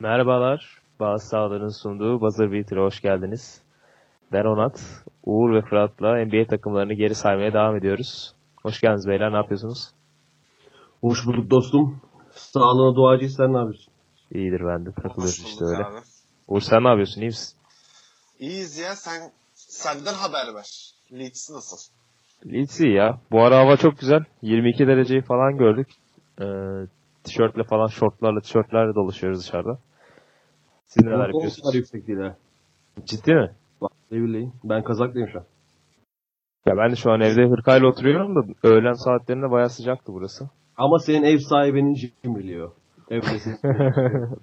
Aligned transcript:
Merhabalar. 0.00 0.80
Bazı 1.00 1.26
Sağlar'ın 1.28 1.68
sunduğu 1.68 2.20
Buzzer 2.20 2.52
Beater'a 2.52 2.82
hoş 2.82 3.00
geldiniz. 3.00 3.62
Ben 4.32 4.44
Onat. 4.44 5.04
Uğur 5.24 5.54
ve 5.54 5.62
Fırat'la 5.62 6.24
NBA 6.24 6.46
takımlarını 6.46 6.94
geri 6.94 7.14
saymaya 7.14 7.52
devam 7.52 7.76
ediyoruz. 7.76 8.34
Hoş 8.62 8.80
geldiniz 8.80 9.08
beyler. 9.08 9.32
Ne 9.32 9.36
yapıyorsunuz? 9.36 9.90
Hoş 11.00 11.26
bulduk 11.26 11.50
dostum. 11.50 12.00
Sağlığına 12.32 12.96
duacıyız. 12.96 13.34
Sen 13.36 13.52
ne 13.52 13.56
yapıyorsun? 13.58 13.92
İyidir 14.34 14.60
ben 14.66 14.86
de. 14.86 14.92
Takılıyoruz 14.92 15.44
işte 15.46 15.64
öyle. 15.64 15.84
abi. 15.84 15.98
Uğur 16.48 16.60
sen 16.60 16.84
ne 16.84 16.88
yapıyorsun? 16.88 17.20
İyi 17.20 17.26
misin? 17.26 17.58
İyiyiz 18.38 18.78
ya 18.78 18.96
sen 18.96 19.32
senden 19.54 20.14
haber 20.14 20.54
ver. 20.54 20.94
Leeds 21.12 21.50
nasıl? 21.50 21.76
Leeds 22.46 22.80
iyi 22.80 22.94
ya. 22.94 23.20
Bu 23.30 23.42
ara 23.42 23.58
hava 23.58 23.76
çok 23.76 23.98
güzel. 23.98 24.24
22 24.42 24.86
dereceyi 24.86 25.22
falan 25.22 25.56
gördük. 25.56 25.88
Ee, 26.40 26.44
tişörtle 27.24 27.62
falan, 27.64 27.86
şortlarla, 27.86 28.40
tişörtlerle 28.40 28.94
dolaşıyoruz 28.94 29.40
dışarıda. 29.40 29.78
Siz 30.86 31.04
neler 31.04 31.14
O 31.14 31.18
kadar 31.18 31.28
yapıyorsunuz? 31.28 31.74
yüksek 31.74 32.06
değil 32.06 32.18
ha. 32.18 32.36
Ciddi 33.04 33.34
mi? 33.34 33.50
Bak 33.80 33.92
ne 34.10 34.18
bileyim. 34.22 34.52
Ben 34.64 34.82
kazaklıyım 34.84 35.28
şu 35.28 35.38
an. 35.38 35.44
Ya 36.66 36.76
ben 36.76 36.90
de 36.90 36.96
şu 36.96 37.10
an 37.12 37.20
evde 37.20 37.46
hırkayla 37.48 37.86
oturuyorum 37.88 38.36
da 38.36 38.40
öğlen 38.68 38.92
saatlerinde 38.92 39.50
bayağı 39.50 39.70
sıcaktı 39.70 40.12
burası. 40.12 40.48
Ama 40.76 40.98
senin 40.98 41.22
ev 41.22 41.38
sahibinin 41.38 41.94
cimriliği 42.22 42.62
o. 42.62 42.74
Evdesin. 43.10 43.58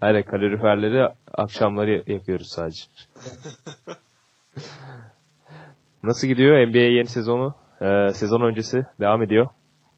Aynen 0.00 0.22
kaloriferleri 0.22 1.08
akşamları 1.34 2.12
yakıyoruz 2.12 2.46
sadece. 2.48 2.82
Nasıl 6.02 6.26
gidiyor 6.28 6.66
NBA 6.68 6.78
yeni 6.78 7.06
sezonu? 7.06 7.54
Ee, 7.82 8.08
sezon 8.14 8.40
öncesi 8.40 8.86
devam 9.00 9.22
ediyor. 9.22 9.46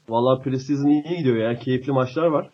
Valla 0.09 0.41
preseason 0.41 0.87
iyi 0.87 1.17
gidiyor 1.17 1.37
ya. 1.37 1.59
Keyifli 1.59 1.91
maçlar 1.91 2.27
var. 2.27 2.49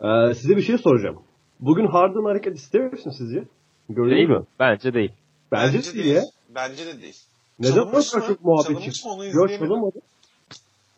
Ee, 0.00 0.34
size 0.34 0.56
bir 0.56 0.62
şey 0.62 0.78
soracağım. 0.78 1.22
Bugün 1.60 1.86
Harden 1.86 2.24
hareket 2.24 2.56
ister 2.56 2.92
misin 2.92 3.10
sizce? 3.10 3.44
Gördün 3.88 4.10
Değil 4.16 4.28
mi? 4.28 4.44
Bence 4.60 4.94
değil. 4.94 5.12
Bence, 5.52 5.94
değil 5.94 6.14
ya. 6.14 6.22
Bence 6.54 6.86
de 6.86 7.02
değil. 7.02 7.16
Neden 7.58 7.86
bu 7.86 7.90
kadar 7.92 8.26
çok 8.26 8.44
muhabbet 8.44 8.66
Çalınmış 8.66 8.94
çıktı? 8.94 9.36
Yok 9.36 9.48
çalınmadı. 9.58 9.98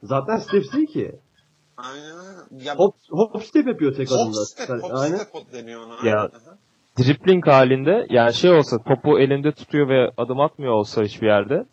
Zaten 0.03 0.37
steps 0.37 0.73
değil 0.73 0.87
ki. 0.87 1.13
Aynen. 1.77 2.65
Ya, 2.65 2.77
Hop, 2.77 2.95
hop 3.11 3.45
step 3.45 3.67
yapıyor 3.67 3.95
tek 3.95 4.11
hop 4.11 4.19
adımda. 4.21 4.45
step, 4.45 4.69
hop 4.83 4.95
Aynen. 4.95 5.17
step 5.17 5.53
deniyor 5.53 5.81
ona. 5.87 6.09
Ya. 6.09 6.29
Dribbling 6.99 7.47
halinde 7.47 8.07
yani 8.11 8.35
şey 8.35 8.51
olsa 8.51 8.79
topu 8.83 9.19
elinde 9.19 9.53
tutuyor 9.53 9.89
ve 9.89 10.11
adım 10.17 10.41
atmıyor 10.41 10.73
olsa 10.73 11.03
hiçbir 11.03 11.27
yerde 11.27 11.65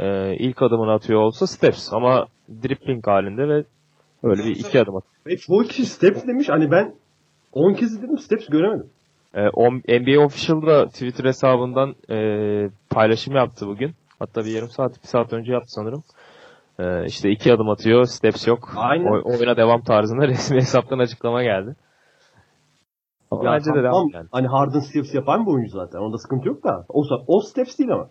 e, 0.00 0.36
ilk 0.36 0.62
adımını 0.62 0.92
atıyor 0.92 1.20
olsa 1.20 1.46
steps 1.46 1.92
ama 1.92 2.26
dribbling 2.62 3.06
halinde 3.06 3.48
ve 3.48 3.64
öyle 4.22 4.44
bir 4.44 4.56
iki 4.56 4.80
adım 4.80 4.96
atıyor. 4.96 5.14
Ve 5.26 5.36
çoğu 5.36 5.62
kişi 5.62 5.86
steps 5.86 6.26
demiş. 6.26 6.48
Hani 6.48 6.70
ben 6.70 6.94
10 7.52 7.74
kez 7.74 8.02
dedim 8.02 8.18
steps 8.18 8.46
göremedim. 8.46 8.90
E, 9.34 9.48
o- 9.48 9.70
NBA 9.72 10.20
Official 10.24 10.62
da 10.66 10.86
Twitter 10.88 11.24
hesabından 11.24 11.94
e, 12.10 12.16
paylaşım 12.90 13.34
yaptı 13.36 13.66
bugün. 13.66 13.90
Hatta 14.18 14.44
bir 14.44 14.50
yarım 14.50 14.68
saat, 14.68 15.02
bir 15.02 15.08
saat 15.08 15.32
önce 15.32 15.52
yaptı 15.52 15.72
sanırım. 15.72 16.02
E, 16.78 17.06
işte 17.06 17.30
iki 17.30 17.52
adım 17.52 17.68
atıyor, 17.70 18.04
steps 18.04 18.46
yok. 18.46 18.72
Aynen. 18.76 19.06
O- 19.06 19.30
oyuna 19.38 19.56
devam 19.56 19.82
tarzında 19.82 20.28
resmi 20.28 20.56
hesaptan 20.56 20.98
açıklama 20.98 21.42
geldi. 21.42 21.76
Ama 23.30 23.44
Ya 23.44 23.52
bence 23.52 23.70
de 23.74 23.82
devam 23.82 24.08
yani. 24.12 24.28
Hani 24.32 24.46
Harden 24.46 24.78
steps 24.80 25.14
yapan 25.14 25.46
bir 25.46 25.50
oyuncu 25.52 25.70
zaten. 25.70 25.98
Onda 25.98 26.18
sıkıntı 26.18 26.48
yok 26.48 26.64
da. 26.64 26.84
O, 26.88 27.04
o 27.26 27.40
steps 27.40 27.78
değil 27.78 27.92
ama. 27.92 28.08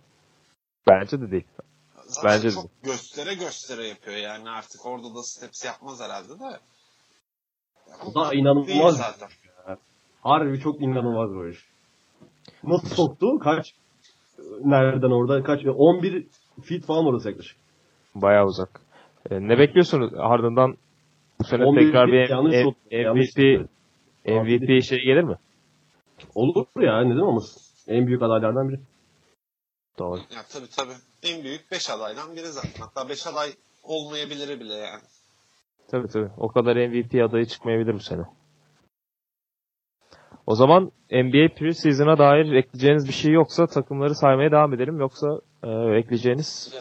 Bence 0.89 1.21
de 1.21 1.31
değil. 1.31 1.43
Zaten 2.21 2.37
Bence 2.37 2.49
de. 2.49 2.53
çok 2.53 2.83
göstere 2.83 3.33
göstere 3.33 3.87
yapıyor 3.87 4.17
yani 4.17 4.49
artık 4.49 4.85
orada 4.85 5.15
da 5.15 5.23
steps 5.23 5.65
yapmaz 5.65 6.01
herhalde 6.01 6.39
de. 6.39 6.43
Ya, 6.43 6.59
O 8.05 8.15
da 8.15 8.33
inanılmaz. 8.33 8.97
zaten. 8.97 9.29
Harbi 10.21 10.59
çok 10.59 10.81
inanılmaz 10.81 11.29
bir 11.45 11.49
iş. 11.49 11.65
Nasıl 12.63 12.87
soktu? 12.87 13.39
Kaç? 13.39 13.73
Nereden 14.63 15.11
orada? 15.11 15.43
Kaç? 15.43 15.65
11 15.65 16.27
feet 16.63 16.85
falan 16.85 17.05
orası 17.05 17.29
yaklaşık. 17.29 17.57
Bayağı 18.15 18.45
uzak. 18.45 18.81
E, 19.31 19.35
ne 19.47 19.59
bekliyorsunuz 19.59 20.13
ardından 20.17 20.77
bu 21.39 21.43
sene 21.43 21.65
11 21.65 21.81
tekrar 21.85 22.07
bir 22.07 22.29
M- 22.29 22.37
oldu, 22.37 22.75
MVP. 22.91 23.67
MVP 24.25 24.83
şey 24.83 24.99
gelir 24.99 25.23
mi? 25.23 25.35
Olur 26.35 26.65
ya 26.79 27.01
neden 27.01 27.19
olmasın? 27.19 27.61
En 27.87 28.07
büyük 28.07 28.21
adaylardan 28.21 28.69
biri. 28.69 28.79
Doğru. 29.99 30.19
Ya 30.19 30.43
tabii 30.49 30.69
tabii. 30.77 30.93
En 31.23 31.43
büyük 31.43 31.71
5 31.71 31.89
adaydan 31.89 32.35
biri 32.35 32.47
zaten. 32.47 32.71
Hatta 32.79 33.09
5 33.09 33.27
aday 33.27 33.53
olmayabilir 33.83 34.59
bile 34.59 34.73
yani. 34.73 35.03
Tabii 35.91 36.07
tabii. 36.07 36.29
O 36.37 36.47
kadar 36.47 36.75
MVP 36.75 37.13
adayı 37.29 37.45
çıkmayabilir 37.45 37.93
bu 37.93 37.99
sene. 37.99 38.21
O 40.47 40.55
zaman 40.55 40.91
NBA 41.11 41.55
preseason'a 41.55 42.17
dair 42.17 42.51
ekleyeceğiniz 42.53 43.07
bir 43.07 43.13
şey 43.13 43.31
yoksa 43.33 43.67
takımları 43.67 44.15
saymaya 44.15 44.51
devam 44.51 44.73
edelim. 44.73 44.99
Yoksa 44.99 45.27
e, 45.63 45.69
ekleyeceğiniz 45.99 46.73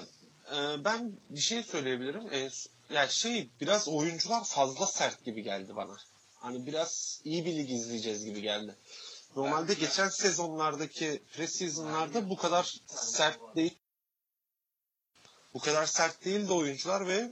Ee, 0.53 0.85
ben 0.85 1.13
bir 1.31 1.41
şey 1.41 1.63
söyleyebilirim. 1.63 2.23
Ee, 2.33 2.49
yani 2.95 3.11
şey 3.11 3.51
biraz 3.61 3.89
oyuncular 3.89 4.45
fazla 4.45 4.87
sert 4.87 5.25
gibi 5.25 5.43
geldi 5.43 5.77
bana. 5.77 5.97
Hani 6.41 6.67
biraz 6.67 7.21
iyi 7.25 7.45
bir 7.45 7.57
lig 7.57 7.71
izleyeceğiz 7.71 8.25
gibi 8.25 8.41
geldi. 8.43 8.75
Normalde 9.37 9.75
geçen 9.75 10.09
sezonlardaki 10.09 11.23
preseasonlarda 11.37 12.31
bu 12.31 12.37
kadar 12.37 12.75
sert 12.87 13.39
değil. 13.57 13.79
Bu 15.59 15.63
kadar 15.63 15.87
sert 15.87 16.25
değildi 16.25 16.53
oyuncular 16.53 17.09
ve 17.09 17.31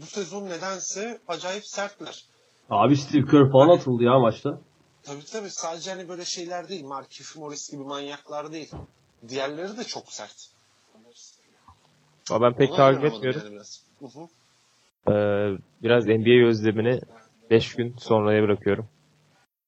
bu 0.00 0.06
sezon 0.06 0.46
nedense 0.46 1.18
acayip 1.28 1.66
sertler. 1.66 2.24
Abi 2.70 2.96
Steve 2.96 3.26
Kerr 3.26 3.52
falan 3.52 3.76
atıldı 3.76 4.02
ya 4.02 4.18
maçta. 4.18 4.58
Tabii 5.02 5.24
tabii 5.24 5.50
sadece 5.50 5.90
hani 5.90 6.08
böyle 6.08 6.24
şeyler 6.24 6.68
değil. 6.68 6.84
Markif 6.84 7.36
Morris 7.36 7.70
gibi 7.70 7.82
manyaklar 7.82 8.52
değil. 8.52 8.70
Diğerleri 9.28 9.76
de 9.76 9.84
çok 9.84 10.12
sert. 10.12 10.48
Ama 12.30 12.46
ben 12.46 12.56
pek 12.56 12.70
Ona 12.70 12.76
takip 12.76 13.04
etmiyorum. 13.04 13.40
yani 13.44 13.54
biraz. 13.54 13.82
Ee, 15.08 15.12
biraz 15.82 16.06
NBA 16.06 16.46
özlemini 16.48 17.00
5 17.50 17.74
gün 17.74 17.96
sonraya 17.98 18.42
bırakıyorum. 18.42 18.88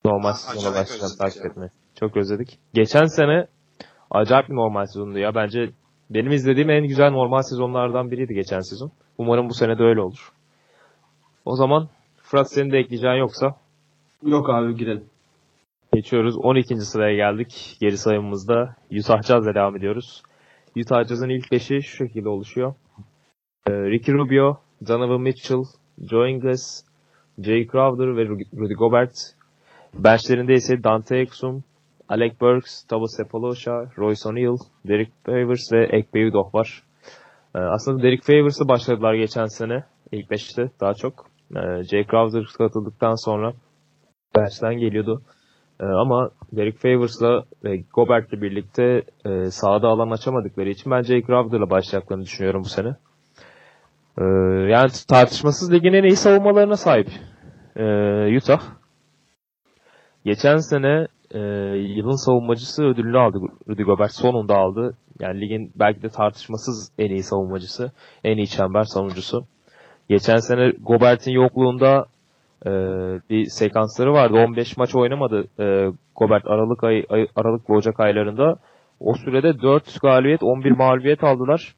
Normal 0.05 0.33
sezona 0.33 0.75
başlayacağım 0.75 1.17
takip 1.19 1.47
etmeyi. 1.47 1.71
Çok 1.95 2.17
özledik. 2.17 2.59
Geçen 2.75 3.07
sene 3.07 3.47
acayip 4.11 4.49
bir 4.49 4.55
normal 4.55 4.87
sezondu 4.87 5.19
ya. 5.19 5.35
Bence 5.35 5.71
benim 6.11 6.33
izlediğim 6.33 6.71
en 6.71 6.87
güzel 6.87 7.11
normal 7.11 7.43
sezonlardan 7.43 8.11
biriydi 8.11 8.35
geçen 8.35 8.61
sezon. 8.61 8.91
Umarım 9.19 9.49
bu 9.49 9.55
sene 9.55 9.79
de 9.79 9.83
öyle 9.83 10.01
olur. 10.01 10.33
O 11.45 11.57
zaman 11.57 11.89
Fırat 12.23 12.51
senin 12.53 12.73
de 12.73 12.79
ekleyeceğin 12.79 13.15
yoksa 13.15 13.57
Yok 14.27 14.51
abi 14.51 14.77
girelim. 14.77 15.05
geçiyoruz. 15.95 16.37
12. 16.39 16.77
sıraya 16.77 17.17
geldik. 17.17 17.77
Geri 17.81 17.99
sayımımızda 17.99 18.77
Utah 18.99 19.23
Jazz'la 19.23 19.55
devam 19.55 19.77
ediyoruz. 19.77 20.23
Utah 20.77 21.05
Jazz'ın 21.09 21.29
ilk 21.29 21.47
5'i 21.53 21.83
şu 21.83 21.97
şekilde 21.97 22.29
oluşuyor. 22.29 22.75
Ee, 23.67 23.73
Ricky 23.73 24.19
Rubio, 24.19 24.57
Donovan 24.89 25.21
Mitchell, 25.21 25.65
Joe 26.11 26.29
Ingles, 26.29 26.85
Jay 27.39 27.67
Crowder 27.73 28.17
ve 28.17 28.29
Rudy 28.29 28.45
Rudy 28.57 28.75
Gobert. 28.75 29.35
Benchlerinde 29.95 30.55
ise 30.55 30.85
Dante 30.85 31.17
Exum, 31.19 31.65
Alec 32.11 32.41
Burks, 32.41 32.83
Tabas 32.83 33.17
Cephalosha, 33.17 33.87
Royce 33.99 34.29
O'Neal, 34.29 34.57
Derek 34.89 35.13
Favors 35.27 35.73
ve 35.73 35.85
Ekpe 35.85 36.27
Udoh 36.27 36.55
var. 36.55 36.83
Ee, 37.55 37.59
aslında 37.59 38.03
Derek 38.03 38.23
Favors'la 38.23 38.69
başladılar 38.69 39.15
geçen 39.15 39.47
sene. 39.47 39.85
ilk 40.13 40.31
5'te 40.31 40.71
daha 40.81 40.95
çok. 40.95 41.27
Ee, 41.57 41.83
Jay 41.83 42.07
Crowder 42.07 42.45
katıldıktan 42.59 43.15
sonra 43.15 43.53
bench'ten 44.37 44.75
geliyordu. 44.75 45.23
Ee, 45.81 45.85
ama 45.85 46.31
Derek 46.53 46.79
Favors'la 46.79 47.45
ve 47.65 47.85
Gobert'le 47.95 48.33
birlikte 48.33 49.03
e, 49.25 49.51
sahada 49.51 49.89
alan 49.89 50.11
açamadıkları 50.11 50.69
için 50.69 50.93
ben 50.93 51.03
Jay 51.03 51.23
Crowder'la 51.27 51.71
başlayacaklarını 51.71 52.25
düşünüyorum 52.25 52.65
bu 52.65 52.69
sene. 52.69 52.97
Yani 54.71 54.91
tartışmasız 55.09 55.73
ligin 55.73 55.93
en 55.93 56.03
iyi 56.03 56.17
savunmalarına 56.17 56.77
sahip 56.77 57.09
ee, 57.77 58.37
Utah. 58.37 58.61
Geçen 60.25 60.57
sene 60.57 61.07
e, 61.35 61.39
yılın 61.77 62.27
savunmacısı 62.27 62.85
ödülünü 62.85 63.19
aldı 63.19 63.39
Rudy 63.69 63.83
Gobert. 63.83 64.13
Sonunda 64.13 64.55
aldı. 64.55 64.97
Yani 65.21 65.41
ligin 65.41 65.73
belki 65.77 66.03
de 66.03 66.09
tartışmasız 66.09 66.93
en 66.99 67.11
iyi 67.11 67.23
savunmacısı, 67.23 67.93
en 68.25 68.37
iyi 68.37 68.49
çember 68.49 68.85
savunucusu. 68.85 69.45
Geçen 70.09 70.37
sene 70.37 70.71
Gobert'in 70.71 71.33
yokluğunda 71.33 72.07
e, 72.67 72.71
bir 73.31 73.45
sekansları 73.45 74.13
vardı. 74.13 74.35
15 74.35 74.77
maç 74.77 74.95
oynamadı 74.95 75.45
e, 75.59 75.93
Gobert 76.17 76.47
Aralık 76.47 76.85
ay, 76.85 77.05
ay 77.09 77.27
Aralık 77.37 77.71
ve 77.71 77.75
Ocak 77.75 78.01
aylarında. 78.01 78.57
O 79.01 79.15
sürede 79.15 79.63
4 79.63 80.01
galibiyet, 80.03 80.43
11 80.43 80.71
mağlubiyet 80.71 81.25
aldılar. 81.25 81.75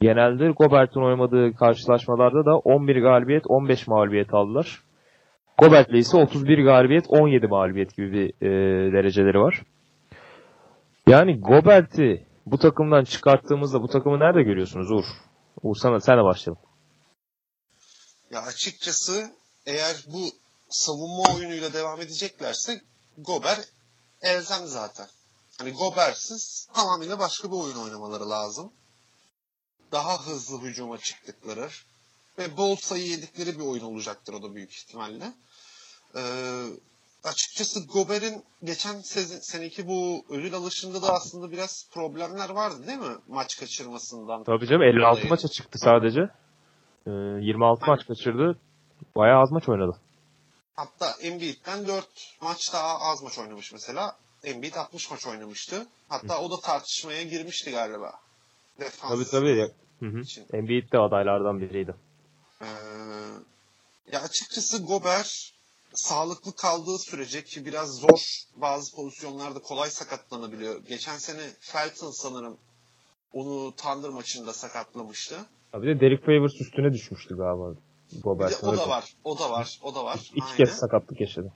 Genelde 0.00 0.50
Gobert'in 0.50 1.00
oynadığı 1.00 1.54
karşılaşmalarda 1.54 2.44
da 2.46 2.58
11 2.58 2.96
galibiyet, 2.96 3.44
15 3.48 3.86
mağlubiyet 3.86 4.34
aldılar. 4.34 4.80
Gobert'le 5.58 5.94
ise 5.94 6.16
31 6.16 6.58
galibiyet, 6.58 7.04
17 7.08 7.46
mağlubiyet 7.46 7.96
gibi 7.96 8.12
bir 8.12 8.46
e, 8.46 8.92
dereceleri 8.92 9.38
var. 9.38 9.62
Yani 11.08 11.40
Gobert'i 11.40 12.26
bu 12.46 12.58
takımdan 12.58 13.04
çıkarttığımızda 13.04 13.82
bu 13.82 13.88
takımı 13.88 14.18
nerede 14.20 14.42
görüyorsunuz 14.42 14.90
Uğur? 14.90 15.04
Uğur 15.62 15.76
sana, 15.76 16.00
senle 16.00 16.24
başlayalım. 16.24 16.62
Ya 18.30 18.42
açıkçası 18.42 19.30
eğer 19.66 19.96
bu 20.06 20.30
savunma 20.68 21.36
oyunuyla 21.36 21.72
devam 21.72 22.00
edeceklerse 22.00 22.80
Gober 23.18 23.58
elzem 24.22 24.66
zaten. 24.66 25.06
Hani 25.58 25.72
Gober'siz 25.72 26.68
tamamıyla 26.74 27.18
başka 27.18 27.48
bir 27.48 27.56
oyun 27.56 27.76
oynamaları 27.76 28.30
lazım. 28.30 28.72
Daha 29.92 30.26
hızlı 30.26 30.60
hücuma 30.60 30.98
çıktıkları 30.98 31.68
ve 32.38 32.56
bol 32.56 32.76
sayı 32.76 33.08
yedikleri 33.08 33.58
bir 33.58 33.64
oyun 33.64 33.84
olacaktır 33.84 34.34
o 34.34 34.42
da 34.42 34.54
büyük 34.54 34.72
ihtimalle. 34.72 35.32
Ee, 36.16 36.20
açıkçası 37.24 37.86
Gober'in 37.86 38.44
geçen 38.64 39.00
sezon, 39.00 39.38
seneki 39.38 39.86
bu 39.86 40.24
ödül 40.30 40.54
alışında 40.54 41.02
da 41.02 41.06
aslında 41.12 41.52
biraz 41.52 41.88
problemler 41.92 42.50
vardı 42.50 42.86
değil 42.86 42.98
mi? 42.98 43.16
Maç 43.28 43.56
kaçırmasından. 43.60 44.44
Tabii 44.44 44.66
canım 44.66 44.82
56 44.82 45.16
dolayı. 45.16 45.30
maça 45.30 45.48
çıktı 45.48 45.78
sadece. 45.78 46.20
Ee, 47.06 47.10
26 47.10 47.86
maç 47.86 48.06
kaçırdı. 48.06 48.58
Bayağı 49.16 49.40
az 49.40 49.52
maç 49.52 49.68
oynadı. 49.68 49.96
Hatta 50.74 51.14
Embiid'den 51.22 51.86
4 51.86 52.06
maç 52.40 52.72
daha 52.72 53.00
az 53.00 53.22
maç 53.22 53.38
oynamış 53.38 53.72
mesela. 53.72 54.16
Embiid 54.44 54.74
60 54.74 55.10
maç 55.10 55.26
oynamıştı. 55.26 55.86
Hatta 56.08 56.40
o 56.40 56.50
da 56.50 56.60
tartışmaya 56.60 57.22
girmişti 57.22 57.70
galiba. 57.70 58.12
Defans 58.80 59.12
Tabii 59.12 59.24
tabii. 59.30 59.72
Hı 60.00 60.06
hı. 60.06 60.22
Embiid 60.52 60.92
de 60.92 60.98
adaylardan 60.98 61.60
biriydi. 61.60 61.94
Ee, 62.60 62.66
ya 64.12 64.22
açıkçası 64.22 64.78
Gober 64.82 65.52
sağlıklı 65.94 66.56
kaldığı 66.56 66.98
sürece 66.98 67.44
ki 67.44 67.66
biraz 67.66 67.96
zor 67.96 68.44
bazı 68.56 68.96
pozisyonlarda 68.96 69.58
kolay 69.58 69.90
sakatlanabiliyor. 69.90 70.84
Geçen 70.84 71.18
sene 71.18 71.50
Felton 71.60 72.10
sanırım 72.10 72.58
onu 73.32 73.76
Thunder 73.76 74.10
maçında 74.10 74.52
sakatlamıştı. 74.52 75.36
Abi 75.72 75.86
de 75.86 76.00
Derek 76.00 76.26
Favors 76.26 76.60
üstüne 76.60 76.92
düşmüştü 76.92 77.36
galiba. 77.36 77.74
Bir 78.12 78.22
Gobert. 78.22 78.62
de 78.62 78.66
o 78.66 78.76
da 78.76 78.88
var, 78.88 79.14
o 79.24 79.38
da 79.38 79.50
var, 79.50 79.78
o 79.82 79.94
da 79.94 80.04
var. 80.04 80.16
İki, 80.16 80.34
iki 80.36 80.56
kez 80.56 80.70
sakatlık 80.70 81.20
yaşadı. 81.20 81.52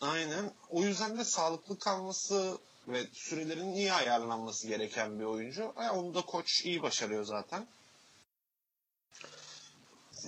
Aynen. 0.00 0.52
O 0.70 0.82
yüzden 0.82 1.18
de 1.18 1.24
sağlıklı 1.24 1.78
kalması 1.78 2.58
ve 2.88 3.06
sürelerin 3.12 3.72
iyi 3.72 3.92
ayarlanması 3.92 4.68
gereken 4.68 5.18
bir 5.18 5.24
oyuncu. 5.24 5.62
E, 5.62 5.90
onu 5.90 6.14
da 6.14 6.22
koç 6.22 6.64
iyi 6.64 6.82
başarıyor 6.82 7.24
zaten. 7.24 7.66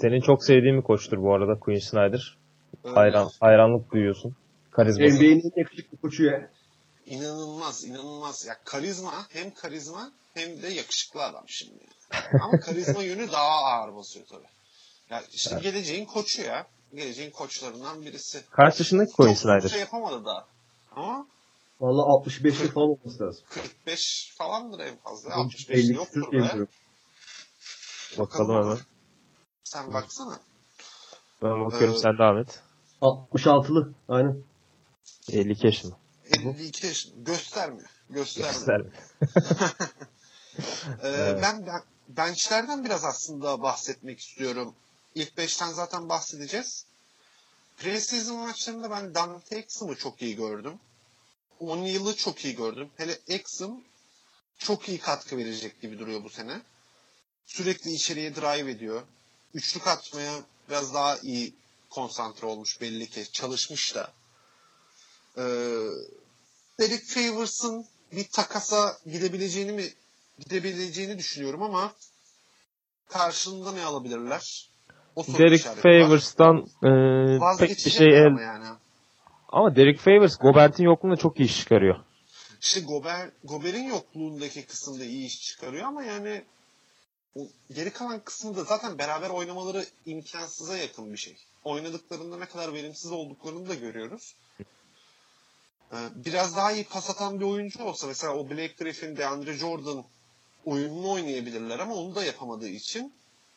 Senin 0.01 0.21
çok 0.21 0.45
sevdiğin 0.45 0.77
bir 0.77 0.83
koçtur 0.83 1.23
bu 1.23 1.35
arada 1.35 1.59
Quinn 1.59 1.79
Snyder. 1.79 2.39
Öyle. 2.85 2.95
Hayran, 2.95 3.31
hayranlık 3.41 3.93
duyuyorsun. 3.93 4.37
Karizması. 4.71 5.15
NBA'nin 5.15 5.53
en 5.57 5.61
yakışıklı 5.61 6.01
koçu 6.01 6.25
ya. 6.25 6.51
İnanılmaz, 7.07 7.85
inanılmaz. 7.85 8.47
Ya 8.47 8.57
karizma, 8.65 9.27
hem 9.31 9.55
karizma 9.55 10.13
hem 10.35 10.63
de 10.63 10.69
yakışıklı 10.69 11.25
adam 11.25 11.45
şimdi. 11.47 11.85
Ama 12.43 12.61
karizma 12.61 13.03
yönü 13.03 13.33
daha 13.33 13.65
ağır 13.65 13.97
basıyor 13.97 14.27
tabii. 14.27 14.49
Ya 15.11 15.23
işte 15.33 15.59
geleceğin 15.63 16.05
koçu 16.05 16.43
ya. 16.43 16.67
Geleceğin 16.95 17.31
koçlarından 17.31 18.03
birisi. 18.03 18.43
Kaç 18.51 18.81
yaşındaki 18.81 19.13
Quinn 19.13 19.29
Çok 19.29 19.39
Snyder? 19.39 19.69
şey 19.69 19.81
yapamadı 19.81 20.25
daha. 20.25 20.47
Ama 20.97 21.27
Valla 21.81 22.03
65'li 22.03 22.69
falan 22.69 22.89
olması 22.89 23.25
lazım. 23.25 23.45
45 23.51 24.33
falandır 24.39 24.81
en 24.81 24.97
fazla. 24.97 25.35
65 25.35 25.85
50 25.85 25.93
yoktur 25.95 26.33
be. 26.33 26.67
Bakalım 28.19 28.65
hemen. 28.65 28.79
Sen 29.69 29.93
baksana. 29.95 30.41
Ben 31.43 31.65
bakıyorum 31.65 31.97
Ee, 31.97 31.99
sen 31.99 32.19
devam 32.19 32.39
et. 32.39 32.61
66'lı. 33.03 33.93
Aynen. 34.09 34.43
52 35.33 35.67
yaşında. 35.67 35.97
52 36.25 36.87
yaşında. 36.87 37.15
Göstermiyor. 37.31 37.89
Göstermiyor. 38.11 38.55
Gösterme. 38.55 38.91
Ee, 41.03 41.09
Evet. 41.09 41.43
Ben, 41.43 41.67
ben 41.67 41.83
benchlerden 42.09 42.85
biraz 42.85 43.05
aslında 43.05 43.63
bahsetmek 43.63 44.21
istiyorum. 44.21 44.75
İlk 45.15 45.37
beşten 45.37 45.73
zaten 45.73 46.09
bahsedeceğiz. 46.09 46.87
Preseason 47.77 48.37
maçlarında 48.37 48.91
ben 48.91 49.15
Dante 49.15 49.57
Exum'u 49.57 49.97
çok 49.97 50.23
iyi 50.23 50.37
gördüm. 50.37 50.73
O'Neal'ı 51.61 52.17
çok 52.17 52.45
iyi 52.45 52.57
gördüm. 52.57 52.91
Hele 52.97 53.19
Exum 53.29 53.85
çok 54.59 54.89
iyi 54.89 54.99
katkı 54.99 55.37
verecek 55.37 55.81
gibi 55.81 55.99
duruyor 55.99 56.25
bu 56.25 56.31
sene. 56.31 56.61
Sürekli 57.47 57.91
içeriye 57.93 58.35
drive 58.37 58.71
ediyor. 58.71 59.03
Üçlük 59.55 59.87
atmaya 59.87 60.33
biraz 60.71 60.95
daha 60.95 61.19
iyi 61.19 61.55
konsantre 61.91 62.47
olmuş 62.47 62.81
belli 62.81 63.11
ki. 63.11 63.33
Çalışmış 63.33 63.95
da. 63.95 64.13
Ee, 65.37 65.43
Derek 66.81 67.05
Favors'ın 67.05 67.87
bir 68.13 68.29
takasa 68.29 68.99
gidebileceğini 69.07 69.73
mi 69.73 69.93
gidebileceğini 70.39 71.19
düşünüyorum 71.19 71.63
ama 71.63 71.93
karşılığında 73.09 73.73
ne 73.73 73.85
alabilirler? 73.85 74.69
O 75.17 75.27
Derek. 75.39 75.63
Favors'tan 75.63 76.57
e, 76.85 77.59
pek 77.59 77.71
bir 77.71 77.91
şey 77.91 78.07
el... 78.07 78.27
ama 78.27 78.43
yani. 78.43 78.67
Ama 79.49 79.77
Derek 79.77 79.99
Favors 79.99 80.39
Gobert'in 80.39 80.85
yokluğunda 80.85 81.17
çok 81.17 81.41
iyi 81.41 81.45
iş 81.45 81.61
çıkarıyor. 81.61 81.97
İşte 82.61 82.81
Gober, 82.81 83.31
Gober'in 83.45 83.85
yokluğundaki 83.85 84.67
kısımda 84.67 85.05
iyi 85.05 85.27
iş 85.27 85.43
çıkarıyor 85.43 85.87
ama 85.87 86.03
yani 86.03 86.45
o 87.37 87.41
geri 87.75 87.91
kalan 87.91 88.21
kısımda 88.21 88.65
zaten 88.65 88.99
beraber 88.99 89.31
oynamaları 89.31 89.85
imkansıza 90.07 90.77
yakın 90.77 91.13
bir 91.13 91.19
şey. 91.19 91.37
Oynadıklarında 91.65 92.39
ne 92.39 92.47
kadar 92.47 92.75
verimsiz 92.75 93.13
olduklarını 93.13 93.69
da 93.69 93.75
görüyoruz. 93.75 94.35
Ee, 95.93 95.97
Biraz 96.27 96.57
daha 96.57 96.73
iyi 96.73 96.85
pas 96.85 97.11
atan 97.11 97.41
bir 97.41 97.45
oyuncu 97.45 97.85
olsa 97.85 98.07
mesela 98.07 98.35
o 98.35 98.51
Blake 98.51 98.75
Griffin, 98.79 99.17
DeAndre 99.17 99.53
Jordan 99.53 100.05
oyununu 100.65 101.11
oynayabilirler 101.11 101.79
ama 101.79 101.95
onu 101.95 102.15
da 102.15 102.25
yapamadığı 102.25 102.69
için 102.69 103.13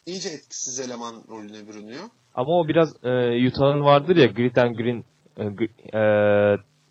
iyice 0.06 0.29
etkisiz 0.29 0.79
eleman 0.79 1.23
rolüne 1.29 1.68
bürünüyor. 1.68 2.03
Ama 2.35 2.59
o 2.59 2.68
biraz 2.68 2.89
e, 3.03 3.47
Utah'ın 3.47 3.81
vardır 3.81 4.15
ya 4.15 4.25
Grit 4.25 4.57
and 4.57 4.75
Green 4.75 5.03
e, 5.38 5.44
e, 5.44 6.01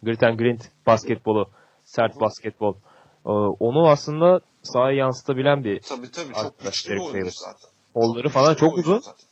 Grit 0.02 0.22
and 0.22 0.38
Green 0.38 0.58
basketbolu, 0.86 1.50
sert 1.84 2.20
basketbol. 2.20 2.74
E, 2.74 2.78
onu 3.24 3.88
aslında 3.88 4.40
sahaya 4.62 4.96
yansıtabilen 4.96 5.64
bir 5.64 5.80
Tabii 5.80 6.10
tabii 6.10 6.34
çok 6.34 6.60
güçlü 6.60 6.94
bir 6.94 7.00
oyuncu 7.00 7.30
zaten. 7.30 7.70
kolları 7.94 8.22
Çok 8.22 8.32
falan 8.32 8.54
çok 8.54 8.78
uzun. 8.78 8.98
zaten. 8.98 9.26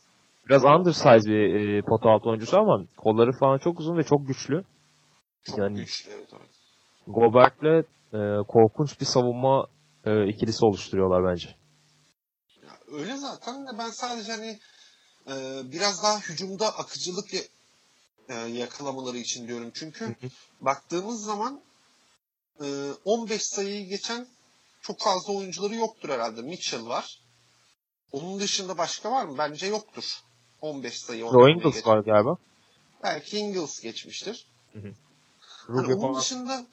Biraz 0.49 0.65
undersize 0.65 1.29
bir 1.29 1.53
e, 1.77 1.81
pota 1.81 2.09
altı 2.09 2.29
oyuncusu 2.29 2.57
ama 2.57 2.85
kolları 2.97 3.31
falan 3.31 3.57
çok 3.57 3.79
uzun 3.79 3.97
ve 3.97 4.03
çok 4.03 4.27
güçlü. 4.27 4.63
Çok 5.43 5.57
Yani- 5.57 5.75
güçlü 5.75 6.11
evet, 6.11 6.27
evet. 6.33 6.49
Gobert'le 7.07 7.85
e, 8.13 8.19
korkunç 8.47 8.99
bir 9.01 9.05
savunma 9.05 9.67
e, 10.05 10.27
ikilisi 10.27 10.65
oluşturuyorlar 10.65 11.25
bence. 11.31 11.55
Ya 12.63 12.99
öyle 12.99 13.17
zaten 13.17 13.67
de 13.67 13.69
ben 13.77 13.89
sadece 13.89 14.31
hani 14.31 14.59
e, 15.27 15.61
biraz 15.71 16.03
daha 16.03 16.19
hücumda 16.19 16.67
akıcılık 16.77 17.33
ya- 17.33 17.41
e, 18.29 18.33
yakalamaları 18.35 19.17
için 19.17 19.47
diyorum. 19.47 19.71
Çünkü 19.73 20.15
baktığımız 20.61 21.23
zaman 21.25 21.61
e, 22.61 22.91
15 23.05 23.41
sayıyı 23.41 23.87
geçen 23.87 24.27
çok 24.81 24.99
fazla 24.99 25.33
oyuncuları 25.33 25.75
yoktur 25.75 26.09
herhalde. 26.09 26.41
Mitchell 26.41 26.85
var. 26.85 27.19
Onun 28.11 28.39
dışında 28.39 28.77
başka 28.77 29.11
var 29.11 29.25
mı? 29.25 29.37
Bence 29.37 29.67
yoktur. 29.67 30.03
15 30.61 30.99
sayı. 31.01 31.25
Oynamaya 31.25 31.55
Ingles 31.55 31.75
geçen. 31.75 31.91
var 31.91 31.99
galiba. 31.99 32.37
Belki 33.03 33.37
Ingles 33.37 33.79
geçmiştir. 33.79 34.47
Hani 34.73 34.93
Rubio 35.69 35.93
onun 35.93 36.01
falan. 36.01 36.21
dışında 36.21 36.65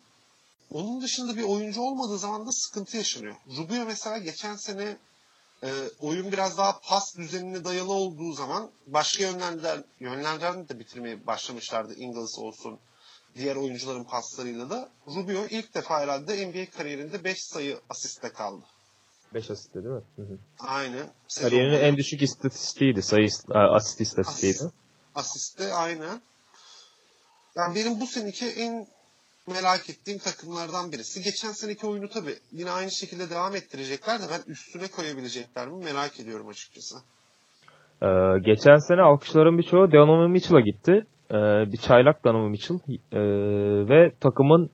onun 0.70 1.02
dışında 1.02 1.36
bir 1.36 1.42
oyuncu 1.42 1.80
olmadığı 1.80 2.18
zaman 2.18 2.46
da 2.46 2.52
sıkıntı 2.52 2.96
yaşanıyor. 2.96 3.36
Rubio 3.56 3.84
mesela 3.84 4.18
geçen 4.18 4.56
sene 4.56 4.96
e, 5.62 5.70
oyun 6.00 6.32
biraz 6.32 6.58
daha 6.58 6.80
pas 6.80 7.16
düzenine 7.16 7.64
dayalı 7.64 7.92
olduğu 7.92 8.32
zaman 8.32 8.70
başka 8.86 9.22
yönlerden 9.22 9.84
yönlerden 10.00 10.68
de 10.68 10.78
bitirmeye 10.78 11.26
başlamışlardı 11.26 11.94
Ingles 11.94 12.38
olsun 12.38 12.78
diğer 13.36 13.56
oyuncuların 13.56 14.04
paslarıyla 14.04 14.70
da. 14.70 14.88
Rubio 15.06 15.46
ilk 15.50 15.74
defa 15.74 16.00
herhalde 16.00 16.46
NBA 16.46 16.70
kariyerinde 16.76 17.24
5 17.24 17.38
sayı 17.42 17.80
asiste 17.90 18.28
kaldı. 18.28 18.64
5 19.34 19.50
asistte 19.50 19.84
değil 19.84 19.94
mi? 19.94 20.02
Hı 20.16 20.22
hı. 20.22 20.38
Aynen. 20.58 21.10
Sezon 21.28 21.48
Kariyerinin 21.48 21.80
en 21.80 21.96
düşük 21.96 22.22
istatistiğiydi. 22.22 23.02
Sayı 23.02 23.28
asist 23.54 24.00
istatistiğiydi. 24.00 24.58
Asist. 24.58 24.74
Asiste 25.14 25.74
aynen. 25.74 26.20
Yani 27.56 27.74
benim 27.74 28.00
bu 28.00 28.06
seneki 28.06 28.46
en 28.46 28.86
merak 29.46 29.90
ettiğim 29.90 30.18
takımlardan 30.18 30.92
birisi. 30.92 31.22
Geçen 31.22 31.52
seneki 31.52 31.86
oyunu 31.86 32.08
tabii 32.08 32.38
yine 32.52 32.70
aynı 32.70 32.90
şekilde 32.90 33.30
devam 33.30 33.56
ettirecekler 33.56 34.18
de 34.20 34.24
ben 34.30 34.52
üstüne 34.52 34.88
koyabilecekler 34.88 35.68
mi 35.68 35.84
merak 35.84 36.20
ediyorum 36.20 36.48
açıkçası. 36.48 36.96
Ee, 38.02 38.06
geçen 38.44 38.76
sene 38.76 39.02
alkışların 39.02 39.58
birçoğu 39.58 39.92
Donovan 39.92 40.30
Mitchell'a 40.30 40.60
gitti. 40.60 41.06
Ee, 41.30 41.72
bir 41.72 41.76
çaylak 41.76 42.24
Donovan 42.24 42.50
Mitchell. 42.50 42.78
Ee, 43.12 43.20
ve 43.88 44.12
takımın 44.20 44.70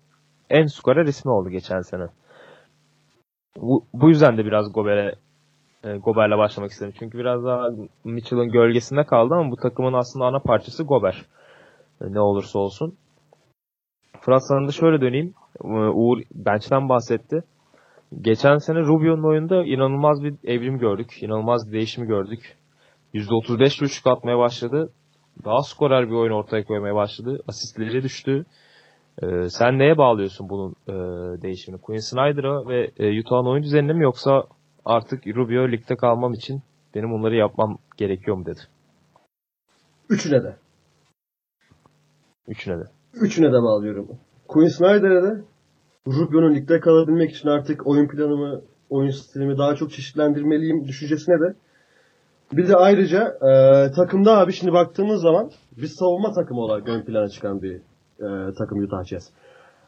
en 0.50 0.66
skorer 0.66 1.06
ismi 1.06 1.30
oldu 1.32 1.50
geçen 1.50 1.80
sene. 1.80 2.06
Bu, 3.56 3.86
bu 3.94 4.08
yüzden 4.08 4.38
de 4.38 4.44
biraz 4.44 4.72
Gober'e 4.72 5.14
e, 5.84 5.96
Gober'le 5.96 6.38
başlamak 6.38 6.70
istedim. 6.70 6.92
Çünkü 6.98 7.18
biraz 7.18 7.44
daha 7.44 7.68
Mitchell'ın 8.04 8.48
gölgesinde 8.52 9.04
kaldı 9.04 9.34
ama 9.34 9.50
bu 9.50 9.56
takımın 9.56 9.92
aslında 9.92 10.24
ana 10.26 10.38
parçası 10.38 10.82
Gober. 10.84 11.26
E, 12.00 12.12
Ne 12.12 12.20
olursa 12.20 12.58
olsun. 12.58 12.94
Fırat 14.20 14.46
sana 14.48 14.68
da 14.68 14.72
şöyle 14.72 15.00
döneyim. 15.00 15.34
Ee, 15.64 15.68
Uğur 15.68 16.22
bench'ten 16.34 16.88
bahsetti. 16.88 17.42
Geçen 18.20 18.56
sene 18.56 18.78
Rubio'nun 18.78 19.28
oyunda 19.28 19.64
inanılmaz 19.64 20.24
bir 20.24 20.34
evrim 20.44 20.78
gördük. 20.78 21.22
İnanılmaz 21.22 21.68
bir 21.68 21.72
değişimi 21.72 22.06
gördük. 22.06 22.56
%35 23.14 23.84
üçlük 23.84 24.06
atmaya 24.06 24.38
başladı. 24.38 24.92
Daha 25.44 25.62
skorer 25.62 26.08
bir 26.08 26.14
oyun 26.14 26.32
ortaya 26.32 26.64
koymaya 26.64 26.94
başladı. 26.94 27.40
Asistleri 27.48 28.02
düştü. 28.02 28.44
Ee, 29.22 29.48
sen 29.48 29.78
neye 29.78 29.98
bağlıyorsun 29.98 30.48
bunun 30.48 30.74
e, 30.88 30.92
değişimini? 31.42 31.80
Quinn 31.80 31.98
Snyder'a 31.98 32.68
ve 32.68 32.90
e, 32.98 33.20
Utah'ın 33.20 33.46
oyun 33.46 33.62
düzenine 33.62 33.92
mi 33.92 34.02
yoksa 34.02 34.44
artık 34.84 35.26
Rubio 35.26 35.68
ligde 35.68 35.96
kalmam 35.96 36.32
için 36.32 36.62
benim 36.94 37.10
bunları 37.10 37.36
yapmam 37.36 37.78
gerekiyor 37.96 38.36
mu 38.36 38.46
dedi. 38.46 38.60
Üçüne 40.08 40.42
de. 40.42 40.56
Üçüne 42.48 42.78
de. 42.78 42.84
Üçüne 43.14 43.48
de 43.48 43.62
bağlıyorum. 43.62 44.08
Quinn 44.48 44.68
Snyder'e 44.68 45.22
de 45.22 45.44
Rubio'nun 46.06 46.54
ligde 46.54 46.80
kalabilmek 46.80 47.30
için 47.30 47.48
artık 47.48 47.86
oyun 47.86 48.08
planımı, 48.08 48.62
oyun 48.90 49.10
stilimi 49.10 49.58
daha 49.58 49.74
çok 49.74 49.90
çeşitlendirmeliyim 49.90 50.88
düşüncesine 50.88 51.40
de 51.40 51.54
bir 52.52 52.68
de 52.68 52.76
ayrıca 52.76 53.38
e, 53.42 53.50
takımda 53.96 54.38
abi 54.38 54.52
şimdi 54.52 54.72
baktığımız 54.72 55.22
zaman 55.22 55.50
bir 55.76 55.86
savunma 55.86 56.32
takımı 56.32 56.60
olarak 56.60 56.88
ön 56.88 57.02
plana 57.02 57.28
çıkan 57.28 57.62
bir 57.62 57.76
e, 58.20 58.52
takım 58.58 58.84
Utah 58.84 59.04
Jazz. 59.04 59.32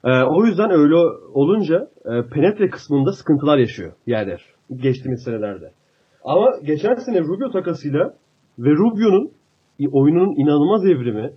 E, 0.05 0.23
o 0.23 0.45
yüzden 0.45 0.71
öyle 0.71 0.97
olunca 1.35 1.89
e, 2.05 2.29
penetre 2.35 2.71
kısmında 2.71 3.13
sıkıntılar 3.13 3.59
yaşıyor 3.59 3.93
yerler 4.07 4.45
geçtiğimiz 4.77 5.23
senelerde. 5.23 5.73
Ama 6.25 6.51
geçen 6.65 6.95
sene 6.95 7.21
Rubio 7.21 7.51
takasıyla 7.51 8.15
ve 8.59 8.71
Rubio'nun 8.71 9.31
oyunun 9.93 10.41
inanılmaz 10.41 10.87
evrimi 10.87 11.33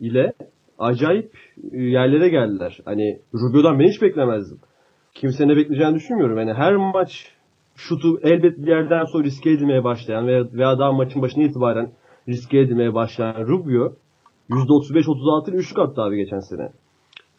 ile 0.00 0.32
acayip 0.78 1.32
e, 1.72 1.82
yerlere 1.82 2.28
geldiler. 2.28 2.80
Hani 2.84 3.20
Rubio'dan 3.34 3.78
ben 3.78 3.88
hiç 3.88 4.02
beklemezdim. 4.02 4.58
Kimsenin 5.14 5.56
bekleyeceğini 5.56 5.94
düşünmüyorum. 5.94 6.38
Yani 6.38 6.52
her 6.52 6.76
maç 6.76 7.32
şutu 7.80 8.20
elbet 8.22 8.58
bir 8.58 8.66
yerden 8.66 9.04
sonra 9.04 9.24
riske 9.24 9.50
edilmeye 9.50 9.84
başlayan 9.84 10.26
veya, 10.26 10.44
veya 10.52 10.78
daha 10.78 10.92
maçın 10.92 11.22
başına 11.22 11.44
itibaren 11.44 11.90
riske 12.28 12.58
edilmeye 12.58 12.94
başlayan 12.94 13.46
Rubio 13.46 13.92
%35-36 14.50 15.50
ile 15.50 15.56
üçlük 15.56 15.78
attı 15.78 16.02
abi 16.02 16.16
geçen 16.16 16.40
sene. 16.40 16.72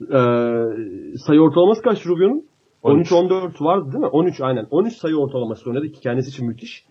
Ee, 0.01 1.17
sayı 1.17 1.41
ortalaması 1.41 1.81
kaç 1.81 2.05
Rubio'nun? 2.05 2.45
13-14 2.83 3.63
vardı 3.63 3.91
değil 3.91 4.03
mi? 4.03 4.07
13 4.07 4.41
aynen. 4.41 4.67
13 4.71 4.93
sayı 4.97 5.15
ortalaması 5.15 5.69
oynadı 5.69 5.91
ki 5.91 5.99
kendisi 5.99 6.29
için 6.29 6.47
müthiş. 6.47 6.85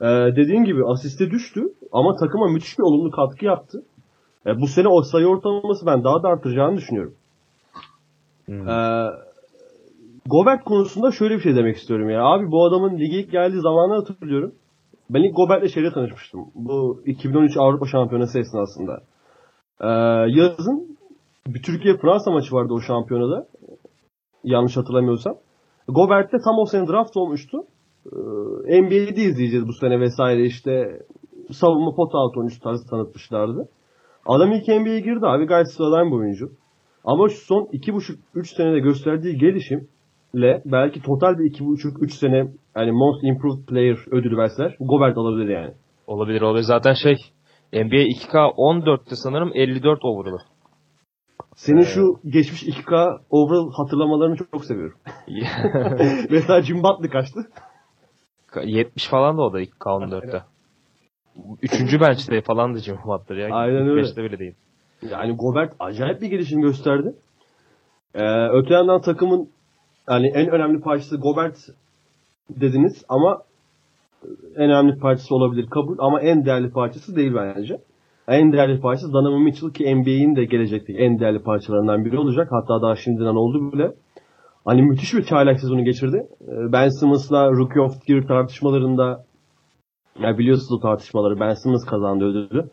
Ee, 0.00 0.06
dediğin 0.36 0.64
gibi 0.64 0.86
asiste 0.86 1.30
düştü 1.30 1.72
ama 1.92 2.16
takıma 2.16 2.48
müthiş 2.48 2.78
bir 2.78 2.84
olumlu 2.84 3.10
katkı 3.10 3.44
yaptı. 3.44 3.82
Ee, 4.46 4.60
bu 4.60 4.66
sene 4.66 4.88
o 4.88 5.02
sayı 5.02 5.26
ortalaması 5.26 5.86
ben 5.86 6.04
daha 6.04 6.22
da 6.22 6.28
artacağını 6.28 6.76
düşünüyorum. 6.76 7.14
Hmm. 8.46 8.68
Ee, 8.68 9.10
Gobert 10.30 10.64
konusunda 10.64 11.10
şöyle 11.10 11.34
bir 11.34 11.40
şey 11.40 11.56
demek 11.56 11.76
istiyorum 11.76 12.10
ya. 12.10 12.22
Abi 12.22 12.50
bu 12.50 12.66
adamın 12.66 12.98
lige 12.98 13.18
ilk 13.20 13.30
geldiği 13.30 13.60
zamanı 13.60 13.94
hatırlıyorum. 13.94 14.54
Ben 15.10 15.22
ilk 15.22 15.36
Gobert'le 15.36 15.68
şeyle 15.74 15.92
tanışmıştım. 15.92 16.40
Bu 16.54 17.02
2013 17.06 17.56
Avrupa 17.56 17.86
Şampiyonası 17.86 18.38
esnasında. 18.38 19.00
Ee, 19.80 19.88
yazın 20.40 20.98
bir 21.46 21.62
Türkiye-Fransa 21.62 22.30
maçı 22.30 22.54
vardı 22.54 22.72
o 22.72 22.80
şampiyonada. 22.80 23.46
Yanlış 24.44 24.76
hatırlamıyorsam. 24.76 25.34
Gobert 25.88 26.32
de 26.32 26.36
tam 26.44 26.58
o 26.58 26.66
sene 26.66 26.88
draft 26.88 27.16
olmuştu. 27.16 27.58
Ee, 28.68 28.82
NBA'de 28.82 29.22
izleyeceğiz 29.22 29.68
bu 29.68 29.72
sene 29.72 30.00
vesaire 30.00 30.44
işte 30.44 31.02
savunma 31.50 31.94
pot 31.94 32.14
altı 32.14 32.40
oyuncu 32.40 32.60
tarzı 32.60 32.90
tanıtmışlardı. 32.90 33.68
Adam 34.26 34.52
ilk 34.52 34.68
NBA'ye 34.68 35.00
girdi 35.00 35.26
abi 35.26 35.46
gayet 35.46 35.72
sıradan 35.72 36.10
bir 36.10 36.16
oyuncu. 36.16 36.50
Ama 37.04 37.28
şu 37.28 37.36
son 37.36 37.62
2,5-3 37.72 38.56
senede 38.56 38.78
gösterdiği 38.78 39.38
gelişimle 40.38 40.62
belki 40.64 41.02
total 41.02 41.38
bir 41.38 41.52
2,5-3 41.52 42.10
sene 42.10 42.48
yani 42.76 42.92
Most 42.92 43.24
Improved 43.24 43.66
Player 43.66 43.96
ödülü 44.10 44.36
verseler 44.36 44.76
Gobert 44.80 45.18
alabilir 45.18 45.48
yani. 45.48 45.74
Olabilir 46.06 46.40
olabilir. 46.40 46.62
Zaten 46.62 46.94
şey 46.94 47.14
NBA 47.72 47.96
2K 47.96 48.54
14'te 48.54 49.16
sanırım 49.16 49.50
54 49.54 50.04
overall'ı. 50.04 50.38
Senin 51.56 51.80
Ee, 51.80 51.84
şu 51.84 52.20
geçmiş 52.24 52.62
2K 52.62 53.20
overall 53.30 53.72
hatırlamalarını 53.72 54.36
çok, 54.36 54.52
çok 54.52 54.64
seviyorum. 54.64 54.98
Mesela 56.30 56.62
Jim 56.62 56.82
Butler 56.82 57.10
kaçtı? 57.10 57.40
70 58.64 59.08
falan 59.08 59.38
da 59.38 59.42
o 59.42 59.52
da 59.52 59.60
2K 59.60 59.84
14'te. 59.84 60.42
Üçüncü 61.62 62.00
bench'te 62.00 62.40
falan 62.40 62.74
da 62.74 62.78
Jim 62.78 62.96
Butler 63.06 63.36
ya. 63.36 63.54
Aynen 63.54 63.88
öyle. 63.88 64.00
5'te 64.00 64.24
bile 64.24 64.38
değil. 64.38 64.54
Yani 65.10 65.36
Gobert 65.36 65.72
acayip 65.78 66.22
bir 66.22 66.26
gelişim 66.26 66.60
gösterdi. 66.60 67.14
Ee, 68.14 68.48
öte 68.48 68.74
yandan 68.74 69.00
takımın 69.00 69.48
yani 70.10 70.26
en 70.26 70.48
önemli 70.48 70.80
parçası 70.80 71.16
Gobert 71.16 71.56
dediniz 72.50 73.04
ama 73.08 73.42
en 74.56 74.70
önemli 74.70 74.98
parçası 74.98 75.34
olabilir 75.34 75.66
kabul 75.70 75.96
ama 75.98 76.20
en 76.20 76.44
değerli 76.44 76.70
parçası 76.70 77.16
değil 77.16 77.34
bence. 77.34 77.80
En 78.28 78.52
değerli 78.52 78.80
parçası 78.80 79.12
Donovan 79.12 79.42
Mitchell 79.42 79.70
ki 79.70 79.96
NBA'in 79.96 80.36
de 80.36 80.44
gelecekteki 80.44 80.98
en 80.98 81.20
değerli 81.20 81.42
parçalarından 81.42 82.04
biri 82.04 82.18
olacak. 82.18 82.48
Hatta 82.50 82.82
daha 82.82 82.96
şimdiden 82.96 83.34
oldu 83.34 83.72
bile. 83.72 83.92
Hani 84.64 84.82
müthiş 84.82 85.14
bir 85.14 85.24
çaylak 85.24 85.60
sezonu 85.60 85.84
geçirdi. 85.84 86.26
Ee, 86.42 86.72
Ben 86.72 86.88
Simmons'la 86.88 87.50
Rookie 87.50 87.82
of 87.82 88.06
the 88.06 88.12
Year 88.12 88.26
tartışmalarında 88.26 89.24
ya 90.20 90.38
biliyorsunuz 90.38 90.72
o 90.72 90.80
tartışmaları 90.80 91.40
Ben 91.40 91.54
Simmons 91.54 91.84
kazandı 91.84 92.24
ödülü. 92.24 92.68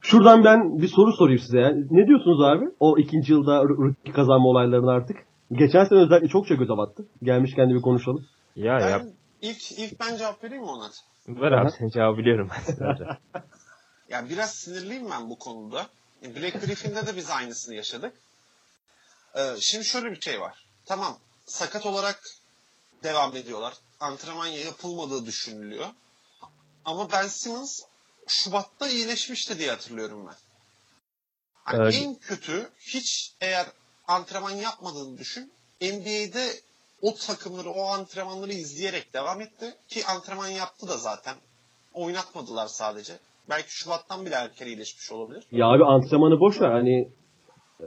Şuradan 0.00 0.44
ben 0.44 0.78
bir 0.78 0.88
soru 0.88 1.12
sorayım 1.12 1.38
size. 1.38 1.76
Ne 1.90 2.06
diyorsunuz 2.06 2.42
abi? 2.42 2.64
O 2.80 2.98
ikinci 2.98 3.32
yılda 3.32 3.64
rookie 3.64 4.12
kazanma 4.12 4.48
olaylarını 4.48 4.90
artık. 4.90 5.16
Geçen 5.52 5.84
sene 5.84 5.98
özellikle 5.98 6.28
çokça 6.28 6.54
göze 6.54 6.76
battı. 6.76 7.06
Gelmişken 7.22 7.70
de 7.70 7.74
bir 7.74 7.82
konuşalım. 7.82 8.26
Ya 8.56 8.80
ya. 8.80 8.98
Ben 8.98 9.12
ilk, 9.42 9.72
ilk 9.72 10.00
ben 10.00 10.16
cevap 10.16 10.44
vereyim 10.44 10.62
mi 10.62 10.70
ona? 10.70 10.90
Ver 11.28 11.52
abi 11.52 11.70
senin 11.70 11.90
cevabı 11.90 12.18
biliyorum 12.18 12.50
ben. 12.50 12.98
Yani 14.08 14.30
biraz 14.30 14.54
sinirliyim 14.54 15.10
ben 15.10 15.30
bu 15.30 15.38
konuda. 15.38 15.86
Black 16.22 16.66
Griffin'de 16.66 17.06
de 17.06 17.16
biz 17.16 17.30
aynısını 17.30 17.74
yaşadık. 17.74 18.14
Ee, 19.36 19.40
şimdi 19.60 19.84
şöyle 19.84 20.10
bir 20.10 20.20
şey 20.20 20.40
var. 20.40 20.64
Tamam 20.86 21.18
sakat 21.46 21.86
olarak 21.86 22.22
devam 23.02 23.36
ediyorlar. 23.36 23.74
Antrenman 24.00 24.46
yapılmadığı 24.46 25.26
düşünülüyor. 25.26 25.86
Ama 26.84 27.12
Ben 27.12 27.26
Simmons 27.28 27.82
Şubat'ta 28.26 28.88
iyileşmişti 28.88 29.58
diye 29.58 29.70
hatırlıyorum 29.70 30.26
ben. 30.26 30.34
Hani 31.54 31.82
Evet. 31.82 31.94
En 32.02 32.14
kötü 32.14 32.70
hiç 32.80 33.34
eğer 33.40 33.66
antrenman 34.08 34.50
yapmadığını 34.50 35.18
düşün. 35.18 35.52
NBA'de 35.82 36.46
o 37.02 37.14
takımları, 37.14 37.70
o 37.70 37.82
antrenmanları 37.84 38.52
izleyerek 38.52 39.14
devam 39.14 39.40
etti. 39.40 39.74
Ki 39.88 40.06
antrenman 40.06 40.48
yaptı 40.48 40.88
da 40.88 40.96
zaten. 40.96 41.34
Oynatmadılar 41.94 42.66
sadece. 42.66 43.18
Belki 43.50 43.72
Şubat'tan 43.72 44.26
bile 44.26 44.34
erken 44.34 44.66
iyileşmiş 44.66 45.12
olabilir. 45.12 45.46
Ya 45.52 45.66
abi 45.66 45.84
antrenmanı 45.84 46.40
boş 46.40 46.60
ver 46.60 46.70
hani 46.70 47.08
e, 47.80 47.86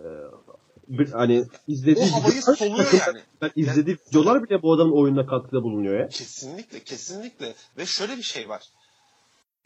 bir, 0.88 1.12
hani 1.12 1.46
izlediği 1.68 2.06
O 2.06 2.12
havayı 2.22 2.40
videolar- 2.42 2.56
soluyor 2.58 2.94
yani. 3.08 3.22
Ben 3.42 3.52
izlediği 3.56 3.98
videolar 4.10 4.44
bile 4.44 4.62
bu 4.62 4.74
adamın 4.74 5.02
oyununa 5.02 5.26
katkıda 5.26 5.64
bulunuyor 5.64 6.00
ya. 6.00 6.08
Kesinlikle, 6.10 6.84
kesinlikle. 6.84 7.56
Ve 7.78 7.86
şöyle 7.86 8.18
bir 8.18 8.24
şey 8.24 8.50
var. 8.50 8.64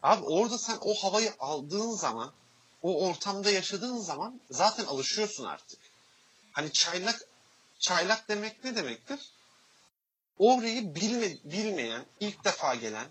Abi 0.02 0.24
orada 0.24 0.58
sen 0.58 0.76
o 0.80 0.94
havayı 0.94 1.30
aldığın 1.38 1.90
zaman, 1.90 2.30
o 2.82 3.06
ortamda 3.08 3.50
yaşadığın 3.50 3.96
zaman 3.96 4.40
zaten 4.50 4.84
alışıyorsun 4.84 5.44
artık. 5.44 5.78
Hani 6.52 6.72
çaylak, 6.72 7.20
çaylak 7.78 8.28
demek 8.28 8.64
ne 8.64 8.76
demektir? 8.76 9.20
Orayı 10.38 10.94
bilme, 10.94 11.28
bilmeyen, 11.44 12.04
ilk 12.20 12.44
defa 12.44 12.74
gelen, 12.74 13.06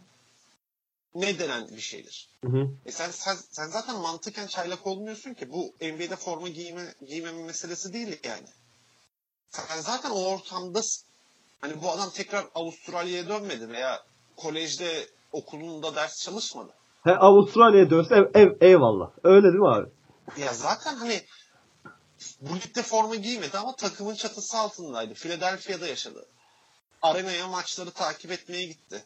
ne 1.15 1.39
denen 1.39 1.67
bir 1.67 1.81
şeydir. 1.81 2.29
Hı 2.43 2.49
hı. 2.51 2.67
E 2.85 2.91
sen, 2.91 3.11
sen, 3.11 3.35
sen 3.51 3.67
zaten 3.67 3.95
mantıken 3.95 4.47
çaylak 4.47 4.87
olmuyorsun 4.87 5.33
ki. 5.33 5.51
Bu 5.51 5.73
NBA'de 5.81 6.15
forma 6.15 6.47
giyme, 6.49 6.93
giymeme 7.07 7.43
meselesi 7.43 7.93
değil 7.93 8.19
yani. 8.23 8.47
Sen 9.49 9.81
zaten 9.81 10.09
o 10.09 10.25
ortamdasın. 10.25 11.07
Hani 11.61 11.81
bu 11.81 11.91
adam 11.91 12.09
tekrar 12.09 12.45
Avustralya'ya 12.55 13.29
dönmedi 13.29 13.69
veya 13.69 14.03
kolejde 14.37 15.07
okulunda 15.31 15.95
ders 15.95 16.23
çalışmadı. 16.23 16.73
He, 17.03 17.11
Avustralya'ya 17.11 17.89
dönse 17.89 18.15
ev, 18.15 18.41
ev, 18.41 18.49
eyvallah. 18.61 19.11
Öyle 19.23 19.43
değil 19.43 19.59
mi 19.59 19.69
abi? 19.69 19.89
Ya 20.37 20.53
zaten 20.53 20.95
hani 20.95 21.21
bu 22.41 22.55
ligde 22.55 22.81
forma 22.83 23.15
giymedi 23.15 23.57
ama 23.57 23.75
takımın 23.75 24.15
çatısı 24.15 24.57
altındaydı. 24.57 25.13
Philadelphia'da 25.13 25.87
yaşadı. 25.87 26.25
Arenaya 27.01 27.47
maçları 27.47 27.91
takip 27.91 28.31
etmeye 28.31 28.65
gitti. 28.65 29.03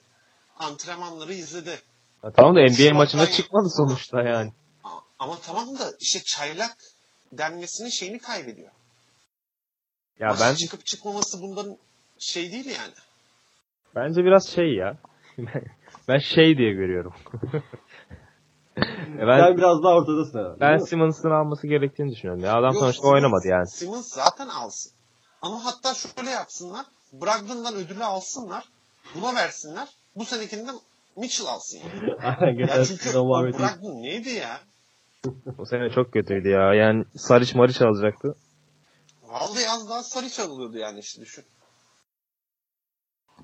Antrenmanları 0.60 1.34
izledi. 1.34 1.80
Ya 2.24 2.32
tamam 2.32 2.56
da 2.56 2.60
NBA 2.60 2.70
Şubat'tan- 2.74 2.98
maçına 2.98 3.32
çıkmadı 3.32 3.70
sonuçta 3.70 4.22
yani. 4.22 4.54
Ama 5.20 5.40
tamam 5.42 5.80
da 5.80 5.94
işte 6.00 6.20
çaylak 6.24 6.78
denmesinin 7.32 7.90
şeyini 7.90 8.20
kaybediyor. 8.20 8.72
Ya 10.20 10.28
Maça 10.28 10.46
ben 10.46 10.56
çıkıp 10.56 10.86
çıkmaması 10.86 11.42
bundan 11.42 11.78
şey 12.20 12.52
değil 12.52 12.66
yani. 12.66 12.94
bence 13.96 14.24
biraz 14.24 14.48
şey 14.50 14.74
ya. 14.76 14.98
ben 16.08 16.18
şey 16.18 16.58
diye 16.58 16.74
görüyorum. 16.74 17.14
Ya 18.78 19.28
Ben, 19.28 19.40
ben 19.40 19.58
biraz 19.58 19.84
daha 19.84 19.94
ortadasın 19.94 20.40
herhalde. 20.40 20.60
ben? 20.60 20.78
Simmons'ın 20.78 21.32
alması 21.32 21.68
gerektiğini 21.68 22.12
düşünüyorum. 22.12 22.44
Ya 22.44 22.54
adam 22.60 22.74
Yok, 22.74 22.84
sonuçta 22.84 23.04
Simmons- 23.08 23.14
oynamadı 23.14 23.48
yani. 23.48 23.68
Simmons 23.68 24.08
zaten 24.14 24.48
alsın. 24.48 24.92
Ama 25.42 25.66
hatta 25.66 25.94
şöyle 25.94 26.30
yapsınlar. 26.30 26.86
Brogdon'dan 27.14 27.76
ödülü 27.76 28.04
alsınlar. 28.04 28.64
Buna 29.16 29.36
versinler. 29.36 29.88
Bu 30.16 30.26
senekinde 30.26 30.72
Mitchell 31.18 31.48
alsın 31.48 31.78
yani. 31.78 32.62
Ya 32.62 32.86
çünkü 32.86 33.18
o. 33.18 33.44
Brogdon 33.44 34.02
neydi 34.04 34.30
ya? 34.30 34.60
Bu 35.58 35.66
sene 35.66 35.90
çok 35.90 36.14
kötüydü 36.14 36.50
ya. 36.50 36.74
Yani 36.74 37.06
Saric 37.18 37.58
Maric 37.58 37.86
alacaktı. 37.86 38.36
Vallahi 39.24 39.70
az 39.70 39.90
daha 39.90 40.04
sarı 40.04 40.30
çalıyordu 40.30 40.78
yani 40.78 41.00
işte 41.00 41.22
düşün. 41.22 41.46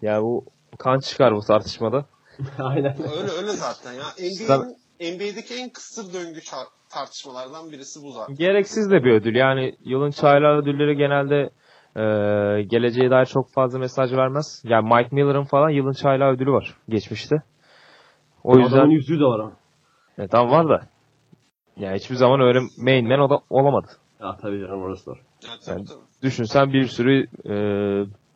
Ya 0.01 0.21
bu 0.21 0.45
kan 0.79 0.99
çıkar 0.99 1.35
bu 1.35 1.41
tartışmada. 1.41 2.05
Aynen. 2.59 2.97
Öyle 3.11 3.31
öyle 3.31 3.51
zaten 3.51 3.93
ya. 3.93 4.03
NBA'nin 4.19 4.77
NBA'deki 5.01 5.53
en 5.55 5.69
kısır 5.69 6.13
döngü 6.13 6.39
tartışmalardan 6.89 7.71
birisi 7.71 8.03
bu 8.03 8.11
zaten. 8.11 8.35
Gereksiz 8.35 8.91
de 8.91 9.03
bir 9.03 9.11
ödül. 9.11 9.35
Yani 9.35 9.75
yılın 9.85 10.11
çaylar 10.11 10.57
ödülleri 10.57 10.97
genelde 10.97 11.49
e, 11.95 12.03
geleceğe 12.63 13.11
dair 13.11 13.25
çok 13.25 13.51
fazla 13.51 13.79
mesaj 13.79 14.13
vermez. 14.13 14.61
Yani 14.65 14.93
Mike 14.93 15.09
Miller'ın 15.15 15.43
falan 15.43 15.69
yılın 15.69 15.93
çaylar 15.93 16.33
ödülü 16.33 16.51
var 16.51 16.75
geçmişte. 16.89 17.35
O 18.43 18.51
Adamın 18.51 18.63
yüzden 18.65 18.85
yüzüğü 18.89 19.19
de 19.19 19.23
var 19.23 19.39
ama. 19.39 19.51
e, 20.17 20.27
tam 20.27 20.51
var 20.51 20.69
da. 20.69 20.87
Yani 21.77 21.95
hiçbir 21.95 22.15
zaman 22.15 22.41
öyle 22.41 22.59
main 22.77 23.07
man 23.07 23.19
o 23.19 23.29
da 23.29 23.39
olamadı. 23.49 23.87
Ya 24.19 24.37
tabii 24.41 24.59
canım 24.59 24.81
orası 24.81 25.11
var. 25.11 25.17
Ya, 25.43 25.49
tabii, 25.65 25.75
Yani- 25.77 25.85
tabii. 25.87 25.99
Düşünsen 26.23 26.73
bir 26.73 26.87
sürü 26.87 27.27
e, 27.45 27.53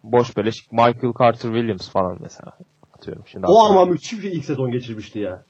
boş 0.03 0.37
beleş 0.37 0.71
Michael 0.71 1.13
Carter 1.19 1.49
Williams 1.53 1.89
falan 1.91 2.17
mesela 2.21 2.51
atıyorum. 2.93 3.23
Şimdi 3.27 3.45
O 3.47 3.59
ama 3.59 3.85
müthiş 3.85 4.13
bir 4.23 4.31
ilk 4.31 4.45
sezon 4.45 4.71
geçirmişti 4.71 5.19
ya. 5.19 5.43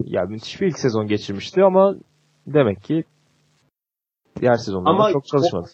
Ya 0.00 0.22
müthiş 0.24 0.60
bir 0.60 0.66
ilk 0.66 0.78
sezon 0.78 1.06
geçirmişti 1.06 1.64
ama 1.64 1.94
demek 2.46 2.82
ki 2.82 3.04
diğer 4.40 4.54
sezonlarda 4.54 5.12
çok 5.12 5.26
çalışmadı. 5.26 5.68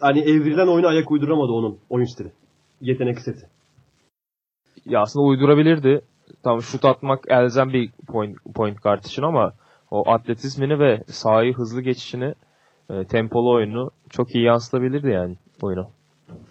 Hani 0.00 0.20
evrilen 0.20 0.66
oyuna 0.66 0.88
ayak 0.88 1.10
uyduramadı 1.10 1.52
onun 1.52 1.78
oyun 1.90 2.04
stili. 2.04 2.32
Yetenek 2.80 3.18
seti. 3.18 3.46
Ya 4.86 5.00
aslında 5.00 5.26
uydurabilirdi. 5.26 6.00
Tam 6.42 6.62
şut 6.62 6.84
atmak 6.84 7.24
elzem 7.28 7.72
bir 7.72 7.90
point, 8.06 8.36
point 8.54 8.82
guard 8.82 9.04
için 9.04 9.22
ama 9.22 9.52
o 9.90 10.10
atletizmini 10.10 10.78
ve 10.78 11.02
sahayı 11.06 11.54
hızlı 11.54 11.80
geçişini 11.80 12.34
e, 12.90 13.04
tempolu 13.04 13.54
oyunu 13.54 13.90
çok 14.10 14.34
iyi 14.34 14.44
yansıtabilirdi 14.44 15.08
yani 15.08 15.36
oyuna. 15.62 15.88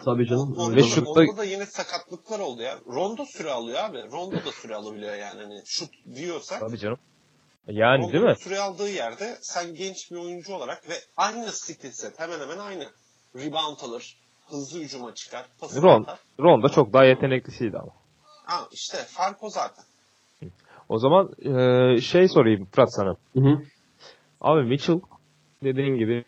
Tabii 0.04 0.26
canım. 0.26 0.56
Onda, 0.58 0.76
Ve 0.76 0.80
şutta- 0.80 1.20
onda 1.20 1.36
da 1.36 1.44
yine 1.44 1.66
sakatlıklar 1.66 2.40
oldu 2.40 2.62
ya. 2.62 2.78
Rondo 2.86 3.24
süre 3.24 3.50
alıyor 3.50 3.78
abi. 3.84 3.98
Rondo 4.12 4.36
da 4.36 4.52
süre 4.52 4.74
alabiliyor 4.74 5.14
yani. 5.14 5.42
Hani 5.42 5.62
şut 5.66 5.90
diyorsak. 6.14 6.60
Tabii 6.60 6.78
canım. 6.78 6.98
Yani 7.68 8.02
değil 8.02 8.14
Rondo'nun 8.14 8.30
mi? 8.30 8.36
süre 8.38 8.58
aldığı 8.58 8.90
yerde 8.90 9.38
sen 9.40 9.74
genç 9.74 10.10
bir 10.10 10.16
oyuncu 10.16 10.54
olarak 10.54 10.88
ve 10.88 10.94
aynı 11.16 11.52
skill 11.52 11.90
set 11.90 12.20
hemen 12.20 12.40
hemen 12.40 12.58
aynı. 12.58 12.86
Rebound 13.36 13.76
alır, 13.82 14.16
hızlı 14.50 14.80
hücuma 14.80 15.14
çıkar, 15.14 15.46
pasını 15.60 15.82
Ron, 15.82 16.02
atar. 16.02 16.18
Ron 16.40 16.62
da 16.62 16.68
çok 16.68 16.92
daha 16.92 17.04
yeteneklisiydi 17.04 17.78
ama. 17.78 17.92
Ha 18.44 18.68
işte 18.72 18.98
fark 19.08 19.42
o 19.44 19.50
zaten. 19.50 19.84
O 20.88 20.98
zaman 20.98 21.32
e, 21.42 22.00
şey 22.00 22.28
sorayım 22.28 22.68
Fırat 22.72 22.94
sana. 22.94 23.16
Hı 23.34 23.40
hı. 23.40 23.62
Abi 24.40 24.62
Mitchell 24.62 25.00
dediğim 25.62 25.96
gibi 25.98 26.24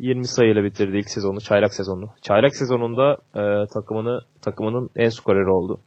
20 0.00 0.26
sayıyla 0.26 0.64
bitirdi 0.64 0.96
ilk 0.96 1.10
sezonu, 1.10 1.40
çaylak 1.40 1.74
sezonunu. 1.74 2.08
Çaylak 2.22 2.56
sezonunda 2.56 3.16
e, 3.34 3.66
takımını 3.66 4.20
takımının 4.42 4.90
en 4.96 5.08
skoreri 5.08 5.50
oldu. 5.50 5.80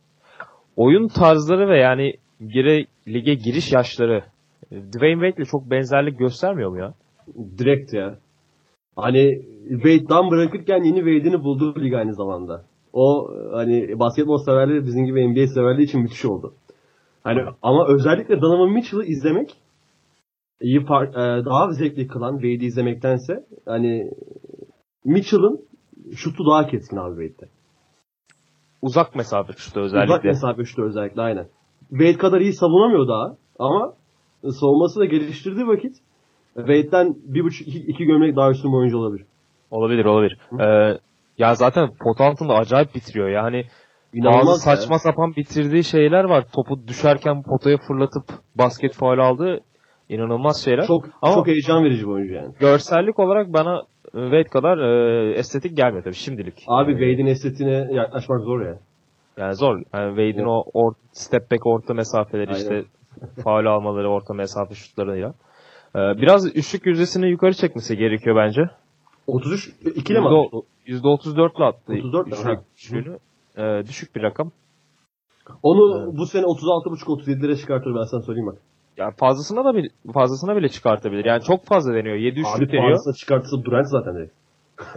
Oyun 0.75 1.07
tarzları 1.07 1.69
ve 1.69 1.79
yani 1.79 2.13
gire, 2.39 2.85
lige 3.07 3.33
giriş 3.33 3.71
yaşları 3.71 4.23
Dwayne 4.71 5.29
Wade'le 5.29 5.45
çok 5.45 5.71
benzerlik 5.71 6.19
göstermiyor 6.19 6.69
mu 6.69 6.77
ya? 6.77 6.93
Direkt 7.57 7.93
ya. 7.93 8.17
Hani 8.95 9.41
Wade'dan 9.69 10.31
bırakırken 10.31 10.83
yeni 10.83 10.97
Wade'ini 10.97 11.43
buldu 11.43 11.75
lig 11.83 11.93
aynı 11.93 12.13
zamanda. 12.13 12.65
O 12.93 13.31
hani 13.53 13.99
basketbol 13.99 14.37
severleri 14.37 14.85
bizim 14.85 15.05
gibi 15.05 15.27
NBA 15.27 15.47
severleri 15.47 15.83
için 15.83 16.01
müthiş 16.01 16.25
oldu. 16.25 16.53
Hani 17.23 17.41
ama 17.61 17.87
özellikle 17.87 18.41
Donovan 18.41 18.73
Mitchell'ı 18.73 19.05
izlemek 19.05 19.55
iyi 20.61 20.79
far- 20.79 21.39
e, 21.39 21.45
daha 21.45 21.71
zevkli 21.71 22.07
kılan 22.07 22.33
Wade'i 22.33 22.65
izlemektense 22.65 23.45
hani 23.65 24.11
Mitchell'ın 25.05 25.65
şutu 26.15 26.45
daha 26.45 26.67
keskin 26.67 26.97
abi 26.97 27.27
Wade'de. 27.27 27.49
Uzak 28.81 29.15
mesafe 29.15 29.53
şutu 29.53 29.79
özellikle. 29.79 30.13
Uzak 30.13 30.23
mesafe 30.23 30.65
şutu 30.65 30.83
özellikle 30.83 31.21
aynen. 31.21 31.47
Wade 31.89 32.17
kadar 32.17 32.41
iyi 32.41 32.53
savunamıyor 32.53 33.07
daha 33.07 33.37
ama 33.59 33.93
savunması 34.59 34.99
da 34.99 35.05
geliştirdiği 35.05 35.67
vakit 35.67 35.95
Wade'den 36.55 37.15
bir 37.23 37.43
buçuk 37.43 37.67
iki, 37.67 37.79
iki 37.79 38.05
gömlek 38.05 38.35
daha 38.35 38.51
üstün 38.51 38.73
oyuncu 38.77 38.97
olabilir. 38.97 39.25
Olabilir 39.71 40.05
olabilir. 40.05 40.37
E, 40.59 40.97
ya 41.37 41.55
zaten 41.55 41.89
pot 42.03 42.21
altında 42.21 42.53
acayip 42.53 42.95
bitiriyor 42.95 43.29
yani. 43.29 43.65
Bazı 43.65 44.17
İnanılmaz 44.17 44.65
ya. 44.67 44.75
saçma 44.75 44.99
sapan 44.99 45.35
bitirdiği 45.35 45.83
şeyler 45.83 46.23
var. 46.23 46.45
Topu 46.53 46.87
düşerken 46.87 47.43
potaya 47.43 47.77
fırlatıp 47.77 48.23
basket 48.55 48.93
faul 48.93 49.17
aldı. 49.19 49.59
İnanılmaz 50.13 50.63
şeyler. 50.65 50.85
Çok 50.87 51.05
Ama- 51.21 51.33
çok 51.33 51.47
heyecan 51.47 51.83
verici 51.83 52.01
bir 52.01 52.11
oyuncu 52.11 52.33
yani. 52.33 52.53
görsellik 52.59 53.19
olarak 53.19 53.53
bana 53.53 53.79
e, 54.05 54.11
Wade 54.23 54.43
kadar 54.43 54.77
e, 54.77 55.33
estetik 55.33 55.77
gelmiyor 55.77 56.03
tabii 56.03 56.13
şimdilik. 56.15 56.63
Abi 56.67 56.91
E, 56.91 56.95
Wade'in 56.95 57.25
estetiğine 57.25 57.87
yaklaşmak 57.93 58.41
zor 58.41 58.61
ya. 58.65 58.77
Yani 59.37 59.55
zor. 59.55 59.75
Yani 59.93 60.09
Wade'in 60.09 60.45
o 60.45 60.63
or, 60.73 60.93
step 61.11 61.51
back 61.51 61.65
orta 61.65 61.93
mesafeleri 61.93 62.47
Aynen. 62.49 62.59
işte 62.61 62.83
faul 63.43 63.65
almaları 63.65 64.09
orta 64.09 64.33
mesafe 64.33 64.75
şutlarıyla. 64.75 65.33
E, 65.95 65.99
biraz 65.99 66.55
üçlük 66.55 66.85
yüzdesini 66.85 67.29
yukarı 67.29 67.53
çekmesi 67.53 67.97
gerekiyor 67.97 68.35
bence. 68.35 68.61
33 69.27 69.69
ikili 69.95 70.19
mi? 70.19 70.27
Yüzde- 70.85 71.07
%34'le 71.07 71.63
attı. 71.65 71.93
34 71.93 72.27
'le, 72.27 72.35
üçlük 72.35 72.59
üçlüğünü. 72.77 73.17
Düşük 73.87 74.15
bir 74.15 74.21
rakam. 74.21 74.51
Onu 75.63 76.11
bu 76.17 76.25
sene 76.25 76.43
36.5-37'lere 76.45 77.57
çıkartır 77.57 77.95
ben 77.95 78.03
sana 78.03 78.21
söyleyeyim 78.21 78.47
bak. 78.47 78.57
Yani 78.97 79.13
fazlasına 79.15 79.65
da 79.65 79.75
bir 79.75 79.91
fazlasına 80.13 80.55
bile 80.55 80.69
çıkartabilir. 80.69 81.25
Yani 81.25 81.43
çok 81.43 81.65
fazla 81.65 81.93
deniyor. 81.93 82.15
7 82.15 82.39
Abi 82.39 82.47
üçlük 82.55 82.71
deniyor. 82.71 82.91
fazlasına 82.91 83.13
çıkartırsa 83.13 83.63
Durant 83.65 83.87
zaten 83.89 84.15
direkt. 84.15 84.33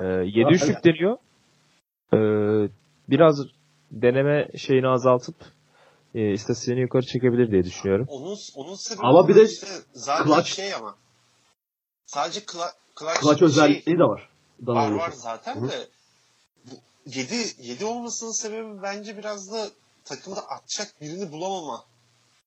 E, 0.00 0.04
7 0.40 0.54
üçlük 0.54 0.85
deniyor. 0.85 1.16
E, 2.14 2.18
biraz 3.11 3.46
deneme 3.90 4.48
şeyini 4.56 4.88
azaltıp 4.88 5.35
e, 6.14 6.32
istatistiğini 6.32 6.80
yukarı 6.80 7.02
çekebilir 7.06 7.50
diye 7.50 7.64
düşünüyorum. 7.64 8.06
Onun 8.09 8.37
onun 8.56 8.74
sebebi 8.74 9.06
Ama 9.06 9.28
bir 9.28 9.35
de 9.35 9.44
işte 9.44 9.66
zaten 9.92 10.32
clutch- 10.32 10.54
şey 10.56 10.74
ama. 10.74 10.94
Sadece 12.06 12.40
clutch, 12.40 12.74
clutch, 13.00 13.20
Clutch 13.22 13.38
şey, 13.38 13.46
özelliği 13.46 13.98
de 13.98 14.04
var. 14.04 14.09
var 14.09 14.66
Donovan'ın. 14.66 14.98
var 14.98 15.11
zaten 15.11 15.54
Hı. 15.56 15.68
de 15.68 15.87
bu 16.64 16.74
7 17.06 17.35
7 17.62 17.85
olmasının 17.85 18.30
sebebi 18.42 18.82
bence 18.82 19.18
biraz 19.18 19.52
da 19.52 19.66
takımda 20.04 20.40
atacak 20.40 20.88
birini 21.00 21.32
bulamama 21.32 21.85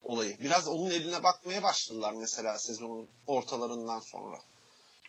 olayı. 0.04 0.32
Biraz 0.44 0.68
onun 0.68 0.90
eline 0.90 1.24
bakmaya 1.24 1.64
başladılar 1.64 2.14
mesela 2.20 2.54
sezonun 2.58 3.08
ortalarından 3.28 4.00
sonra. 4.00 4.36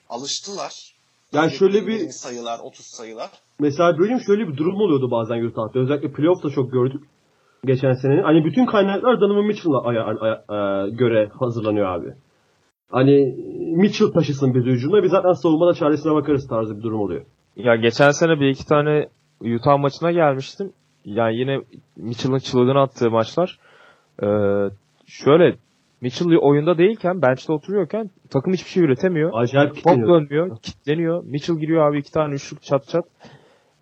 Alıştılar. 0.08 0.94
Yani 1.32 1.50
şöyle 1.50 1.86
bir 1.86 1.92
20 2.00 2.12
sayılar, 2.12 2.58
30 2.62 2.86
sayılar. 2.86 3.30
mesela 3.58 3.98
bölüm 3.98 4.20
şöyle 4.20 4.48
bir 4.48 4.56
durum 4.56 4.74
oluyordu 4.80 5.10
bazen 5.10 5.44
Utah'ta. 5.44 5.78
Özellikle 5.78 6.12
playoff'ta 6.12 6.50
çok 6.50 6.72
gördük. 6.72 7.02
Geçen 7.64 7.92
senenin. 7.92 8.22
Hani 8.22 8.44
bütün 8.44 8.66
kaynaklar 8.66 9.20
Donovan 9.20 9.44
Mitchell'a 9.44 9.82
aya- 9.84 10.04
aya- 10.04 10.44
aya- 10.48 10.88
göre 10.88 11.30
hazırlanıyor 11.38 11.86
abi. 11.86 12.14
Hani 12.90 13.34
Mitchell 13.76 14.08
taşısın 14.12 14.54
bizi 14.54 14.66
hücumda. 14.70 15.02
Biz 15.02 15.10
zaten 15.10 15.32
savunmada 15.32 15.74
çaresine 15.74 16.14
bakarız 16.14 16.48
tarzı 16.48 16.78
bir 16.78 16.82
durum 16.82 17.00
oluyor. 17.00 17.24
Ya 17.56 17.76
geçen 17.76 18.10
sene 18.10 18.40
bir 18.40 18.48
iki 18.48 18.66
tane 18.66 19.08
Utah 19.56 19.78
maçına 19.78 20.12
gelmiştim. 20.12 20.72
Yani 21.04 21.36
yine 21.36 21.60
Mitchell'ın 21.96 22.38
çılgın 22.38 22.76
attığı 22.76 23.10
maçlar. 23.10 23.58
Ee, 24.22 24.26
şöyle 25.06 25.54
Mitchell 26.00 26.36
oyunda 26.40 26.78
değilken, 26.78 27.22
bench'te 27.22 27.52
oturuyorken 27.52 28.10
takım 28.30 28.52
hiçbir 28.52 28.70
şey 28.70 28.82
üretemiyor. 28.82 29.30
Acayip 29.34 29.68
Top 29.68 29.76
kitleniyor. 29.76 30.08
dönmüyor, 30.08 30.56
kitleniyor. 30.62 31.24
Mitchell 31.24 31.56
giriyor 31.56 31.90
abi 31.90 31.98
iki 31.98 32.12
tane 32.12 32.34
üçlük 32.34 32.62
çat 32.62 32.88
çat. 32.88 33.04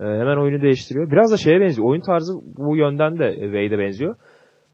Ee, 0.00 0.04
hemen 0.04 0.36
oyunu 0.36 0.62
değiştiriyor. 0.62 1.10
Biraz 1.10 1.32
da 1.32 1.36
şeye 1.36 1.60
benziyor. 1.60 1.88
Oyun 1.88 2.00
tarzı 2.00 2.32
bu 2.58 2.76
yönden 2.76 3.18
de 3.18 3.32
Wade'e 3.34 3.78
benziyor. 3.78 4.14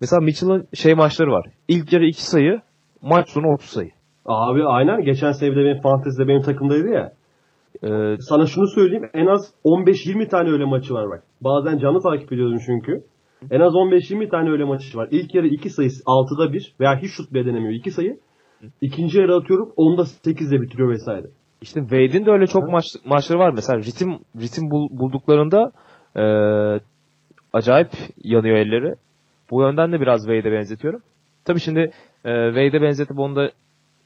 Mesela 0.00 0.20
Mitchell'ın 0.20 0.66
şey 0.74 0.94
maçları 0.94 1.30
var. 1.30 1.46
İlk 1.68 1.92
yarı 1.92 2.04
iki 2.06 2.22
sayı, 2.26 2.60
maç 3.02 3.28
sonu 3.28 3.46
30 3.52 3.68
sayı. 3.68 3.90
Abi 4.26 4.64
aynen. 4.64 5.02
Geçen 5.04 5.32
sene 5.32 5.50
bir 5.50 5.56
de 5.56 5.64
benim 5.64 5.80
fantezide 5.82 6.28
benim 6.28 6.42
takımdaydı 6.42 6.88
ya. 6.88 7.12
Ee, 7.82 8.16
Sana 8.20 8.46
şunu 8.46 8.66
söyleyeyim. 8.66 9.10
En 9.14 9.26
az 9.26 9.52
15-20 9.64 10.28
tane 10.28 10.50
öyle 10.50 10.64
maçı 10.64 10.94
var 10.94 11.10
bak. 11.10 11.22
Bazen 11.40 11.78
canlı 11.78 12.00
takip 12.00 12.32
ediyordum 12.32 12.58
çünkü. 12.66 13.04
En 13.50 13.60
az 13.60 13.72
15-20 13.74 14.30
tane 14.30 14.50
öyle 14.50 14.64
maçı 14.64 14.98
var. 14.98 15.08
İlk 15.10 15.34
yarı 15.34 15.46
2 15.46 15.70
sayı 15.70 15.88
6'da 15.88 16.52
1 16.52 16.74
veya 16.80 17.02
hiç 17.02 17.10
şut 17.10 17.32
bile 17.32 17.46
denemiyor 17.46 17.74
2 17.74 17.90
sayı. 17.90 18.18
İkinci 18.80 19.18
yarı 19.18 19.34
atıyorum 19.36 19.68
10'da 19.76 20.02
8'de 20.02 20.60
bitiriyor 20.62 20.90
vesaire. 20.90 21.26
İşte 21.62 21.80
Wade'in 21.80 22.26
de 22.26 22.30
öyle 22.30 22.46
çok 22.46 22.68
maç, 22.68 22.84
maçları 23.04 23.38
var. 23.38 23.52
Mesela 23.54 23.78
ritim 23.78 24.18
ritim 24.40 24.70
bul- 24.70 24.98
bulduklarında 24.98 25.72
e, 26.16 26.24
acayip 27.52 27.90
yanıyor 28.24 28.56
elleri. 28.56 28.94
Bu 29.50 29.62
yönden 29.62 29.92
de 29.92 30.00
biraz 30.00 30.20
Wade'e 30.20 30.52
benzetiyorum. 30.52 31.00
Tabii 31.44 31.60
şimdi 31.60 31.80
e, 32.24 32.30
Wade'e 32.46 32.82
benzetip 32.82 33.18
onu 33.18 33.36
da 33.36 33.50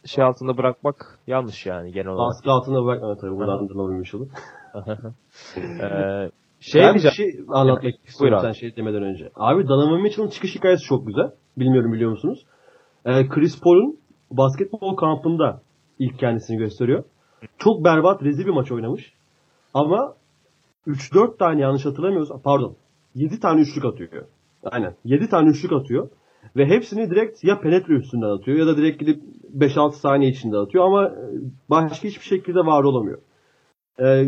şey 0.04 0.24
altında 0.24 0.56
bırakmak 0.56 1.18
yanlış 1.26 1.66
yani 1.66 1.92
genel 1.92 2.08
olarak. 2.08 2.28
Baskı 2.28 2.50
altına 2.50 2.84
bırakma 2.84 3.16
tabii 3.16 3.36
buradan 3.36 3.68
dırnabilmiş 3.68 4.14
olur. 4.14 4.26
E, 5.56 6.30
şey 6.60 6.82
ben 6.82 6.94
bir 6.94 7.10
şey 7.10 7.40
anlatmak 7.48 7.94
istiyorum 8.06 8.38
Buyur 8.38 8.52
sen 8.54 8.60
şey 8.60 8.76
demeden 8.76 9.02
önce. 9.02 9.30
Abi 9.34 9.68
Donovan 9.68 10.02
Mitchell'ın 10.02 10.30
çıkış 10.30 10.54
hikayesi 10.54 10.84
çok 10.84 11.06
güzel. 11.06 11.30
Bilmiyorum 11.56 11.92
biliyor 11.92 12.10
musunuz? 12.10 12.46
Ee, 13.04 13.28
Chris 13.28 13.60
Paul'un 13.60 13.98
basketbol 14.30 14.96
kampında 14.96 15.60
ilk 15.98 16.18
kendisini 16.18 16.56
gösteriyor. 16.56 17.04
Çok 17.58 17.84
berbat, 17.84 18.22
rezil 18.22 18.44
bir 18.46 18.50
maç 18.50 18.72
oynamış. 18.72 19.12
Ama 19.74 20.14
3-4 20.86 21.38
tane 21.38 21.60
yanlış 21.60 21.86
hatırlamıyorsam 21.86 22.40
pardon 22.42 22.76
7 23.14 23.40
tane 23.40 23.60
üçlük 23.60 23.84
atıyor. 23.84 24.24
Aynen 24.64 24.94
7 25.04 25.28
tane 25.28 25.48
üçlük 25.50 25.72
atıyor. 25.72 26.08
Ve 26.56 26.66
hepsini 26.66 27.10
direkt 27.10 27.44
ya 27.44 27.60
penetre 27.60 27.94
üstünden 27.94 28.26
atıyor 28.26 28.58
ya 28.58 28.66
da 28.66 28.76
direkt 28.76 29.00
gidip 29.00 29.22
5-6 29.58 29.92
saniye 29.92 30.30
içinde 30.30 30.56
atıyor 30.56 30.84
ama 30.84 31.12
başka 31.70 32.08
hiçbir 32.08 32.24
şekilde 32.24 32.58
var 32.58 32.84
olamıyor. 32.84 33.18
Ee, 34.00 34.24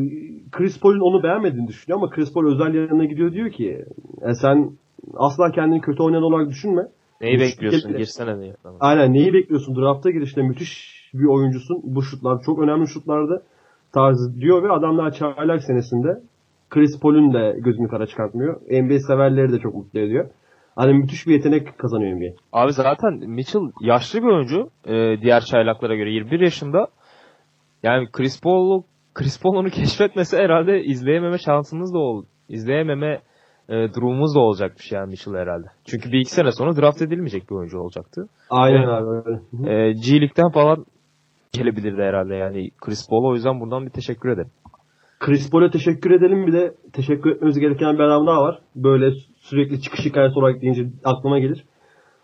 Chris 0.53 0.81
Paul'un 0.81 1.01
onu 1.01 1.23
beğenmediğini 1.23 1.69
düşünüyor 1.69 1.99
ama 1.99 2.11
Chris 2.11 2.33
Paul 2.33 2.47
özel 2.47 2.75
yanına 2.75 3.05
gidiyor 3.05 3.33
diyor 3.33 3.51
ki 3.51 3.85
e, 4.23 4.35
sen 4.35 4.71
asla 5.15 5.51
kendini 5.51 5.81
kötü 5.81 6.03
oynayan 6.03 6.23
olarak 6.23 6.49
düşünme. 6.49 6.83
Neyi 7.21 7.37
Üç 7.37 7.41
bekliyorsun? 7.41 7.97
Girsene 7.97 8.41
diye. 8.41 8.55
Tamam. 8.63 8.79
Aynen 8.81 9.13
neyi 9.13 9.33
bekliyorsun? 9.33 9.77
Drafta 9.77 10.11
girişte 10.11 10.43
müthiş 10.43 11.01
bir 11.15 11.25
oyuncusun. 11.25 11.81
Bu 11.85 12.03
şutlar 12.03 12.43
çok 12.43 12.59
önemli 12.59 12.89
şutlardı 12.89 13.43
tarzı 13.93 14.41
diyor 14.41 14.63
ve 14.63 14.73
adamlar 14.73 15.11
çaylak 15.11 15.63
senesinde 15.63 16.21
Chris 16.71 17.01
Paul'un 17.01 17.35
da 17.35 17.51
gözünü 17.51 17.89
kara 17.89 18.07
çıkartmıyor. 18.07 18.61
NBA 18.61 18.99
severleri 18.99 19.53
de 19.53 19.59
çok 19.59 19.75
mutlu 19.75 20.01
ediyor. 20.01 20.31
Hani 20.77 20.95
müthiş 20.95 21.27
bir 21.27 21.33
yetenek 21.33 21.79
kazanıyor 21.79 22.17
NBA. 22.17 22.35
Abi 22.53 22.73
zaten 22.73 23.15
Mitchell 23.15 23.63
yaşlı 23.81 24.23
bir 24.23 24.27
oyuncu. 24.27 24.71
e, 24.87 25.21
diğer 25.23 25.41
çaylaklara 25.41 25.95
göre 25.95 26.11
21 26.11 26.41
yaşında. 26.41 26.87
Yani 27.83 28.09
Chris 28.13 28.41
Paul'u 28.41 28.85
Chris 29.21 29.43
Paul 29.43 29.55
onu 29.57 29.71
keşfetmese 29.71 30.39
herhalde 30.39 30.83
izleyememe 30.85 31.39
şansımız 31.39 31.95
da 31.95 31.99
ol. 31.99 32.25
izleyememe 32.49 33.21
e, 33.69 33.75
durumumuz 33.95 34.35
da 34.35 34.41
olacakmış 34.41 34.93
yani 34.93 35.11
Mitchell 35.11 35.35
herhalde. 35.35 35.67
Çünkü 35.85 36.13
bir 36.13 36.19
iki 36.21 36.31
sene 36.31 36.53
sonra 36.53 36.77
draft 36.77 37.03
edilmeyecek 37.03 37.51
bir 37.51 37.55
oyuncu 37.55 37.79
olacaktı. 37.79 38.29
Aynen 38.51 38.79
Evet. 38.79 38.89
abi 38.89 39.09
öyle. 39.09 39.39
E, 39.73 39.93
G 39.93 40.21
League'den 40.21 40.51
falan 40.51 40.85
gelebilirdi 41.53 42.03
herhalde 42.03 42.35
yani 42.35 42.71
Chris 42.81 43.09
Paul'a 43.11 43.29
o 43.29 43.35
yüzden 43.35 43.61
buradan 43.61 43.87
bir 43.87 43.91
teşekkür 43.91 44.29
ederim. 44.29 44.51
Chris 45.21 45.51
Paul'a 45.51 45.71
teşekkür 45.71 46.11
edelim 46.11 46.47
bir 46.47 46.53
de 46.53 46.75
teşekkür 46.93 47.31
etmemiz 47.31 47.59
gereken 47.59 47.95
bir 47.95 48.01
adam 48.01 48.27
daha 48.27 48.43
var. 48.43 48.59
Böyle 48.77 49.11
sürekli 49.41 49.81
çıkış 49.81 50.05
hikayesi 50.05 50.39
olarak 50.39 50.63
deyince 50.63 50.87
aklıma 51.05 51.39
gelir. 51.39 51.65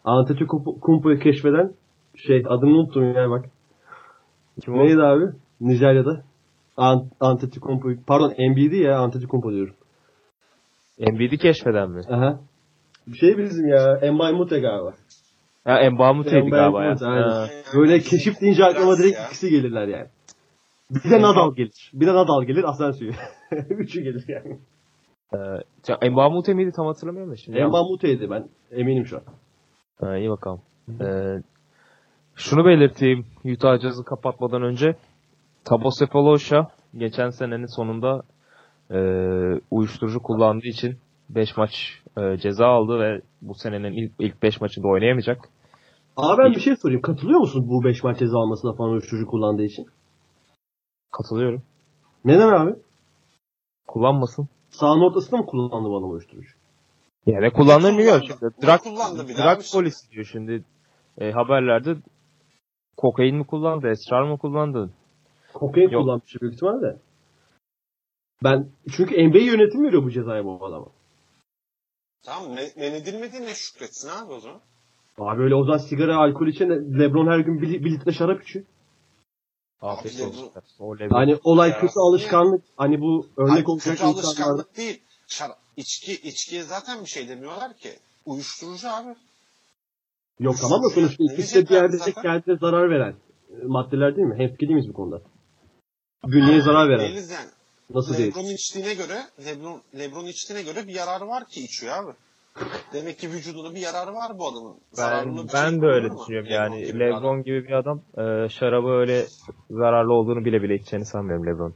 Antetokounmpo'yu 0.05 1.19
keşfeden 1.19 1.73
şey 2.17 2.43
adını 2.49 2.71
unuttum 2.71 3.15
ya 3.15 3.31
bak. 3.31 3.45
Kim 4.65 4.75
o? 4.75 4.79
Neydi 4.79 5.03
abi? 5.03 5.25
Nijerya'da. 5.61 6.23
Ant 6.77 7.13
Antetokounmpo. 7.21 7.89
Pardon 8.07 8.35
NBA'di 8.39 8.77
ya 8.77 8.99
Antetokounmpo 8.99 9.53
diyorum. 9.53 9.75
Embiid'i 10.99 11.39
keşfeden 11.39 11.91
mi? 11.91 12.01
Aha. 12.11 12.41
Bir 13.07 13.17
şey 13.19 13.39
bizim 13.39 13.69
ya. 13.69 14.13
Mbay 14.13 14.33
Mute 14.33 14.61
galiba. 14.61 14.95
Ha 15.65 15.91
Mbamute'ydi 15.91 16.49
Mbay 16.49 16.61
galiba 16.61 16.85
ya. 16.85 16.93
Mute. 16.93 17.05
Ha. 17.05 17.49
Böyle 17.75 18.01
keşif 18.01 18.41
deyince 18.41 18.65
aklıma 18.65 18.99
direkt 18.99 19.19
ya. 19.19 19.27
ikisi 19.27 19.51
gelirler 19.51 19.89
yani. 19.89 20.07
Bir 20.91 21.11
de 21.11 21.23
Nadal 21.23 21.55
gelir. 21.55 21.91
Bir 21.95 22.07
de 22.07 22.15
Nadal 22.15 22.43
gelir 22.43 22.65
Asensio'yu. 22.65 23.13
Üçü 23.71 24.03
gelir 24.03 24.25
yani. 24.29 24.59
Ee, 26.03 26.11
Mbamute 26.11 26.55
miydi 26.55 26.73
tam 26.77 26.87
hatırlamıyorum 26.87 27.33
da 27.33 27.37
şimdi. 27.37 27.65
Mbay 27.65 27.83
Mute'ydi 27.83 28.31
ben. 28.31 28.49
Eminim 28.71 29.07
şu 29.07 29.17
an. 29.17 29.23
Ha, 30.01 30.17
iyi 30.17 30.31
bakalım. 30.31 30.61
Ee, 31.01 31.43
şunu 32.35 32.65
belirteyim 32.65 33.27
Utah 33.45 33.79
Jazz'ı 33.79 34.05
kapatmadan 34.05 34.63
önce. 34.63 34.97
Tabo 35.69 35.91
Cephalosha 35.99 36.71
geçen 36.97 37.31
senenin 37.31 37.77
sonunda 37.77 38.23
e, 38.91 38.99
uyuşturucu 39.71 40.23
kullandığı 40.23 40.67
için 40.67 40.99
5 41.29 41.57
maç 41.57 42.03
e, 42.19 42.37
ceza 42.37 42.67
aldı 42.67 43.01
ve 43.01 43.21
bu 43.43 43.55
senenin 43.55 43.93
ilk 43.93 44.13
ilk 44.19 44.43
5 44.43 44.61
maçında 44.61 44.89
oynayamayacak. 44.89 45.49
Abi 46.17 46.43
ben 46.43 46.53
bir 46.53 46.61
şey 46.61 46.77
sorayım. 46.77 47.03
Katılıyor 47.03 47.41
musun 47.41 47.69
bu 47.69 47.85
5 47.85 48.05
maç 48.05 48.19
ceza 48.19 48.39
almasına 48.39 48.73
falan 48.73 48.91
uyuşturucu 48.91 49.27
kullandığı 49.27 49.63
için? 49.65 49.87
Katılıyorum. 51.13 51.63
Neden 52.25 52.49
abi? 52.49 52.75
Kullanmasın. 53.87 54.49
Sağın 54.71 55.01
ortasında 55.01 55.37
mı 55.41 55.47
kullandı 55.47 55.89
bu 55.89 55.99
adam 55.99 56.11
uyuşturucu? 56.11 56.51
Ya 57.27 57.41
ne 57.41 57.51
kullandığını 57.51 57.93
Ne 57.93 57.99
bilmiyorum 57.99 58.23
kullandı? 58.27 58.55
şimdi. 58.57 58.67
Drug, 58.67 58.81
kullandı 58.81 59.29
bir 59.29 59.35
de 59.35 59.39
drug 59.39 59.63
polisi 59.73 60.11
diyor 60.11 60.25
şimdi 60.33 60.65
e, 61.19 61.33
haberlerde. 61.33 61.97
Kokain 62.97 63.37
mi 63.37 63.47
kullandı, 63.47 63.89
esrar 63.91 64.23
mı 64.23 64.39
kullandı? 64.39 64.91
Kokain 65.59 65.89
Yok. 65.89 66.03
kullanmış 66.03 66.43
büyük 66.43 66.55
ihtimalle. 66.55 66.97
Ben 68.45 68.69
çünkü 68.97 69.29
NBA 69.29 69.39
yönetim 69.39 69.85
veriyor 69.85 70.03
bu 70.03 70.11
cezayı 70.11 70.45
bu 70.45 70.67
adama. 70.67 70.87
Tamam 72.23 72.53
men, 72.55 72.69
men 72.77 72.93
edilmediğine 72.95 73.55
şükretsin 73.55 74.09
abi 74.09 74.33
o 74.33 74.41
zaman. 74.41 74.61
Abi 75.19 75.43
öyle 75.43 75.55
o 75.55 75.65
zaman 75.65 75.79
sigara, 75.79 76.17
alkol 76.17 76.47
için 76.47 76.69
Lebron 76.99 77.27
her 77.27 77.39
gün 77.39 77.63
bir, 77.63 77.85
bir 77.85 77.91
litre 77.93 78.13
şarap 78.13 78.43
içiyor. 78.43 78.65
Afiyet 79.81 80.21
Abi, 80.21 80.29
olsun. 80.29 80.51
O. 80.79 80.97
Hani 81.11 81.39
olay 81.45 81.71
Ya, 81.71 81.81
kötü 81.81 82.01
alışkanlık. 82.01 82.65
Hani 82.77 83.01
bu 83.01 83.27
örnek 83.37 83.53
Hayır, 83.53 83.67
olacak 83.67 83.85
kötü 83.85 84.09
insanlarda. 84.09 84.29
alışkanlık 84.29 84.77
değil. 84.77 85.03
Şara, 85.27 85.57
içki, 85.77 86.13
içkiye 86.13 86.63
zaten 86.63 87.01
bir 87.01 87.07
şey 87.07 87.29
demiyorlar 87.29 87.77
ki. 87.77 87.91
Uyuşturucu 88.27 88.89
abi. 88.89 89.15
Yok 90.41 90.57
tamam 90.61 90.85
da 90.85 90.89
sonuçta 90.91 91.25
ikisi 91.25 91.55
de 91.57 91.69
bir 91.69 91.75
yerde 91.75 91.97
kendine 92.23 92.57
zarar 92.57 92.91
veren 92.91 93.15
e, 93.51 93.67
maddeler 93.67 94.17
değil 94.17 94.29
mi? 94.29 94.35
Hemfikir 94.39 94.69
değil 94.69 94.75
miyiz 94.75 94.89
bu 94.89 94.93
konuda? 94.93 95.23
Bünyeye 96.25 96.61
zarar 96.61 96.89
veren. 96.89 97.01
Değiliz 97.01 97.31
yani. 97.31 97.49
Nasıl 97.95 98.19
değil? 98.19 98.31
Lebron 98.31 98.55
içtiğine 98.55 98.95
göre, 98.95 99.19
Lebron, 99.47 99.81
Lebron 99.99 100.27
içtiğine 100.27 100.63
göre 100.63 100.89
bir 100.89 100.95
yararı 100.95 101.29
var 101.29 101.45
ki 101.47 101.65
içiyor 101.65 101.97
abi. 101.97 102.13
Demek 102.93 103.19
ki 103.19 103.31
vücuduna 103.31 103.75
bir 103.75 103.81
yararı 103.81 104.15
var 104.15 104.39
bu 104.39 104.49
adamın. 104.49 104.77
Zararlı 104.93 105.37
Ben, 105.43 105.49
şey 105.49 105.61
ben 105.61 105.83
de 105.83 105.87
öyle 105.87 106.09
düşünüyorum 106.15 106.49
Lebron 106.51 106.63
yani. 106.63 106.85
gibi 106.85 106.99
bir 106.99 107.05
adam. 107.05 107.19
Lebron 107.19 107.43
gibi 107.43 107.65
bir 107.65 107.73
adam 107.73 108.01
e, 108.19 108.49
şarabı 108.49 108.89
öyle 108.89 109.27
zararlı 109.71 110.13
olduğunu 110.13 110.45
bile 110.45 110.63
bile 110.63 110.75
içeceğini 110.75 111.07
sanmıyorum 111.07 111.47
Lebron. 111.47 111.75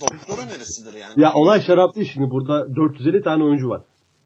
Doktor 0.00 0.38
önerisidir 0.38 0.94
yani. 0.94 1.20
Ya 1.22 1.32
olay 1.34 1.60
şarap 1.60 1.94
değil 1.94 2.10
şimdi 2.14 2.30
burada 2.30 2.76
450 2.76 3.22
tane 3.22 3.44
oyuncu 3.44 3.68
var. 3.68 3.82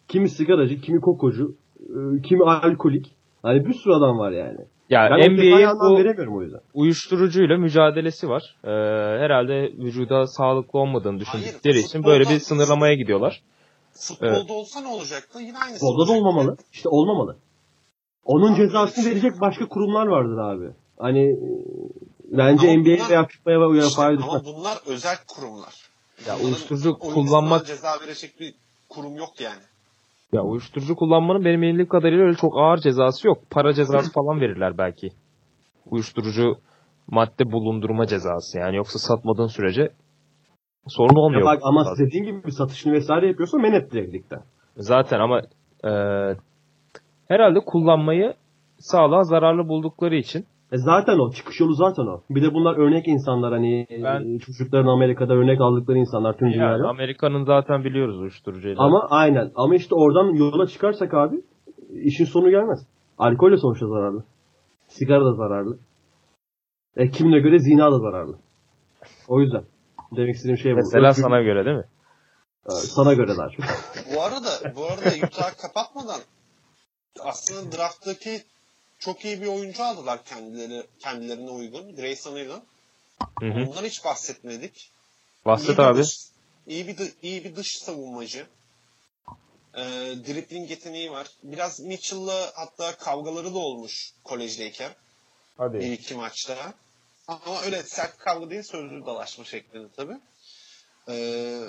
Kimi 0.08 0.28
sigaracı, 0.30 0.80
kimi 0.80 1.00
kokocu, 1.00 1.56
e, 1.80 2.22
kimi 2.22 2.44
alkolik. 2.44 3.14
Hani 3.42 3.66
bir 3.66 3.74
sürü 3.74 3.92
adam 3.92 4.18
var 4.18 4.30
yani. 4.32 4.60
Ya 4.90 5.08
Ben 5.10 5.10
anlam 5.66 5.90
bu 5.90 5.98
veremiyorum 5.98 6.36
o 6.36 6.42
yüzden. 6.42 6.60
uyuşturucuyla 6.74 7.56
mücadelesi 7.56 8.28
var. 8.28 8.56
E, 8.64 8.68
herhalde 9.24 9.62
vücuda 9.62 10.26
sağlıklı 10.26 10.78
olmadığını 10.78 11.20
düşündükleri 11.20 11.72
Hayır, 11.74 11.84
için 11.86 12.04
böyle 12.04 12.24
bir 12.30 12.38
sınırlamaya 12.38 12.94
gidiyorlar. 12.94 13.42
Futbolda 13.92 14.30
Evet. 14.36 14.50
olsa 14.50 14.80
ne 14.80 14.88
olacaktı? 14.88 15.40
Yine 15.40 15.58
aynısı 15.58 15.80
Futbolda 15.86 16.08
da 16.08 16.12
olmamalı. 16.12 16.56
İşte 16.72 16.88
olmamalı. 16.88 17.36
Onun 18.24 18.50
Abi, 18.52 18.56
cezasını 18.56 19.10
verecek 19.10 19.40
başka 19.40 19.68
kurumlar 19.68 20.06
vardır 20.06 20.38
abi. 20.38 20.72
Hani 20.98 21.30
e, 21.30 21.38
bence 22.24 22.68
Ama 22.70 22.76
NBA 22.78 22.84
bunlar- 22.98 23.10
veya 23.10 23.26
FIFA'ya 23.26 23.60
ve 23.60 23.78
İşte, 23.78 23.86
UEFA'ya 23.86 24.08
ama 24.08 24.18
düşmez. 24.40 24.56
bunlar 24.56 24.78
özel 24.86 25.16
kurumlar. 25.28 25.74
Ya 26.26 26.38
uyuşturucu 26.44 26.98
kullanmak 26.98 27.66
ceza 27.66 28.00
verecek 28.06 28.40
bir 28.40 28.54
kurum 28.88 29.16
yok 29.16 29.40
yani. 29.40 29.62
Ya 30.32 30.42
uyuşturucu 30.42 30.96
kullanmanın 30.96 31.44
benim 31.44 31.62
bildiğim 31.62 31.88
kadarıyla 31.88 32.24
öyle 32.24 32.36
çok 32.36 32.58
ağır 32.58 32.78
cezası 32.78 33.28
yok. 33.28 33.38
Para 33.50 33.72
cezası 33.72 34.12
falan 34.14 34.40
verirler 34.40 34.78
belki. 34.78 35.08
Uyuşturucu 35.90 36.56
madde 37.06 37.52
bulundurma 37.52 38.06
cezası 38.06 38.58
yani 38.58 38.76
yoksa 38.76 38.98
satmadığın 38.98 39.46
sürece 39.46 39.90
sorun 40.88 41.14
Ya 41.16 41.20
olmuyor. 41.20 41.44
bak 41.44 41.60
ama 41.62 41.84
dediğin 41.98 42.24
gibi 42.24 42.52
satışını 42.52 42.92
vesaire 42.92 43.28
yapıyorsa 43.28 43.58
men 43.58 43.72
et. 43.72 43.92
Zaten 44.76 45.20
ama 45.20 45.40
e, 45.84 45.90
herhalde 47.28 47.60
kullanmayı 47.66 48.34
sağlığa 48.78 49.22
zararlı 49.22 49.68
buldukları 49.68 50.16
için 50.16 50.46
E 50.72 50.78
zaten 50.78 51.18
o. 51.18 51.32
Çıkış 51.32 51.60
yolu 51.60 51.74
zaten 51.74 52.02
o. 52.06 52.22
Bir 52.30 52.42
de 52.42 52.54
bunlar 52.54 52.76
örnek 52.76 53.08
insanlar 53.08 53.52
hani 53.52 53.86
Ben- 53.90 54.36
e, 54.36 54.38
çocukların 54.38 54.86
Amerika'da 54.88 55.34
örnek 55.34 55.60
aldıkları 55.60 55.98
insanlar 55.98 56.36
tüm 56.38 56.48
yani 56.48 56.54
dünyada. 56.54 56.88
Amerika'nın 56.88 57.44
zaten 57.44 57.84
biliyoruz 57.84 58.20
uyuşturucuyla. 58.20 58.82
Ama 58.84 59.06
aynen. 59.10 59.52
Ama 59.54 59.74
işte 59.74 59.94
oradan 59.94 60.34
yola 60.34 60.66
çıkarsak 60.66 61.14
abi 61.14 61.36
işin 61.92 62.24
sonu 62.24 62.50
gelmez. 62.50 62.86
Alkol 63.18 63.52
de 63.52 63.56
sonuçta 63.56 63.86
zararlı. 63.86 64.24
Sigara 64.88 65.24
da 65.24 65.32
zararlı. 65.32 65.78
E, 66.96 67.10
kimine 67.10 67.38
göre 67.40 67.58
zina 67.58 67.92
da 67.92 67.98
zararlı. 67.98 68.36
O 69.28 69.40
yüzden. 69.40 69.64
Demek 70.16 70.34
istediğim 70.34 70.58
şey 70.58 70.72
bu. 70.72 70.76
mesela 70.76 71.08
Özgür- 71.08 71.22
sana 71.22 71.40
göre 71.42 71.64
değil 71.64 71.76
mi? 71.76 71.84
E, 72.66 72.70
sana 72.70 73.14
göre 73.14 73.36
daha 73.36 73.48
çok. 73.48 73.64
Bu 74.16 74.22
arada 74.22 74.76
bu 74.76 74.84
arada 74.84 75.26
Utah'ı 75.26 75.56
kapatmadan 75.62 76.20
aslında 77.24 77.76
drafttaki 77.76 78.30
çok 78.98 79.24
iyi 79.24 79.42
bir 79.42 79.46
oyuncu 79.46 79.84
aldılar 79.84 80.24
kendileri 80.24 80.86
kendilerine 80.98 81.50
uygun. 81.50 81.96
Grayson 81.96 82.32
Allen. 82.32 82.62
Ondan 83.42 83.84
hiç 83.84 84.04
bahsetmedik. 84.04 84.90
Bahset 85.44 85.78
bir 85.78 85.82
abi. 85.82 85.98
Dış, 85.98 86.18
iyi 86.66 86.88
bir 86.88 87.12
iyi 87.22 87.44
bir 87.44 87.56
dış 87.56 87.78
savunmacı. 87.78 88.46
Ee, 89.74 89.80
dribbling 90.26 90.70
yeteneği 90.70 91.10
var. 91.10 91.26
Biraz 91.42 91.80
Mitchell'la 91.80 92.52
hatta 92.54 92.96
kavgaları 92.96 93.54
da 93.54 93.58
olmuş 93.58 94.12
kolejdeyken. 94.24 94.90
Bir 94.90 95.64
Hadi. 95.64 95.86
iki 95.86 96.14
maçta. 96.14 96.74
Ama 97.28 97.62
öyle 97.62 97.82
sert 97.82 98.18
kavga 98.18 98.50
değil 98.50 98.62
sözlü 98.62 99.06
dalaşma 99.06 99.44
şeklinde 99.44 99.88
tabii. 99.96 100.16
Ee, 101.08 101.60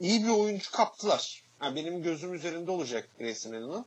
iyi 0.00 0.24
bir 0.24 0.28
oyuncu 0.28 0.70
kaptılar. 0.70 1.42
Yani 1.62 1.76
benim 1.76 2.02
gözüm 2.02 2.34
üzerinde 2.34 2.70
olacak 2.70 3.08
Grayson 3.18 3.52
Allen'ın. 3.52 3.86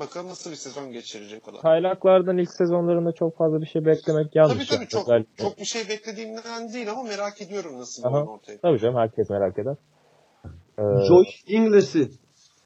Bakalım 0.00 0.28
nasıl 0.28 0.50
bir 0.50 0.56
sezon 0.56 0.92
geçirecek 0.92 1.48
o 1.48 1.54
da. 1.54 1.60
Kaylaklardan 1.60 2.38
ilk 2.38 2.50
sezonlarında 2.50 3.12
çok 3.12 3.36
fazla 3.36 3.60
bir 3.60 3.66
şey 3.66 3.84
beklemek 3.86 4.36
yanlış. 4.36 4.68
Tabii 4.68 4.78
tabii 4.78 4.88
çok, 4.88 5.02
Özellikle- 5.02 5.44
çok 5.44 5.58
bir 5.58 5.64
şey 5.64 5.88
beklediğimden 5.88 6.72
değil 6.72 6.90
ama 6.90 7.02
merak 7.02 7.40
ediyorum 7.42 7.78
nasıl 7.78 8.02
bir 8.02 8.08
Aha. 8.08 8.16
oyun 8.16 8.26
ortaya. 8.26 8.58
Tabii 8.58 8.78
canım 8.78 8.96
herkes 8.96 9.30
merak 9.30 9.58
eder. 9.58 9.76
Ee, 10.78 10.82
Josh 11.08 11.44
Ingles'i 11.46 12.10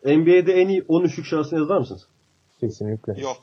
NBA'de 0.05 0.53
en 0.53 0.69
iyi 0.69 0.85
10 0.89 1.03
üçlük 1.03 1.27
şansını 1.27 1.59
yazar 1.61 1.79
mısınız? 1.79 2.07
kesinlikle. 2.61 3.21
Yok. 3.21 3.37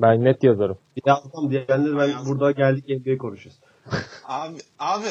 Ben 0.00 0.24
net 0.24 0.42
yazarım. 0.44 0.78
Yazmam 1.06 1.50
diyenler 1.50 1.98
ben 1.98 2.06
Yazdım. 2.08 2.26
burada 2.26 2.50
geldik 2.50 2.88
NBA 2.88 3.18
konuşacağız. 3.18 3.56
Abi 4.24 4.56
abi 4.78 5.06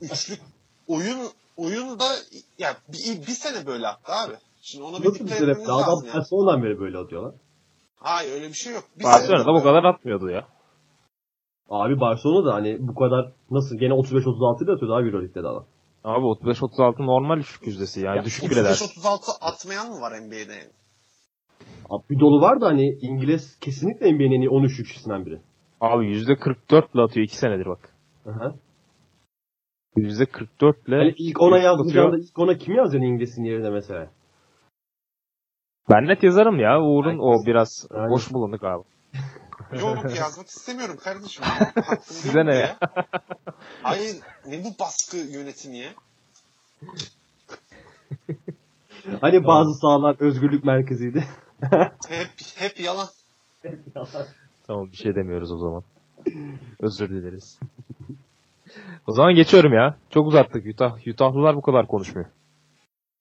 üçlük 0.00 0.40
oyun 0.88 1.18
oyun 1.56 1.98
da 1.98 2.04
ya 2.58 2.76
bir, 2.88 3.26
bir 3.26 3.32
sene 3.32 3.66
böyle 3.66 3.86
attı 3.88 4.12
abi. 4.12 4.32
Şimdi 4.62 4.84
ona 4.84 5.02
bir 5.02 5.08
Nasıl 5.08 5.14
bir 5.20 5.24
dikkat 5.24 5.38
sebep? 5.38 5.56
Adam 5.68 6.04
yani. 6.06 6.14
Barcelona'dan 6.16 6.62
beri 6.62 6.80
böyle 6.80 6.98
atıyor 6.98 7.22
lan. 7.22 7.34
Hayır 8.00 8.32
öyle 8.32 8.48
bir 8.48 8.52
şey 8.54 8.72
yok. 8.72 8.84
Bir 8.98 9.04
Barcelona'da 9.04 9.54
bu 9.54 9.62
kadar 9.62 9.84
atmıyordu 9.84 10.30
ya. 10.30 10.46
Abi 11.70 12.00
Barcelona 12.00 12.46
da 12.46 12.54
hani 12.54 12.76
bu 12.80 12.94
kadar 12.94 13.32
nasıl 13.50 13.76
gene 13.78 13.92
35-36 13.92 14.64
ile 14.64 14.72
atıyordu 14.72 14.94
abi 14.94 15.06
Euroleague'de 15.08 15.42
de 15.42 15.48
adam. 15.48 15.64
Abi 16.04 16.24
35-36 16.26 17.06
normal 17.06 17.38
üçlük 17.38 17.66
yüzdesi 17.66 18.00
yani 18.00 18.16
Ya, 18.16 18.24
düşük 18.24 18.50
bile 18.50 18.64
der. 18.64 18.70
35-36 18.70 19.30
atmayan 19.40 19.88
mı 19.90 20.00
var 20.00 20.12
NBA'de 20.20 20.52
yani? 20.52 20.70
Abi 21.90 22.02
bir 22.10 22.20
dolu 22.20 22.40
var 22.40 22.60
da 22.60 22.66
hani 22.66 22.88
İngiliz 23.00 23.58
kesinlikle 23.58 24.12
NBA'nin 24.12 24.32
en 24.32 24.40
iyi 24.40 24.48
10 24.48 24.62
üçlükçüsünden 24.62 25.26
biri. 25.26 25.40
Abi 25.80 26.04
%44 26.06 26.84
ile 26.94 27.02
atıyor 27.02 27.26
2 27.26 27.36
senedir 27.36 27.66
bak. 27.66 27.94
Aha. 28.26 28.54
%44 29.96 30.88
ile 30.88 30.96
Hani 30.96 31.14
ilk 31.18 31.40
ona 31.40 31.56
atıyor. 31.56 31.78
yazacağında 31.78 32.18
ilk 32.18 32.38
ona 32.38 32.58
kimi 32.58 32.76
yazacaksın 32.76 33.06
İngiliz'in 33.06 33.44
yerine 33.44 33.70
mesela? 33.70 34.10
Ben 35.90 36.06
net 36.06 36.22
yazarım 36.22 36.60
ya. 36.60 36.80
Uğur'un 36.82 37.18
o 37.18 37.46
biraz 37.46 37.86
Aynen. 37.90 38.10
boş 38.10 38.32
bulunduk 38.32 38.64
abi. 38.64 38.84
Yok 39.80 40.16
yazmak 40.18 40.46
istemiyorum 40.46 40.96
kardeşim. 41.04 41.44
Size 42.02 42.46
ne 42.46 42.54
ya? 42.54 42.76
Hayır 43.82 44.16
ne 44.46 44.64
bu 44.64 44.68
baskı 44.80 45.16
yönetimi 45.16 45.78
ya? 45.78 45.90
Hani 49.20 49.44
bazı 49.44 49.74
sahalar 49.74 50.16
özgürlük 50.20 50.64
merkeziydi. 50.64 51.24
Hep, 52.08 52.28
hep 52.56 52.80
yalan. 52.80 53.08
Tamam 54.66 54.92
bir 54.92 54.96
şey 54.96 55.14
demiyoruz 55.14 55.52
o 55.52 55.58
zaman. 55.58 55.82
Özür 56.80 57.08
dileriz. 57.08 57.60
o 59.06 59.12
zaman 59.12 59.34
geçiyorum 59.34 59.72
ya. 59.72 59.96
Çok 60.10 60.26
uzattık. 60.26 60.66
Utah, 60.66 61.06
Utah'lılar 61.06 61.56
bu 61.56 61.62
kadar 61.62 61.86
konuşmuyor. 61.86 62.28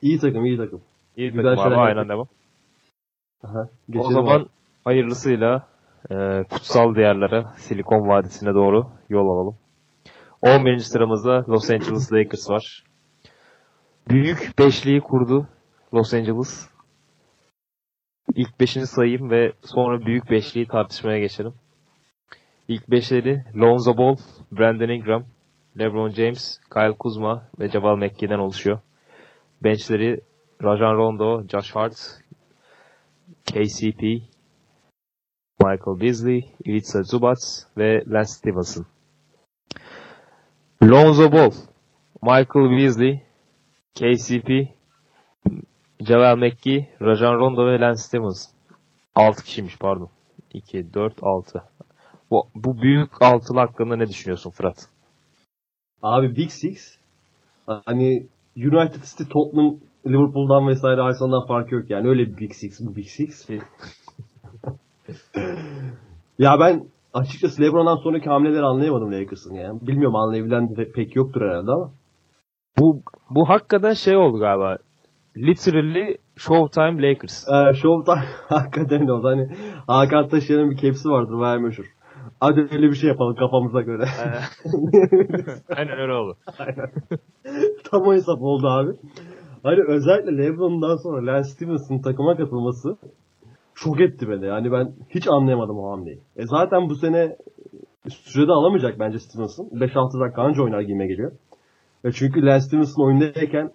iyi 0.01 0.19
takım 0.19 0.45
iyi 0.45 0.57
takım. 0.57 0.81
İyi 1.17 1.31
Güzel 1.31 1.43
takım 1.43 1.59
abi 1.59 1.69
şeyler 1.69 1.83
aynen 1.83 2.09
devam. 2.09 2.27
Aha. 3.43 3.69
O 3.97 4.11
zaman 4.11 4.39
abi. 4.39 4.47
hayırlısıyla 4.83 5.67
e, 6.11 6.43
kutsal 6.49 6.95
diyarlara 6.95 7.53
Silikon 7.57 8.07
Vadisi'ne 8.07 8.53
doğru 8.53 8.87
yol 9.09 9.29
alalım. 9.29 9.55
11. 10.41 10.77
sıramızda 10.77 11.45
Los 11.49 11.69
Angeles 11.69 12.13
Lakers 12.13 12.49
var. 12.49 12.83
Büyük 14.09 14.53
beşliği 14.59 15.01
kurdu 15.01 15.47
Los 15.93 16.13
Angeles. 16.13 16.69
İlk 18.35 18.59
beşini 18.59 18.87
sayayım 18.87 19.29
ve 19.29 19.53
sonra 19.65 20.05
büyük 20.05 20.29
beşliği 20.31 20.67
tartışmaya 20.67 21.19
geçelim. 21.19 21.53
İlk 22.67 22.91
beşleri 22.91 23.43
Lonzo 23.55 23.97
Ball, 23.97 24.15
Brandon 24.51 24.89
Ingram, 24.89 25.23
LeBron 25.79 26.09
James, 26.09 26.59
Kyle 26.73 26.93
Kuzma 26.99 27.43
ve 27.59 27.69
Javal 27.69 27.95
McGee'den 27.95 28.39
oluşuyor. 28.39 28.79
Benchleri 29.63 30.21
Rajon 30.63 30.97
Rondo, 30.97 31.43
Josh 31.47 31.75
Hart, 31.75 32.21
KCP, 33.49 34.01
Michael 35.59 35.99
Beasley, 35.99 36.53
Ivica 36.65 37.03
Zubac 37.03 37.39
ve 37.77 38.03
Lance 38.07 38.29
Stevenson. 38.29 38.85
Lonzo 40.83 41.31
Ball, 41.31 41.51
Michael 42.21 42.69
Beasley, 42.69 43.23
KCP, 43.95 44.49
Javel 45.99 46.37
McGee, 46.37 46.89
Rajon 47.01 47.39
Rondo 47.39 47.65
ve 47.65 47.79
Lance 47.79 48.01
Stevenson. 48.01 48.53
6 49.15 49.43
kişiymiş 49.43 49.77
pardon. 49.77 50.09
2, 50.53 50.93
4, 50.93 51.23
6. 51.23 51.63
Bu, 52.31 52.49
bu 52.55 52.81
büyük 52.81 53.21
altılı 53.21 53.59
hakkında 53.59 53.95
ne 53.95 54.07
düşünüyorsun 54.07 54.51
Fırat? 54.51 54.89
Abi 56.01 56.35
Big 56.35 56.51
Six 56.51 56.97
hani 57.65 58.27
United 58.55 59.03
City, 59.03 59.23
Tottenham, 59.23 59.77
Liverpool'dan 60.09 60.67
vesaire 60.67 61.01
Arsenal'dan 61.01 61.47
farkı 61.47 61.75
yok 61.75 61.89
yani. 61.89 62.09
Öyle 62.09 62.25
bir 62.25 62.37
Big 62.37 62.53
Six 62.53 62.79
bu 62.81 62.95
Big 62.95 63.07
Six. 63.07 63.49
ya 66.39 66.59
ben 66.59 66.83
açıkçası 67.13 67.61
LeBron'dan 67.61 67.95
sonraki 67.95 68.29
hamleleri 68.29 68.63
anlayamadım 68.65 69.11
Lakers'ın 69.11 69.55
yani. 69.55 69.79
Bilmiyorum 69.81 70.15
anlayabilen 70.15 70.75
de 70.75 70.91
pek 70.91 71.15
yoktur 71.15 71.41
herhalde 71.41 71.71
ama. 71.71 71.91
Bu 72.79 73.01
bu 73.29 73.49
hakikaten 73.49 73.93
şey 73.93 74.15
oldu 74.15 74.39
galiba. 74.39 74.77
Literally 75.37 76.17
Showtime 76.37 77.09
Lakers. 77.09 77.47
Ee, 77.47 77.73
Showtime 77.73 78.25
hakikaten 78.47 79.07
oldu. 79.07 79.27
Hani 79.27 79.49
Hakan 79.87 80.27
Taşıyan'ın 80.27 80.71
bir 80.71 80.77
kepsi 80.77 81.09
vardır 81.09 81.39
bayağı 81.39 81.59
meşhur. 81.59 81.85
Hadi 82.39 82.59
öyle 82.71 82.89
bir 82.89 82.95
şey 82.95 83.09
yapalım 83.09 83.35
kafamıza 83.35 83.81
göre. 83.81 84.05
Aynen 85.75 85.99
öyle 85.99 86.13
oldu. 86.13 86.37
Tam 87.83 88.01
o 88.01 88.13
hesap 88.13 88.41
oldu 88.41 88.67
abi. 88.67 88.91
Hani 89.63 89.83
özellikle 89.87 90.37
LeBron'dan 90.37 90.95
sonra 90.95 91.25
Lance 91.25 91.49
Stevenson'ın 91.49 92.01
takıma 92.01 92.37
katılması 92.37 92.97
şok 93.75 94.01
etti 94.01 94.29
beni. 94.29 94.45
Yani 94.45 94.71
ben 94.71 94.93
hiç 95.09 95.27
anlayamadım 95.27 95.79
o 95.79 95.91
hamleyi. 95.91 96.19
E 96.35 96.45
zaten 96.45 96.89
bu 96.89 96.95
sene 96.95 97.37
sürede 98.09 98.51
alamayacak 98.51 98.99
bence 98.99 99.19
Stevenson. 99.19 99.65
5-6 99.65 100.19
dakika 100.19 100.41
anca 100.41 100.63
oynar 100.63 100.81
gibime 100.81 101.07
geliyor. 101.07 101.31
E 102.03 102.11
çünkü 102.11 102.45
Lance 102.45 102.65
Stevenson 102.65 103.03
oyundayken 103.03 103.71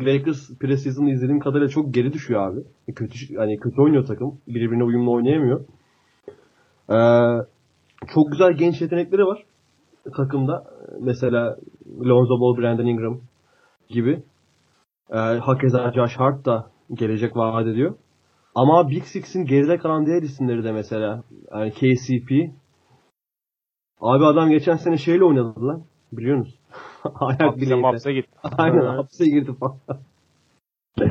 Lakers 0.00 0.58
preseason'ı 0.58 1.10
izlediğim 1.10 1.40
kadarıyla 1.40 1.68
çok 1.68 1.94
geri 1.94 2.12
düşüyor 2.12 2.50
abi. 2.50 2.60
E 2.88 2.92
kötü 2.92 3.36
hani 3.36 3.58
kötü 3.58 3.82
oynuyor 3.82 4.06
takım. 4.06 4.38
Birbirine 4.48 4.84
uyumlu 4.84 5.12
oynayamıyor. 5.12 5.60
Ee, 6.90 7.46
çok 8.14 8.32
güzel 8.32 8.52
genç 8.52 8.80
yetenekleri 8.80 9.26
var 9.26 9.44
takımda. 10.16 10.64
Mesela 11.00 11.56
Lonzo 12.04 12.40
Ball, 12.40 12.62
Brandon 12.62 12.86
Ingram 12.86 13.20
gibi. 13.88 14.22
Ee, 15.10 15.16
hakeza 15.16 15.92
Josh 15.92 16.16
Hart 16.16 16.44
da 16.44 16.70
gelecek 16.94 17.36
vaat 17.36 17.66
ediyor. 17.66 17.94
Ama 18.54 18.90
Big 18.90 19.04
Six'in 19.04 19.44
geride 19.44 19.78
kalan 19.78 20.06
diğer 20.06 20.22
isimleri 20.22 20.64
de 20.64 20.72
mesela 20.72 21.22
yani 21.54 21.72
KCP. 21.72 22.30
Abi 24.00 24.24
adam 24.26 24.50
geçen 24.50 24.76
sene 24.76 24.98
şeyle 24.98 25.24
oynadı 25.24 25.66
lan. 25.66 25.82
Biliyor 26.12 26.36
musun? 26.38 26.58
Ayak 27.14 27.40
Hapse 27.40 27.60
bileğiyle. 27.60 27.80
mapse 27.80 28.12
git. 28.12 28.26
Aynen 28.42 28.84
hapse 28.86 29.24
girdi 29.24 29.50
falan. 29.60 29.76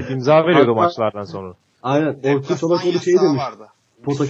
İmza 0.10 0.46
veriyordu 0.48 0.76
maçlardan 0.76 1.24
sonra. 1.24 1.54
Aynen. 1.84 2.08
Orkun 2.08 2.24
Deplasman 2.24 2.58
Çolakoğlu 2.58 3.00
şey 3.00 3.14
demiş. 3.14 3.42
vardı. 3.42 3.68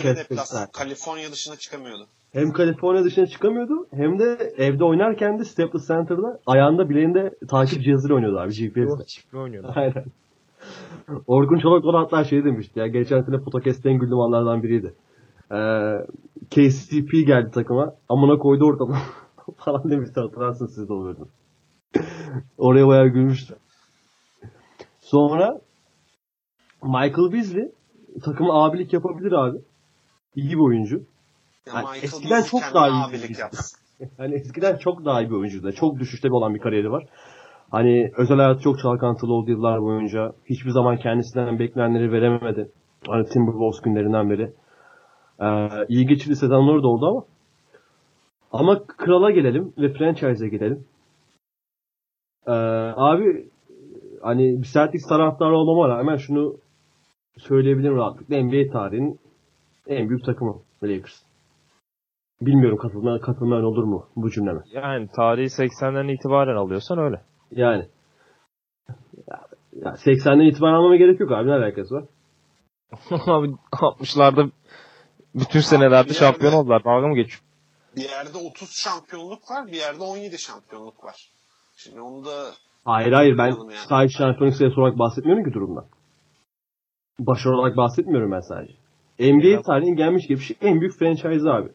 Deplasman. 0.04 0.68
Kaliforniya 0.74 1.32
dışına 1.32 1.56
çıkamıyordu. 1.56 2.08
Hem 2.36 2.52
Kaliforniya 2.52 3.04
dışına 3.04 3.28
çıkamıyordu 3.28 3.88
hem 3.92 4.20
de 4.20 4.54
evde 4.58 4.84
oynarken 4.84 5.40
de 5.40 5.44
Staples 5.44 5.88
Center'da 5.88 6.40
ayağında 6.46 6.90
bileğinde 6.90 7.36
takip 7.48 7.84
cihazıyla 7.84 8.16
oynuyordu 8.16 8.40
abi 8.40 8.52
GPS'le. 8.52 9.08
Çiftli 9.08 9.38
oynuyordu. 9.38 9.72
Aynen. 9.76 10.06
Orkun 11.28 11.58
Çolakoğlu 11.60 11.98
hatta 11.98 12.24
şey 12.24 12.46
demişti 12.46 12.80
ya 12.80 12.88
geçen 12.88 13.22
sene 13.22 13.40
podcast'te 13.40 13.90
en 13.90 14.00
güldüğüm 14.00 14.20
anlardan 14.20 14.64
biriydi. 14.64 14.94
Ee, 15.52 15.58
KCP 16.50 17.12
geldi 17.28 17.52
takıma 17.52 17.96
amına 18.10 18.38
koydu 18.38 18.66
ortalığı 18.66 18.96
falan 19.58 19.92
demişti 19.92 20.20
hatırlarsınız 20.20 20.76
siz 20.76 20.90
de 20.90 20.94
olurdunuz. 20.94 21.30
Oraya 22.58 22.88
bayağı 22.88 23.08
gülmüştü. 23.08 23.56
Sonra 25.00 25.62
Michael 26.84 27.34
Beasley 27.34 27.72
takıma 28.24 28.66
abilik 28.66 28.94
yapabilir 28.94 29.32
abi. 29.32 29.58
İyi 30.36 30.50
bir 30.50 30.64
oyuncu. 30.64 31.04
Ya 31.68 31.74
Yani 31.74 31.86
Michael 31.86 32.04
eskiden 32.04 32.44
çok 32.44 32.62
daha 32.74 32.90
iyi 32.90 33.04
abilik 33.04 33.30
bir 33.30 33.38
yapsın. 33.38 33.80
Hani 34.18 34.36
eskiden 34.36 34.78
çok 34.78 35.06
daha 35.06 35.22
iyi 35.22 35.30
bir 35.30 35.36
oyuncuydu. 35.36 35.72
Çok 35.72 36.00
düşüşte 36.00 36.32
olan 36.32 36.56
bir 36.56 36.60
kariyeri 36.60 36.92
var. 36.92 37.06
Hani 37.72 38.12
özel 38.18 38.38
hayatı 38.38 38.62
çok 38.62 38.80
çalkantılı 38.80 39.34
oldu 39.34 39.52
yıllar 39.52 39.82
boyunca. 39.82 40.34
Hiçbir 40.46 40.70
zaman 40.72 40.98
kendisinden 40.98 41.60
beklenenleri 41.60 42.12
veremedi. 42.12 42.72
Hani 43.08 43.26
Timberwolves 43.26 43.82
günlerinden 43.82 44.30
beri. 44.30 44.54
Ee, 45.40 45.70
iyi 45.90 46.08
geçirdi 46.08 46.36
sezonları 46.36 46.84
da 46.84 46.88
oldu 46.88 47.06
ama. 47.08 47.24
Ama 48.52 48.88
krala 48.88 49.32
gelelim 49.32 49.74
ve 49.78 49.94
franchise'e 49.94 50.50
gelelim. 50.50 50.86
Ee, 52.48 52.52
abi 52.96 53.50
hani 54.22 54.62
bir 54.62 54.68
Celtics 54.68 55.08
taraftarı 55.08 55.56
olmama 55.56 55.90
rağmen 55.90 56.18
şunu 56.18 56.58
söyleyebilirim 57.38 57.96
rahatlıkla. 57.96 58.44
NBA 58.44 58.72
tarihinin 58.72 59.20
en 59.88 60.10
büyük 60.10 60.26
takımı 60.26 60.56
Lakers. 60.84 61.22
Bilmiyorum 62.42 62.78
katılma, 62.78 63.20
katılmayan 63.22 63.64
olur 63.64 63.84
mu 63.84 64.08
bu 64.16 64.32
cümleme? 64.32 64.62
Yani 64.72 65.08
tarihi 65.16 65.46
80'den 65.46 66.08
itibaren 66.08 66.56
alıyorsan 66.56 66.98
öyle. 67.00 67.22
Yani. 67.52 67.86
Ya, 69.28 69.42
ya 69.76 69.92
80'den 69.92 70.40
itibaren 70.50 70.74
almama 70.74 70.96
gerek 70.96 71.20
yok 71.20 71.32
abi 71.32 71.50
ne 71.50 71.54
alakası 71.54 71.96
var? 71.96 72.04
Abi 73.12 73.48
60'larda 73.72 74.52
bütün 75.36 75.60
senelerde 75.60 76.10
bir 76.10 76.14
şampiyon 76.14 76.52
yerde- 76.52 76.62
oldular. 76.62 76.84
Dalga 76.84 77.08
mı 77.08 77.16
geçiyor? 77.16 77.42
Bir 77.96 78.02
yerde 78.10 78.38
30 78.38 78.70
şampiyonluk 78.84 79.52
var, 79.52 79.68
bir 79.68 79.78
yerde 79.78 80.04
17 80.04 80.40
şampiyonluk 80.40 81.04
var. 81.04 81.30
Şimdi 81.76 82.02
onu 82.02 82.26
da 82.26 82.46
Hayır 82.86 83.12
hayır 83.12 83.38
ben 83.38 83.48
yani. 83.48 83.72
sadece 83.90 84.18
şampiyonluk 84.18 84.58
sayısı 84.58 84.82
olarak 84.82 85.00
bahsetmiyorum 85.00 85.44
ki 85.44 85.54
durumdan. 85.54 85.86
Başarı 87.20 87.56
olarak 87.58 87.78
bahsetmiyorum 87.78 88.32
ben 88.32 88.40
sadece. 88.40 88.74
NBA 89.20 89.62
tarihinin 89.62 89.96
gelmiş 89.96 90.28
geçmiş 90.28 90.52
en 90.62 90.82
büyük 90.82 90.94
franchise 91.00 91.50
abi. 91.50 91.70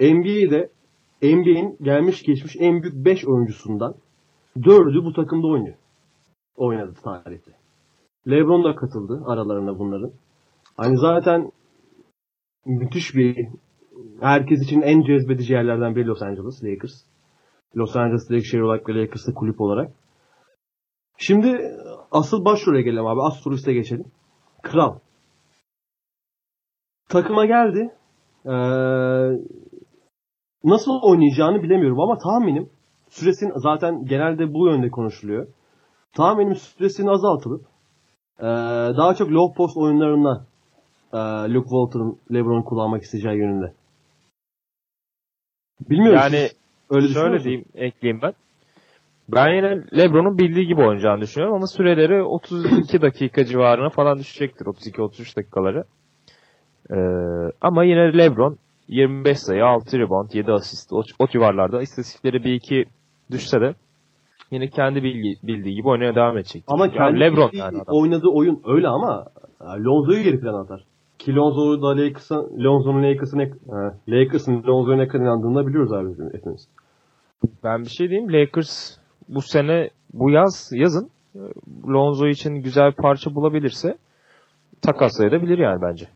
NBA'de 0.00 0.70
NBA'in 1.22 1.76
gelmiş 1.82 2.22
geçmiş 2.22 2.56
en 2.58 2.82
büyük 2.82 3.04
5 3.04 3.26
oyuncusundan 3.26 3.94
4'ü 4.56 5.04
bu 5.04 5.12
takımda 5.12 5.46
oynuyor. 5.46 5.76
Oynadı 6.56 6.92
tarihte. 7.04 7.52
LeBron 8.28 8.64
da 8.64 8.76
katıldı 8.76 9.22
aralarına 9.26 9.78
bunların. 9.78 10.12
Hani 10.76 10.98
zaten 10.98 11.52
müthiş 12.66 13.14
bir 13.14 13.48
herkes 14.20 14.62
için 14.62 14.80
en 14.80 15.02
cezbedici 15.02 15.52
yerlerden 15.52 15.96
biri 15.96 16.06
Los 16.06 16.22
Angeles 16.22 16.64
Lakers. 16.64 16.92
Los 17.76 17.96
Angeles 17.96 18.28
direkt 18.28 18.46
şehir 18.46 18.62
olarak 18.62 18.88
ve 18.88 18.94
Lakers'ta 18.94 19.34
kulüp 19.34 19.60
olarak. 19.60 19.92
Şimdi 21.18 21.60
asıl 22.10 22.44
başrole 22.44 22.82
gelelim 22.82 23.06
abi. 23.06 23.22
Astrolist'e 23.22 23.72
geçelim. 23.72 24.06
Kral. 24.62 24.98
Takıma 27.08 27.46
geldi. 27.46 27.90
Ee, 28.46 28.50
nasıl 30.66 30.92
oynayacağını 31.02 31.62
bilemiyorum 31.62 32.00
ama 32.00 32.18
tahminim 32.18 32.68
süresinin 33.08 33.52
zaten 33.56 34.04
genelde 34.04 34.54
bu 34.54 34.68
yönde 34.68 34.90
konuşuluyor. 34.90 35.46
Tahminim 36.16 36.54
süresinin 36.54 37.08
azaltılıp 37.08 37.66
ee, 38.40 38.44
daha 38.96 39.14
çok 39.14 39.30
low 39.30 39.56
post 39.56 39.76
oyunlarında 39.76 40.46
ee, 41.12 41.18
Luke 41.54 41.68
Walton'ın 41.68 42.18
LeBron'u 42.32 42.64
kullanmak 42.64 43.02
isteyeceği 43.02 43.38
yönünde. 43.38 43.72
Bilmiyorum. 45.80 46.20
Yani 46.22 46.48
öyle 46.90 47.08
Şöyle 47.08 47.44
diyeyim, 47.44 47.64
ekleyeyim 47.74 48.22
ben. 48.22 48.32
Ben 49.28 49.54
yine 49.54 49.82
LeBron'un 49.96 50.38
bildiği 50.38 50.66
gibi 50.66 50.80
oynayacağını 50.80 51.20
düşünüyorum 51.20 51.56
ama 51.56 51.66
süreleri 51.66 52.22
32 52.22 53.02
dakika 53.02 53.44
civarına 53.44 53.90
falan 53.90 54.18
düşecektir. 54.18 54.66
32-33 54.66 55.36
dakikaları. 55.36 55.84
Ee, 56.90 56.96
ama 57.60 57.84
yine 57.84 58.18
LeBron 58.18 58.58
25 58.88 59.38
sayı, 59.38 59.64
6 59.64 59.98
rebound, 59.98 60.30
7 60.34 60.52
asist 60.52 60.92
o, 60.92 61.02
o 61.18 61.26
civarlarda 61.26 61.82
istatistikleri 61.82 62.44
bir 62.44 62.52
iki 62.54 62.84
düşse 63.30 63.60
de 63.60 63.74
yine 64.50 64.68
kendi 64.68 65.02
bilgi, 65.02 65.46
bildiği 65.46 65.74
gibi 65.74 65.88
oynaya 65.88 66.14
devam 66.14 66.38
edecek. 66.38 66.64
Ama 66.66 66.86
Ya 66.86 66.92
kendi 66.92 67.20
LeBron 67.20 67.50
yani 67.52 67.76
adam. 67.82 67.94
oynadığı 67.96 68.28
oyun 68.28 68.62
öyle 68.66 68.88
ama 68.88 69.24
e, 69.60 69.64
Lonzo'yu 69.64 70.22
geri 70.22 70.40
plana 70.40 70.60
atar. 70.60 70.84
Ki 71.18 71.34
Lonzo'yu 71.34 71.82
da 71.82 71.88
Lakers'ın 71.88 72.64
Lonzo'nun 72.64 73.02
Lakers'ın 73.02 73.38
e, 73.40 73.52
Lakers'ın 74.08 74.62
Lonzo'ya 74.66 74.96
ne 74.96 75.08
kadar 75.08 75.24
inandığını 75.24 75.66
biliyoruz 75.66 75.92
abi 75.92 76.34
hepimiz. 76.38 76.68
Ben 77.64 77.80
bir 77.82 77.88
şey 77.90 78.10
diyeyim. 78.10 78.32
Lakers 78.32 78.96
bu 79.28 79.40
sene 79.42 79.90
bu 80.12 80.30
yaz 80.30 80.70
yazın 80.74 81.10
e, 81.34 81.40
Lonzo 81.88 82.26
için 82.26 82.54
güzel 82.54 82.90
bir 82.90 82.96
parça 82.96 83.34
bulabilirse 83.34 83.98
takaslayabilir 84.82 85.58
yani 85.58 85.82
bence. 85.82 86.06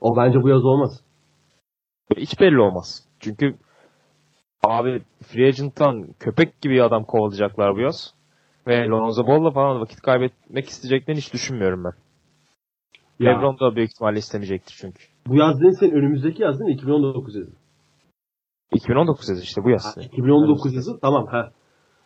O 0.00 0.16
bence 0.16 0.42
bu 0.42 0.48
yaz 0.48 0.64
olmaz. 0.64 1.00
Hiç 2.16 2.40
belli 2.40 2.60
olmaz. 2.60 3.04
Çünkü 3.20 3.56
abi 4.64 5.02
free 5.26 5.48
agent'tan 5.48 6.14
köpek 6.20 6.60
gibi 6.60 6.82
adam 6.82 7.04
kovalayacaklar 7.04 7.76
bu 7.76 7.80
yaz. 7.80 8.14
Ve 8.66 8.86
Lonzo 8.88 9.26
Ball'la 9.26 9.50
falan 9.50 9.80
vakit 9.80 10.00
kaybetmek 10.00 10.68
isteyeceklerini 10.68 11.20
hiç 11.20 11.32
düşünmüyorum 11.32 11.84
ben. 11.84 11.92
Ya, 13.20 13.30
LeBron 13.30 13.58
da 13.60 13.76
büyük 13.76 13.90
ihtimalle 13.90 14.18
istemeyecektir 14.18 14.76
çünkü. 14.80 15.04
Bu 15.26 15.36
yaz 15.36 15.60
değil 15.60 15.72
senin 15.80 15.92
önümüzdeki 15.92 16.42
yaz 16.42 16.58
değil 16.60 16.68
mi? 16.70 16.74
2019 16.74 17.36
yazı. 17.36 17.50
2019 18.72 19.28
yazı 19.28 19.42
işte 19.42 19.64
bu 19.64 19.70
yaz. 19.70 19.96
Ha, 19.96 20.00
2019 20.00 20.74
yazı 20.74 21.00
tamam 21.00 21.26
ha. 21.26 21.50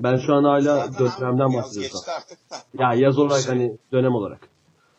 Ben 0.02 0.16
şu 0.16 0.34
an 0.34 0.44
hala 0.44 0.98
dönemden 0.98 1.48
yaz 1.48 1.64
bahsediyorum. 1.64 2.00
artık 2.16 2.38
da. 2.50 2.56
Ya 2.84 2.94
yaz 2.94 3.18
olarak 3.18 3.42
Şey- 3.42 3.52
hani 3.52 3.78
dönem 3.92 4.14
olarak. 4.14 4.48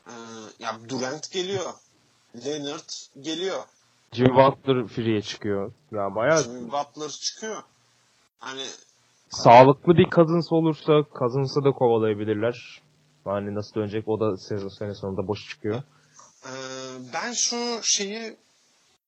Ee, 0.08 0.12
ya 0.60 0.72
Durant 0.90 1.32
geliyor. 1.32 1.66
Leonard 2.46 2.90
geliyor. 3.22 3.64
Jimmy 4.16 4.36
Butler 4.36 4.88
free'ye 4.88 5.22
çıkıyor. 5.22 5.74
Ya 5.92 6.16
bayağı 6.16 6.44
Jimmy 6.44 6.72
Butler 6.72 7.10
çıkıyor. 7.10 7.64
Hani 8.40 8.66
sağlıklı 9.30 9.98
bir 9.98 10.10
Cousins 10.10 10.52
olursa 10.52 11.04
Cousins'ı 11.20 11.64
da 11.64 11.72
kovalayabilirler. 11.72 12.82
Yani 13.26 13.56
nasıl 13.56 13.76
dönecek 13.76 14.08
o 14.08 14.20
da 14.20 14.38
sezon 14.38 14.68
sene 14.68 14.94
sonunda 14.96 15.28
boş 15.28 15.50
çıkıyor. 15.50 15.84
Ee, 16.46 16.50
ben 17.14 17.34
şu 17.34 17.80
şeyi 17.84 18.38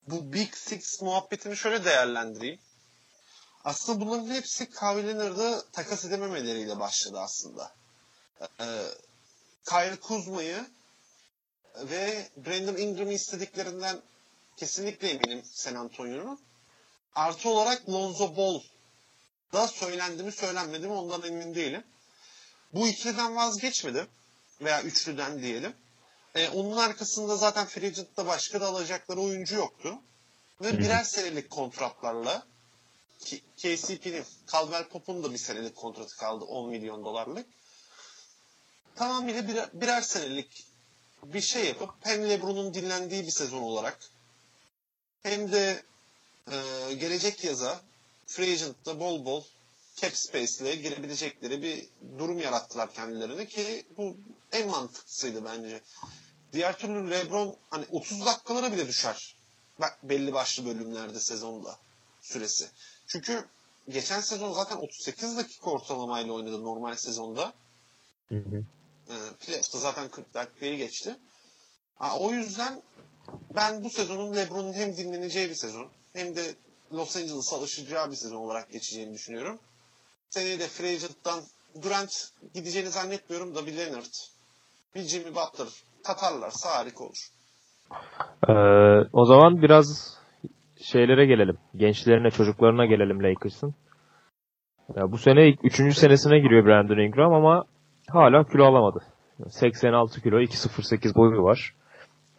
bu 0.07 0.33
Big 0.33 0.53
Six 0.53 1.01
muhabbetini 1.01 1.57
şöyle 1.57 1.85
değerlendireyim. 1.85 2.59
Aslında 3.63 4.05
bunların 4.05 4.35
hepsi 4.35 4.69
Kawhi 4.69 5.07
Leonard'ı 5.07 5.63
takas 5.71 6.05
edememeleriyle 6.05 6.79
başladı 6.79 7.19
aslında. 7.19 7.71
Ee, 8.41 8.65
Kyle 9.69 9.95
Kuzma'yı 9.95 10.65
ve 11.83 12.27
Brandon 12.37 12.75
Ingram'ı 12.75 13.13
istediklerinden 13.13 14.01
kesinlikle 14.57 15.09
eminim 15.09 15.41
San 15.45 15.75
Antonio'nun. 15.75 16.39
Artı 17.15 17.49
olarak 17.49 17.89
Lonzo 17.89 18.37
Ball 18.37 18.61
da 19.53 19.67
söylendi 19.67 20.23
mi 20.23 20.31
söylenmedi 20.31 20.87
mi 20.87 20.93
ondan 20.93 21.23
emin 21.23 21.55
değilim. 21.55 21.83
Bu 22.73 22.87
ikiliden 22.87 23.35
vazgeçmedi 23.35 24.07
veya 24.61 24.83
üçlüden 24.83 25.41
diyelim. 25.41 25.73
E, 26.35 26.49
onun 26.49 26.77
arkasında 26.77 27.35
zaten 27.35 27.65
Free 27.65 27.87
Agent'ta 27.87 28.27
başka 28.27 28.61
da 28.61 28.67
alacakları 28.67 29.21
oyuncu 29.21 29.55
yoktu. 29.55 29.93
Ve 30.61 30.79
birer 30.79 31.03
senelik 31.03 31.49
kontratlarla 31.49 32.47
ki- 33.19 33.43
KCP'nin, 33.57 34.25
Caldwell 34.51 34.87
Pop'un 34.87 35.23
da 35.23 35.33
bir 35.33 35.37
senelik 35.37 35.75
kontratı 35.75 36.17
kaldı 36.17 36.45
10 36.45 36.69
milyon 36.69 37.05
dolarlık. 37.05 37.47
Tamamıyla 38.95 39.47
birer, 39.47 39.69
birer 39.73 40.01
senelik 40.01 40.65
bir 41.23 41.41
şey 41.41 41.65
yapıp 41.65 41.89
hem 42.01 42.29
LeBron'un 42.29 42.73
dinlendiği 42.73 43.25
bir 43.25 43.31
sezon 43.31 43.61
olarak 43.61 43.99
hem 45.23 45.51
de 45.51 45.83
e, 46.51 46.93
gelecek 46.93 47.43
yaza 47.43 47.81
Free 48.27 48.51
Agent'ta 48.51 48.99
bol 48.99 49.25
bol 49.25 49.43
cap 49.95 50.15
space 50.15 50.63
ile 50.63 50.75
girebilecekleri 50.75 51.61
bir 51.61 51.85
durum 52.19 52.39
yarattılar 52.39 52.93
kendilerine 52.93 53.45
ki 53.45 53.85
bu 53.97 54.17
en 54.51 54.69
mantıklısıydı 54.69 55.45
bence. 55.45 55.81
Diğer 56.53 56.77
türlü 56.77 57.11
LeBron 57.11 57.55
hani 57.69 57.85
30 57.91 58.25
dakikalara 58.25 58.71
bile 58.71 58.87
düşer. 58.87 59.35
Bak 59.79 59.99
belli 60.03 60.33
başlı 60.33 60.65
bölümlerde 60.65 61.19
sezonda 61.19 61.77
süresi. 62.21 62.67
Çünkü 63.07 63.45
geçen 63.89 64.21
sezon 64.21 64.53
zaten 64.53 64.75
38 64.77 65.37
dakika 65.37 65.69
ortalamayla 65.71 66.33
oynadı 66.33 66.63
normal 66.63 66.95
sezonda. 66.95 67.53
Hı 68.29 68.35
hı. 68.35 68.63
E, 69.47 69.61
zaten 69.63 70.09
40 70.09 70.33
dakikayı 70.33 70.77
geçti. 70.77 71.15
Ha, 71.95 72.19
o 72.19 72.31
yüzden 72.31 72.81
ben 73.55 73.83
bu 73.83 73.89
sezonun 73.89 74.35
LeBron'un 74.35 74.73
hem 74.73 74.97
dinleneceği 74.97 75.49
bir 75.49 75.55
sezon 75.55 75.87
hem 76.13 76.35
de 76.35 76.41
Los 76.93 77.17
Angeles'a 77.17 77.57
alışacağı 77.57 78.11
bir 78.11 78.15
sezon 78.15 78.35
olarak 78.35 78.71
geçeceğini 78.71 79.13
düşünüyorum. 79.13 79.59
Seneye 80.29 80.59
de 80.59 80.67
Free 80.67 80.99
Durant 81.83 82.31
gideceğini 82.53 82.89
zannetmiyorum 82.89 83.55
da 83.55 83.65
bir 83.65 83.77
Leonard, 83.77 84.13
bir 84.95 85.01
Jimmy 85.01 85.29
Butler 85.35 85.67
katarlarsa 86.03 86.69
harika 86.69 87.03
olur. 87.03 87.27
Ee, 88.49 88.53
o 89.13 89.25
zaman 89.25 89.61
biraz 89.61 90.17
şeylere 90.81 91.25
gelelim. 91.25 91.57
Gençlerine, 91.75 92.31
çocuklarına 92.31 92.85
gelelim 92.85 93.23
Lakers'ın. 93.23 93.75
Ya 94.95 95.11
bu 95.11 95.17
sene 95.17 95.47
ilk 95.47 95.65
3. 95.79 95.97
senesine 95.97 96.39
giriyor 96.39 96.65
Brandon 96.65 96.97
Ingram 96.97 97.33
ama 97.33 97.65
hala 98.09 98.43
kilo 98.43 98.65
alamadı. 98.65 99.03
86 99.49 100.21
kilo, 100.21 100.39
2.08 100.39 101.15
boyu 101.15 101.43
var. 101.43 101.73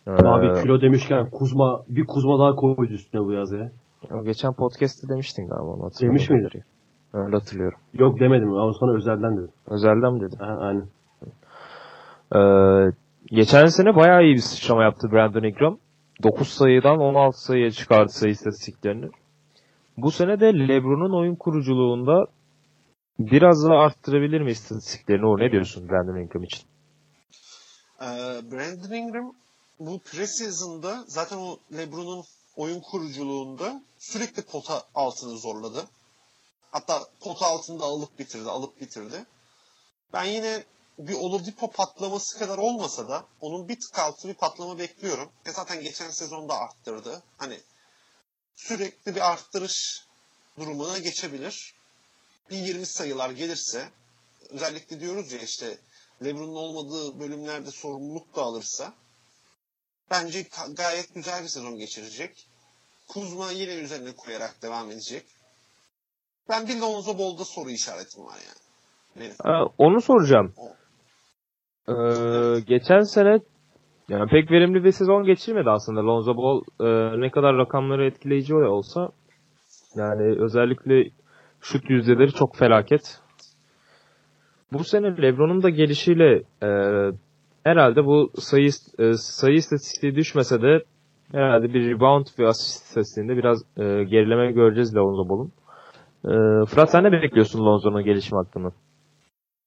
Ee, 0.09 0.11
Abi 0.11 0.62
kilo 0.62 0.81
demişken 0.81 1.31
Kuzma 1.31 1.85
bir 1.88 2.07
Kuzma 2.07 2.39
daha 2.39 2.55
koydu 2.55 2.93
üstüne 2.93 3.22
bu 3.22 3.33
yaz 3.33 3.53
ya. 3.53 3.70
Geçen 4.24 4.53
podcast'te 4.53 5.09
demiştin 5.09 5.49
galiba 5.49 5.64
onu 5.66 5.85
hatırlıyorum. 5.85 6.18
Demiş 6.18 6.30
miydin? 6.30 6.62
Öyle 7.12 7.37
hatırlıyorum. 7.37 7.78
Yok 7.95 8.20
demedim 8.20 8.53
ama 8.55 8.72
sana 8.80 8.97
özelden 8.97 9.37
dedim. 9.37 9.51
Özelden 9.66 10.12
mi 10.14 10.20
dedin? 10.20 10.37
Ha, 10.39 10.59
aynen. 10.61 10.87
Ee, 12.35 12.93
geçen 13.26 13.66
sene 13.66 13.97
bayağı 13.97 14.24
iyi 14.24 14.35
bir 14.35 14.41
sıçrama 14.41 14.83
yaptı 14.83 15.12
Brandon 15.12 15.43
Ingram. 15.43 15.78
9 16.22 16.49
sayıdan 16.49 16.99
16 16.99 17.43
sayıya 17.43 17.70
çıkardı 17.70 18.09
sayı 18.12 18.33
istatistiklerini. 18.33 19.11
Bu 19.97 20.11
sene 20.11 20.41
de 20.41 20.68
LeBron'un 20.68 21.18
oyun 21.18 21.35
kuruculuğunda 21.35 22.26
biraz 23.18 23.68
daha 23.68 23.78
arttırabilir 23.78 24.41
mi 24.41 24.51
istatistiklerini? 24.51 25.26
O 25.26 25.39
ne 25.39 25.53
diyorsun 25.53 25.89
Brandon 25.89 26.16
Ingram 26.16 26.43
için? 26.43 26.62
Ee, 28.01 28.07
Brandon 28.53 28.95
Ingram 28.95 29.33
bu 29.79 29.99
preseason'da 29.99 31.05
zaten 31.09 31.37
o 31.37 31.59
LeBron'un 31.72 32.24
oyun 32.57 32.81
kuruculuğunda 32.81 33.83
sürekli 33.99 34.43
pota 34.43 34.85
altını 34.95 35.39
zorladı. 35.39 35.89
Hatta 36.70 37.09
pota 37.20 37.47
altında 37.47 37.85
alıp 37.85 38.18
bitirdi, 38.18 38.51
alıp 38.51 38.81
bitirdi. 38.81 39.26
Ben 40.12 40.24
yine 40.24 40.64
bir 40.99 41.14
Oladipo 41.14 41.70
patlaması 41.70 42.39
kadar 42.39 42.59
olmasa 42.59 43.09
da 43.09 43.24
onun 43.41 43.68
bir 43.68 43.81
tık 43.81 43.99
altı 43.99 44.29
bir 44.29 44.35
patlama 44.35 44.79
bekliyorum. 44.79 45.31
E 45.47 45.53
zaten 45.53 45.83
geçen 45.83 46.11
sezonda 46.11 46.55
arttırdı. 46.55 47.22
Hani 47.37 47.61
sürekli 48.57 49.14
bir 49.14 49.31
arttırış 49.31 50.07
durumuna 50.59 50.99
geçebilir. 50.99 51.74
Bir 52.51 52.57
20 52.57 52.87
sayılar 52.87 53.31
gelirse 53.31 53.89
özellikle 54.49 55.01
diyoruz 55.01 55.33
ya 55.33 55.39
işte 55.39 55.79
LeBron'un 56.24 56.55
olmadığı 56.55 57.20
bölümlerde 57.20 57.70
sorumluluk 57.70 58.37
da 58.37 58.43
alırsa 58.43 58.95
bence 60.11 60.47
gayet 60.77 61.15
güzel 61.15 61.43
bir 61.43 61.49
sezon 61.49 61.79
geçirecek. 61.79 62.47
Kuzma 63.09 63.51
yine 63.51 63.75
üzerine 63.75 64.13
koyarak 64.17 64.63
devam 64.63 64.91
edecek. 64.91 65.25
Ben 66.49 66.69
bir 66.69 66.81
Lonzo 66.81 67.19
Ball'da 67.19 67.45
soru 67.45 67.71
işaretim 67.71 68.25
var 68.25 68.39
yani. 68.47 68.69
Benim. 69.21 69.37
Ha, 69.43 69.65
onu 69.79 70.01
soracağım. 70.01 70.55
Ee, 71.89 72.61
geçen 72.67 73.01
sene 73.01 73.39
yani 74.09 74.31
pek 74.31 74.51
verimli 74.51 74.85
bir 74.85 74.93
sezon 74.93 75.25
geçirmedi 75.25 75.71
aslında. 75.71 76.07
Lonzo 76.07 76.37
Ball 76.37 76.61
e, 76.81 77.21
ne 77.21 77.31
kadar 77.31 77.57
rakamları 77.57 78.07
etkileyici 78.07 78.55
olsa 78.55 79.09
yani 79.95 80.43
özellikle 80.43 81.11
şut 81.61 81.91
yüzdeleri 81.91 82.33
çok 82.33 82.57
felaket. 82.57 83.21
Bu 84.73 84.85
sene 84.85 85.23
LeBron'un 85.23 85.63
da 85.63 85.71
gelişiyle 85.71 86.43
e, 86.63 86.69
herhalde 87.65 88.05
bu 88.05 88.31
sayı 88.39 88.71
e, 88.99 89.13
sayı 89.13 89.57
istatistiği 89.57 90.15
düşmese 90.15 90.63
de 90.63 90.85
herhalde 91.33 91.75
bir 91.75 91.91
rebound 91.91 92.27
ve 92.39 92.49
asist 92.49 92.85
istatistiğinde 92.85 93.37
biraz 93.37 93.63
e, 93.77 94.05
gerileme 94.05 94.53
göreceğiz 94.53 94.97
Lonzo 94.97 95.29
Ball'un. 95.29 95.53
E, 96.25 96.67
Fırat 96.67 96.91
sen 96.91 97.05
ne 97.05 97.13
bekliyorsun 97.13 97.67
Lonzo'nun 97.67 98.05
gelişimi 98.05 98.37
hakkında? 98.37 98.73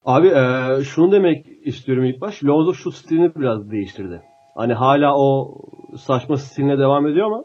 Abi 0.04 0.28
e, 0.28 0.84
şunu 0.84 1.12
demek 1.12 1.46
istiyorum 1.64 2.04
ilk 2.04 2.20
baş. 2.20 2.44
Lonzo 2.44 2.74
şu 2.74 2.92
stilini 2.92 3.34
biraz 3.34 3.70
değiştirdi. 3.70 4.22
Hani 4.54 4.74
hala 4.74 5.16
o 5.16 5.58
saçma 5.96 6.36
stiline 6.36 6.78
devam 6.78 7.06
ediyor 7.06 7.26
ama 7.26 7.44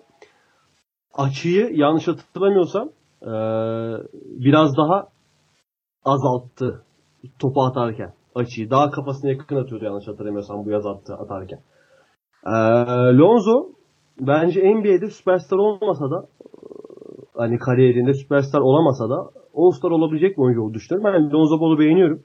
açıyı 1.13 1.69
yanlış 1.73 2.07
hatırlamıyorsam 2.07 2.89
e, 3.21 3.31
biraz 4.23 4.77
daha 4.77 5.07
azalttı 6.05 6.83
topu 7.39 7.63
atarken 7.63 8.13
açıyı. 8.37 8.69
Daha 8.69 8.89
kafasına 8.91 9.31
yakın 9.31 9.55
atıyordu 9.55 9.85
yanlış 9.85 10.07
hatırlamıyorsam 10.07 10.65
bu 10.65 10.71
yaz 10.71 10.85
attı 10.85 11.13
atarken. 11.15 11.59
E, 12.45 12.51
Lonzo 13.17 13.69
bence 14.19 14.75
NBA'de 14.75 15.09
süperstar 15.09 15.57
olmasa 15.57 16.11
da 16.11 16.27
hani 17.37 17.57
kariyerinde 17.57 18.13
süperstar 18.13 18.59
olamasa 18.59 19.09
da 19.09 19.29
All-Star 19.55 19.91
olabilecek 19.91 20.37
bir 20.37 20.41
oyuncu 20.41 20.61
olduğunu 20.61 20.73
düşünüyorum. 20.73 21.13
Ben 21.13 21.31
Lonzo 21.31 21.59
Ball'u 21.61 21.79
beğeniyorum. 21.79 22.23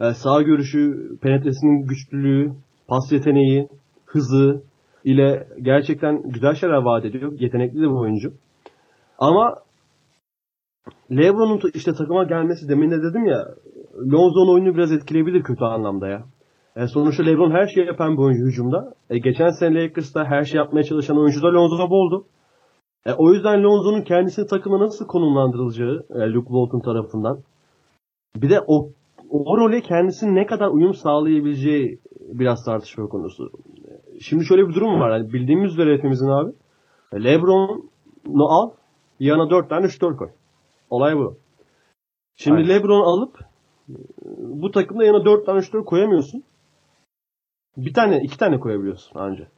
Ee, 0.00 0.14
sağ 0.14 0.42
görüşü, 0.42 1.08
penetresinin 1.22 1.86
güçlülüğü, 1.86 2.52
pas 2.88 3.12
yeteneği, 3.12 3.68
hızı 4.06 4.62
ile 5.04 5.48
gerçekten 5.62 6.22
güzel 6.22 6.54
şeyler 6.54 6.76
vaat 6.76 7.04
ediyor. 7.04 7.32
Yetenekli 7.38 7.76
de 7.76 7.82
bir 7.82 8.00
oyuncu. 8.00 8.32
Ama 9.18 9.54
LeBron'un 11.10 11.60
işte 11.74 11.92
takıma 11.92 12.24
gelmesi 12.24 12.68
demin 12.68 12.90
de 12.90 13.02
dedim 13.02 13.26
ya 13.26 13.48
Lonzo'nun 14.12 14.54
oyunu 14.54 14.74
biraz 14.74 14.92
etkileyebilir 14.92 15.42
kötü 15.42 15.64
anlamda 15.64 16.08
ya. 16.08 16.24
E 16.76 16.86
sonuçta 16.86 17.22
LeBron 17.22 17.50
her 17.50 17.66
şeyi 17.66 17.86
yapan 17.86 18.16
bir 18.16 18.22
oyuncu 18.22 18.44
hücumda. 18.44 18.94
E 19.10 19.18
geçen 19.18 19.48
sene 19.48 19.82
Lakers'ta 19.82 20.24
her 20.24 20.44
şey 20.44 20.58
yapmaya 20.58 20.84
çalışan 20.84 21.18
oyuncu 21.18 21.42
da 21.42 21.52
Lonzo 21.52 21.90
Ball'du. 21.90 22.26
E, 23.06 23.12
o 23.12 23.32
yüzden 23.32 23.62
Lonzo'nun 23.62 24.02
kendisini 24.02 24.46
takıma 24.46 24.80
nasıl 24.80 25.06
konumlandırılacağı 25.06 26.06
e, 26.10 26.18
Luke 26.32 26.48
Walton 26.48 26.80
tarafından. 26.80 27.38
Bir 28.36 28.50
de 28.50 28.60
o, 28.66 28.90
o 29.30 29.56
role 29.56 29.80
kendisinin 29.80 30.34
ne 30.34 30.46
kadar 30.46 30.68
uyum 30.68 30.94
sağlayabileceği 30.94 31.98
biraz 32.20 32.64
tartışma 32.64 33.08
konusu. 33.08 33.50
E, 33.84 34.20
şimdi 34.20 34.44
şöyle 34.44 34.68
bir 34.68 34.74
durum 34.74 35.00
var. 35.00 35.18
Yani 35.18 35.32
bildiğimiz 35.32 35.72
üzere 35.72 35.96
hepimizin 35.96 36.28
abi. 36.28 36.52
E, 37.12 37.24
Lebron'u 37.24 38.48
al. 38.48 38.70
Yana 39.20 39.50
dört 39.50 39.70
tane 39.70 39.88
şutör 39.88 40.16
koy. 40.16 40.28
Olay 40.90 41.16
bu. 41.16 41.36
Şimdi 42.36 42.56
Aynen. 42.56 42.68
Lebron'u 42.68 43.02
alıp 43.02 43.47
bu 44.38 44.70
takımda 44.70 45.04
yana 45.04 45.24
dört 45.24 45.46
tane 45.46 45.62
şutör 45.62 45.84
koyamıyorsun. 45.84 46.44
Bir 47.76 47.94
tane, 47.94 48.22
iki 48.22 48.38
tane 48.38 48.60
koyabiliyorsun 48.60 49.18
anca. 49.18 49.48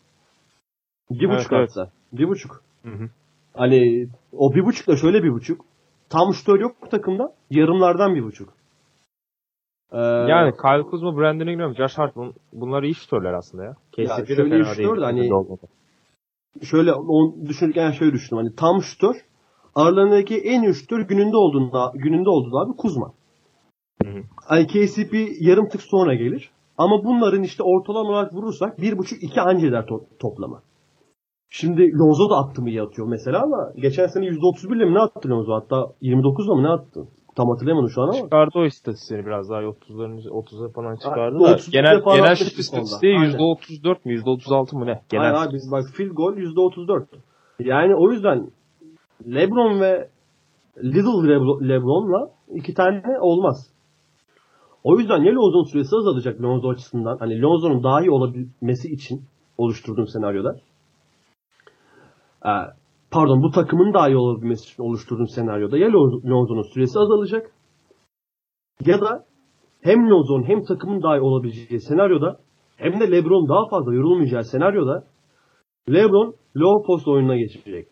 Bir 1.11 1.29
evet, 1.29 1.39
buçuk 1.39 1.53
evet. 1.53 1.71
hatta. 1.77 1.91
Bir 2.13 2.29
buçuk. 2.29 2.63
Hı 2.83 2.91
hı. 2.91 3.09
Hani 3.55 4.09
o 4.33 4.55
bir 4.55 4.65
buçukla 4.65 4.97
şöyle 4.97 5.23
bir 5.23 5.33
buçuk. 5.33 5.65
Tam 6.09 6.35
şutör 6.35 6.61
yok 6.61 6.77
bu 6.83 6.89
takımda. 6.89 7.33
Yarımlardan 7.51 8.15
bir 8.15 8.23
buçuk. 8.23 8.49
Ee, 9.93 9.99
yani 9.99 10.53
Kyle 10.57 10.83
Kuzma, 10.83 11.17
Brandon 11.17 11.47
Ingram, 11.47 11.75
Josh 11.75 11.99
Hart 11.99 12.15
bunlar 12.53 12.83
iyi 12.83 12.95
şutörler 12.95 13.33
aslında 13.33 13.65
ya. 13.65 13.75
KCP 13.93 14.31
ya 14.31 14.37
de 14.37 14.51
fena 14.51 15.01
de 15.01 15.05
hani 15.05 15.31
şöyle 16.63 16.93
onu 16.93 17.47
düşünürken 17.47 17.91
şöyle 17.91 18.13
düşündüm. 18.13 18.39
Hani 18.39 18.55
tam 18.57 18.83
şutör 18.83 19.15
aralarındaki 19.75 20.39
en 20.39 20.63
iyi 20.63 20.75
şutör 20.75 21.01
gününde 21.01 21.37
olduğunda 21.37 21.93
gününde 21.95 22.29
olduğu 22.29 22.59
abi 22.59 22.77
Kuzma. 22.77 23.13
Hı 24.05 24.11
hı. 24.11 24.23
Hani 24.45 24.67
KCP 24.67 25.15
yarım 25.41 25.69
tık 25.69 25.83
sonra 25.83 26.15
gelir. 26.15 26.51
Ama 26.79 27.05
bunların 27.05 27.43
işte 27.43 27.63
ortalama 27.63 28.11
olarak 28.11 28.35
vurursak 28.35 28.81
bir 28.81 28.99
buçuk 28.99 29.23
iki 29.23 29.41
anca 29.41 29.69
eder 29.69 29.85
to- 29.85 30.05
toplama. 30.19 30.63
Şimdi 31.51 31.99
Lonzo 31.99 32.31
da 32.31 32.37
attı 32.37 32.63
mı 32.63 32.71
iyi 32.71 32.83
atıyor 32.83 33.09
mesela 33.09 33.43
ama 33.43 33.73
geçen 33.77 34.07
sene 34.07 34.27
%31 34.27 34.77
ile 34.77 34.85
mi 34.85 34.95
ne 34.95 34.99
attı 34.99 35.29
Lonzo? 35.29 35.53
Hatta 35.55 35.93
29 36.01 36.47
ile 36.47 36.55
mi 36.55 36.63
ne 36.63 36.69
attı? 36.69 37.09
Tam 37.37 37.49
hatırlayamadım 37.49 37.91
şu 37.91 38.03
an 38.03 38.09
ama. 38.09 38.17
Çıkardı 38.17 38.59
o 38.59 38.65
istatistiğini 38.65 39.27
biraz 39.27 39.51
daha 39.51 39.61
30'ların 39.61 40.29
30'a 40.29 40.69
falan 40.69 40.97
çıkardı 40.97 41.39
ha, 41.39 41.45
da. 41.45 41.59
Genel, 41.71 42.03
genel 42.17 42.35
şut 42.35 42.59
istatistiği 42.59 43.15
%34 43.15 43.97
mü 44.05 44.15
%36 44.15 44.77
mı 44.77 44.87
ne? 44.87 45.01
Genel. 45.09 45.35
Hayır 45.35 45.49
abi 45.49 45.55
biz 45.55 45.73
bak 45.73 45.85
field 45.95 46.11
goal 46.11 46.37
%34. 46.37 47.05
Yani 47.59 47.95
o 47.97 48.11
yüzden 48.11 48.51
LeBron 49.27 49.81
ve 49.81 50.09
Little 50.85 51.29
LeBron'la 51.69 52.31
iki 52.55 52.75
tane 52.75 53.21
olmaz. 53.21 53.71
O 54.85 54.99
yüzden 54.99 55.23
ya 55.23 55.35
Lonzo'nun 55.35 55.65
süresi 55.65 55.97
azalacak 55.97 56.43
Lonzo 56.43 56.69
açısından. 56.69 57.17
Hani 57.19 57.43
Lonzo'nun 57.43 57.83
daha 57.83 58.01
iyi 58.01 58.11
olabilmesi 58.11 58.93
için 58.93 59.25
oluşturduğum 59.59 60.07
senaryoda 60.07 60.57
e, 62.45 62.53
pardon 63.11 63.43
bu 63.43 63.51
takımın 63.51 63.95
daha 63.95 64.09
iyi 64.09 64.17
olabilmesi 64.17 64.73
için 64.73 64.83
oluşturduğum 64.83 65.29
senaryoda 65.29 65.79
ya 65.79 65.93
Lonzo'nun 66.25 66.73
süresi 66.75 66.99
azalacak 66.99 67.53
ya 68.87 69.01
da 69.01 69.25
hem 69.81 70.11
Lonzo'nun 70.11 70.49
hem 70.49 70.65
takımın 70.65 71.03
daha 71.03 71.17
iyi 71.17 71.21
olabileceği 71.21 71.81
senaryoda 71.81 72.39
hem 72.77 73.01
de 73.01 73.11
LeBron 73.11 73.49
daha 73.49 73.69
fazla 73.69 73.95
yorulmayacağı 73.95 74.45
senaryoda 74.45 75.05
LeBron 75.89 76.35
low 76.57 76.87
post 76.87 77.09
oyununa 77.09 77.37
geçecek. 77.37 77.89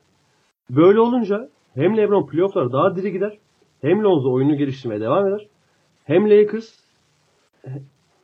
Böyle 0.71 1.01
olunca 1.01 1.49
hem 1.75 1.97
LeBron 1.97 2.27
playoff'lara 2.27 2.73
daha 2.73 2.97
diri 2.97 3.13
gider 3.13 3.39
hem 3.81 4.05
Lonzo 4.05 4.33
oyunu 4.33 4.57
geliştirmeye 4.57 5.01
devam 5.01 5.27
eder. 5.27 5.47
Hem 6.09 6.31
Lakers 6.31 6.69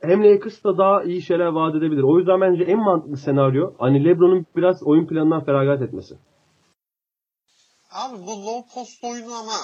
hem 0.00 0.24
Lakers 0.24 0.64
da 0.64 0.78
daha 0.78 1.02
iyi 1.02 1.22
şeyler 1.22 1.46
vaat 1.46 1.74
edebilir. 1.74 2.02
O 2.02 2.18
yüzden 2.18 2.40
bence 2.40 2.64
en 2.64 2.78
mantıklı 2.78 3.16
senaryo 3.16 3.74
hani 3.78 4.04
LeBron'un 4.04 4.46
biraz 4.56 4.82
oyun 4.82 5.06
planından 5.06 5.44
feragat 5.44 5.82
etmesi. 5.82 6.14
Abi 7.90 8.26
bu 8.26 8.46
low 8.46 8.74
post 8.74 9.04
oyunu 9.04 9.34
ama 9.34 9.58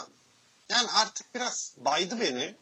yani 0.70 0.88
artık 1.02 1.34
biraz 1.34 1.76
baydı 1.84 2.14
beni. 2.20 2.54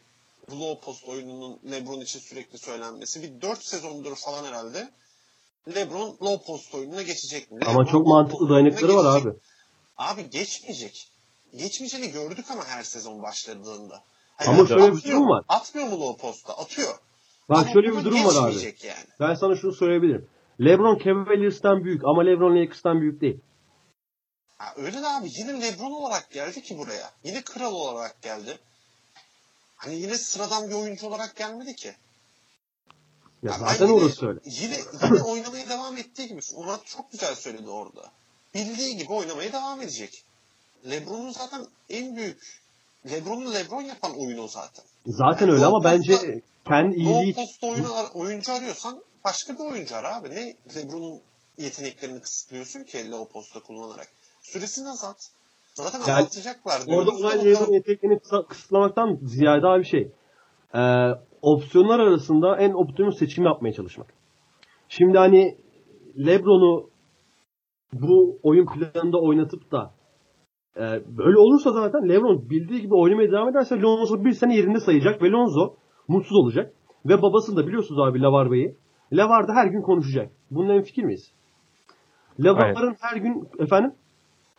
Bu 0.51 0.59
low 0.59 0.85
post 0.85 1.09
oyununun 1.09 1.59
LeBron 1.71 2.01
için 2.01 2.19
sürekli 2.19 2.57
söylenmesi. 2.57 3.23
Bir 3.23 3.41
4 3.41 3.63
sezondur 3.63 4.15
falan 4.15 4.45
herhalde. 4.45 4.89
LeBron 5.75 6.17
low 6.21 6.45
post 6.45 6.75
oyununa 6.75 7.01
geçecek 7.01 7.51
mi? 7.51 7.59
Ama 7.67 7.85
çok 7.85 8.07
mantıklı 8.07 8.49
dayanıkları 8.49 8.95
var 8.95 9.21
abi. 9.21 9.29
Abi 9.97 10.29
geçmeyecek. 10.29 11.11
Geçmeyeceğini 11.57 12.11
gördük 12.11 12.45
ama 12.51 12.65
her 12.65 12.83
sezon 12.83 13.23
başladığında. 13.23 14.03
Hani 14.39 14.59
ama 14.59 14.67
şöyle 14.67 14.95
bir 14.95 15.03
durum 15.03 15.29
var. 15.29 15.43
Atmıyor 15.47 15.87
mu 15.87 15.99
low 15.99 16.21
posta? 16.21 16.53
Atıyor. 16.53 16.95
Bak 17.49 17.57
ama 17.57 17.71
şöyle 17.73 17.97
bir 17.97 18.03
durum 18.03 18.25
var 18.25 18.49
abi. 18.49 18.75
Yani. 18.83 19.05
Ben 19.19 19.33
sana 19.33 19.55
şunu 19.55 19.73
söyleyebilirim. 19.73 20.29
LeBron 20.61 20.99
Cavaliers'tan 21.03 21.83
büyük 21.83 22.01
ama 22.05 22.23
LeBron 22.23 22.61
Lakers'tan 22.61 23.01
büyük 23.01 23.21
değil. 23.21 23.39
Ha, 24.57 24.73
öyle 24.77 25.01
de 25.01 25.07
abi 25.07 25.29
yine 25.37 25.61
LeBron 25.61 25.91
olarak 25.91 26.31
geldi 26.31 26.61
ki 26.61 26.77
buraya. 26.77 27.11
Yine 27.23 27.41
kral 27.41 27.73
olarak 27.73 28.21
geldi. 28.21 28.57
Hani 29.75 29.95
yine 29.95 30.17
sıradan 30.17 30.69
bir 30.69 30.75
oyuncu 30.75 31.07
olarak 31.07 31.35
gelmedi 31.35 31.75
ki. 31.75 31.87
Ya 31.87 31.95
yani 33.51 33.59
zaten 33.59 33.87
yine, 33.87 33.95
orası 33.95 34.27
öyle. 34.27 34.39
Yine, 34.45 34.77
yine 35.03 35.21
oynamaya 35.21 35.69
devam 35.69 35.97
ettiği 35.97 36.27
gibi. 36.27 36.41
Murat 36.57 36.85
çok 36.85 37.11
güzel 37.11 37.35
söyledi 37.35 37.69
orada. 37.69 38.11
Bildiği 38.53 38.97
gibi 38.97 39.13
oynamaya 39.13 39.53
devam 39.53 39.81
edecek. 39.81 40.23
LeBron'un 40.89 41.31
zaten 41.31 41.67
en 41.89 42.15
büyük 42.15 42.61
LeBron'u 43.05 43.53
LeBron 43.53 43.81
yapan 43.81 44.11
oyunu 44.19 44.47
zaten. 44.47 44.85
Zaten 45.05 45.45
yani 45.45 45.55
öyle 45.55 45.65
ama 45.65 45.83
bence 45.83 46.41
kendi 46.67 46.95
iyiliği... 46.95 47.33
post 47.33 47.63
oyunu, 47.63 47.87
oyuncu 48.13 48.53
arıyorsan 48.53 49.03
başka 49.25 49.53
bir 49.53 49.59
oyuncu 49.59 49.95
ar 49.95 50.03
abi. 50.03 50.29
Ne 50.29 50.55
LeBron'un 50.75 51.21
yeteneklerini 51.57 52.21
kısıtlıyorsun 52.21 52.83
ki 52.83 53.11
low 53.11 53.33
posta 53.33 53.59
kullanarak. 53.59 54.07
Süresini 54.41 54.89
azalt. 54.89 55.17
Zaten 55.73 55.99
yani, 56.07 56.27
Orada 56.87 57.11
olay 57.11 57.45
LeBron'un 57.45 57.73
yeteneklerini 57.73 58.19
kısıtlamaktan 58.49 59.19
ziyade 59.23 59.67
abi 59.67 59.85
şey. 59.85 60.11
Ee, 60.75 61.09
opsiyonlar 61.41 61.99
arasında 61.99 62.57
en 62.57 62.73
optimum 62.73 63.13
seçim 63.13 63.45
yapmaya 63.45 63.73
çalışmak. 63.73 64.07
Şimdi 64.89 65.17
hani 65.17 65.57
LeBron'u 66.17 66.89
bu 67.93 68.39
oyun 68.43 68.65
planında 68.65 69.17
oynatıp 69.17 69.71
da 69.71 69.93
e, 70.77 70.81
böyle 71.17 71.37
olursa 71.37 71.71
zaten 71.71 72.09
LeBron 72.09 72.49
bildiği 72.49 72.81
gibi 72.81 72.95
oynamaya 72.95 73.31
devam 73.31 73.49
ederse 73.49 73.81
Lonzo 73.81 74.25
bir 74.25 74.31
sene 74.31 74.55
yerinde 74.55 74.79
sayacak 74.79 75.21
ve 75.23 75.29
Lonzo 75.29 75.75
mutsuz 76.07 76.37
olacak. 76.37 76.73
Ve 77.05 77.21
babasını 77.21 77.57
da 77.57 77.67
biliyorsunuz 77.67 78.01
abi 78.01 78.21
Lavar 78.21 78.51
Bey'i. 78.51 78.75
Lavar 79.13 79.47
da 79.47 79.53
her 79.53 79.67
gün 79.67 79.81
konuşacak. 79.81 80.31
Bununla 80.51 80.73
en 80.73 80.83
fikir 80.83 81.03
miyiz? 81.03 81.31
Lavar'ın 82.39 82.95
her 83.01 83.17
gün 83.17 83.47
efendim 83.59 83.91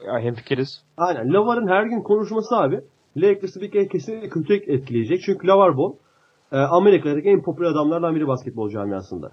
Ya, 0.07 0.21
hemfikiriz. 0.21 0.85
Aynen. 0.97 1.33
Lavar'ın 1.33 1.69
her 1.69 1.85
gün 1.85 2.03
konuşması 2.03 2.57
abi 2.57 2.81
Lakers'ı 3.17 3.61
bir 3.61 3.71
kere 3.71 3.89
kesinlikle 3.89 4.29
kötü 4.29 4.55
etkileyecek. 4.55 5.21
Çünkü 5.27 5.47
Lavar 5.47 5.77
Ball 5.77 5.93
e, 6.53 6.57
Amerika'daki 6.57 7.29
en 7.29 7.43
popüler 7.43 7.71
adamlardan 7.71 8.15
biri 8.15 8.27
basketbol 8.27 8.71
camiasında. 8.71 9.33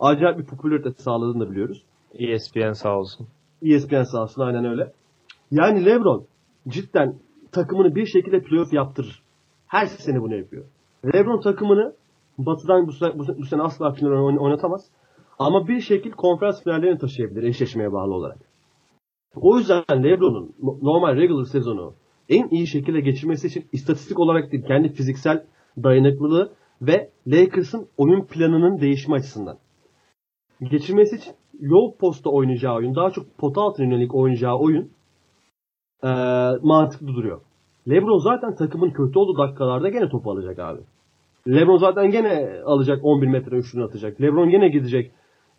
Acayip 0.00 0.38
bir 0.38 0.46
popülarite 0.46 0.90
sağladığını 1.02 1.46
da 1.46 1.50
biliyoruz. 1.50 1.82
ESPN 2.14 2.72
sağ 2.72 2.98
olsun. 2.98 3.26
ESPN 3.62 4.02
sağ 4.02 4.22
olsun 4.22 4.42
aynen 4.42 4.64
öyle. 4.64 4.92
Yani 5.50 5.84
LeBron 5.84 6.26
cidden 6.68 7.18
takımını 7.52 7.94
bir 7.94 8.06
şekilde 8.06 8.42
playoff 8.42 8.72
yaptırır. 8.72 9.22
Her 9.66 9.86
sene 9.86 10.20
bunu 10.20 10.36
yapıyor. 10.36 10.64
LeBron 11.14 11.40
takımını 11.40 11.94
batıdan 12.38 12.86
bu 12.86 12.92
sene, 12.92 13.18
bu, 13.18 13.44
sene 13.44 13.62
asla 13.62 13.92
final 13.92 14.10
oyn- 14.10 14.38
oynatamaz. 14.38 14.90
Ama 15.38 15.68
bir 15.68 15.80
şekilde 15.80 16.14
konferans 16.14 16.64
finallerine 16.64 16.98
taşıyabilir 16.98 17.42
eşleşmeye 17.42 17.92
bağlı 17.92 18.14
olarak. 18.14 18.38
O 19.36 19.58
yüzden 19.58 19.82
LeBron'un 19.90 20.54
normal 20.82 21.16
regular 21.16 21.44
sezonu 21.44 21.94
en 22.28 22.48
iyi 22.48 22.66
şekilde 22.66 23.00
geçirmesi 23.00 23.46
için 23.46 23.64
istatistik 23.72 24.18
olarak 24.18 24.52
değil 24.52 24.64
kendi 24.66 24.88
fiziksel 24.88 25.44
dayanıklılığı 25.82 26.52
ve 26.82 27.10
Lakers'ın 27.26 27.88
oyun 27.96 28.26
planının 28.26 28.80
değişimi 28.80 29.14
açısından. 29.14 29.58
Geçirmesi 30.70 31.16
için 31.16 31.32
low 31.62 31.98
posta 31.98 32.30
oynayacağı 32.30 32.74
oyun, 32.76 32.94
daha 32.94 33.10
çok 33.10 33.38
pot 33.38 33.58
altına 33.58 33.86
yönelik 33.86 34.14
oynayacağı 34.14 34.58
oyun 34.58 34.90
eee, 36.04 36.58
mantıklı 36.62 37.06
duruyor. 37.08 37.40
LeBron 37.88 38.18
zaten 38.18 38.54
takımın 38.54 38.90
kötü 38.90 39.18
olduğu 39.18 39.38
dakikalarda 39.38 39.88
gene 39.88 40.08
topu 40.08 40.30
alacak 40.30 40.58
abi. 40.58 40.80
LeBron 41.48 41.78
zaten 41.78 42.10
gene 42.10 42.60
alacak 42.64 43.04
11 43.04 43.26
metre 43.26 43.56
üçlüğünü 43.56 43.84
atacak. 43.84 44.20
LeBron 44.20 44.50
gene 44.50 44.68
gidecek 44.68 45.10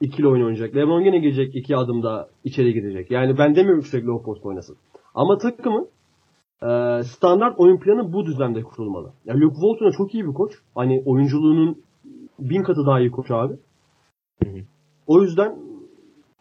ikili 0.02 0.28
oyun 0.28 0.44
oynayacak. 0.44 0.76
LeBron 0.76 1.04
gene 1.04 1.20
gidecek 1.20 1.56
iki 1.56 1.78
adımda 1.78 2.30
içeri 2.44 2.74
gidecek. 2.74 3.12
Yani 3.12 3.38
ben 3.38 3.56
demiyorum 3.56 3.84
sürekli 3.84 4.08
low 4.08 4.26
post 4.26 4.46
oynasın. 4.46 4.78
Ama 5.16 5.38
takımın 5.38 5.88
eee, 6.64 7.02
standart 7.04 7.60
oyun 7.60 7.78
planı 7.78 8.14
bu 8.14 8.26
düzlemde 8.26 8.64
kurulmalı. 8.64 9.12
Yani 9.26 9.42
Luke 9.42 9.56
Walton 9.56 9.92
çok 9.92 10.14
iyi 10.14 10.28
bir 10.28 10.34
koç. 10.34 10.54
Hani 10.76 11.04
oyunculuğunun 11.06 11.78
bin 12.40 12.64
katı 12.64 12.86
daha 12.86 13.00
iyi 13.00 13.12
koç 13.12 13.32
abi. 13.32 13.54
Hı 14.44 14.50
hı. 14.50 14.58
O 15.08 15.22
yüzden 15.22 15.56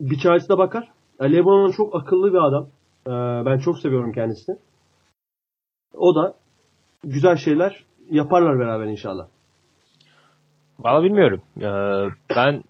bir 0.01 0.18
çaresine 0.18 0.59
bakar. 0.59 0.88
Yani 1.20 1.32
LeBron 1.32 1.70
çok 1.70 1.94
akıllı 1.96 2.32
bir 2.32 2.46
adam. 2.49 2.68
Ee, 3.09 3.46
ben 3.46 3.59
çok 3.59 3.78
seviyorum 3.78 4.12
kendisini. 4.12 4.56
O 5.94 6.14
da 6.14 6.34
güzel 7.04 7.36
şeyler 7.36 7.84
yaparlar 8.11 8.59
beraber 8.59 8.86
inşallah. 8.86 9.26
Valla 10.78 11.04
bilmiyorum. 11.04 11.42
Ee, 11.56 12.09
ben 12.36 12.62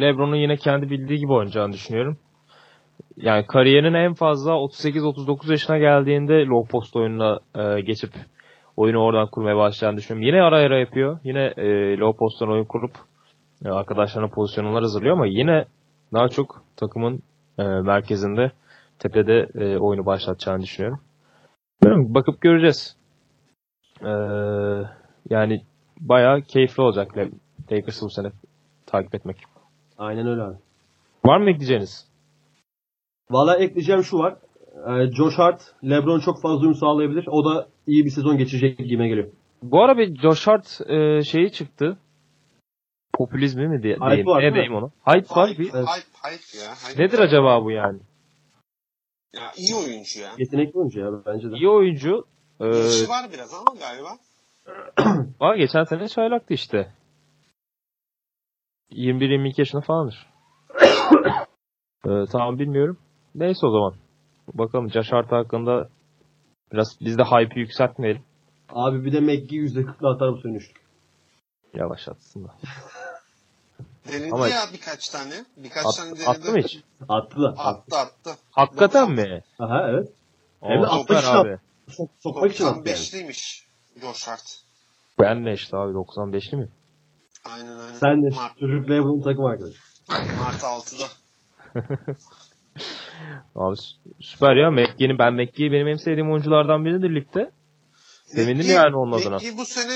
LeBron'un 0.00 0.36
yine 0.36 0.56
kendi 0.56 0.90
bildiği 0.90 1.18
gibi 1.18 1.32
oynayacağını 1.32 1.72
düşünüyorum. 1.72 2.18
Yani 3.16 3.46
kariyerinin 3.46 3.94
en 3.94 4.14
fazla 4.14 4.52
38-39 4.52 5.50
yaşına 5.50 5.78
geldiğinde 5.78 6.44
low 6.46 6.70
post 6.72 6.96
oyununa 6.96 7.38
e, 7.54 7.80
geçip 7.80 8.10
oyunu 8.76 8.98
oradan 8.98 9.28
kurmaya 9.30 9.56
başlayacağını 9.56 9.96
düşünüyorum. 9.96 10.26
Yine 10.26 10.42
ara 10.42 10.56
ara 10.56 10.78
yapıyor. 10.78 11.18
Yine 11.24 11.52
e, 11.56 11.96
low 11.98 12.18
post'tan 12.18 12.50
oyun 12.50 12.64
kurup 12.64 12.92
e, 13.64 13.68
arkadaşlarına 13.68 14.28
pozisyonlar 14.28 14.82
hazırlıyor 14.82 15.14
ama 15.14 15.26
yine 15.26 15.64
daha 16.12 16.28
çok 16.28 16.62
takımın 16.76 17.22
e, 17.58 17.62
merkezinde 17.62 18.50
tepede 18.98 19.48
e, 19.54 19.78
oyunu 19.78 20.06
başlatacağını 20.06 20.62
düşünüyorum. 20.62 21.00
Bilmiyorum, 21.82 22.14
bakıp 22.14 22.40
göreceğiz. 22.40 22.96
Ee, 24.02 24.08
yani 25.30 25.62
bayağı 26.00 26.42
keyifli 26.42 26.82
olacak 26.82 27.12
Lakers'ı 27.72 28.04
bu 28.06 28.10
sene 28.10 28.30
takip 28.86 29.14
etmek. 29.14 29.36
Aynen 29.98 30.26
öyle 30.26 30.42
abi. 30.42 30.56
Var 31.24 31.38
mı 31.38 31.50
ekleyeceğiniz? 31.50 32.08
Valla 33.30 33.56
ekleyeceğim 33.56 34.02
şu 34.04 34.18
var. 34.18 34.36
Ee, 34.88 35.10
Josh 35.12 35.38
Hart, 35.38 35.74
LeBron 35.84 36.20
çok 36.20 36.42
fazla 36.42 36.60
uyum 36.60 36.74
sağlayabilir. 36.74 37.26
O 37.26 37.44
da 37.44 37.68
iyi 37.86 38.04
bir 38.04 38.10
sezon 38.10 38.38
geçirecek 38.38 38.78
gibime 38.78 39.08
geliyor. 39.08 39.28
Bu 39.62 39.82
ara 39.82 39.98
bir 39.98 40.16
Josh 40.16 40.46
Hart 40.46 40.80
e, 40.90 41.22
şeyi 41.22 41.52
çıktı. 41.52 41.96
Popülizmi 43.14 43.68
mi 43.68 43.82
diye 43.82 43.94
Hype 43.94 44.06
diyeyim. 44.06 44.26
var, 44.26 44.38
Ne 44.38 44.42
değil 44.42 44.52
mi? 44.52 44.56
diyeyim 44.56 44.74
onu? 44.74 44.90
Hype 45.06 45.36
var 45.36 45.50
bir. 45.58 45.64
Hype, 45.64 46.06
hype 46.22 46.58
ya. 46.58 46.74
Hype. 46.92 47.02
Nedir 47.02 47.18
acaba 47.18 47.64
bu 47.64 47.70
yani? 47.70 47.98
Ya 49.32 49.52
iyi 49.56 49.74
oyuncu 49.74 50.20
ya. 50.20 50.30
Yetenekli 50.38 50.78
oyuncu 50.78 51.00
ya 51.00 51.06
bence 51.26 51.50
de. 51.50 51.56
İyi 51.56 51.68
oyuncu. 51.68 52.24
E, 52.60 52.66
Yaşı 52.66 53.08
var 53.08 53.26
biraz 53.32 53.54
ama 53.54 53.74
galiba. 53.80 54.08
Aa, 55.40 55.56
geçen 55.56 55.84
sene 55.84 56.08
çaylaktı 56.08 56.54
işte. 56.54 56.92
21-22 58.90 59.54
yaşında 59.60 59.82
falandır. 59.82 60.26
ee, 62.06 62.24
tamam 62.32 62.58
bilmiyorum. 62.58 62.98
Neyse 63.34 63.66
o 63.66 63.70
zaman. 63.70 63.94
Bakalım 64.54 64.90
Josh 64.90 65.12
Hart 65.12 65.32
hakkında 65.32 65.88
biraz 66.72 66.96
biz 67.00 67.18
de 67.18 67.22
hype'ı 67.24 67.58
yükseltmeyelim. 67.58 68.22
Abi 68.68 69.04
bir 69.04 69.12
de 69.12 69.20
McGee 69.20 69.58
%40'la 69.58 70.14
atar 70.14 70.32
bu 70.32 70.40
sene 70.40 70.56
üçlük. 70.56 70.82
Yavaş 71.74 72.08
atsın 72.08 72.44
da. 72.44 72.54
Denedi 74.12 74.32
Ama- 74.32 74.48
ya 74.48 74.64
birkaç 74.72 75.08
tane. 75.08 75.44
Birkaç 75.56 75.96
tane 75.96 76.10
At, 76.10 76.16
denedi. 76.16 76.28
attı 76.28 76.52
mı 76.52 76.58
hiç? 76.58 76.78
Attı 77.08 77.42
da. 77.42 77.48
Attı 77.48 77.96
attı. 77.96 78.36
Hakikaten 78.50 79.10
mi? 79.10 79.42
Aha 79.58 79.88
evet. 79.90 80.08
Hem 80.62 80.82
de 80.82 80.86
atmak 80.86 81.22
için 81.22 81.32
abi. 81.34 81.58
Sok, 81.90 82.10
sokmak 82.20 82.52
için 82.52 82.64
attı 82.64 82.88
yani. 82.88 82.98
95'liymiş 82.98 83.64
Josh 84.00 84.28
Hart. 84.28 84.58
Ben 85.20 85.46
de 85.46 85.52
işte 85.52 85.76
abi 85.76 85.92
95'li 85.92 86.56
mi? 86.56 86.68
Aynen 87.44 87.78
aynen. 87.78 87.94
Sen 87.94 88.22
de 88.22 88.34
Mart, 88.36 88.58
çocuk 88.58 88.90
LeBron'un 88.90 89.22
takım 89.22 89.44
arkadaşı. 89.44 89.78
Mart 90.08 90.62
6'da. 90.62 91.06
Abi 93.54 93.74
sü- 93.76 93.96
süper 94.20 94.56
ya. 94.56 94.70
McGee'nin 94.70 95.18
ben 95.18 95.32
McGee'yi 95.34 95.72
benim 95.72 95.88
en 95.88 95.96
sevdiğim 95.96 96.32
oyunculardan 96.32 96.84
biridir 96.84 97.14
ligde. 97.14 97.50
Sevindim 98.24 98.66
yani 98.70 98.96
onun 98.96 99.12
adına. 99.12 99.38
Peki 99.38 99.58
bu 99.58 99.64
sene 99.64 99.92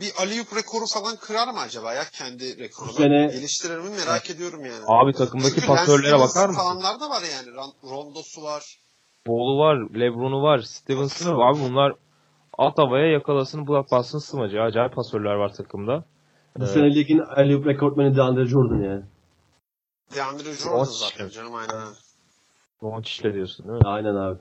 bir 0.00 0.12
Aliyup 0.18 0.56
rekoru 0.56 0.86
falan 0.86 1.16
kırar 1.16 1.48
mı 1.48 1.60
acaba 1.60 1.94
ya 1.94 2.04
kendi 2.12 2.58
rekorunu? 2.58 2.92
Sene- 2.92 3.26
Geliştirir 3.26 3.78
mi 3.78 3.90
merak 3.90 4.30
ediyorum 4.30 4.64
yani. 4.64 4.84
Abi 4.86 5.12
takımdaki 5.12 5.54
Çünkü 5.54 5.66
pasörlere 5.66 6.18
bakar 6.18 6.48
mısın? 6.48 6.60
falanlar 6.60 7.00
da 7.00 7.10
var 7.10 7.22
yani. 7.32 7.48
Ron- 7.56 7.90
Rondosu 7.90 8.42
var. 8.42 8.78
Ball'u 9.26 9.58
var, 9.58 9.76
Lebron'u 10.00 10.42
var, 10.42 10.58
Stevenson'u 10.58 11.38
var. 11.38 11.50
Abi 11.52 11.60
bunlar 11.60 11.94
at 12.58 12.78
havaya 12.78 13.06
yakalasın, 13.06 13.66
bulak 13.66 13.90
bassın 13.90 14.18
sımacı. 14.18 14.60
Acayip 14.62 14.94
pasörler 14.94 15.34
var 15.34 15.54
takımda. 15.54 16.04
Bu 16.56 16.64
Evet. 16.64 16.72
sene 16.74 16.94
ligin 16.94 17.18
alley 17.18 17.64
rekortmeni 17.64 18.16
DeAndre 18.16 18.46
Jordan 18.46 18.82
yani. 18.82 19.02
DeAndre 20.14 20.52
Jordan 20.52 20.84
zaten 20.84 21.28
canım 21.28 21.54
aynen. 21.54 21.86
Doncic'le 22.82 23.34
diyorsun 23.34 23.68
değil 23.68 23.78
mi? 23.78 23.88
Aynen 23.88 24.14
abi. 24.14 24.38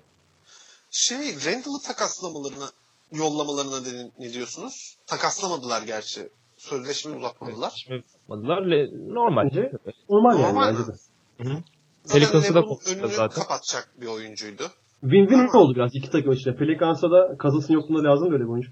Şey 0.91 1.17
Randall'ı 1.45 1.81
takaslamalarına 1.87 2.69
yollamalarına 3.11 3.85
de, 3.85 4.11
ne 4.19 4.33
diyorsunuz? 4.33 4.97
Takaslamadılar 5.07 5.81
gerçi. 5.81 6.29
Sözleşme 6.57 7.15
uzatmadılar. 7.15 7.83
Şimdi 7.87 8.03
Aldılar 8.29 8.61
le- 8.61 9.13
normal. 9.13 9.49
Normal 10.09 10.39
yani 10.39 10.43
Normal 10.43 10.73
bence 10.73 10.87
de. 10.87 11.63
Pelicans'ı 12.11 12.55
da 12.55 12.63
önünü 12.91 13.07
zaten. 13.07 13.41
kapatacak 13.41 13.89
bir 14.01 14.07
oyuncuydu. 14.07 14.63
Win-win 15.03 15.57
oldu 15.57 15.75
biraz 15.75 15.95
iki 15.95 16.09
takım 16.09 16.31
içinde. 16.31 16.55
Pelicans'a 16.55 17.11
da 17.11 17.37
Cousins'ın 17.41 17.73
yokluğunda 17.73 18.09
lazım 18.09 18.31
böyle 18.31 18.43
bir 18.43 18.49
oyuncu. 18.49 18.71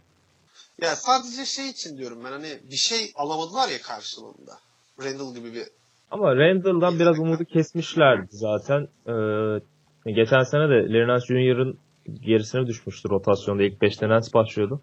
Ya 0.81 0.95
sadece 0.95 1.45
şey 1.45 1.69
için 1.69 1.97
diyorum 1.97 2.21
ben 2.25 2.31
hani 2.31 2.59
bir 2.71 2.75
şey 2.75 3.11
alamadılar 3.15 3.69
ya 3.69 3.81
karşılığında. 3.81 4.57
Randall 5.03 5.35
gibi 5.35 5.53
bir 5.53 5.63
Ama 6.11 6.35
Randall'dan 6.35 6.99
biraz 6.99 7.19
umudu 7.19 7.45
kesmişlerdi 7.45 8.27
zaten. 8.29 8.87
Ee, 9.07 10.11
geçen 10.11 10.43
sene 10.43 10.69
de 10.69 10.93
Larry 10.93 11.07
Nance 11.07 11.25
Jr.'ın 11.25 11.79
gerisine 12.13 12.67
düşmüştü 12.67 13.09
rotasyonda. 13.09 13.63
İlk 13.63 13.81
5'te 13.81 14.09
Nance 14.09 14.33
başlıyordu. 14.33 14.81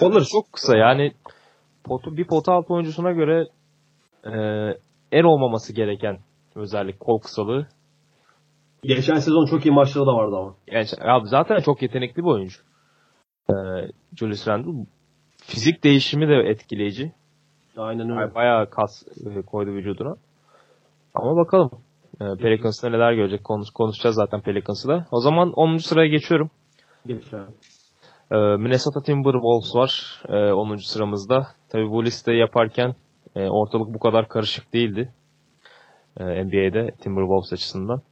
Kolları 0.00 0.24
çok 0.24 0.52
kısa 0.52 0.76
yani 0.76 1.12
potu, 1.84 2.16
bir 2.16 2.26
pota 2.26 2.52
altı 2.52 2.74
oyuncusuna 2.74 3.12
göre 3.12 3.48
e, 4.24 4.32
en 5.12 5.24
olmaması 5.24 5.72
gereken 5.72 6.18
özellik 6.54 7.00
kol 7.00 7.18
kısalığı. 7.18 7.66
Geçen 8.82 9.18
sezon 9.18 9.46
çok 9.46 9.66
iyi 9.66 9.72
maçları 9.72 10.06
da 10.06 10.14
vardı 10.14 10.36
ama. 10.36 10.54
Yani, 10.66 10.86
abi 11.00 11.28
zaten 11.28 11.58
çok 11.58 11.82
yetenekli 11.82 12.22
bir 12.22 12.28
oyuncu. 12.28 12.60
Ee, 13.50 13.54
Julius 14.16 14.48
Randle. 14.48 14.86
Fizik 15.42 15.84
değişimi 15.84 16.28
de 16.28 16.34
etkileyici. 16.34 17.12
Aynen 17.76 18.10
öyle. 18.10 18.20
Yani 18.20 18.34
bayağı 18.34 18.70
kas 18.70 19.02
e, 19.26 19.42
koydu 19.42 19.70
vücuduna. 19.70 20.16
Ama 21.14 21.36
bakalım. 21.36 21.70
E, 22.20 22.24
Pelicans'ta 22.42 22.88
neler 22.90 23.12
görecek 23.12 23.44
konuş, 23.44 23.70
konuşacağız 23.70 24.16
zaten 24.16 24.40
Pelicans'ı 24.40 24.88
da. 24.88 25.06
O 25.10 25.20
zaman 25.20 25.52
10. 25.52 25.76
sıraya 25.76 26.08
geçiyorum. 26.08 26.50
Geç 27.06 27.34
abi. 27.34 27.52
E, 28.30 28.36
Minnesota 28.56 29.02
Timberwolves 29.02 29.74
var 29.76 30.22
e, 30.28 30.52
10. 30.52 30.76
sıramızda. 30.76 31.46
Tabi 31.68 31.90
bu 31.90 32.04
listeyi 32.04 32.38
yaparken 32.38 32.94
e, 33.36 33.48
ortalık 33.48 33.94
bu 33.94 33.98
kadar 33.98 34.28
karışık 34.28 34.72
değildi. 34.72 35.12
E, 36.20 36.24
NBA'de 36.44 36.90
Timberwolves 37.00 37.52
açısından. 37.52 38.02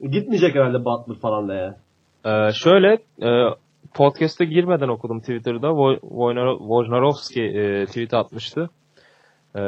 Gitmeyecek 0.00 0.54
herhalde 0.54 0.84
Butler 0.84 1.16
falan 1.16 1.48
da 1.48 1.54
ya. 1.54 1.76
E, 2.24 2.52
şöyle 2.52 2.98
e, 3.22 3.54
podcast'e 3.94 4.44
girmeden 4.44 4.88
okudum 4.88 5.20
Twitter'da. 5.20 5.66
Wo- 5.66 6.00
Wojnar- 6.00 6.58
Wojnarowski 6.58 7.42
e, 7.42 7.86
tweet 7.86 8.14
atmıştı. 8.14 8.70
E, 9.56 9.60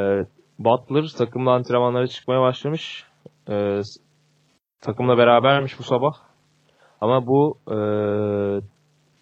Butler 0.58 1.04
takımla 1.18 1.52
antrenmanlara 1.52 2.06
çıkmaya 2.06 2.40
başlamış. 2.40 3.04
E, 3.50 3.80
takımla 4.80 5.18
berabermiş 5.18 5.78
bu 5.78 5.82
sabah. 5.82 6.12
Ama 7.00 7.26
bu 7.26 7.58
e, 7.70 7.76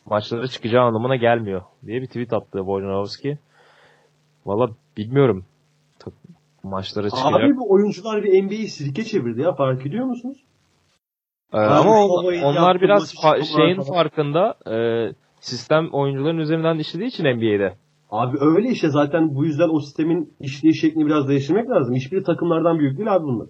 maçlara 0.07 0.47
çıkacağı 0.47 0.85
anlamına 0.85 1.17
gelmiyor 1.17 1.63
diye 1.87 2.03
bir 2.03 2.07
tweet 2.07 2.33
attı 2.33 2.59
Wojnarowski. 2.59 3.39
Valla 4.47 4.71
bilmiyorum. 4.97 5.45
Maçlara 6.63 7.11
çıkacak. 7.11 7.35
Abi 7.45 7.57
bu 7.57 7.73
oyuncular 7.73 8.23
bir 8.23 8.43
NBA'yi 8.45 8.69
sirke 8.69 9.05
çevirdi 9.05 9.41
ya 9.41 9.53
fark 9.55 9.87
ediyor 9.87 10.05
musunuz? 10.05 10.39
Ee, 11.53 11.59
ama 11.59 12.07
o- 12.07 12.23
onlar 12.45 12.81
biraz 12.81 13.15
fa- 13.15 13.45
şeyin 13.45 13.77
falan. 13.77 13.89
farkında 13.89 14.55
e, 14.71 14.77
sistem 15.41 15.89
oyuncuların 15.93 16.39
üzerinden 16.39 16.79
işlediği 16.79 17.09
için 17.09 17.25
NBA'de. 17.25 17.75
Abi 18.11 18.37
öyle 18.41 18.69
işte 18.69 18.89
zaten 18.91 19.35
bu 19.35 19.45
yüzden 19.45 19.69
o 19.69 19.81
sistemin 19.81 20.35
işleyiş 20.41 20.81
şeklini 20.81 21.07
biraz 21.07 21.29
değiştirmek 21.29 21.71
lazım. 21.71 21.95
Hiçbiri 21.95 22.23
takımlardan 22.23 22.79
büyük 22.79 22.99
değil 22.99 23.15
abi 23.15 23.25
bunlar. 23.25 23.47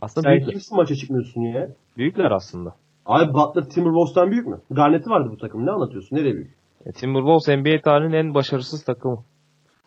Aslında 0.00 0.28
Sen 0.28 0.36
büyük, 0.36 0.50
kimsin 0.50 0.76
maça 0.76 0.94
çıkmıyorsun 0.94 1.40
ya? 1.40 1.68
büyükler 1.96 2.30
aslında. 2.30 2.74
Abi 3.06 3.34
Butler 3.34 3.62
Timberwolves'tan 3.62 4.30
büyük 4.30 4.46
mü? 4.46 4.60
Garnet'i 4.70 5.10
vardı 5.10 5.28
bu 5.32 5.36
takım. 5.36 5.66
Ne 5.66 5.70
anlatıyorsun? 5.70 6.16
Nereye 6.16 6.34
büyük? 6.34 6.50
E, 6.86 6.92
Timberwolves 6.92 7.48
NBA 7.48 7.80
tarihinin 7.84 8.16
en 8.16 8.34
başarısız 8.34 8.84
takımı. 8.84 9.18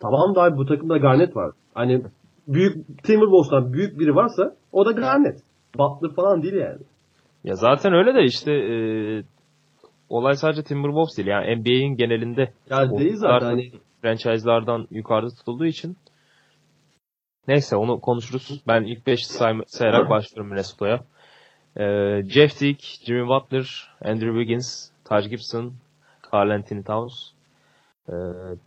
Tamam 0.00 0.34
da 0.34 0.42
abi 0.42 0.56
bu 0.56 0.66
takımda 0.66 0.96
Garnet 0.98 1.36
var. 1.36 1.52
Hani 1.74 2.02
büyük 2.48 3.02
Timberwolves'tan 3.04 3.72
büyük 3.72 3.98
biri 4.00 4.14
varsa 4.14 4.54
o 4.72 4.86
da 4.86 4.92
Garnet. 4.92 5.42
Butler 5.78 6.14
falan 6.14 6.42
değil 6.42 6.54
yani. 6.54 6.78
Ya 7.44 7.54
zaten 7.54 7.92
öyle 7.92 8.14
de 8.14 8.24
işte 8.24 8.52
e, 8.52 8.74
olay 10.08 10.34
sadece 10.34 10.62
Timberwolves 10.62 11.16
değil. 11.16 11.28
Yani 11.28 11.56
NBA'in 11.56 11.96
genelinde 11.96 12.52
O 12.92 12.98
değil 12.98 13.16
zaten 13.16 13.46
hani 13.46 13.72
franchise'lardan 14.02 14.86
yukarıda 14.90 15.30
tutulduğu 15.30 15.66
için. 15.66 15.96
Neyse 17.48 17.76
onu 17.76 18.00
konuşuruz. 18.00 18.62
Ben 18.68 18.82
ilk 18.82 19.06
5 19.06 19.26
sayarak 19.66 20.10
başlıyorum 20.10 20.50
Minnesota'ya. 20.50 21.00
Ee, 21.76 22.22
Jeff 22.28 22.58
Teague, 22.58 22.78
Jimmy 23.06 23.28
Butler, 23.28 23.90
Andrew 24.04 24.38
Wiggins, 24.38 24.90
Taj 25.04 25.28
Gibson, 25.28 25.72
Carl 26.32 26.50
Anthony 26.50 26.82
Towns. 26.82 27.12
Ee, 28.08 28.12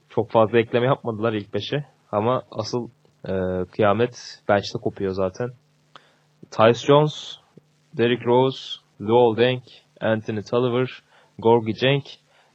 çok 0.09 0.31
fazla 0.31 0.59
ekleme 0.59 0.85
yapmadılar 0.85 1.33
ilk 1.33 1.47
5'e. 1.53 1.85
Ama 2.11 2.43
asıl 2.51 2.89
e, 3.25 3.31
kıyamet 3.71 4.41
bench'te 4.49 4.79
kopuyor 4.79 5.11
zaten. 5.11 5.49
Tyce 6.51 6.87
Jones, 6.87 7.37
Derrick 7.97 8.25
Rose, 8.25 8.79
Luol 9.01 9.37
Deng, 9.37 9.63
Anthony 10.01 10.41
Tolliver, 10.41 10.89
Gorgie 11.39 11.73
Cenk 11.73 12.03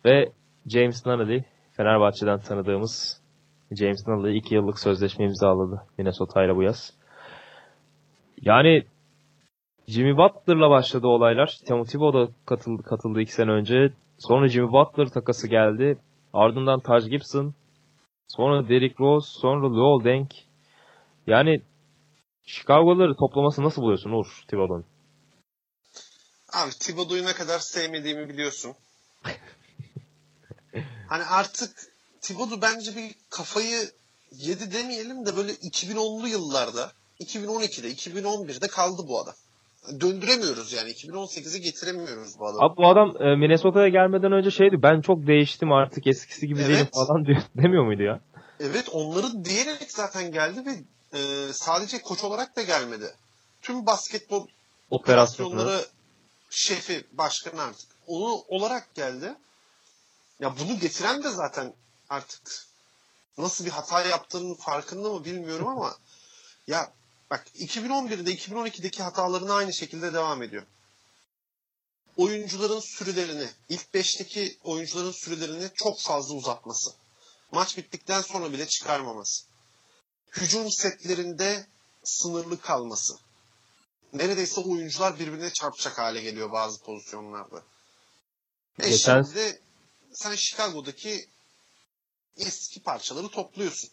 ve 0.05 0.33
James 0.67 1.07
Nunnally 1.07 1.45
Fenerbahçe'den 1.73 2.39
tanıdığımız 2.39 3.21
James 3.75 4.07
Nunnally 4.07 4.37
2 4.37 4.55
yıllık 4.55 4.79
sözleşme 4.79 5.25
imzaladı 5.25 5.83
Minnesota 5.99 6.45
ile 6.45 6.57
bu 6.57 6.63
yaz. 6.63 6.93
Yani 8.41 8.87
Jimmy 9.89 10.17
Butler'la 10.17 10.71
başladı 10.71 11.07
olaylar. 11.07 11.59
Tim 11.67 11.85
Thibodeau 11.85 12.29
da 12.29 12.33
katıldı, 12.47 12.83
katıldı 12.83 13.21
2 13.21 13.33
sene 13.33 13.51
önce. 13.51 13.93
Sonra 14.19 14.49
Jimmy 14.49 14.73
Butler 14.73 15.07
takası 15.07 15.49
geldi. 15.49 15.99
Ardından 16.33 16.81
Taj 16.81 17.09
Gibson. 17.09 17.55
Sonra 18.29 18.69
Derrick 18.69 18.95
Rose. 19.01 19.29
Sonra 19.41 19.67
Luol 19.71 20.05
Deng. 20.05 20.31
Yani 21.27 21.63
Chicago'ları 22.47 23.17
toplaması 23.17 23.63
nasıl 23.63 23.83
buluyorsun 23.83 24.11
Uğur 24.11 24.45
Thibodeau'nun? 24.49 24.87
Abi 26.53 26.71
Thibodeau'yu 26.71 27.25
ne 27.25 27.33
kadar 27.33 27.59
sevmediğimi 27.59 28.29
biliyorsun. 28.29 28.75
hani 31.09 31.25
artık 31.25 31.94
Thibodeau 32.25 32.63
bence 32.63 32.97
bir 32.97 33.15
kafayı 33.31 33.91
yedi 34.33 34.73
demeyelim 34.73 35.27
de 35.27 35.37
böyle 35.37 35.53
2010'lu 35.53 36.29
yıllarda 36.29 36.93
2012'de 37.21 37.93
2011'de 37.93 38.69
kaldı 38.69 39.03
bu 39.09 39.21
adam. 39.21 39.35
Döndüremiyoruz 40.01 40.73
yani 40.73 40.91
2018'e 40.91 41.59
getiremiyoruz 41.59 42.39
bu 42.39 42.47
adamı. 42.47 42.63
Abi 42.65 42.77
bu 42.77 42.89
adam 42.89 43.23
e, 43.23 43.37
Minnesota'ya 43.37 43.89
gelmeden 43.89 44.33
önce 44.33 44.51
şeydi 44.51 44.83
ben 44.83 45.01
çok 45.01 45.27
değiştim 45.27 45.73
artık 45.73 46.07
eskisi 46.07 46.47
gibi 46.49 46.59
değilim 46.59 46.77
Evet. 46.77 46.95
falan 46.95 47.25
diyor, 47.27 47.43
demiyor 47.57 47.85
muydu 47.85 48.03
ya? 48.03 48.21
Evet 48.61 48.89
onları 48.93 49.45
diyerek 49.45 49.91
zaten 49.91 50.33
geldi 50.33 50.63
ve 50.67 50.73
e, 51.19 51.53
sadece 51.53 52.03
koç 52.03 52.25
olarak 52.25 52.57
da 52.57 52.63
gelmedi. 52.63 53.15
Tüm 53.63 53.87
basketbol 53.87 54.47
Operasyonları. 54.91 55.59
operasyonları 55.61 55.87
şefi, 56.51 57.05
başkanı 57.13 57.63
artık. 57.63 57.89
Onu 58.07 58.43
olarak 58.49 58.95
geldi. 58.95 59.35
Ya 60.41 60.55
bunu 60.61 60.79
getiren 60.81 61.23
de 61.23 61.29
zaten 61.31 61.73
artık 62.09 62.67
nasıl 63.39 63.65
bir 63.65 63.71
hata 63.71 64.03
yaptığının 64.03 64.55
farkında 64.55 65.09
mı 65.13 65.25
bilmiyorum 65.25 65.67
ama 65.67 65.97
ya 66.67 66.93
bak 67.31 67.47
2011'de 67.55 68.35
2012'deki 68.35 69.03
hatalarına 69.03 69.55
aynı 69.55 69.75
şekilde 69.75 70.13
devam 70.13 70.43
ediyor. 70.43 70.63
Oyuncuların 72.17 72.81
sürelerini, 72.81 73.49
ilk 73.69 73.95
5'teki 73.95 74.59
oyuncuların 74.65 75.13
sürelerini 75.13 75.71
çok 75.75 76.01
fazla 76.01 76.35
uzatması. 76.35 76.91
Maç 77.53 77.77
bittikten 77.77 78.21
sonra 78.21 78.53
bile 78.53 78.69
çıkarmaması. 78.69 79.45
Hücum 80.31 80.71
setlerinde 80.71 81.67
sınırlı 82.05 82.61
kalması 82.61 83.19
neredeyse 84.15 84.61
oyuncular 84.61 85.19
birbirine 85.19 85.53
çarpacak 85.53 85.99
hale 85.99 86.21
geliyor 86.21 86.53
bazı 86.53 86.83
pozisyonlarda. 86.83 87.63
E 88.79 88.91
Geçen- 88.91 89.23
şimdi 89.23 89.63
sen 90.13 90.35
Chicago'daki 90.35 91.29
eski 92.37 92.83
parçaları 92.83 93.29
topluyorsun. 93.29 93.91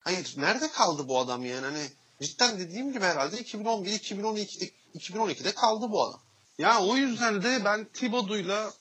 Hayır 0.00 0.34
nerede 0.36 0.70
kaldı 0.70 1.08
bu 1.08 1.18
adam 1.18 1.44
yani 1.44 1.64
hani 1.64 1.86
cidden 2.22 2.58
dediğim 2.58 2.92
gibi 2.92 3.04
herhalde 3.04 3.38
2011 3.38 3.90
2012'de 3.90 4.70
2012'de 4.94 5.54
kaldı 5.54 5.86
bu 5.90 6.02
adam. 6.02 6.20
Ya 6.58 6.80
o 6.80 6.96
yüzden 6.96 7.42
de 7.42 7.64
ben 7.64 7.84
Thibodeau'yla 7.84 8.72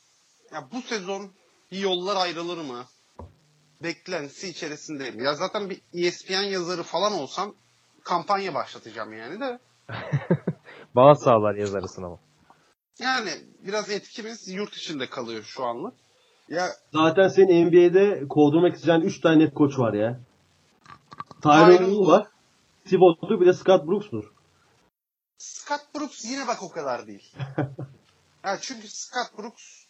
ya 0.52 0.72
bu 0.72 0.82
sezon 0.82 1.32
bir 1.72 1.80
yollar 1.80 2.16
ayrılır 2.16 2.58
mı? 2.58 2.86
Beklentisi 3.84 4.50
içerisindeyim. 4.50 5.24
Ya 5.24 5.36
zaten 5.36 5.70
bir 5.70 5.82
ESPN 5.94 6.44
yazarı 6.44 6.84
falan 6.84 7.14
olsam 7.14 7.56
kampanya 8.04 8.54
başlatacağım 8.54 9.14
yani 9.14 9.40
de. 9.40 9.60
Bazı 10.96 11.24
sahalar 11.24 11.56
yazarısın 11.56 12.04
ama. 12.04 12.20
Yani 13.00 13.32
biraz 13.60 13.90
etkimiz 13.90 14.48
yurt 14.48 14.76
içinde 14.76 15.10
kalıyor 15.10 15.44
şu 15.44 15.66
anlık. 15.66 15.94
Ya 16.50 16.72
zaten 16.94 17.28
senin 17.28 17.66
NBA'de 17.68 18.28
kovdurmak 18.30 18.76
isteyen 18.76 19.02
3 19.02 19.22
tane 19.22 19.40
net 19.40 19.54
koç 19.54 19.80
var 19.80 19.94
ya. 19.94 20.20
Tyronn 21.42 21.78
Tyronn 21.78 21.92
Lue 21.92 22.08
var. 22.08 22.28
Thibodeau 22.86 23.42
bir 23.42 23.46
de 23.46 23.54
Scott 23.54 23.88
Brooks'tur. 23.88 24.32
Scott 25.38 25.96
Brooks 25.96 26.26
yine 26.26 26.48
bak 26.48 26.64
o 26.64 26.70
kadar 26.70 27.08
değil. 27.08 27.34
ya 28.44 28.58
çünkü 28.62 28.88
Scott 28.88 29.38
Brooks 29.38 29.86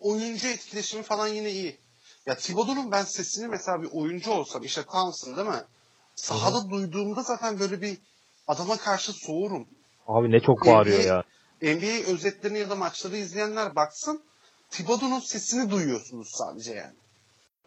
oyuncu 0.00 0.48
etkileşimi 0.48 1.02
falan 1.02 1.28
yine 1.28 1.50
iyi. 1.50 1.78
Ya 2.26 2.36
Thibodeau'nun 2.36 2.90
ben 2.90 3.02
sesini 3.02 3.48
mesela 3.48 3.82
bir 3.82 3.88
oyuncu 3.92 4.30
olsam 4.30 4.62
işte 4.62 4.82
Townsend 4.82 5.36
değil 5.36 5.48
mi? 5.48 5.62
Sahada 6.14 6.70
duyduğumda 6.70 7.22
zaten 7.22 7.60
böyle 7.60 7.82
bir 7.82 7.98
adama 8.46 8.76
karşı 8.76 9.12
soğurum. 9.12 9.68
Abi 10.06 10.30
ne 10.30 10.40
çok 10.40 10.66
bağırıyor 10.66 10.98
NBA 10.98 11.06
ya. 11.06 11.24
NBA 11.74 12.12
özetlerini 12.12 12.58
ya 12.58 12.70
da 12.70 12.74
maçları 12.74 13.16
izleyenler 13.16 13.76
baksın. 13.76 14.22
Thibodeau'nun 14.74 15.18
sesini 15.18 15.70
duyuyorsunuz 15.70 16.28
sadece 16.30 16.72
yani. 16.72 16.96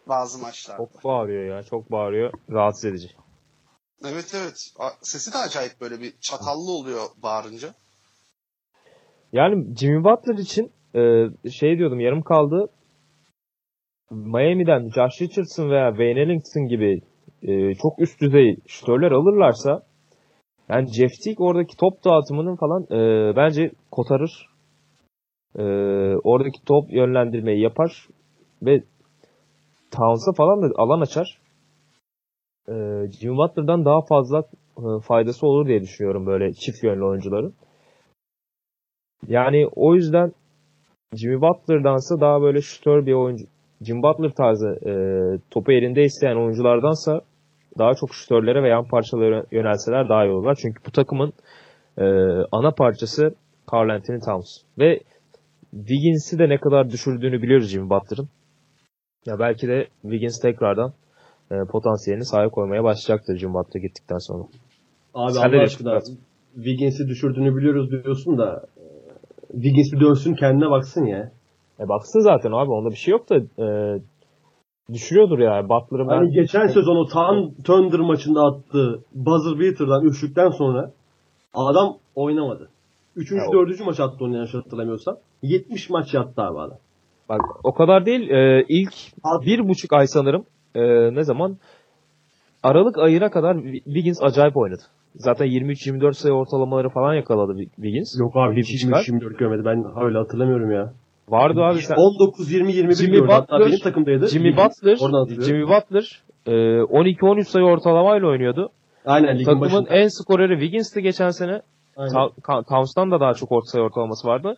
Bazı 0.07 0.39
maçlarda. 0.39 0.77
Çok 0.77 1.03
bağırıyor 1.03 1.55
ya. 1.55 1.63
Çok 1.63 1.91
bağırıyor. 1.91 2.33
Rahatsız 2.49 2.85
edici. 2.85 3.09
Evet 4.05 4.35
evet. 4.35 4.55
Sesi 5.01 5.33
de 5.33 5.37
acayip 5.37 5.81
böyle 5.81 5.99
bir 6.01 6.13
çatallı 6.21 6.71
oluyor 6.71 7.03
bağırınca. 7.23 7.73
Yani 9.33 9.75
Jimmy 9.75 10.03
Butler 10.03 10.37
için 10.37 10.71
e, 10.95 11.49
şey 11.49 11.77
diyordum 11.77 11.99
yarım 11.99 12.21
kaldı. 12.21 12.69
Miami'den 14.11 14.89
Josh 14.89 15.21
Richardson 15.21 15.69
veya 15.69 15.89
Wayne 15.89 16.21
Ellington 16.21 16.67
gibi 16.67 17.01
e, 17.41 17.75
çok 17.75 17.99
üst 17.99 18.21
düzey 18.21 18.57
şutörler 18.67 19.11
alırlarsa 19.11 19.81
yani 20.69 20.87
Jeff 20.93 21.11
Teague 21.23 21.47
oradaki 21.47 21.77
top 21.77 22.03
dağıtımının 22.05 22.55
falan 22.55 22.83
e, 22.83 23.35
bence 23.35 23.71
kotarır. 23.91 24.56
E, 25.57 25.63
oradaki 26.23 26.65
top 26.65 26.93
yönlendirmeyi 26.93 27.61
yapar 27.61 28.07
ve 28.61 28.83
Towns'a 29.91 30.31
falan 30.33 30.61
da 30.61 30.73
alan 30.77 31.01
açar. 31.01 31.41
E, 32.69 32.73
Jimmy 33.11 33.37
Butler'dan 33.37 33.85
daha 33.85 34.01
fazla 34.01 34.43
e, 34.77 35.01
faydası 35.03 35.47
olur 35.47 35.67
diye 35.67 35.81
düşünüyorum 35.81 36.25
böyle 36.25 36.53
çift 36.53 36.83
yönlü 36.83 37.05
oyuncuların. 37.05 37.53
Yani 39.27 39.67
o 39.75 39.95
yüzden 39.95 40.31
Jimmy 41.15 41.41
Butler'dansa 41.41 42.21
daha 42.21 42.41
böyle 42.41 42.61
şutör 42.61 43.05
bir 43.05 43.13
oyuncu 43.13 43.45
Jim 43.81 44.03
Butler 44.03 44.29
tarzı 44.29 44.69
e, 44.85 44.93
topu 45.51 45.71
elinde 45.71 46.03
isteyen 46.03 46.35
oyunculardansa 46.35 47.21
daha 47.77 47.93
çok 47.93 48.13
şütörlere 48.13 48.63
ve 48.63 48.69
yan 48.69 48.87
parçalara 48.87 49.43
yönelseler 49.51 50.09
daha 50.09 50.25
iyi 50.25 50.31
olurlar. 50.31 50.57
Çünkü 50.61 50.85
bu 50.85 50.91
takımın 50.91 51.33
e, 51.97 52.05
ana 52.51 52.71
parçası 52.71 53.35
Carl 53.73 53.89
Anthony 53.89 54.19
Towns. 54.19 54.57
Ve 54.79 54.99
Wiggins'i 55.71 56.39
de 56.39 56.49
ne 56.49 56.57
kadar 56.57 56.89
düşürdüğünü 56.89 57.41
biliyoruz 57.41 57.67
Jimmy 57.67 57.89
Butler'ın. 57.89 58.29
Ya 59.25 59.39
belki 59.39 59.67
de 59.67 59.87
Wiggins 60.01 60.39
tekrardan 60.39 60.93
e, 61.51 61.55
potansiyelini 61.71 62.25
sahaya 62.25 62.49
koymaya 62.49 62.83
başlayacaktır 62.83 63.37
Jimmy 63.37 63.53
Butler 63.53 63.81
gittikten 63.81 64.17
sonra. 64.17 64.43
Abi 65.13 65.33
Sen 65.33 65.49
Allah 65.49 65.61
aşkına. 65.61 65.99
Wiggins'i 66.55 67.07
düşürdüğünü 67.07 67.55
biliyoruz 67.57 67.91
diyorsun 67.91 68.37
da 68.37 68.65
e, 68.77 68.83
Wiggins 69.53 69.93
bir 69.93 69.99
dönsün 69.99 70.33
kendine 70.33 70.69
baksın 70.69 71.05
ya. 71.05 71.31
E 71.79 71.89
baksın 71.89 72.19
zaten 72.19 72.51
abi 72.51 72.71
onda 72.71 72.89
bir 72.89 72.95
şey 72.95 73.11
yok 73.11 73.29
da 73.29 73.35
e, 73.37 73.99
düşürüyordur 74.93 75.39
ya. 75.39 75.69
Butler'ı 75.69 76.09
ben 76.09 76.15
Hani 76.15 76.31
geçen 76.31 76.67
sezon 76.67 76.95
o 76.95 77.05
Tan 77.05 77.51
Thunder 77.63 77.99
maçında 77.99 78.41
attığı 78.41 79.03
buzzer 79.15 79.59
beater'dan 79.59 80.05
üçlükten 80.05 80.49
sonra 80.49 80.91
adam 81.53 81.97
oynamadı. 82.15 82.69
Üçüncü, 83.15 83.43
Ya 83.43 83.51
dördüncü 83.51 83.83
maç 83.83 83.99
attı 83.99 84.25
onu 84.25 84.35
yanlış 84.35 84.53
hatırlamıyorsam. 84.53 85.17
70 85.41 85.89
maç 85.89 86.13
yattı 86.13 86.41
abi 86.41 86.59
adam. 86.59 86.77
Bak 87.29 87.41
o 87.63 87.73
kadar 87.73 88.05
değil. 88.05 88.29
E, 88.29 88.65
ilk 88.69 88.93
bir 89.45 89.67
buçuk 89.67 89.93
ay 89.93 90.07
sanırım 90.07 90.45
e, 90.75 90.81
ne 91.15 91.23
zaman 91.23 91.57
Aralık 92.63 92.97
ayına 92.97 93.29
kadar 93.29 93.57
Wiggins 93.63 94.23
acayip 94.23 94.57
oynadı. 94.57 94.81
Zaten 95.15 95.47
23-24 95.47 96.13
sayı 96.13 96.33
ortalamaları 96.33 96.89
falan 96.89 97.13
yakaladı 97.13 97.57
Wiggins. 97.75 98.19
Yok 98.19 98.35
abi 98.35 98.61
hiç 98.61 98.73
buçuk 98.73 98.93
ay. 98.93 99.03
24 99.07 99.39
görmedi. 99.39 99.61
Ben 99.65 100.03
öyle 100.05 100.17
hatırlamıyorum 100.17 100.71
ya. 100.71 100.93
Vardı 101.29 101.61
abi 101.61 101.79
sen. 101.81 101.95
19 101.95 102.51
20 102.51 102.73
21 102.73 102.95
Jimmy 102.95 103.17
Butler- 103.17 103.59
benim 103.59 103.79
takımdaydı. 103.79 104.27
Jimmy. 104.27 104.51
Butler. 104.57 104.97
Jimmy 105.41 105.63
Butler 105.63 106.21
e, 106.45 106.51
12-13 106.51 107.43
sayı 107.43 107.65
ortalamayla 107.65 108.27
oynuyordu. 108.27 108.69
Aynen 109.05 109.35
ligin 109.35 109.45
Takımın 109.45 109.61
başında. 109.65 109.89
en 109.89 110.07
skoreri 110.07 110.53
Wiggins'ti 110.53 111.01
geçen 111.01 111.29
sene. 111.29 111.61
Aynen. 111.97 112.13
Ta- 112.13 112.31
Ka- 112.41 112.63
Towns'tan 112.69 113.11
da 113.11 113.19
daha 113.19 113.33
çok 113.33 113.51
orta 113.51 113.65
sayı 113.65 113.83
ortalaması 113.83 114.27
vardı. 114.27 114.55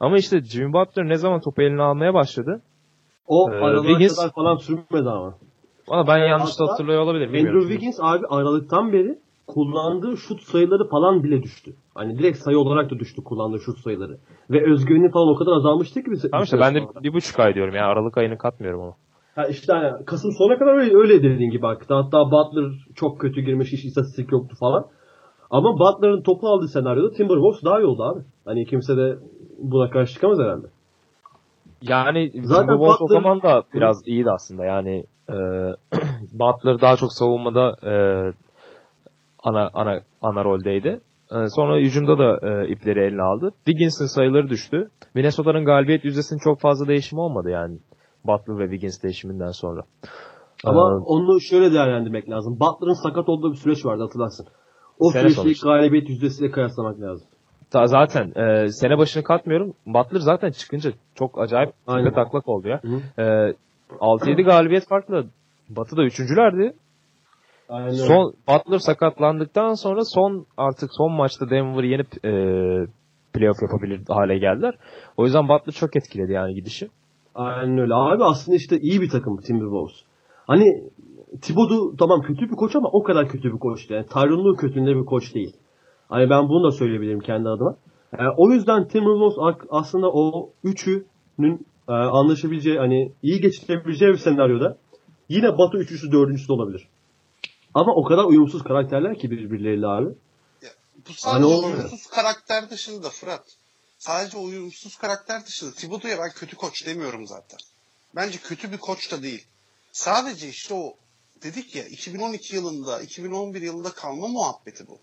Ama 0.00 0.16
işte 0.18 0.42
Jimmy 0.42 0.72
Butler 0.72 1.08
ne 1.08 1.16
zaman 1.16 1.40
topu 1.40 1.62
eline 1.62 1.82
almaya 1.82 2.14
başladı. 2.14 2.62
O 3.26 3.50
Ee, 3.50 3.54
aralığa 3.54 3.84
Wiggins- 3.84 4.16
kadar 4.16 4.32
falan 4.32 4.56
sürmedi 4.56 5.08
ama. 5.10 5.34
Valla 5.88 6.06
ben 6.06 6.18
yanlış 6.18 6.58
da 6.58 6.62
Hatta 6.62 6.72
hatırlıyor 6.72 7.02
olabilirim. 7.02 7.34
Andrew. 7.34 7.60
Wiggins 7.68 7.98
abi 8.02 8.26
aralıktan 8.26 8.92
beri 8.92 9.18
kullandığı 9.46 10.16
şut 10.16 10.42
sayıları 10.42 10.88
falan 10.88 11.22
bile 11.24 11.42
düştü. 11.42 11.74
Hani 11.94 12.18
direkt 12.18 12.38
sayı 12.38 12.58
olarak 12.58 12.90
da 12.90 12.98
düştü 12.98 13.24
kullandığı 13.24 13.60
şut 13.60 13.78
sayıları. 13.78 14.18
Ve 14.50 14.72
özgüveni 14.72 15.10
falan 15.10 15.28
o 15.28 15.34
kadar 15.36 15.52
azalmıştı 15.52 16.02
ki. 16.02 16.10
Tamam 16.30 16.44
işte 16.44 16.60
ben 16.60 16.74
de 16.74 16.80
bir 17.02 17.12
buçuk 17.12 17.40
ay 17.40 17.54
diyorum 17.54 17.74
ya. 17.74 17.86
Aralık 17.86 18.18
ayını 18.18 18.38
katmıyorum 18.38 18.80
onu. 18.80 18.94
Ha 19.34 19.46
işte 19.46 19.72
hani 19.72 20.04
Kasım 20.04 20.32
sonuna 20.32 20.58
kadar 20.58 20.74
öyle, 20.78 20.96
öyle 20.96 21.22
dediğin 21.22 21.50
gibi 21.50 21.66
hakkında. 21.66 21.96
Hatta 21.96 22.30
Butler 22.30 22.72
çok 22.94 23.20
kötü 23.20 23.40
girmiş 23.40 23.72
hiç 23.72 23.84
istatistik 23.84 24.32
yoktu 24.32 24.56
falan. 24.60 24.86
Ama 25.50 25.78
Butler'ın 25.78 26.22
topu 26.22 26.48
aldığı 26.48 26.68
senaryoda 26.68 27.12
Timberwolves 27.12 27.64
daha 27.64 27.80
iyi 27.80 27.86
oldu 27.86 28.02
abi. 28.02 28.20
Hani 28.44 28.66
kimse 28.66 28.96
de 28.96 29.18
buna 29.58 29.90
karşı 29.90 30.14
çıkamaz 30.14 30.38
herhalde. 30.38 30.66
Yani 31.82 32.30
Zaten 32.42 32.62
Timberwolves 32.66 33.00
o 33.00 33.04
Butler- 33.04 33.12
zaman 33.14 33.42
da 33.42 33.62
biraz 33.74 34.08
iyiydi 34.08 34.30
aslında. 34.30 34.64
Yani 34.64 35.04
e, 35.30 35.34
Butler 36.32 36.80
daha 36.80 36.96
çok 36.96 37.12
savunmada 37.12 37.76
e, 37.82 37.92
ana 39.42 39.70
ana 39.74 40.00
ana 40.22 40.44
roldeydi. 40.44 41.00
E, 41.32 41.48
sonra 41.48 41.78
hücumda 41.78 42.18
da 42.18 42.38
e, 42.48 42.68
ipleri 42.68 43.00
eline 43.00 43.22
aldı. 43.22 43.50
Wiggins'in 43.64 44.06
sayıları 44.06 44.48
düştü. 44.48 44.90
Minnesota'nın 45.14 45.64
galibiyet 45.64 46.04
yüzdesinin 46.04 46.40
çok 46.40 46.60
fazla 46.60 46.88
değişimi 46.88 47.20
olmadı 47.20 47.50
yani. 47.50 47.78
Butler 48.24 48.58
ve 48.58 48.62
Wiggins 48.64 49.02
değişiminden 49.02 49.50
sonra. 49.50 49.82
Ama 50.64 50.80
Ee, 50.80 50.94
onu 50.94 51.40
şöyle 51.40 51.72
değerlendirmek 51.72 52.30
lazım. 52.30 52.60
Butler'ın 52.60 53.02
sakat 53.02 53.28
olduğu 53.28 53.52
bir 53.52 53.56
süreç 53.56 53.86
vardı 53.86 54.02
hatırlarsın. 54.02 54.46
O 54.98 55.10
sonuçta. 55.10 55.68
galibiyet 55.70 56.08
yüzdesiyle 56.08 56.50
kıyaslamak 56.50 57.00
lazım. 57.00 57.28
Ta- 57.70 57.86
zaten 57.86 58.32
e, 58.36 58.68
sene 58.68 58.98
başını 58.98 59.22
katmıyorum. 59.22 59.72
Butler 59.86 60.20
zaten 60.20 60.50
çıkınca 60.50 60.90
çok 61.14 61.40
acayip 61.40 61.70
tepe 61.86 62.12
taklak 62.12 62.48
oldu 62.48 62.68
ya. 62.68 62.80
Hı. 62.82 63.22
E, 63.22 63.54
6-7 64.00 64.42
galibiyet 64.42 64.88
farklı. 64.88 65.26
Batı'da 65.68 66.04
üçüncülerdi. 66.04 66.72
Aynen. 67.68 67.90
Son 67.90 68.34
Butler 68.48 68.78
sakatlandıktan 68.78 69.74
sonra 69.74 70.04
son 70.04 70.46
artık 70.56 70.90
son 70.92 71.12
maçta 71.12 71.50
Denver'ı 71.50 71.86
yenip 71.86 72.24
e, 72.24 72.30
playoff 73.32 73.62
yapabilir 73.62 74.00
hale 74.08 74.38
geldiler. 74.38 74.74
O 75.16 75.24
yüzden 75.24 75.48
Butler 75.48 75.72
çok 75.72 75.96
etkiledi 75.96 76.32
yani 76.32 76.54
gidişi. 76.54 76.88
Aynen 77.34 77.78
öyle. 77.78 77.94
Abi 77.94 78.24
aslında 78.24 78.56
işte 78.56 78.78
iyi 78.80 79.00
bir 79.00 79.10
takım 79.10 79.36
Timberwolves. 79.36 79.96
Hani 80.46 80.84
Thibodeau 81.42 81.96
tamam 81.98 82.22
kötü 82.22 82.50
bir 82.50 82.56
koç 82.56 82.76
ama 82.76 82.88
o 82.92 83.02
kadar 83.02 83.28
kötü 83.28 83.52
bir 83.52 83.58
koç 83.58 83.90
değil. 83.90 84.00
Yani 84.00 84.06
Tyronn 84.06 84.44
Lue 84.44 84.56
kötüünde 84.56 84.96
bir 84.96 85.04
koç 85.04 85.34
değil. 85.34 85.56
Hani 86.08 86.30
ben 86.30 86.48
bunu 86.48 86.64
da 86.64 86.72
söyleyebilirim 86.72 87.20
kendi 87.20 87.48
adıma. 87.48 87.76
Yani 88.18 88.34
o 88.36 88.50
yüzden 88.50 88.88
Timberwolves 88.88 89.64
aslında 89.70 90.10
o 90.12 90.50
üçünün 90.64 91.66
e, 91.88 91.92
anlaşabileceği 91.92 92.78
hani 92.78 93.12
iyi 93.22 93.40
geçirebileceği 93.40 94.12
bir 94.12 94.18
senaryoda 94.18 94.78
yine 95.28 95.58
Batı 95.58 95.78
üçüncüsü 95.78 96.12
dördüncüsü 96.12 96.48
de 96.48 96.52
olabilir. 96.52 96.88
Ama 97.74 97.94
o 97.94 98.04
kadar 98.04 98.24
uyumsuz 98.24 98.62
karakterler 98.62 99.18
ki 99.18 99.30
birbirleriyle 99.30 99.86
abi. 99.86 100.08
Bu 101.08 101.12
sadece 101.14 101.54
Hani 101.54 101.66
uyumsuz 101.66 102.06
karakter 102.06 102.70
dışında 102.70 103.10
Fırat. 103.10 103.44
Sadece 103.98 104.38
uyumsuz 104.38 104.96
karakter 104.96 105.46
dışında 105.46 105.72
Thibodeau'ya 105.72 106.18
ben 106.18 106.30
kötü 106.30 106.56
koç 106.56 106.86
demiyorum 106.86 107.26
zaten. 107.26 107.58
Bence 108.16 108.38
kötü 108.38 108.72
bir 108.72 108.78
koç 108.78 109.12
da 109.12 109.22
değil. 109.22 109.46
Sadece 109.92 110.48
işte 110.48 110.74
o 110.74 110.94
dedik 111.42 111.76
ya 111.76 111.84
2012 111.84 112.56
yılında 112.56 113.00
2011 113.00 113.62
yılında 113.62 113.90
kalma 113.90 114.28
muhabbeti 114.28 114.86
bu. 114.88 114.98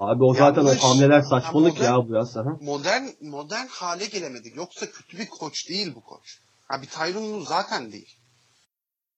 Abi 0.00 0.24
o 0.24 0.34
zaten 0.34 0.62
Yanlış. 0.62 0.84
o 0.84 0.88
hamleler 0.88 1.20
saçmalık 1.20 1.80
Ha, 1.80 1.84
ya 1.84 2.08
bu 2.08 2.14
yaz. 2.14 2.36
Aha. 2.36 2.56
Modern 2.60 3.04
modern 3.20 3.66
hale 3.66 4.06
gelemedik. 4.06 4.56
Yoksa 4.56 4.86
kötü 4.86 5.18
bir 5.18 5.28
koç 5.28 5.68
değil 5.68 5.92
bu 5.94 6.00
koç. 6.00 6.38
Ha 6.68 6.82
bir 6.82 6.86
Tyronn 6.86 7.32
Lue 7.32 7.44
zaten 7.44 7.92
değil. 7.92 8.16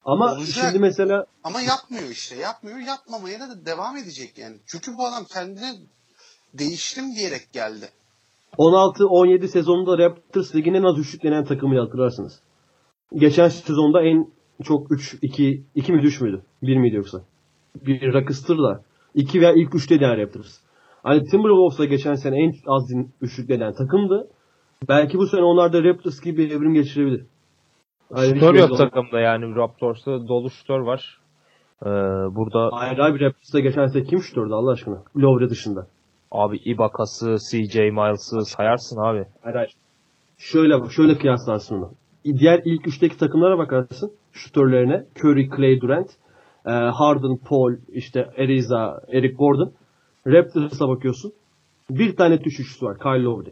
Ama 0.04 0.32
Olacak. 0.32 0.64
şimdi 0.64 0.78
mesela 0.78 1.26
Ama 1.44 1.60
yapmıyor 1.60 2.08
işte. 2.10 2.36
Yapmıyor. 2.36 2.78
Yapmamaya 2.78 3.40
da 3.40 3.66
devam 3.66 3.96
edecek 3.96 4.38
yani. 4.38 4.56
Çünkü 4.66 4.98
bu 4.98 5.06
adam 5.06 5.24
kendine 5.24 5.74
değiştim 6.54 7.14
diyerek 7.14 7.52
geldi. 7.52 7.88
16-17 8.58 9.48
sezonunda 9.48 9.98
Raptors 9.98 10.54
ligin 10.54 10.74
en 10.74 10.82
az 10.82 10.98
üçlüklenen 10.98 11.44
takımıyla 11.44 11.84
hatırlarsınız. 11.84 12.40
Geçen 13.14 13.48
sezonda 13.48 14.02
en 14.02 14.30
çok 14.64 14.92
3 14.92 15.16
2 15.22 15.64
2 15.74 15.92
mi 15.92 16.02
3 16.02 16.20
müydü? 16.20 16.42
1 16.62 16.76
miydi 16.76 16.96
yoksa? 16.96 17.20
Bir 17.86 18.12
Rockets'tırla 18.12 18.82
2 19.14 19.40
veya 19.40 19.52
ilk 19.52 19.72
3'te 19.74 20.04
yani 20.04 20.22
Raptors. 20.22 20.58
Hani 21.02 21.24
Timberwolves'la 21.24 21.84
geçen 21.84 22.14
sene 22.14 22.42
en 22.42 22.54
az 22.66 22.92
üçlüklenen 23.20 23.72
takımdı. 23.72 24.28
Belki 24.88 25.18
bu 25.18 25.26
sene 25.26 25.42
onlar 25.42 25.72
da 25.72 25.84
Raptors 25.84 26.20
gibi 26.20 26.38
bir 26.38 26.50
evrim 26.50 26.74
geçirebilir. 26.74 27.24
Ayrı 28.14 28.34
Şutör 28.34 28.54
bir 28.54 28.58
yok 28.58 28.76
takımda 28.76 29.20
yani 29.20 29.56
Raptors'ta 29.56 30.28
dolu 30.28 30.50
şutör 30.50 30.78
var. 30.78 31.20
E, 31.82 31.88
burada 32.36 32.70
Hayır 32.72 32.98
abi 32.98 33.20
Raptors'ta 33.20 33.60
geçen 33.60 33.86
sene 33.86 34.02
kim 34.04 34.20
şutördü 34.20 34.52
Allah 34.52 34.70
aşkına? 34.70 35.02
Lowry 35.16 35.50
dışında. 35.50 35.86
abi 36.30 36.56
Ibaka'sı, 36.56 37.36
CJ 37.50 37.76
Miles'ı 37.76 38.44
sayarsın 38.44 38.96
abi. 39.00 39.24
Hayır 39.42 39.56
hayır. 39.56 39.72
Şöyle 40.38 40.90
şöyle 40.90 41.18
kıyaslarsın 41.18 41.76
onu. 41.76 41.92
Diğer 42.24 42.62
ilk 42.64 42.86
üçteki 42.88 43.18
takımlara 43.18 43.58
bakarsın. 43.58 44.12
Şutörlerine. 44.32 45.06
Curry, 45.20 45.48
Clay, 45.56 45.80
Durant, 45.80 46.10
e, 46.66 46.70
Harden, 46.70 47.36
Paul, 47.48 47.72
işte 47.92 48.30
Ariza, 48.38 49.00
Eric 49.12 49.34
Gordon. 49.34 49.72
Raptors'a 50.26 50.88
bakıyorsun. 50.88 51.32
Bir 51.90 52.16
tane 52.16 52.34
üçlükçüsü 52.34 52.86
var. 52.86 52.98
Kyle 52.98 53.22
Lowry. 53.22 53.50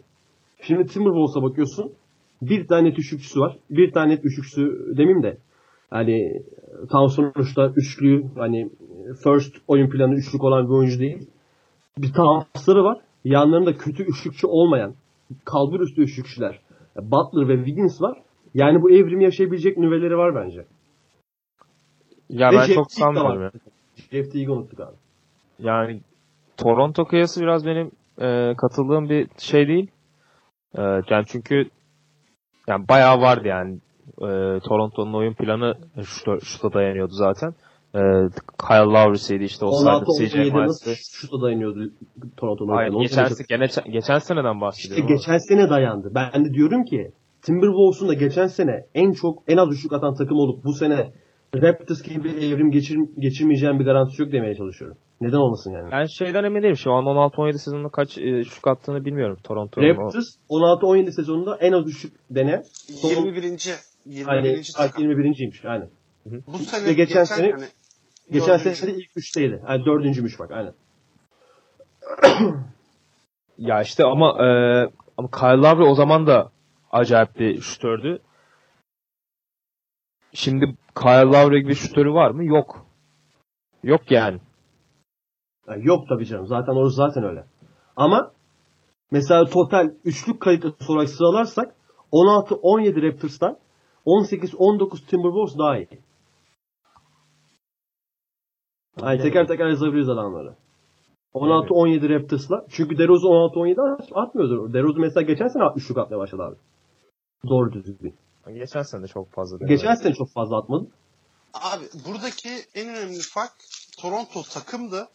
Şimdi 0.63 0.87
Timberwolves'a 0.87 1.43
bakıyorsun. 1.43 1.93
Bir 2.43 2.67
tane 2.67 2.89
üçlükçüsü 2.89 3.41
var. 3.41 3.57
Bir 3.71 3.93
tane 3.93 4.15
üçlükçüsü 4.15 4.95
demeyeyim 4.97 5.23
de. 5.23 5.39
Hani 5.91 6.43
tam 6.91 7.09
sonuçta 7.09 7.73
üçlü 7.77 8.25
hani 8.37 8.71
first 9.25 9.57
oyun 9.69 9.91
planı 9.91 10.15
üçlük 10.15 10.45
olan 10.45 10.65
bir 10.65 10.73
oyuncu 10.73 10.99
değil. 10.99 11.27
Bir 11.99 12.13
tahsları 12.13 12.85
var. 12.85 12.99
Yanlarında 13.25 13.77
kötü 13.77 14.03
üçlükçü 14.03 14.47
olmayan 14.47 14.95
kalbur 15.45 15.81
üstü 15.81 16.03
üçlükçüler. 16.03 16.61
Butler 16.97 17.49
ve 17.49 17.57
Wiggins 17.57 18.03
var. 18.03 18.19
Yani 18.55 18.83
bu 18.83 18.91
evrimi 18.91 19.25
yaşayabilecek 19.25 19.79
nüveleri 19.79 20.17
var 20.17 20.35
bence. 20.35 20.65
Ya 22.29 22.51
Ve 22.51 22.57
ben 22.57 22.65
Jeff 22.65 22.75
çok 22.75 22.93
sanmıyorum. 22.93 23.51
Jeff 23.97 24.33
Teague'i 24.33 24.51
unuttuk 24.51 24.81
abi. 24.81 24.97
Yani 25.59 26.01
Toronto 26.63 27.05
kıyası 27.05 27.41
biraz 27.41 27.67
benim 27.67 27.91
e, 28.21 28.55
katıldığım 28.57 29.09
bir 29.09 29.29
şey 29.39 29.69
değil. 29.69 29.91
E, 30.79 30.83
yani 30.83 31.25
çünkü 31.27 31.65
yani 32.69 32.89
bayağı 32.89 33.21
vardı 33.21 33.49
yani. 33.49 33.79
E, 34.19 34.61
Toronto'nun 34.61 35.15
oyun 35.15 35.35
planı 35.35 35.75
şuta, 36.05 36.41
şuta 36.41 36.73
dayanıyordu 36.73 37.13
zaten. 37.13 37.55
E, 37.95 38.01
Kyle 38.69 38.93
Lowry'siydi 38.95 39.45
işte 39.45 39.65
o 39.65 39.73
sayede 39.73 40.05
16 40.05 40.29
CJ 40.29 40.35
17 40.35 40.51
Miles'ı. 40.53 40.69
nasıl 40.69 40.95
şuta 40.95 41.43
dayanıyordu 41.43 41.91
Toronto'nun. 42.37 42.73
Hayır, 42.73 42.91
oyunu. 42.91 43.03
geçen, 43.03 43.29
gene, 43.49 43.67
geçen 43.93 44.19
seneden 44.19 44.55
İşte 44.55 44.61
bahsediyorum. 44.61 45.05
ama. 45.07 45.15
geçen 45.17 45.39
sene 45.39 45.71
dayandı. 45.71 46.13
Ben 46.15 46.45
de 46.45 46.55
diyorum 46.55 46.85
ki 46.85 47.13
Timberwolves'un 47.43 48.09
da 48.09 48.15
geçen 48.15 48.47
sene 48.47 48.87
en 48.95 49.13
çok 49.13 49.43
en 49.49 49.57
az 49.57 49.69
üçlük 49.79 49.93
atan 49.93 50.15
takım 50.15 50.37
olup 50.37 50.65
bu 50.65 50.73
sene 50.73 51.13
Raptors 51.55 52.03
gibi 52.03 52.25
bir 52.25 52.43
evrim 52.43 52.71
geçir, 52.71 52.99
geçirmeyeceğim 53.19 53.79
bir 53.79 53.85
garantisi 53.85 54.23
yok 54.23 54.33
demeye 54.33 54.55
çalışıyorum. 54.55 54.97
Neden 55.21 55.37
olmasın 55.37 55.73
yani? 55.73 55.91
Ben 55.93 56.05
şeyden 56.07 56.45
emin 56.45 56.63
değilim. 56.63 56.77
Şu 56.77 56.93
an 56.93 57.05
16-17 57.05 57.59
sezonunda 57.59 57.89
kaç 57.89 58.19
e, 58.19 58.45
şut 58.45 58.67
attığını 58.67 59.05
bilmiyorum 59.05 59.39
Toronto'nun. 59.45 59.87
o- 59.87 60.05
Raptors 60.05 60.37
16-17 60.51 61.13
sezonunda 61.13 61.57
en 61.57 61.73
az 61.73 61.89
üçlük 61.89 62.13
dene. 62.31 62.63
Son, 63.01 63.09
21. 63.09 63.43
21. 63.43 64.25
hani, 64.27 64.63
takım. 64.77 65.05
21.ymiş 65.05 65.65
aynen. 65.65 65.91
Bu 66.27 66.59
sene 66.59 66.87
Ve 66.87 66.93
geçen 66.93 67.25
sene- 67.25 67.53
hani 67.53 67.65
Geçen 68.31 68.59
dördüncü. 68.59 68.77
sene 68.77 68.91
de 68.93 68.97
ilk 68.97 69.17
üçteydi. 69.17 69.63
Yani 69.69 69.85
dördüncümüş 69.85 70.39
bak 70.39 70.51
aynen. 70.51 70.75
Ya 73.59 73.83
işte 73.83 74.05
ama 74.05 74.47
e, 74.47 74.49
ama 75.17 75.31
Kyle 75.31 75.69
Lowry 75.69 75.83
o 75.85 75.95
zaman 75.95 76.27
da 76.27 76.51
acayip 76.91 77.39
bir 77.39 77.61
şutördü. 77.61 78.19
Şimdi 80.35 80.67
Kyle 81.03 81.23
Lowry 81.25 81.63
gibi 81.63 81.75
şutörü 81.75 82.13
var 82.13 82.31
mı? 82.31 82.45
Yok. 82.45 82.87
Yok 83.85 84.11
yani. 84.11 84.39
Yani 85.71 85.87
yok 85.87 86.09
tabii 86.09 86.27
canım. 86.27 86.47
Zaten 86.47 86.73
orası 86.73 86.97
zaten 86.97 87.25
öyle. 87.25 87.45
Ama 87.97 88.33
mesela 89.11 89.45
total 89.45 89.91
üçlük 90.05 90.41
kalitesi 90.41 90.93
olarak 90.93 91.09
sıralarsak 91.09 91.75
16-17 92.13 93.03
Raptors'tan 93.03 93.59
18-19 94.07 95.07
Timberwolves 95.07 95.59
daha 95.59 95.77
iyi. 95.79 95.89
Yani 99.03 99.23
teker 99.23 99.47
teker 99.49 99.67
yazabiliriz 99.67 100.09
adamları. 100.09 100.55
16-17 101.35 102.09
Raptors'la. 102.09 102.67
Çünkü 102.71 102.99
DeRozan 102.99 103.31
16-17 103.31 103.81
at- 104.03 104.09
atmıyordu. 104.15 104.73
DeRozan 104.73 105.01
mesela 105.01 105.23
geçen 105.23 105.49
sene 105.49 105.63
üçlük 105.77 105.99
atmaya 105.99 106.19
başladı 106.19 106.43
abi. 106.43 106.57
Doğru 107.49 107.73
düzgün. 107.73 108.15
Geçen 108.55 108.83
sene 108.83 109.03
de 109.03 109.07
çok 109.07 109.31
fazla. 109.33 109.67
Geçen 109.67 109.95
sene 109.95 110.15
çok 110.15 110.29
fazla 110.31 110.59
atmadı. 110.59 110.87
Abi 111.55 111.85
buradaki 112.09 112.49
en 112.75 112.89
önemli 112.89 113.21
fark 113.35 113.53
Toronto 114.03 114.43
takımdı. 114.55 115.09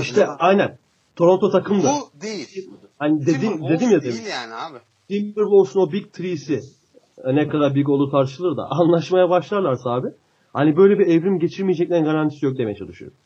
İşte 0.00 0.26
aynen. 0.26 0.78
Toronto 1.16 1.50
takımdı. 1.50 1.86
Bu 1.86 2.20
değil. 2.22 2.70
Hani 2.98 3.26
dedim, 3.26 3.68
dedim 3.68 3.90
ya 3.90 4.02
demin. 4.02 4.02
değil 4.02 4.26
yani 4.30 4.54
abi. 4.54 4.78
Timberwolves'un 5.08 5.80
o 5.80 5.92
Big 5.92 6.12
Three'si 6.12 6.60
e, 7.24 7.34
ne 7.34 7.48
kadar 7.48 7.74
big 7.74 7.88
olduğu 7.88 8.10
tartışılır 8.10 8.56
da 8.56 8.66
anlaşmaya 8.70 9.30
başlarlarsa 9.30 9.90
abi 9.90 10.08
hani 10.52 10.76
böyle 10.76 10.98
bir 10.98 11.06
evrim 11.06 11.38
geçirmeyeceklerin 11.38 12.04
garantisi 12.04 12.46
yok 12.46 12.58
demeye 12.58 12.74
çalışıyorum. 12.74 13.16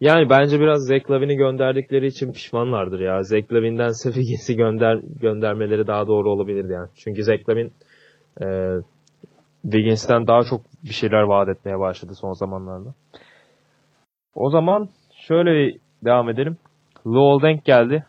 Yani 0.00 0.30
bence 0.30 0.60
biraz 0.60 0.86
Zach 0.86 1.10
Lavin'i 1.10 1.36
gönderdikleri 1.36 2.06
için 2.06 2.32
pişmanlardır 2.32 3.00
ya. 3.00 3.22
Zach 3.22 3.52
Lavin'den 3.52 3.88
Sefigens'i 3.88 4.56
gönder 4.56 5.00
göndermeleri 5.20 5.86
daha 5.86 6.06
doğru 6.06 6.30
olabilirdi 6.30 6.72
yani. 6.72 6.88
Çünkü 6.94 7.24
Zach 7.24 7.48
Lavin 7.48 7.72
e, 8.42 8.46
Wiggins'ten 9.62 10.26
daha 10.26 10.42
çok 10.42 10.60
bir 10.84 10.94
şeyler 10.94 11.22
vaat 11.22 11.48
etmeye 11.48 11.78
başladı 11.78 12.14
son 12.14 12.32
zamanlarda. 12.32 12.94
O 14.34 14.50
zaman 14.50 14.88
şöyle 15.14 15.78
devam 16.04 16.30
edelim. 16.30 16.56
Lowell 17.06 17.48
Denk 17.48 17.64
geldi. 17.64 18.06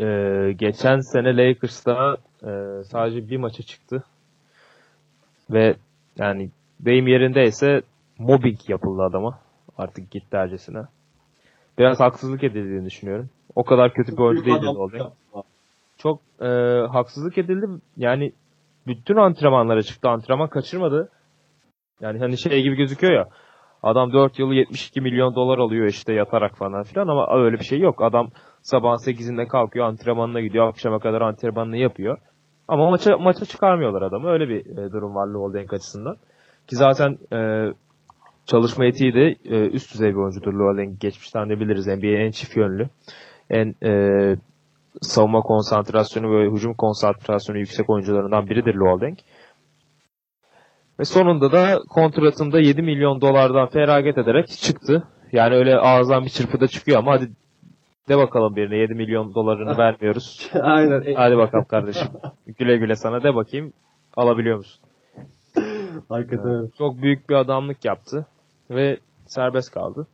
E, 0.00 0.06
geçen 0.52 1.00
sene 1.00 1.36
Lakers'ta 1.36 2.16
e, 2.42 2.84
sadece 2.84 3.28
bir 3.28 3.36
maça 3.36 3.62
çıktı. 3.62 4.04
Ve 5.50 5.76
yani 6.18 6.50
deyim 6.80 7.06
yerindeyse 7.06 7.82
mobbing 8.18 8.58
yapıldı 8.68 9.02
adama. 9.02 9.38
Artık 9.78 10.10
gitti 10.10 10.32
dercesine. 10.32 10.82
Biraz 11.78 12.00
haksızlık 12.00 12.44
edildiğini 12.44 12.84
düşünüyorum. 12.84 13.30
O 13.54 13.64
kadar 13.64 13.94
kötü 13.94 14.12
bir 14.12 14.22
oyuncu 14.22 14.44
değildi 14.44 14.66
Lowell 14.66 15.10
çok 16.02 16.20
e, 16.40 16.46
haksızlık 16.92 17.38
edildi. 17.38 17.66
Yani 17.96 18.32
bütün 18.86 19.16
antrenmanlara 19.16 19.82
çıktı. 19.82 20.08
Antrenman 20.08 20.48
kaçırmadı. 20.48 21.10
Yani 22.00 22.18
hani 22.18 22.38
şey 22.38 22.62
gibi 22.62 22.76
gözüküyor 22.76 23.12
ya. 23.12 23.28
Adam 23.82 24.12
4 24.12 24.38
yılı 24.38 24.54
72 24.54 25.00
milyon 25.00 25.34
dolar 25.34 25.58
alıyor 25.58 25.86
işte 25.86 26.12
yatarak 26.12 26.56
falan 26.56 26.82
filan 26.82 27.08
ama 27.08 27.44
öyle 27.44 27.58
bir 27.58 27.64
şey 27.64 27.78
yok. 27.78 28.02
Adam 28.02 28.28
sabah 28.62 28.94
8'inde 28.94 29.46
kalkıyor 29.46 29.86
antrenmanına 29.86 30.40
gidiyor. 30.40 30.68
Akşama 30.68 30.98
kadar 30.98 31.20
antrenmanını 31.20 31.76
yapıyor. 31.76 32.18
Ama 32.68 32.90
maça 32.90 33.18
maça 33.18 33.44
çıkarmıyorlar 33.44 34.02
adamı. 34.02 34.30
Öyle 34.30 34.48
bir 34.48 34.66
e, 34.66 34.92
durum 34.92 35.14
var 35.14 35.26
Lowell 35.26 35.66
açısından. 35.70 36.16
Ki 36.66 36.76
zaten 36.76 37.18
e, 37.32 37.70
çalışma 38.46 38.84
etiği 38.84 39.14
de 39.14 39.36
e, 39.44 39.66
üst 39.70 39.94
düzey 39.94 40.10
bir 40.10 40.18
oyuncudur 40.18 40.52
Lowell 40.52 40.96
Geçmişten 41.00 41.50
de 41.50 41.60
biliriz. 41.60 41.86
NBA'nin 41.86 42.26
en 42.26 42.30
çift 42.30 42.56
yönlü. 42.56 42.88
En 43.50 43.74
e, 43.84 44.36
savunma 45.00 45.40
konsantrasyonu 45.40 46.38
ve 46.38 46.50
hücum 46.50 46.74
konsantrasyonu 46.74 47.58
yüksek 47.58 47.90
oyuncularından 47.90 48.46
biridir 48.46 48.74
Lowell 48.74 49.14
Ve 51.00 51.04
sonunda 51.04 51.52
da 51.52 51.80
kontratında 51.88 52.60
7 52.60 52.82
milyon 52.82 53.20
dolardan 53.20 53.68
feragat 53.68 54.18
ederek 54.18 54.48
çıktı. 54.48 55.02
Yani 55.32 55.54
öyle 55.54 55.76
ağızdan 55.76 56.24
bir 56.24 56.30
çırpıda 56.30 56.68
çıkıyor 56.68 56.98
ama 56.98 57.12
hadi 57.12 57.30
de 58.08 58.18
bakalım 58.18 58.56
birine 58.56 58.76
7 58.76 58.94
milyon 58.94 59.34
dolarını 59.34 59.78
vermiyoruz. 59.78 60.50
aynen. 60.62 61.14
Hadi 61.14 61.36
bakalım 61.36 61.64
kardeşim. 61.64 62.08
Güle 62.58 62.76
güle 62.76 62.96
sana 62.96 63.22
de 63.22 63.34
bakayım 63.34 63.72
alabiliyor 64.16 64.56
musun? 64.56 64.80
Hakikaten 66.08 66.50
öyle. 66.50 66.70
Çok 66.78 67.02
büyük 67.02 67.30
bir 67.30 67.34
adamlık 67.34 67.84
yaptı 67.84 68.26
ve 68.70 68.98
serbest 69.26 69.70
kaldı. 69.70 70.06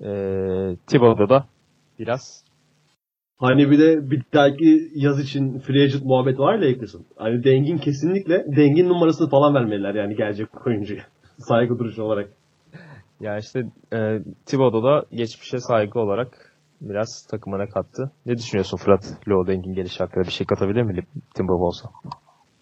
Ee, 0.00 0.76
Thibodeau 0.86 1.28
da 1.28 1.44
biraz 1.98 2.44
Hani 3.42 3.70
bir 3.70 3.78
de 3.78 4.10
bir 4.10 4.22
dahaki 4.34 4.90
yaz 4.94 5.20
için 5.20 5.58
free 5.58 5.82
agent 5.82 6.04
muhabbet 6.04 6.38
var 6.38 6.54
ya 6.54 6.70
Lakers'ın. 6.70 7.04
Hani 7.16 7.44
Dengin 7.44 7.78
kesinlikle 7.78 8.46
Dengin 8.56 8.88
numarasını 8.88 9.28
falan 9.28 9.54
vermeliler 9.54 9.94
yani 9.94 10.16
gelecek 10.16 10.66
oyuncuya. 10.66 11.02
Saygı 11.38 11.78
duruşu 11.78 12.02
olarak. 12.02 12.28
Yani 13.20 13.40
işte 13.40 13.60
e, 13.92 14.20
Thibodeau 14.46 14.84
da 14.84 15.04
geçmişe 15.12 15.58
saygı 15.58 16.00
olarak 16.00 16.52
biraz 16.80 17.26
takımına 17.26 17.66
kattı. 17.66 18.10
Ne 18.26 18.36
düşünüyorsun 18.36 18.76
Fırat 18.76 19.18
Lowdenk'in 19.28 19.74
gelişi 19.74 19.98
hakkında? 19.98 20.24
Bir 20.24 20.30
şey 20.30 20.46
katabilir 20.46 20.82
mi 20.82 21.02
Timberwolves'a? 21.34 21.90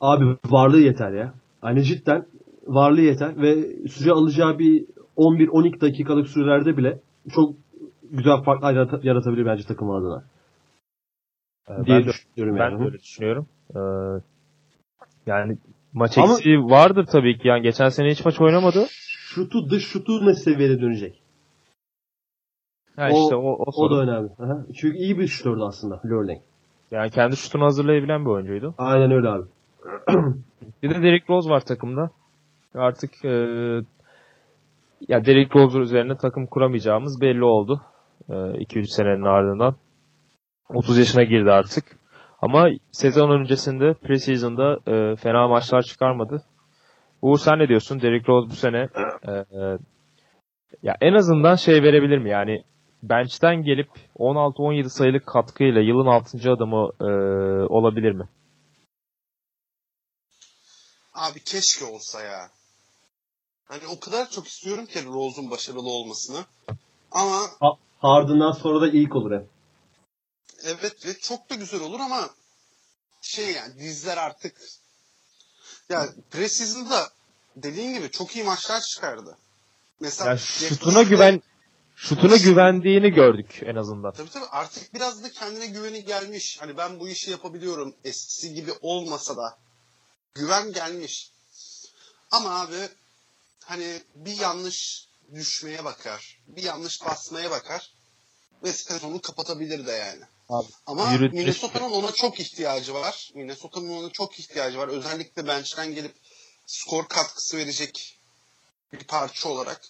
Abi 0.00 0.24
varlığı 0.46 0.80
yeter 0.80 1.12
ya. 1.12 1.34
Hani 1.60 1.84
cidden 1.84 2.26
varlığı 2.66 3.00
yeter 3.00 3.42
ve 3.42 3.54
süre 3.88 4.12
alacağı 4.12 4.58
bir 4.58 4.84
11-12 5.16 5.80
dakikalık 5.80 6.28
sürelerde 6.28 6.76
bile 6.76 6.98
çok 7.34 7.54
güzel 8.10 8.42
farklar 8.42 8.74
yarata- 8.74 9.00
yaratabilir 9.06 9.46
bence 9.46 9.64
takım 9.64 9.90
adına. 9.90 10.24
Ee, 11.68 11.84
diye 11.86 11.98
ben 11.98 12.04
düşünüyorum 12.04 12.58
ben 12.58 12.70
yani. 12.70 12.80
de 12.80 12.84
öyle 12.84 12.98
düşünüyorum. 12.98 13.46
Ee, 13.76 13.78
yani 15.26 15.58
maç 15.92 16.18
Ama- 16.18 16.32
eksiği 16.32 16.58
vardır 16.58 17.06
tabii 17.12 17.38
ki. 17.38 17.48
Yani 17.48 17.62
geçen 17.62 17.88
sene 17.88 18.10
hiç 18.10 18.24
maç 18.24 18.40
oynamadı. 18.40 18.86
Şutu 18.90 19.70
dış 19.70 19.84
şutu 19.86 20.26
ne 20.26 20.34
seviyede 20.34 20.80
dönecek? 20.80 21.22
Ha 22.96 23.08
O- 23.12 23.22
işte 23.22 23.34
o, 23.36 23.40
o, 23.52 23.64
O 23.66 23.72
sorun. 23.72 23.96
da 23.96 24.02
önemli. 24.02 24.30
Aha. 24.38 24.64
Çünkü 24.80 24.96
iyi 24.98 25.18
bir 25.18 25.26
şutördü 25.26 25.60
aslında 25.62 26.00
Lurling. 26.04 26.40
Yani 26.90 27.10
kendi 27.10 27.36
şutunu 27.36 27.64
hazırlayabilen 27.64 28.24
bir 28.24 28.30
oyuncuydu. 28.30 28.74
Aynen 28.78 29.10
öyle 29.10 29.28
abi. 29.28 29.46
Bir 30.82 30.90
de 30.90 31.02
Derrick 31.02 31.26
Rose 31.34 31.50
var 31.50 31.60
takımda. 31.60 32.10
Artık 32.74 33.24
e, 33.24 33.28
ya 35.08 35.24
Derrick 35.24 35.58
Rose 35.58 35.78
üzerine 35.78 36.16
takım 36.16 36.46
kuramayacağımız 36.46 37.20
belli 37.20 37.44
oldu. 37.44 37.80
2-3 38.28 38.84
senenin 38.86 39.22
ardından. 39.22 39.74
30 40.74 40.98
yaşına 40.98 41.22
girdi 41.22 41.50
artık. 41.50 41.84
Ama 42.42 42.68
sezon 42.92 43.30
öncesinde 43.30 43.94
preseason'da 43.94 44.78
e, 44.86 45.16
fena 45.16 45.48
maçlar 45.48 45.82
çıkarmadı. 45.82 46.42
Uğur 47.22 47.38
sen 47.38 47.58
ne 47.58 47.68
diyorsun? 47.68 48.00
Derrick 48.02 48.32
Rose 48.32 48.50
bu 48.50 48.54
sene 48.54 48.88
e, 49.28 49.32
e, 49.32 49.78
ya 50.82 50.96
en 51.00 51.14
azından 51.14 51.54
şey 51.54 51.82
verebilir 51.82 52.18
mi? 52.18 52.30
Yani 52.30 52.64
bench'ten 53.02 53.62
gelip 53.62 53.88
16-17 54.18 54.88
sayılık 54.88 55.26
katkıyla 55.26 55.80
yılın 55.80 56.06
6. 56.06 56.52
adamı 56.52 56.90
e, 57.00 57.04
olabilir 57.68 58.12
mi? 58.12 58.28
Abi 61.14 61.40
keşke 61.44 61.84
olsa 61.84 62.22
ya. 62.22 62.40
Hani 63.64 63.82
o 63.96 64.00
kadar 64.00 64.30
çok 64.30 64.46
istiyorum 64.46 64.86
ki 64.86 64.98
Rose'un 65.06 65.50
başarılı 65.50 65.88
olmasını. 65.88 66.38
Ama 67.12 67.40
Ha- 67.60 67.76
Harden'dan 67.98 68.52
sonra 68.52 68.80
da 68.80 68.88
ilk 68.88 69.16
olur 69.16 69.32
hep. 69.40 69.46
Evet 70.64 71.06
ve 71.06 71.18
çok 71.18 71.50
da 71.50 71.54
güzel 71.54 71.80
olur 71.80 72.00
ama 72.00 72.30
şey 73.22 73.52
yani 73.52 73.78
dizler 73.78 74.16
artık 74.16 74.60
ya 75.88 76.08
preseason'da 76.30 77.10
dediğin 77.56 77.94
gibi 77.94 78.10
çok 78.10 78.36
iyi 78.36 78.44
maçlar 78.44 78.80
çıkardı. 78.80 79.38
Mesela 80.00 80.30
Ya 80.30 80.38
şutuna 80.38 81.02
güven 81.02 81.42
şutuna 81.96 82.36
güvendiğini 82.36 83.10
gördük 83.10 83.60
en 83.62 83.76
azından. 83.76 84.12
Tabii 84.12 84.30
tabii 84.30 84.46
artık 84.50 84.94
biraz 84.94 85.24
da 85.24 85.30
kendine 85.30 85.66
güveni 85.66 86.04
gelmiş. 86.04 86.58
Hani 86.60 86.76
ben 86.76 87.00
bu 87.00 87.08
işi 87.08 87.30
yapabiliyorum. 87.30 87.94
Eskisi 88.04 88.54
gibi 88.54 88.72
olmasa 88.80 89.36
da 89.36 89.58
güven 90.34 90.72
gelmiş. 90.72 91.32
Ama 92.30 92.60
abi 92.60 92.88
hani 93.64 94.02
bir 94.14 94.40
yanlış 94.40 95.08
düşmeye 95.34 95.84
bakar. 95.84 96.38
Bir 96.46 96.62
yanlış 96.62 97.04
basmaya 97.04 97.50
bakar. 97.50 97.92
Ve 98.64 98.72
sezonu 98.72 99.20
kapatabilir 99.20 99.86
de 99.86 99.92
yani. 99.92 100.22
Abi, 100.50 100.66
Ama 100.86 101.10
Minnesota'nın 101.32 101.90
ona 101.90 102.12
çok 102.12 102.40
ihtiyacı 102.40 102.94
var. 102.94 103.30
Minnesota'nın 103.34 103.90
ona 103.90 104.10
çok 104.10 104.38
ihtiyacı 104.38 104.78
var. 104.78 104.88
Özellikle 104.88 105.46
bench'ten 105.46 105.94
gelip 105.94 106.12
skor 106.66 107.04
katkısı 107.08 107.56
verecek 107.56 108.18
bir 108.92 109.04
parça 109.08 109.48
olarak. 109.48 109.80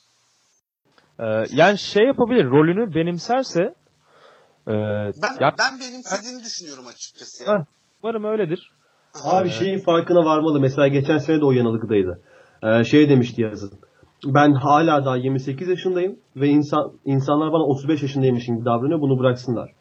Ee, 1.18 1.24
yani 1.52 1.78
şey 1.78 2.06
yapabilir. 2.06 2.44
Rolünü 2.44 2.94
benimserse 2.94 3.60
e, 4.68 4.72
Ben 5.22 5.36
ya, 5.40 5.54
ben 5.58 5.80
benimsediğini 5.80 6.44
düşünüyorum 6.44 6.86
açıkçası. 6.86 7.46
Ha. 7.46 7.52
Ya. 7.52 7.66
umarım 8.02 8.24
öyledir. 8.24 8.72
Abi 9.24 9.50
şeyin 9.50 9.78
farkına 9.78 10.24
varmalı. 10.24 10.60
Mesela 10.60 10.88
geçen 10.88 11.18
sene 11.18 11.40
de 11.40 11.44
o 11.44 11.52
yanılgıdaydı. 11.52 12.22
Ee, 12.62 12.84
şey 12.84 13.08
demişti 13.08 13.42
yazın. 13.42 13.72
Ben 14.24 14.52
hala 14.52 15.04
daha 15.04 15.16
28 15.16 15.68
yaşındayım 15.68 16.18
ve 16.36 16.48
insan 16.48 16.92
insanlar 17.04 17.52
bana 17.52 17.62
35 17.62 18.02
yaşındaymışım 18.02 18.56
gibi 18.56 18.64
davranıyor. 18.64 19.00
Bunu 19.00 19.18
bıraksınlar. 19.18 19.72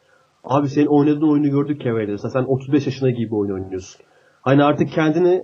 Abi 0.43 0.69
senin 0.69 0.85
oynadığın 0.85 1.31
oyunu 1.31 1.49
gördük 1.49 1.81
Kevra'da. 1.81 2.29
Sen 2.29 2.43
35 2.43 2.85
yaşında 2.85 3.09
gibi 3.09 3.35
oyun 3.35 3.53
oynuyorsun. 3.53 4.01
Hani 4.41 4.63
artık 4.63 4.91
kendini 4.91 5.43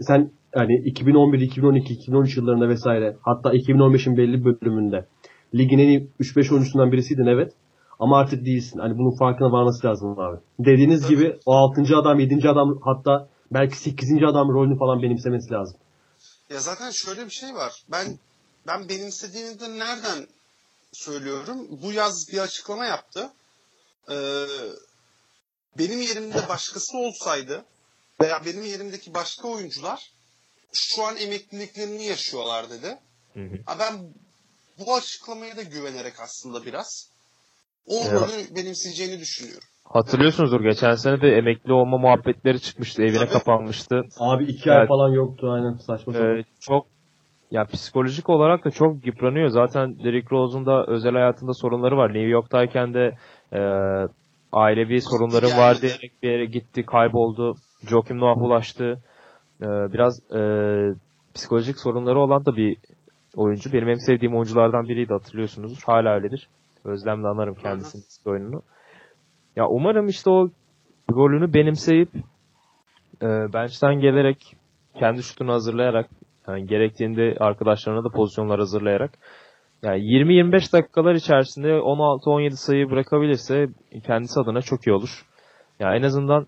sen 0.00 0.30
hani 0.54 0.82
2011, 0.84 1.40
2012, 1.40 1.94
2013 1.94 2.36
yıllarında 2.36 2.68
vesaire 2.68 3.16
hatta 3.22 3.54
2015'in 3.54 4.16
belli 4.16 4.44
bölümünde 4.44 5.06
ligin 5.54 5.78
en 5.78 5.88
iyi 5.88 6.08
3-5 6.20 6.52
oyuncusundan 6.52 6.92
birisiydin 6.92 7.26
evet. 7.26 7.52
Ama 7.98 8.18
artık 8.18 8.46
değilsin. 8.46 8.78
Hani 8.78 8.98
bunun 8.98 9.18
farkına 9.18 9.52
varması 9.52 9.86
lazım 9.86 10.18
abi. 10.18 10.38
Dediğiniz 10.58 11.02
Tabii. 11.02 11.16
gibi 11.16 11.38
o 11.46 11.54
6. 11.54 11.96
adam, 11.96 12.18
7. 12.18 12.48
adam 12.48 12.78
hatta 12.84 13.28
belki 13.50 13.76
8. 13.76 14.22
adam 14.22 14.48
rolünü 14.48 14.78
falan 14.78 15.02
benimsemesi 15.02 15.50
lazım. 15.52 15.76
Ya 16.50 16.60
zaten 16.60 16.90
şöyle 16.90 17.24
bir 17.24 17.30
şey 17.30 17.54
var. 17.54 17.84
Ben 17.92 18.06
ben 18.66 18.88
benimsediğini 18.88 19.60
de 19.60 19.70
nereden 19.78 20.26
söylüyorum? 20.92 21.56
Bu 21.82 21.92
yaz 21.92 22.28
bir 22.32 22.38
açıklama 22.38 22.84
yaptı. 22.86 23.30
Ee, 24.10 24.14
benim 25.78 26.00
yerimde 26.00 26.48
başkası 26.48 26.98
olsaydı 26.98 27.64
veya 28.20 28.44
benim 28.46 28.64
yerimdeki 28.64 29.14
başka 29.14 29.48
oyuncular 29.48 30.10
şu 30.72 31.04
an 31.04 31.16
emekliliklerini 31.16 32.04
yaşıyorlar 32.04 32.70
dedi. 32.70 32.98
Hı 33.34 33.40
hı. 33.40 33.58
Ha 33.66 33.76
ben 33.78 34.14
bu 34.78 34.94
açıklamaya 34.94 35.56
da 35.56 35.62
güvenerek 35.62 36.20
aslında 36.20 36.66
biraz 36.66 37.10
o 37.86 37.94
Evet. 38.08 38.12
rolü 38.12 38.56
benimseyeceğini 38.56 39.20
düşünüyorum. 39.20 39.68
Hatırlıyorsunuzdur 39.84 40.60
geçen 40.60 40.94
sene 40.94 41.20
de 41.20 41.36
emekli 41.36 41.72
olma 41.72 41.98
muhabbetleri 41.98 42.60
çıkmıştı. 42.60 43.02
Evine 43.02 43.18
Tabii. 43.18 43.32
kapanmıştı. 43.32 44.02
Abi 44.18 44.44
2 44.44 44.72
ay 44.72 44.78
Evet. 44.78 44.88
falan 44.88 45.08
yoktu 45.12 45.50
aynen 45.50 45.76
saçma 45.76 46.12
sapan. 46.12 46.38
Ee, 46.38 46.44
çok 46.60 46.86
ya 47.50 47.64
psikolojik 47.64 48.28
olarak 48.28 48.64
da 48.64 48.70
çok 48.70 49.06
yıpranıyor. 49.06 49.48
Zaten 49.48 49.98
Derrick 50.04 50.28
Rose'un 50.30 50.66
da 50.66 50.86
özel 50.86 51.12
hayatında 51.12 51.54
sorunları 51.54 51.96
var. 51.96 52.08
New 52.08 52.28
York'tayken 52.28 52.94
de 52.94 53.18
e, 53.54 53.60
ailevi 54.52 55.00
sorunları 55.00 55.46
Gelmedi. 55.46 55.60
var 55.60 55.80
diyerek 55.82 56.12
bir 56.22 56.30
yere 56.30 56.44
gitti, 56.44 56.86
kayboldu. 56.86 57.54
Joakim 57.88 58.20
Noah 58.20 58.42
ulaştı. 58.42 58.98
E, 59.62 59.66
biraz 59.66 60.32
e, 60.32 60.40
psikolojik 61.34 61.78
sorunları 61.78 62.18
olan 62.18 62.46
da 62.46 62.56
bir 62.56 62.76
oyuncu. 63.36 63.72
Benim 63.72 63.88
en 63.88 63.94
sevdiğim 63.94 64.34
oyunculardan 64.34 64.88
biriydi 64.88 65.12
hatırlıyorsunuzdur. 65.12 65.82
Hala 65.86 66.14
öyledir. 66.14 66.48
Özlemle 66.84 67.28
anarım 67.28 67.54
kendisinin 67.54 68.02
eski 68.02 68.30
oyununu. 68.30 68.62
Ya 69.56 69.68
umarım 69.68 70.08
işte 70.08 70.30
o 70.30 70.50
rolünü 71.12 71.54
benimseyip 71.54 72.08
e, 73.22 73.26
bench'ten 73.52 73.94
gelerek 73.94 74.56
kendi 74.98 75.22
şutunu 75.22 75.52
hazırlayarak 75.52 76.10
yani 76.48 76.66
gerektiğinde 76.66 77.36
arkadaşlarına 77.40 78.04
da 78.04 78.08
pozisyonlar 78.08 78.58
hazırlayarak 78.58 79.18
yani 79.84 79.98
20-25 79.98 80.72
dakikalar 80.72 81.14
içerisinde 81.14 81.68
16-17 81.68 82.50
sayı 82.56 82.90
bırakabilirse 82.90 83.68
kendisi 84.06 84.40
adına 84.40 84.62
çok 84.62 84.86
iyi 84.86 84.92
olur. 84.92 85.26
Yani 85.80 85.98
en 85.98 86.02
azından 86.02 86.46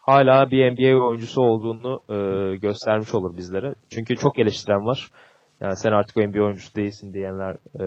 hala 0.00 0.50
bir 0.50 0.72
NBA 0.72 1.06
oyuncusu 1.06 1.42
olduğunu 1.42 2.00
e, 2.08 2.56
göstermiş 2.56 3.14
olur 3.14 3.36
bizlere. 3.36 3.74
Çünkü 3.90 4.16
çok 4.16 4.38
eleştiren 4.38 4.86
var. 4.86 5.10
Yani 5.60 5.76
sen 5.76 5.92
artık 5.92 6.16
NBA 6.16 6.42
oyuncusu 6.42 6.74
değilsin 6.74 7.14
diyenler 7.14 7.56
e, 7.80 7.84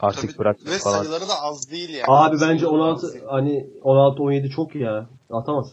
artık 0.00 0.30
Tabii, 0.30 0.38
bırak 0.38 0.56
ve 0.66 0.78
falan. 0.78 1.02
sayıları 1.02 1.28
da 1.28 1.34
az 1.42 1.70
değil 1.70 1.90
yani. 1.90 2.04
Abi 2.08 2.32
bence 2.40 2.66
Sayıları 2.66 2.80
da 2.80 2.84
az 2.84 3.04
16 3.04 3.12
değil. 3.12 3.24
hani 3.28 3.66
16 3.82 4.22
17 4.22 4.50
çok 4.50 4.74
iyi 4.74 4.84
ya. 4.84 5.06
Atamaz. 5.30 5.72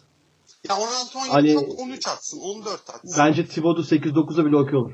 Ya 0.69 0.75
16 0.75 1.17
17 1.17 1.31
Hani- 1.31 1.53
çok 1.53 1.79
13 1.79 2.07
atsın, 2.07 2.39
14 2.39 2.73
atsın. 2.73 3.23
Bence 3.23 3.45
Thibodeau 3.45 3.83
8 3.83 4.11
9'a 4.11 4.45
bile 4.45 4.57
okey 4.57 4.75
olur. 4.79 4.91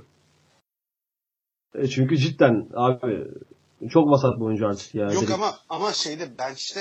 E 1.75 1.87
çünkü 1.87 2.17
cidden 2.17 2.67
abi 2.73 3.27
çok 3.89 4.09
vasat 4.09 4.35
bir 4.39 4.41
oyuncu 4.45 4.67
artık 4.67 4.95
ya. 4.95 5.03
Yok 5.05 5.21
Dedik. 5.21 5.31
ama 5.31 5.53
ama 5.69 5.93
şeyde 5.93 6.37
bench'te 6.39 6.79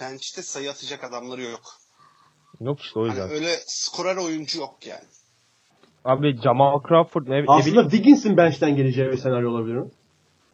bench'te 0.00 0.42
sayı 0.42 0.70
atacak 0.70 1.04
adamları 1.04 1.42
yok. 1.42 1.60
Yok 2.60 2.80
işte 2.80 2.98
o 2.98 3.02
Hani 3.02 3.08
yüzden. 3.10 3.30
öyle 3.30 3.48
skorer 3.66 4.16
oyuncu 4.16 4.58
yok 4.58 4.86
yani. 4.86 5.04
Abi 6.04 6.36
Jamal 6.42 6.80
Crawford 6.88 7.26
ne, 7.28 7.40
ne 7.42 7.44
Aslında 7.48 7.66
bileyim. 7.72 7.90
Wiggins'in 7.90 8.36
bench'ten 8.36 8.76
geleceği 8.76 9.08
bir 9.12 9.16
senaryo 9.16 9.50
olabilir 9.50 9.76
mi? 9.76 9.90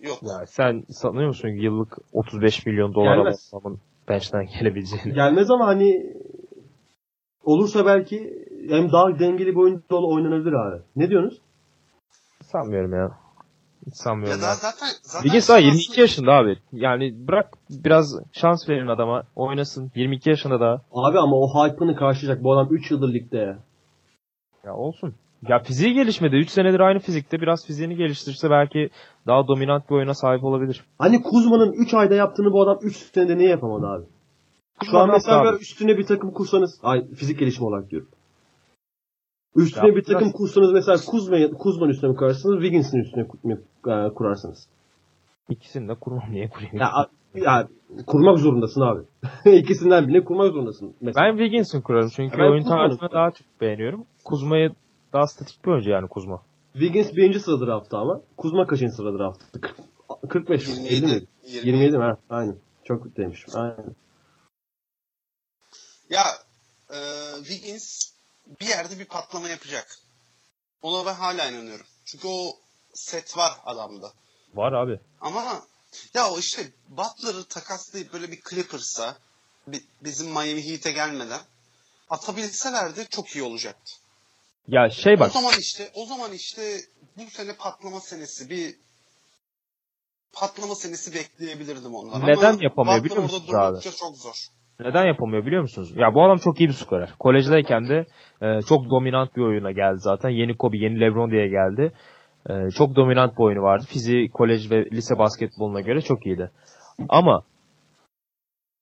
Yok. 0.01 0.19
Ya 0.23 0.47
sen 0.47 0.85
sanıyor 0.91 1.29
musun 1.29 1.49
yıllık 1.49 1.97
35 2.13 2.67
milyon 2.67 2.95
dolar 2.95 3.19
adamın 3.53 3.81
bench'ten 4.09 4.47
gelebileceğini? 4.59 5.15
Gelmez 5.15 5.51
ama 5.51 5.67
hani 5.67 6.17
olursa 7.45 7.87
belki 7.87 8.47
hem 8.69 8.93
daha 8.93 9.19
dengeli 9.19 9.51
bir 9.51 9.57
oyun 9.61 9.85
dolu 9.91 10.15
oynanabilir 10.15 10.53
abi. 10.53 10.83
Ne 10.97 11.09
diyorsunuz? 11.11 11.41
Sanmıyorum 12.43 12.93
ya. 12.93 13.19
Hiç 13.87 13.95
sanmıyorum 13.97 14.41
Ya 14.41 14.47
zaten 14.55 14.89
zaten 15.03 15.23
Wiggins 15.23 15.49
daha 15.49 15.59
şu 15.61 15.65
an 15.65 15.69
22 15.69 15.91
aslında- 15.91 16.01
yaşında 16.01 16.33
abi. 16.33 16.59
Yani 16.73 17.15
bırak 17.29 17.51
biraz 17.71 18.21
şans 18.33 18.69
verin 18.69 18.87
adama. 18.87 19.23
Oynasın. 19.37 19.93
22 19.95 20.31
yaşında 20.31 20.61
daha. 20.61 20.81
Abi 20.93 21.19
ama 21.19 21.37
o 21.37 21.49
hype'ını 21.49 21.97
karşılayacak. 21.97 22.45
Bu 22.45 22.53
adam 22.53 22.69
3 22.71 22.91
yıldır 22.91 23.15
ligde 23.15 23.39
ya. 23.39 23.59
Ya 24.65 24.75
olsun. 24.75 25.15
Ya 25.49 25.59
fiziği 25.59 25.95
gelişmedi. 25.95 26.37
3 26.37 26.51
senedir 26.51 26.81
aynı 26.81 26.99
fizikte. 26.99 27.41
Biraz 27.41 27.67
fiziğini 27.67 27.97
geliştirse 27.97 28.51
belki 28.51 28.91
daha 29.27 29.49
dominant 29.49 29.91
bir 29.91 29.95
oyuna 29.95 30.15
sahip 30.15 30.45
olabilir. 30.45 30.85
Hani 30.99 31.23
Kuzma'nın 31.23 31.73
3 31.73 31.95
ayda 31.95 32.15
yaptığını 32.15 32.53
bu 32.53 32.63
adam 32.63 32.79
3 32.83 32.97
senede 32.97 33.39
niye 33.39 33.49
yapamadı 33.49 33.87
abi? 33.87 34.05
Şu 34.85 34.99
an 34.99 35.03
Kuzma 35.03 35.07
mesela 35.07 35.35
yaptı 35.35 35.45
böyle 35.47 35.57
abi. 35.57 35.63
üstüne 35.63 35.99
bir 35.99 36.07
takım 36.07 36.31
kursanız, 36.33 36.79
ay 36.83 37.09
fizik 37.15 37.39
gelişimi 37.39 37.67
olarak 37.67 37.91
diyorum. 37.91 38.09
Üstüne 39.57 39.89
Ya 39.89 39.97
bir 39.97 40.05
takım 40.05 40.21
biraz- 40.21 40.33
kursanız 40.33 40.73
mesela 40.73 40.99
Kuzma'yı 41.07 41.53
Kuzma'nın 41.53 41.91
üstüne 41.91 42.11
mi 42.11 42.17
kurarsınız, 42.17 42.55
Wiggins'in 42.63 42.99
üstüne 42.99 43.27
mi 43.45 43.59
e, 43.87 44.15
kurarsınız? 44.15 44.69
İkisini 45.49 45.89
de 45.89 45.95
kurmam. 45.95 46.25
Niye 46.31 46.49
kurayım? 46.49 46.77
Ya, 46.77 46.87
a- 46.93 47.11
ya 47.35 47.69
kurmak 48.07 48.39
zorundasın 48.39 48.81
abi. 48.81 49.01
İkisinden 49.59 50.09
birini 50.09 50.25
kurmak 50.25 50.53
zorundasın. 50.53 50.95
Mesela. 51.01 51.27
Ben 51.27 51.37
Wiggins'in 51.39 51.81
kurarım. 51.81 52.09
Çünkü 52.09 52.39
Ben 52.39 52.51
oyun 52.51 52.65
tarzını 52.65 53.11
daha 53.13 53.31
çok 53.31 53.61
beğeniyorum. 53.61 54.05
Kuzma'yı 54.25 54.71
daha 55.13 55.27
statik 55.27 55.65
bir 55.65 55.71
oyuncu 55.71 55.91
yani 55.91 56.09
Kuzma. 56.09 56.43
Wiggins 56.73 57.17
birinci 57.17 57.41
sırada 57.41 57.67
draftta 57.67 57.99
ama. 57.99 58.21
Kuzma 58.37 58.67
kaçıncı 58.67 58.93
sırada 58.95 59.19
draftta? 59.19 59.61
40 59.61 59.77
45 60.29 60.69
mi? 60.69 60.75
50 60.89 61.07
mi? 61.07 61.13
27. 61.13 61.27
27 61.67 61.99
mi? 61.99 62.05
Ha, 62.05 62.17
aynen. 62.31 62.57
Çok 62.85 63.17
demiş. 63.17 63.47
Aynen. 63.55 63.95
Ya 66.11 66.23
e, 66.91 66.99
Wiggins 67.45 68.13
bir 68.61 68.67
yerde 68.67 68.99
bir 68.99 69.05
patlama 69.05 69.49
yapacak. 69.49 69.99
Ona 70.83 71.07
ben 71.07 71.15
hala 71.15 71.47
inanıyorum. 71.51 71.87
Çünkü 72.05 72.29
o 72.29 72.57
set 72.95 73.37
var 73.37 73.53
adamda. 73.65 74.13
Var 74.55 74.73
abi. 74.73 75.01
Ama 75.21 75.63
ya 76.15 76.31
o 76.31 76.39
işte 76.39 76.73
Butler'ı 76.89 77.45
takaslayıp 77.45 78.13
böyle 78.13 78.33
bir 78.33 78.43
Clippers'a 78.51 79.19
bi- 79.67 79.85
bizim 80.01 80.27
Miami 80.27 80.71
Heat'e 80.71 80.93
gelmeden 80.93 81.41
atabilselerdi 82.11 83.07
çok 83.11 83.29
iyi 83.37 83.43
olacaktı. 83.43 83.93
Ya 84.69 84.91
şey 84.91 85.21
bak. 85.21 85.31
O 85.31 85.33
zaman 85.33 85.55
işte 85.59 85.91
o 85.95 86.07
zaman 86.07 86.33
işte 86.33 86.81
bu 87.17 87.31
sene 87.31 87.57
patlama 87.57 88.01
senesi 88.01 88.51
bir 88.51 88.77
patlama 90.33 90.75
senesi 90.75 91.15
bekleyebilirdim 91.15 91.95
ondan. 91.95 92.27
Neden 92.27 92.53
Ama 92.53 92.63
yapamıyor 92.63 93.05
biliyor 93.05 93.23
musunuz 93.23 93.55
abi? 93.55 93.81
çok 93.97 94.17
zor. 94.17 94.49
Neden 94.81 95.07
yapamıyor 95.07 95.47
biliyor 95.47 95.63
musunuz? 95.63 95.93
Ya 95.97 96.15
bu 96.15 96.25
adam 96.25 96.37
çok 96.37 96.61
iyi 96.61 96.69
bir 96.69 96.75
skorer. 96.75 97.11
Kolejdeyken 97.19 97.89
de 97.89 98.07
e, 98.43 98.63
çok 98.63 98.91
dominant 98.91 99.37
bir 99.37 99.43
oyuna 99.43 99.73
geldi 99.73 99.99
zaten. 99.99 100.29
Yeni 100.29 100.57
Kobe, 100.57 100.79
yeni 100.79 101.01
LeBron 101.01 101.31
diye 101.31 101.49
geldi. 101.49 101.93
E, 102.51 102.71
çok 102.71 102.97
dominant 102.97 103.33
bir 103.33 103.43
oyunu 103.43 103.63
vardı. 103.63 103.85
Fiziği 103.89 104.31
kolej 104.31 104.71
ve 104.71 104.85
lise 104.91 105.19
basketboluna 105.19 105.81
göre 105.81 106.01
çok 106.01 106.27
iyiydi. 106.27 106.51
Ama 107.09 107.43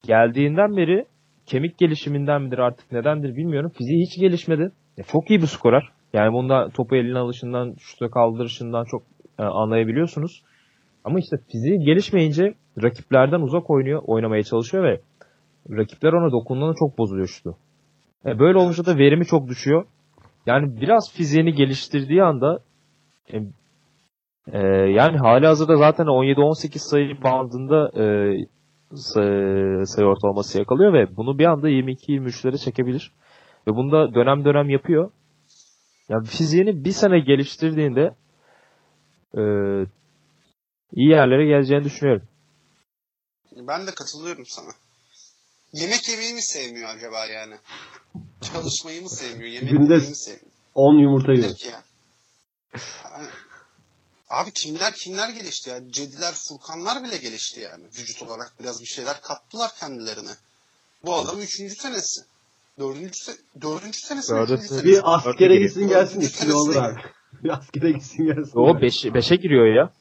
geldiğinden 0.07 0.77
beri 0.77 1.07
kemik 1.47 1.79
gelişiminden 1.79 2.43
midir 2.43 2.59
artık 2.59 2.93
nedendir 2.93 3.37
bilmiyorum. 3.37 3.73
Fiziği 3.79 4.03
hiç 4.03 4.21
gelişmedi. 4.21 4.73
E, 4.99 5.03
çok 5.03 5.31
iyi 5.31 5.43
bir 5.43 5.47
skorer. 5.47 5.89
Yani 6.13 6.33
bunda 6.33 6.69
topu 6.69 6.97
eline 6.97 7.19
alışından, 7.19 7.75
şuta 7.79 8.11
kaldırışından 8.11 8.85
çok 8.85 9.03
e, 9.39 9.43
anlayabiliyorsunuz. 9.43 10.43
Ama 11.05 11.19
işte 11.19 11.37
fiziği 11.53 11.79
gelişmeyince 11.79 12.55
rakiplerden 12.83 13.41
uzak 13.41 13.71
oynuyor, 13.71 14.03
oynamaya 14.07 14.43
çalışıyor 14.43 14.85
ve 14.85 15.01
rakipler 15.71 16.13
ona 16.13 16.33
dokunduğunda 16.33 16.75
çok 16.79 16.99
bozuluyor 16.99 17.27
şutu. 17.27 17.57
E, 18.27 18.39
böyle 18.39 18.59
olunca 18.59 18.87
da 18.87 18.99
verimi 18.99 19.27
çok 19.27 19.49
düşüyor. 19.49 19.87
Yani 20.47 20.81
biraz 20.81 21.13
fiziğini 21.13 21.53
geliştirdiği 21.53 22.23
anda 22.23 22.59
e, 23.33 23.37
e, 24.53 24.59
yani 24.91 25.19
hali 25.19 25.47
hazırda 25.47 25.77
zaten 25.77 26.07
17-18 26.07 26.79
sayı 26.79 27.23
bandında 27.23 27.91
e, 28.03 28.05
sayı, 28.95 29.87
sayı 29.87 30.07
ortalaması 30.07 30.59
yakalıyor 30.59 30.93
ve 30.93 31.17
bunu 31.17 31.39
bir 31.39 31.45
anda 31.45 31.71
22-23'lere 31.71 32.59
çekebilir. 32.59 33.13
Ve 33.69 33.75
bunu 33.75 33.93
da 33.93 34.15
dönem 34.15 34.45
dönem 34.45 34.71
yapıyor. 34.71 35.11
Yani 36.09 36.27
fiziğini 36.27 36.85
bir 36.85 36.91
sene 36.91 37.21
geliştirdiğinde 37.21 38.15
e, 39.35 39.43
iyi 40.93 41.09
yerlere 41.09 41.47
geleceğini 41.47 41.85
düşünüyorum. 41.85 42.29
Ben 43.57 43.87
de 43.87 43.91
katılıyorum 43.95 44.45
sana. 44.47 44.86
Yemek 45.73 46.09
yemeyi 46.09 46.35
mi 46.35 46.43
sevmiyor 46.43 46.89
acaba 46.89 47.27
yani? 47.27 47.55
Çalışmayı 48.53 49.03
mı 49.03 49.11
sevmiyor? 49.11 49.51
Yemek 49.51 49.71
Günde- 49.71 49.93
yemeyi 49.93 50.11
mi 50.11 50.17
sevmiyor? 50.17 50.47
10 50.75 50.95
yumurta 50.99 51.33
yiyor. 51.33 51.49
Ya? 51.73 51.83
Yani- 53.05 53.29
Abi 54.31 54.51
kimler 54.53 54.95
kimler 54.95 55.29
gelişti 55.29 55.71
ya? 55.71 55.81
Cediler, 55.91 56.35
Furkanlar 56.49 57.05
bile 57.05 57.17
gelişti 57.17 57.61
yani. 57.61 57.85
Vücut 57.85 58.23
olarak 58.23 58.53
biraz 58.61 58.81
bir 58.81 58.87
şeyler 58.87 59.21
kattılar 59.21 59.71
kendilerine. 59.81 60.31
Bu 61.05 61.15
adam 61.15 61.41
üçüncü 61.41 61.75
senesi. 61.75 62.21
Dördüncü, 62.79 63.19
se 63.19 63.33
dördüncü 63.61 63.99
senesi. 64.01 64.33
mi, 64.33 64.39
Dördüncü 64.39 64.69
senesi. 64.69 64.85
Bir 64.85 65.15
askere 65.15 65.57
gitsin 65.57 65.89
gelsin 65.89 66.15
Dördüncü 66.21 66.35
ikili 66.35 66.53
olur 66.55 66.75
senesine- 66.75 66.93
abi. 66.93 67.45
Bir 67.45 67.51
askere 67.51 67.93
gitsin 67.93 68.25
gelsin. 68.27 68.53
O 68.55 68.81
5'e 68.81 69.15
5'e 69.15 69.37
giriyor 69.37 69.67
ya. 69.77 69.93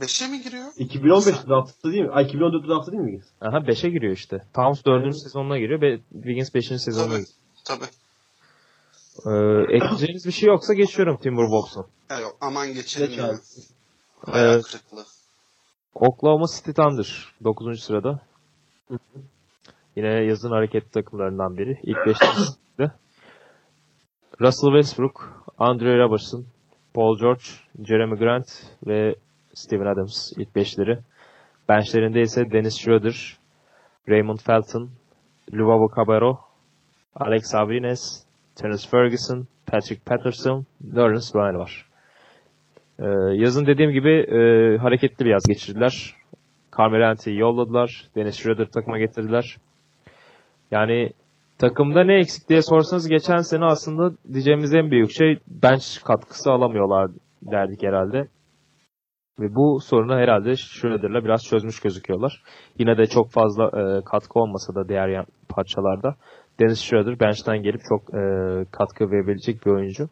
Beşe 0.00 0.26
mi 0.28 0.42
giriyor? 0.42 0.64
2015 0.76 1.26
draftı 1.48 1.92
değil 1.92 2.04
mi? 2.04 2.10
Ay 2.10 2.24
2014 2.24 2.68
draftı 2.68 2.92
değil 2.92 3.02
mi? 3.02 3.20
Aha 3.40 3.56
5'e 3.58 3.90
giriyor 3.90 4.12
işte. 4.12 4.42
Towns 4.54 4.84
4. 4.84 5.16
sezonuna 5.16 5.58
giriyor 5.58 5.80
ve 5.80 5.98
Wiggins 6.12 6.54
5. 6.54 6.66
sezonuna 6.66 7.08
Tabii. 7.08 7.18
giriyor. 7.20 7.28
Tabii. 7.64 7.84
Ee, 9.26 9.74
ekleyeceğiniz 9.76 10.26
bir 10.26 10.32
şey 10.32 10.46
yoksa 10.48 10.74
geçiyorum 10.74 11.16
Timberwolves'un. 11.16 11.86
Ya 12.10 12.18
yok 12.20 12.36
aman 12.40 12.74
geçelim 12.74 13.10
Geç. 13.10 13.18
Hayal 14.26 14.52
Evet. 14.54 14.64
kırıklığı. 14.64 15.04
Oklahoma 15.94 16.46
City 16.56 16.70
Thunder 16.70 17.28
9. 17.44 17.80
sırada. 17.82 18.20
Yine 19.96 20.08
yazın 20.08 20.50
hareketli 20.50 20.90
takımlarından 20.90 21.56
biri. 21.58 21.78
İlk 21.82 21.96
5'te. 21.96 22.92
Russell 24.40 24.70
Westbrook, 24.70 25.44
Andre 25.58 25.98
Robertson, 25.98 26.44
Paul 26.94 27.18
George, 27.18 27.42
Jeremy 27.84 28.18
Grant 28.18 28.46
ve 28.86 29.14
Steven 29.54 29.86
Adams 29.86 30.32
ilk 30.36 30.56
beşleri. 30.56 30.98
Benchlerinde 31.68 32.20
ise 32.20 32.50
Dennis 32.52 32.78
Schroeder, 32.78 33.36
Raymond 34.08 34.38
Felton, 34.38 34.90
Luvavo 35.52 35.88
Cabarro, 35.96 36.38
Alex 37.14 37.54
Abrines, 37.54 38.24
Terence 38.56 38.88
Ferguson, 38.88 39.46
Patrick 39.66 40.02
Patterson, 40.04 40.66
Lawrence 40.94 41.26
Bryan 41.34 41.58
var. 41.58 41.86
Ee, 42.98 43.04
yazın 43.34 43.66
dediğim 43.66 43.90
gibi 43.90 44.10
e, 44.10 44.38
hareketli 44.78 45.24
bir 45.24 45.30
yaz 45.30 45.44
geçirdiler. 45.46 46.14
Carmelo 46.78 47.04
Anthony'yi 47.04 47.40
yolladılar. 47.40 48.04
Dennis 48.16 48.36
Schroeder 48.36 48.66
takıma 48.66 48.98
getirdiler. 48.98 49.56
Yani 50.70 51.10
takımda 51.58 52.04
ne 52.04 52.14
eksik 52.14 52.48
diye 52.48 52.62
sorsanız 52.62 53.08
geçen 53.08 53.38
sene 53.38 53.64
aslında 53.64 54.12
diyeceğimiz 54.32 54.74
en 54.74 54.90
büyük 54.90 55.10
şey 55.10 55.38
bench 55.46 56.04
katkısı 56.04 56.50
alamıyorlar 56.50 57.10
derdik 57.42 57.82
herhalde. 57.82 58.28
Ve 59.40 59.54
bu 59.54 59.80
sorunu 59.80 60.14
herhalde 60.14 60.56
Schroeder'la 60.56 61.24
biraz 61.24 61.44
çözmüş 61.44 61.80
gözüküyorlar. 61.80 62.42
Yine 62.78 62.98
de 62.98 63.06
çok 63.06 63.30
fazla 63.30 63.64
e, 63.64 64.04
katkı 64.04 64.40
olmasa 64.40 64.74
da 64.74 64.88
diğer 64.88 65.24
parçalarda 65.48 66.14
Dennis 66.60 66.80
Schroeder 66.80 67.20
bench'ten 67.20 67.62
gelip 67.62 67.80
çok 67.88 68.14
e, 68.14 68.20
katkı 68.70 69.10
verebilecek 69.10 69.66
bir 69.66 69.70
oyuncu. 69.70 70.08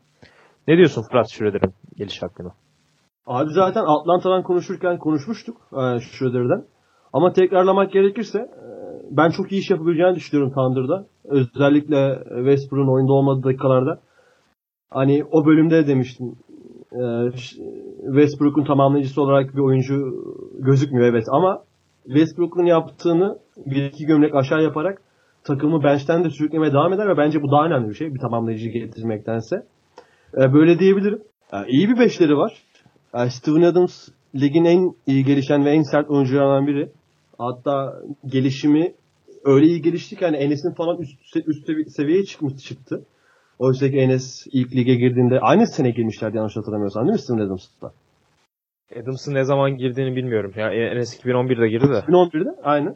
Ne 0.69 0.77
diyorsun 0.77 1.03
Fırat 1.11 1.31
Schroeder'in 1.31 1.75
geliş 1.97 2.23
hakkında? 2.23 2.53
Abi 3.27 3.51
zaten 3.51 3.85
Atlanta'dan 3.87 4.43
konuşurken 4.43 4.99
konuşmuştuk 4.99 5.57
e, 5.73 6.01
Schroeder'den. 6.01 6.65
Ama 7.13 7.33
tekrarlamak 7.33 7.93
gerekirse 7.93 8.39
e, 8.39 8.73
ben 9.11 9.31
çok 9.31 9.53
iyi 9.53 9.61
iş 9.61 9.71
yapabileceğini 9.71 10.15
düşünüyorum 10.15 10.53
Thunder'da. 10.53 11.07
Özellikle 11.25 12.25
Westbrook'un 12.29 12.95
oyunda 12.95 13.13
olmadığı 13.13 13.43
dakikalarda. 13.43 14.01
Hani 14.91 15.25
o 15.31 15.47
bölümde 15.47 15.77
de 15.77 15.87
demiştim. 15.87 16.37
E, 16.95 17.37
Ş- 17.37 17.57
Westbrook'un 18.07 18.65
tamamlayıcısı 18.65 19.23
olarak 19.23 19.55
bir 19.55 19.59
oyuncu 19.61 20.25
gözükmüyor 20.59 21.07
evet 21.07 21.25
ama 21.29 21.63
Westbrook'un 22.05 22.65
yaptığını 22.65 23.39
bir 23.67 23.85
iki 23.85 24.07
gömlek 24.07 24.35
aşağı 24.35 24.63
yaparak 24.63 25.03
takımı 25.45 25.83
bench'ten 25.85 26.25
de 26.25 26.31
sürüklemeye 26.31 26.73
devam 26.73 26.93
eder 26.93 27.09
ve 27.09 27.17
bence 27.17 27.43
bu 27.43 27.51
daha 27.51 27.67
önemli 27.67 27.89
bir 27.89 27.95
şey 27.95 28.15
bir 28.15 28.19
tamamlayıcı 28.21 28.69
getirmektense. 28.69 29.67
E, 30.37 30.53
Böyle 30.53 30.79
diyebilirim. 30.79 31.23
E, 31.53 31.57
İyi 31.69 31.89
bir 31.89 31.99
beşleri 31.99 32.37
var. 32.37 32.63
Steven 33.29 33.63
Adams 33.63 34.09
ligin 34.35 34.65
en 34.65 34.95
iyi 35.07 35.25
gelişen 35.25 35.65
ve 35.65 35.71
en 35.71 35.83
sert 35.83 36.11
oyuncularından 36.11 36.67
biri. 36.67 36.89
Hatta 37.39 38.03
gelişimi 38.27 38.95
öyle 39.45 39.67
iyi 39.67 39.83
gelişti 39.83 40.17
ki 40.17 40.25
hani 40.25 40.37
Enes'in 40.37 40.71
falan 40.75 40.99
üst, 41.01 41.37
üst 41.47 41.69
sevi- 41.69 41.91
seviyeye 41.91 42.25
çıkmış 42.25 42.57
çıktı. 42.57 43.03
Oysa 43.63 43.91
ki 43.91 43.97
Enes 43.97 44.47
ilk 44.53 44.73
lige 44.75 44.95
girdiğinde 44.95 45.41
aynı 45.41 45.67
sene 45.67 45.91
girmişlerdi 45.91 46.37
yanlış 46.37 46.57
hatırlamıyorsam 46.57 47.03
değil 47.03 47.13
mi 47.13 47.19
Steven 47.19 47.39
Adams'la? 47.39 47.93
Adams'ın 49.03 49.35
ne 49.35 49.45
zaman 49.45 49.77
girdiğini 49.77 50.17
bilmiyorum. 50.17 50.53
Ya 50.57 50.71
Enes 50.71 51.25
2011'de 51.25 51.69
girdi 51.69 51.89
de. 51.89 51.99
2011'de 51.99 52.51
aynı. 52.63 52.95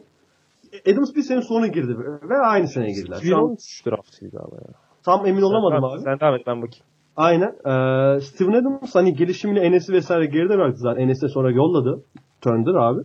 Adams 0.91 1.15
bir 1.15 1.21
sene 1.21 1.41
sonra 1.41 1.67
girdi 1.67 1.97
ve 2.29 2.37
aynı 2.37 2.67
sene 2.67 2.87
girdiler. 2.91 3.17
Tam, 3.17 3.27
2013 3.27 3.85
draftıydı 3.85 4.37
ama 4.39 4.55
ya. 4.55 4.73
tam 5.05 5.25
emin 5.25 5.41
olamadım 5.41 5.89
sen, 5.89 5.95
abi. 5.95 6.03
Sen 6.03 6.19
devam 6.19 6.35
et 6.35 6.47
ben 6.47 6.61
bakayım. 6.61 6.85
Aynen. 7.15 7.49
Ee, 7.49 8.21
Steven 8.21 8.53
Adams 8.53 8.95
hani 8.95 9.13
gelişimini 9.13 9.59
Enes'i 9.59 9.93
vesaire 9.93 10.25
geride 10.25 10.57
bıraktı 10.57 10.79
zaten. 10.79 11.01
Enes'e 11.01 11.27
sonra 11.27 11.51
yolladı. 11.51 12.03
Turner 12.41 12.75
abi. 12.75 13.01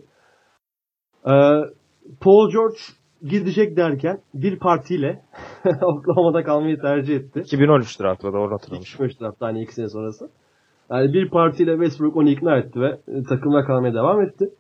Ee, 1.27 1.33
Paul 2.21 2.51
George 2.51 2.79
gidecek 3.23 3.77
derken 3.77 4.21
bir 4.35 4.59
partiyle 4.59 5.23
Oklahoma'da 5.83 6.45
kalmayı 6.45 6.81
tercih 6.81 7.17
etti. 7.17 7.41
2013 7.41 8.01
draftı 8.01 8.33
doğru 8.33 8.53
hatırlamışım. 8.53 9.05
2003 9.05 9.21
draftı 9.21 9.45
hani 9.45 9.63
iki 9.63 9.75
sene 9.75 9.89
sonrası. 9.89 10.31
Yani 10.91 11.13
bir 11.13 11.31
partiyle 11.31 11.73
Westbrook 11.73 12.17
onu 12.17 12.29
ikna 12.29 12.57
etti 12.57 12.81
ve 12.81 13.01
e, 13.09 13.23
takımda 13.23 13.65
kalmaya 13.65 13.95
devam 13.95 14.23
etti. 14.23 14.51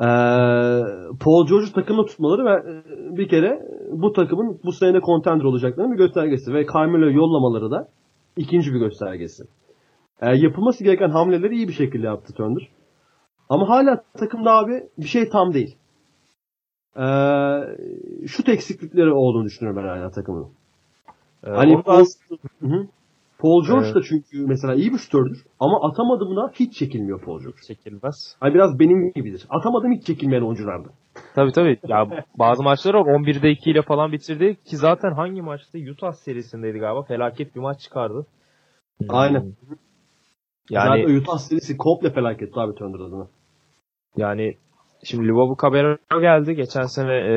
Ee, 0.00 0.06
Paul 1.20 1.46
George'u 1.48 1.72
takımda 1.72 2.04
tutmaları 2.04 2.44
ve 2.44 2.50
e, 2.50 3.16
bir 3.16 3.28
kere 3.28 3.62
bu 3.92 4.12
takımın 4.12 4.60
bu 4.64 4.72
sene 4.72 5.00
contender 5.00 5.44
olacaklarının 5.44 5.92
bir 5.92 5.98
göstergesi 5.98 6.54
ve 6.54 6.66
Carmelo'yu 6.66 7.16
yollamaları 7.16 7.70
da 7.70 7.88
ikinci 8.36 8.74
bir 8.74 8.78
göstergesi. 8.78 9.42
Ee, 10.22 10.36
yapılması 10.36 10.84
gereken 10.84 11.10
hamleleri 11.10 11.54
iyi 11.54 11.68
bir 11.68 11.72
şekilde 11.72 12.06
yaptı 12.06 12.32
Turner. 12.32 12.68
Ama 13.48 13.68
hala 13.68 14.02
takımda 14.18 14.50
abi 14.50 14.82
bir 14.98 15.06
şey 15.06 15.28
tam 15.28 15.54
değil. 15.54 15.76
Ee, 16.98 18.26
şut 18.26 18.48
eksiklikleri 18.48 19.12
olduğunu 19.12 19.44
düşünüyorum 19.44 19.82
ben 19.82 19.88
hala 19.88 20.10
takımın. 20.10 20.48
Ee, 21.46 21.50
Hani 21.50 21.74
onu 21.76 21.78
da 21.78 21.82
Paul. 21.82 22.04
Paul 23.38 23.64
George 23.66 23.86
Evet. 23.86 23.94
da 23.94 24.02
çünkü 24.02 24.46
mesela 24.46 24.74
iyi 24.74 24.92
bir 24.92 24.98
şutördür 24.98 25.44
ama 25.60 25.88
atamadığına 25.88 26.50
hiç 26.54 26.74
çekilmiyor 26.78 27.20
Paul 27.20 27.40
George. 27.40 27.58
çekilmez. 27.66 28.36
Hani 28.40 28.54
biraz 28.54 28.78
benim 28.78 29.12
gibidir. 29.12 29.46
Atamadım 29.50 29.92
hiç 29.92 30.06
çekilmeyen 30.06 30.42
oyunculardı. 30.42 30.88
Tabii 31.34 31.52
tabii. 31.52 31.78
Ya 31.88 32.24
bazı 32.38 32.62
maçlar 32.62 32.94
var 32.94 33.00
11'de 33.00 33.50
2 33.50 33.70
ile 33.70 33.82
falan 33.82 34.12
bitirdi 34.12 34.56
ki 34.64 34.76
zaten 34.76 35.12
hangi 35.12 35.42
maçta 35.42 35.78
Utah 35.92 36.12
serisindeydi 36.12 36.78
galiba 36.78 37.02
felaket 37.02 37.54
bir 37.54 37.60
maç 37.60 37.80
çıkardı. 37.80 38.26
Aynen. 39.08 39.40
Hmm. 39.40 39.52
Yani 40.70 41.02
Zaten 41.02 41.16
Utah 41.16 41.38
serisi 41.38 41.76
komple 41.76 42.10
felaket 42.10 42.58
abi 42.58 42.74
Turner 42.74 43.00
adına. 43.00 43.26
yani 44.16 44.56
şimdi 45.04 45.28
Luvavu 45.28 45.56
Cabarro 45.62 46.20
geldi. 46.20 46.54
Geçen 46.54 46.82
sene 46.82 47.14
e, 47.14 47.34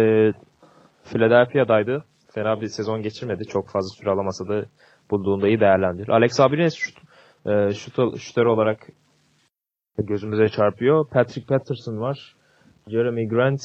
Philadelphia'daydı. 1.03 2.03
Fena 2.33 2.61
bir 2.61 2.67
sezon 2.67 3.01
geçirmedi. 3.01 3.45
Çok 3.45 3.69
fazla 3.69 3.89
süre 3.89 4.09
alamasa 4.09 4.47
da 4.47 4.65
bulduğunda 5.11 5.47
iyi 5.47 5.59
değerlendirir. 5.59 6.09
Alex 6.09 6.39
Abrines 6.39 6.75
şut, 6.75 6.97
e, 7.45 7.73
şut, 7.73 8.19
şutör 8.19 8.45
olarak 8.45 8.87
gözümüze 9.97 10.49
çarpıyor. 10.49 11.07
Patrick 11.07 11.47
Patterson 11.47 11.99
var. 11.99 12.35
Jeremy 12.87 13.27
Grant 13.27 13.61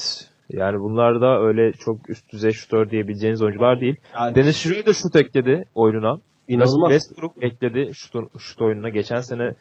yani 0.49 0.81
bunlar 0.81 1.21
da 1.21 1.41
öyle 1.41 1.73
çok 1.73 2.11
üst 2.11 2.33
düzey 2.33 2.53
şutör 2.53 2.91
diyebileceğiniz 2.91 3.43
oyuncular 3.43 3.81
değil. 3.81 3.97
Yani 4.15 4.35
Dennis 4.35 4.57
Schroeder 4.57 4.93
şut 4.93 5.17
ekledi 5.17 5.65
oyununa. 5.75 6.19
inanılmaz. 6.49 6.91
Westbrook 6.91 7.33
ekledi 7.43 7.95
şut, 7.95 8.15
şut 8.39 8.63
oyununa. 8.63 8.89
Geçen 8.89 9.21
sene 9.21 9.55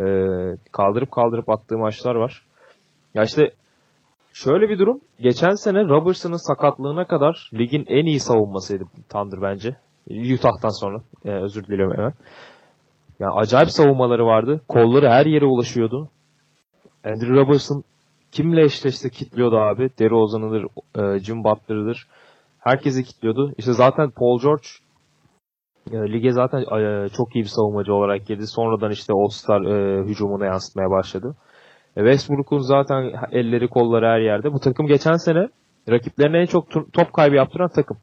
e, 0.00 0.04
kaldırıp 0.72 1.10
kaldırıp 1.10 1.48
attığı 1.48 1.78
maçlar 1.78 2.14
var. 2.14 2.42
Ya 3.14 3.22
işte 3.22 3.50
şöyle 4.32 4.68
bir 4.68 4.78
durum. 4.78 5.00
Geçen 5.20 5.54
sene 5.54 5.84
Robertson'ın 5.84 6.48
sakatlığına 6.48 7.06
kadar 7.06 7.50
ligin 7.54 7.84
en 7.88 8.06
iyi 8.06 8.20
savunmasıydı 8.20 8.84
Thunder 9.08 9.42
bence. 9.42 9.76
Utah'tan 10.34 10.80
sonra. 10.80 11.02
E, 11.24 11.30
özür 11.30 11.64
diliyorum 11.64 11.96
hemen. 11.96 12.12
Yani 13.20 13.32
acayip 13.32 13.70
savunmaları 13.70 14.26
vardı. 14.26 14.60
Kolları 14.68 15.08
her 15.08 15.26
yere 15.26 15.44
ulaşıyordu. 15.44 16.08
Andrew 17.04 17.34
Robertson 17.34 17.84
kimle 18.32 18.62
eşleşse 18.62 19.10
kitliyordu 19.10 19.56
abi. 19.56 19.90
DeRozan'ıdır, 19.98 20.66
e, 20.98 21.18
Jim 21.18 21.44
Butler'ıdır. 21.44 22.08
Herkesi 22.58 23.04
kitliyordu. 23.04 23.52
İşte 23.58 23.72
zaten 23.72 24.10
Paul 24.10 24.40
George 24.40 24.66
e, 25.92 26.12
lige 26.12 26.32
zaten 26.32 26.60
e, 26.60 27.08
çok 27.08 27.36
iyi 27.36 27.42
bir 27.44 27.48
savunmacı 27.48 27.94
olarak 27.94 28.26
girdi. 28.26 28.46
Sonradan 28.46 28.90
işte 28.90 29.12
All-Star 29.12 29.62
e, 29.62 30.04
hücumuna 30.04 30.44
yansıtmaya 30.46 30.90
başladı. 30.90 31.36
E, 31.96 32.00
Westbrook'un 32.00 32.58
zaten 32.58 33.12
elleri 33.32 33.68
kolları 33.68 34.06
her 34.06 34.20
yerde. 34.20 34.52
Bu 34.52 34.60
takım 34.60 34.86
geçen 34.86 35.16
sene 35.16 35.48
rakiplerine 35.88 36.38
en 36.38 36.46
çok 36.46 36.92
top 36.92 37.12
kaybı 37.12 37.36
yaptıran 37.36 37.68
takım. 37.68 37.98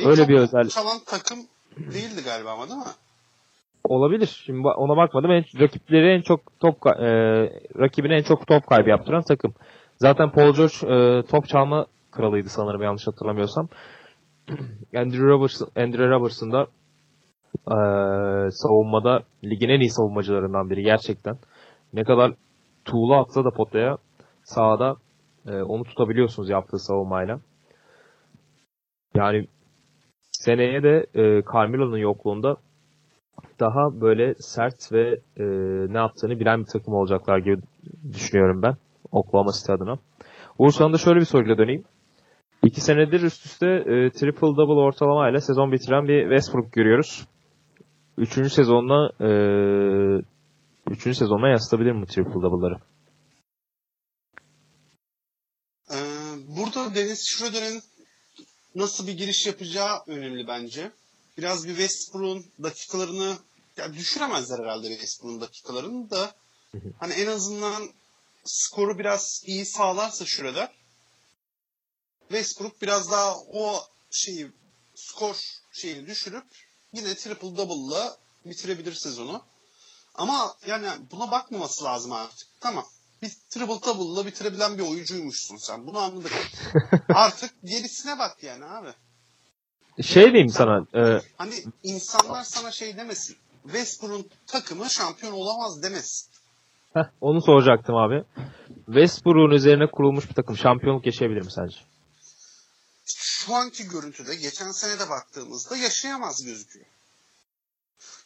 En 0.00 0.06
Öyle 0.06 0.28
bir 0.28 0.34
özellik. 0.34 0.70
Çalan 0.70 0.98
takım 1.06 1.38
değildi 1.76 2.20
galiba 2.24 2.50
ama 2.50 2.68
değil 2.68 2.78
mi? 2.78 2.84
Olabilir. 3.84 4.42
Şimdi 4.46 4.68
ona 4.68 4.96
bakmadım. 4.96 5.30
En, 5.30 5.44
rakipleri 5.60 6.16
en 6.16 6.22
çok 6.22 6.60
top 6.60 6.86
e, 6.86 7.10
rakibine 7.78 8.14
en 8.14 8.22
çok 8.22 8.46
top 8.46 8.66
kaybı 8.66 8.88
yaptıran 8.88 9.22
takım. 9.22 9.54
Zaten 9.98 10.30
Paul 10.30 10.54
George 10.54 10.94
e, 10.94 11.22
top 11.22 11.48
çalma 11.48 11.86
kralıydı 12.10 12.48
sanırım 12.48 12.82
yanlış 12.82 13.06
hatırlamıyorsam. 13.06 13.68
Andrew 14.96 15.26
Robertson, 15.26 15.68
Andrew 15.76 16.08
Robertson 16.08 16.52
da 16.52 16.66
e, 17.66 17.76
savunmada 18.50 19.22
ligin 19.44 19.68
en 19.68 19.80
iyi 19.80 19.90
savunmacılarından 19.90 20.70
biri 20.70 20.82
gerçekten. 20.82 21.38
Ne 21.96 22.04
kadar 22.04 22.32
tuğla 22.84 23.20
atsa 23.20 23.44
da 23.44 23.50
potaya 23.50 23.96
sahada 24.44 24.96
e, 25.48 25.62
onu 25.62 25.84
tutabiliyorsunuz 25.84 26.48
yaptığı 26.48 26.78
savunmayla. 26.78 27.40
Yani 29.14 29.46
seneye 30.32 30.82
de 30.82 31.06
e, 31.14 31.42
Carmelo'nun 31.52 31.96
yokluğunda 31.96 32.56
daha 33.60 34.00
böyle 34.00 34.34
sert 34.34 34.92
ve 34.92 35.20
e, 35.36 35.44
ne 35.92 35.98
yaptığını 35.98 36.40
bilen 36.40 36.60
bir 36.60 36.66
takım 36.66 36.94
olacaklar 36.94 37.38
gibi 37.38 37.62
düşünüyorum 38.12 38.62
ben. 38.62 38.74
Oklahoma 39.12 39.52
City 39.52 39.72
adına. 39.72 39.98
Uğur 40.58 40.70
sana 40.70 40.92
da 40.92 40.98
şöyle 40.98 41.20
bir 41.20 41.24
soruyla 41.24 41.58
döneyim. 41.58 41.84
İki 42.62 42.80
senedir 42.80 43.22
üst 43.22 43.46
üste 43.46 43.68
e, 43.68 44.10
triple 44.10 44.56
double 44.56 44.80
ortalamayla 44.80 45.40
sezon 45.40 45.72
bitiren 45.72 46.08
bir 46.08 46.22
Westbrook 46.22 46.72
görüyoruz. 46.72 47.26
Üçüncü 48.18 48.50
sezonuna 48.50 49.10
e, 49.20 49.28
üçüncü 50.90 51.18
sezonuna 51.18 51.48
yansıtabilir 51.48 51.92
mi 51.92 52.06
triple 52.06 52.42
double'ları? 52.42 52.80
Ee, 55.90 55.96
burada 56.56 56.94
Dennis 56.94 57.22
Schroeder'in 57.24 57.82
nasıl 58.74 59.06
bir 59.06 59.12
giriş 59.12 59.46
yapacağı 59.46 60.02
önemli 60.06 60.48
bence. 60.48 60.92
Biraz 61.38 61.64
bir 61.64 61.76
Westbrook'un 61.76 62.44
dakikalarını 62.62 63.36
ya 63.76 63.94
düşüremezler 63.94 64.58
herhalde 64.58 64.88
Westbrook'un 64.88 65.40
dakikalarını 65.40 66.10
da 66.10 66.34
hani 66.98 67.12
en 67.12 67.26
azından 67.26 67.90
skoru 68.44 68.98
biraz 68.98 69.42
iyi 69.46 69.66
sağlarsa 69.66 70.26
Schroeder 70.26 70.72
Westbrook 72.28 72.82
biraz 72.82 73.10
daha 73.10 73.34
o 73.38 73.80
şeyi 74.10 74.46
skor 74.94 75.36
şeyini 75.72 76.06
düşürüp 76.06 76.44
yine 76.92 77.14
triple 77.14 77.56
double'la 77.56 78.16
bitirebilir 78.44 78.92
sezonu. 78.92 79.42
Ama 80.18 80.54
yani 80.66 80.88
buna 81.12 81.30
bakmaması 81.30 81.84
lazım 81.84 82.12
artık. 82.12 82.48
Tamam. 82.60 82.84
Bir 83.22 83.32
triple 83.50 83.68
double'la 83.86 84.26
bitirebilen 84.26 84.78
bir 84.78 84.82
oyuncuymuşsun 84.82 85.56
sen. 85.56 85.86
Bunu 85.86 85.98
anladık. 85.98 86.32
artık 87.14 87.50
gerisine 87.64 88.18
bak 88.18 88.42
yani 88.42 88.64
abi. 88.64 88.88
Şey 90.02 90.24
diyeyim 90.24 90.48
sana. 90.48 90.86
e, 90.94 91.20
Hani 91.38 91.64
insanlar 91.82 92.44
sana 92.44 92.70
şey 92.72 92.96
demesin. 92.96 93.36
Westbrook'un 93.62 94.30
takımı 94.46 94.90
şampiyon 94.90 95.32
olamaz 95.32 95.82
demesin. 95.82 96.28
heh, 96.94 97.04
onu 97.20 97.42
soracaktım 97.42 97.96
abi. 97.96 98.24
Westbrook'un 98.86 99.50
üzerine 99.54 99.90
kurulmuş 99.90 100.28
bir 100.28 100.34
takım 100.34 100.56
şampiyonluk 100.56 101.06
yaşayabilir 101.06 101.40
mi 101.44 101.52
sence? 101.52 101.76
Şu 103.06 103.54
anki 103.54 103.88
görüntüde 103.88 104.34
geçen 104.34 104.70
sene 104.72 104.98
de 104.98 105.08
baktığımızda 105.10 105.76
yaşayamaz 105.76 106.44
gözüküyor. 106.44 106.86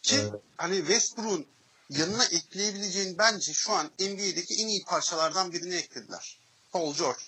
Ki 0.03 0.17
Evet. 0.21 0.33
hani 0.57 0.77
Westbrook'un 0.77 1.47
yanına 1.91 2.25
ekleyebileceğin 2.25 3.19
bence 3.19 3.53
şu 3.53 3.73
an 3.73 3.87
NBA'deki 3.87 4.55
en 4.55 4.69
iyi 4.69 4.85
parçalardan 4.85 5.53
birini 5.53 5.75
eklediler. 5.75 6.39
Paul 6.73 6.95
George. 6.95 7.23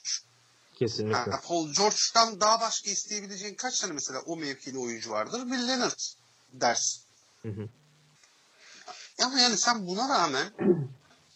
Kesinlikle. 0.74 1.30
Ha, 1.30 1.40
Paul 1.44 1.72
George'dan 1.72 2.40
daha 2.40 2.60
başka 2.60 2.90
isteyebileceğin 2.90 3.54
kaç 3.54 3.80
tane 3.80 3.92
mesela 3.92 4.20
o 4.20 4.36
mevkili 4.36 4.78
oyuncu 4.78 5.10
vardır? 5.10 5.46
Bill 5.46 5.68
Leonard 5.68 6.00
dersin. 6.52 7.02
Hı 7.42 7.48
hı. 7.48 7.68
Ama 9.22 9.40
yani 9.40 9.56
sen 9.56 9.86
buna 9.86 10.08
rağmen 10.08 10.52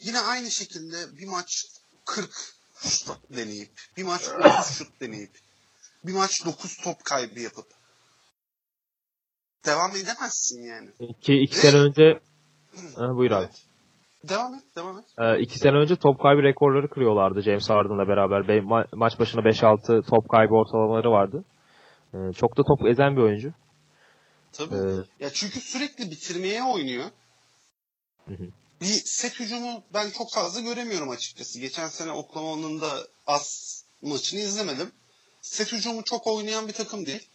yine 0.01 0.20
aynı 0.20 0.51
şekilde 0.51 1.19
bir 1.19 1.27
maç 1.27 1.66
40 2.05 2.55
şut 2.82 3.36
deneyip, 3.36 3.70
bir 3.97 4.03
maç 4.03 4.23
30 4.28 4.78
şut 4.78 5.01
deneyip, 5.01 5.40
bir 6.05 6.12
maç 6.12 6.44
9 6.44 6.77
top 6.77 7.05
kaybı 7.05 7.40
yapıp 7.40 7.66
devam 9.66 9.97
edemezsin 9.97 10.62
yani. 10.62 10.90
İki, 11.01 11.35
iki 11.35 11.57
sene 11.57 11.77
önce 11.77 12.20
ha, 12.97 13.16
buyur 13.16 13.31
abi. 13.31 13.44
Evet. 13.44 13.62
Devam 14.28 14.55
et, 14.55 14.62
devam 14.77 14.98
et. 14.98 15.05
Ee, 15.19 15.40
iki 15.40 15.59
sene 15.59 15.77
önce 15.77 15.97
top 15.97 16.20
kaybı 16.23 16.43
rekorları 16.43 16.90
kırıyorlardı 16.90 17.43
James 17.43 17.70
Harden'la 17.70 18.09
beraber. 18.09 18.48
Be- 18.48 18.59
ma- 18.59 18.86
maç 18.93 19.19
başına 19.19 19.40
5-6 19.40 20.03
top 20.03 20.28
kaybı 20.28 20.55
ortalamaları 20.55 21.11
vardı. 21.11 21.44
Ee, 22.15 22.32
çok 22.32 22.57
da 22.57 22.62
top 22.62 22.86
ezen 22.86 23.16
bir 23.16 23.23
oyuncu. 23.23 23.53
Tabii. 24.53 24.74
Ee, 24.74 25.24
Ya 25.24 25.31
çünkü 25.31 25.61
sürekli 25.61 26.11
bitirmeye 26.11 26.62
oynuyor. 26.65 27.05
Hı 28.28 28.35
hı. 28.35 28.47
Bir 28.81 28.86
set 29.05 29.40
hücumu 29.40 29.82
ben 29.94 30.11
çok 30.11 30.32
fazla 30.35 30.61
göremiyorum 30.61 31.11
açıkçası. 31.11 31.61
Geçen 31.61 31.89
sene 31.89 32.12
Oklahoma'nın 32.12 32.81
da 32.81 32.90
az 33.27 33.77
maçını 34.03 34.40
izlemedim. 34.40 34.90
Set 35.40 35.73
hücumu 35.73 36.05
çok 36.05 36.27
oynayan 36.27 36.69
bir 36.69 36.73
takım 36.73 37.07
değil. 37.07 37.28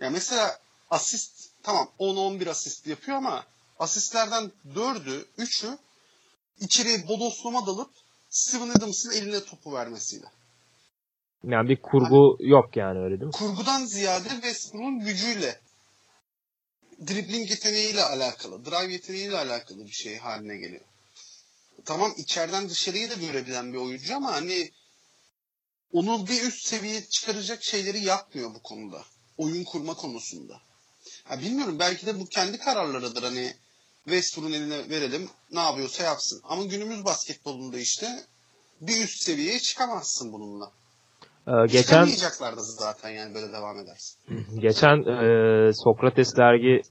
Ya 0.00 0.10
mesela 0.10 0.58
asist 0.90 1.50
tamam 1.62 1.88
10-11 1.98 2.50
asist 2.50 2.86
yapıyor 2.86 3.16
ama 3.16 3.44
asistlerden 3.78 4.52
4'ü 4.74 5.24
3'ü 5.38 5.78
içeri 6.60 7.08
bodoslama 7.08 7.66
dalıp 7.66 7.90
Steven 8.30 8.68
Adams'ın 8.68 9.10
eline 9.10 9.44
topu 9.44 9.72
vermesiyle. 9.72 10.26
yani 11.44 11.68
bir 11.68 11.82
kurgu 11.82 12.36
yok 12.40 12.76
yani 12.76 12.98
öyle 12.98 13.20
değil 13.20 13.26
mi? 13.26 13.32
kurgudan 13.32 13.84
ziyade 13.84 14.28
Westbrook'un 14.28 15.00
gücüyle 15.00 15.60
dribbling 17.06 17.50
yeteneğiyle 17.50 18.02
alakalı, 18.02 18.64
drive 18.64 18.92
yeteneğiyle 18.92 19.38
alakalı 19.38 19.86
bir 19.86 19.92
şey 19.92 20.18
haline 20.18 20.56
geliyor. 20.56 20.84
Tamam 21.84 22.14
içeriden 22.16 22.68
dışarıyı 22.68 23.10
da 23.10 23.14
görebilen 23.14 23.72
bir 23.72 23.78
oyuncu 23.78 24.16
ama 24.16 24.32
hani 24.32 24.70
onu 25.92 26.26
bir 26.28 26.42
üst 26.42 26.66
seviyeye 26.66 27.04
çıkaracak 27.04 27.62
şeyleri 27.62 28.04
yapmıyor 28.04 28.54
bu 28.54 28.62
konuda. 28.62 29.02
Oyun 29.38 29.64
kurma 29.64 29.94
konusunda. 29.94 30.60
Ha 31.24 31.40
bilmiyorum 31.40 31.78
belki 31.78 32.06
de 32.06 32.20
bu 32.20 32.26
kendi 32.26 32.58
kararlarıdır 32.58 33.22
hani 33.22 33.54
Westbrook'un 34.06 34.52
eline 34.52 34.90
verelim 34.90 35.28
ne 35.52 35.60
yapıyorsa 35.60 36.04
yapsın. 36.04 36.40
Ama 36.44 36.64
günümüz 36.64 37.04
basketbolunda 37.04 37.78
işte 37.78 38.06
bir 38.80 39.04
üst 39.04 39.22
seviyeye 39.22 39.58
çıkamazsın 39.58 40.32
bununla. 40.32 40.70
Ee, 41.46 41.66
geçen 41.66 42.06
da 42.06 42.62
zaten 42.62 43.10
yani 43.10 43.34
böyle 43.34 43.52
devam 43.52 43.78
edersin. 43.78 44.18
geçen 44.60 44.96
e, 45.02 45.72
Sokrates 45.72 46.36
dergi 46.36 46.82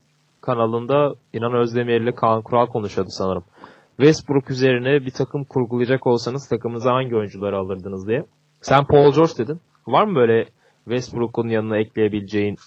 kanalında 0.41 1.15
İnan 1.33 1.53
Özdemir 1.53 2.01
ile 2.01 2.15
Kaan 2.15 2.41
Kural 2.41 2.67
konuşuyordu 2.67 3.09
sanırım. 3.11 3.43
Westbrook 3.97 4.49
üzerine 4.49 5.05
bir 5.05 5.11
takım 5.11 5.43
kurgulayacak 5.43 6.07
olsanız 6.07 6.47
takımınıza 6.47 6.91
hangi 6.91 7.15
oyuncuları 7.15 7.57
alırdınız 7.57 8.07
diye. 8.07 8.25
Sen 8.61 8.85
Paul 8.85 9.13
George 9.13 9.37
dedin. 9.37 9.61
Var 9.87 10.05
mı 10.05 10.15
böyle 10.15 10.49
Westbrook'un 10.83 11.47
yanına 11.47 11.77
ekleyebileceğin 11.77 12.57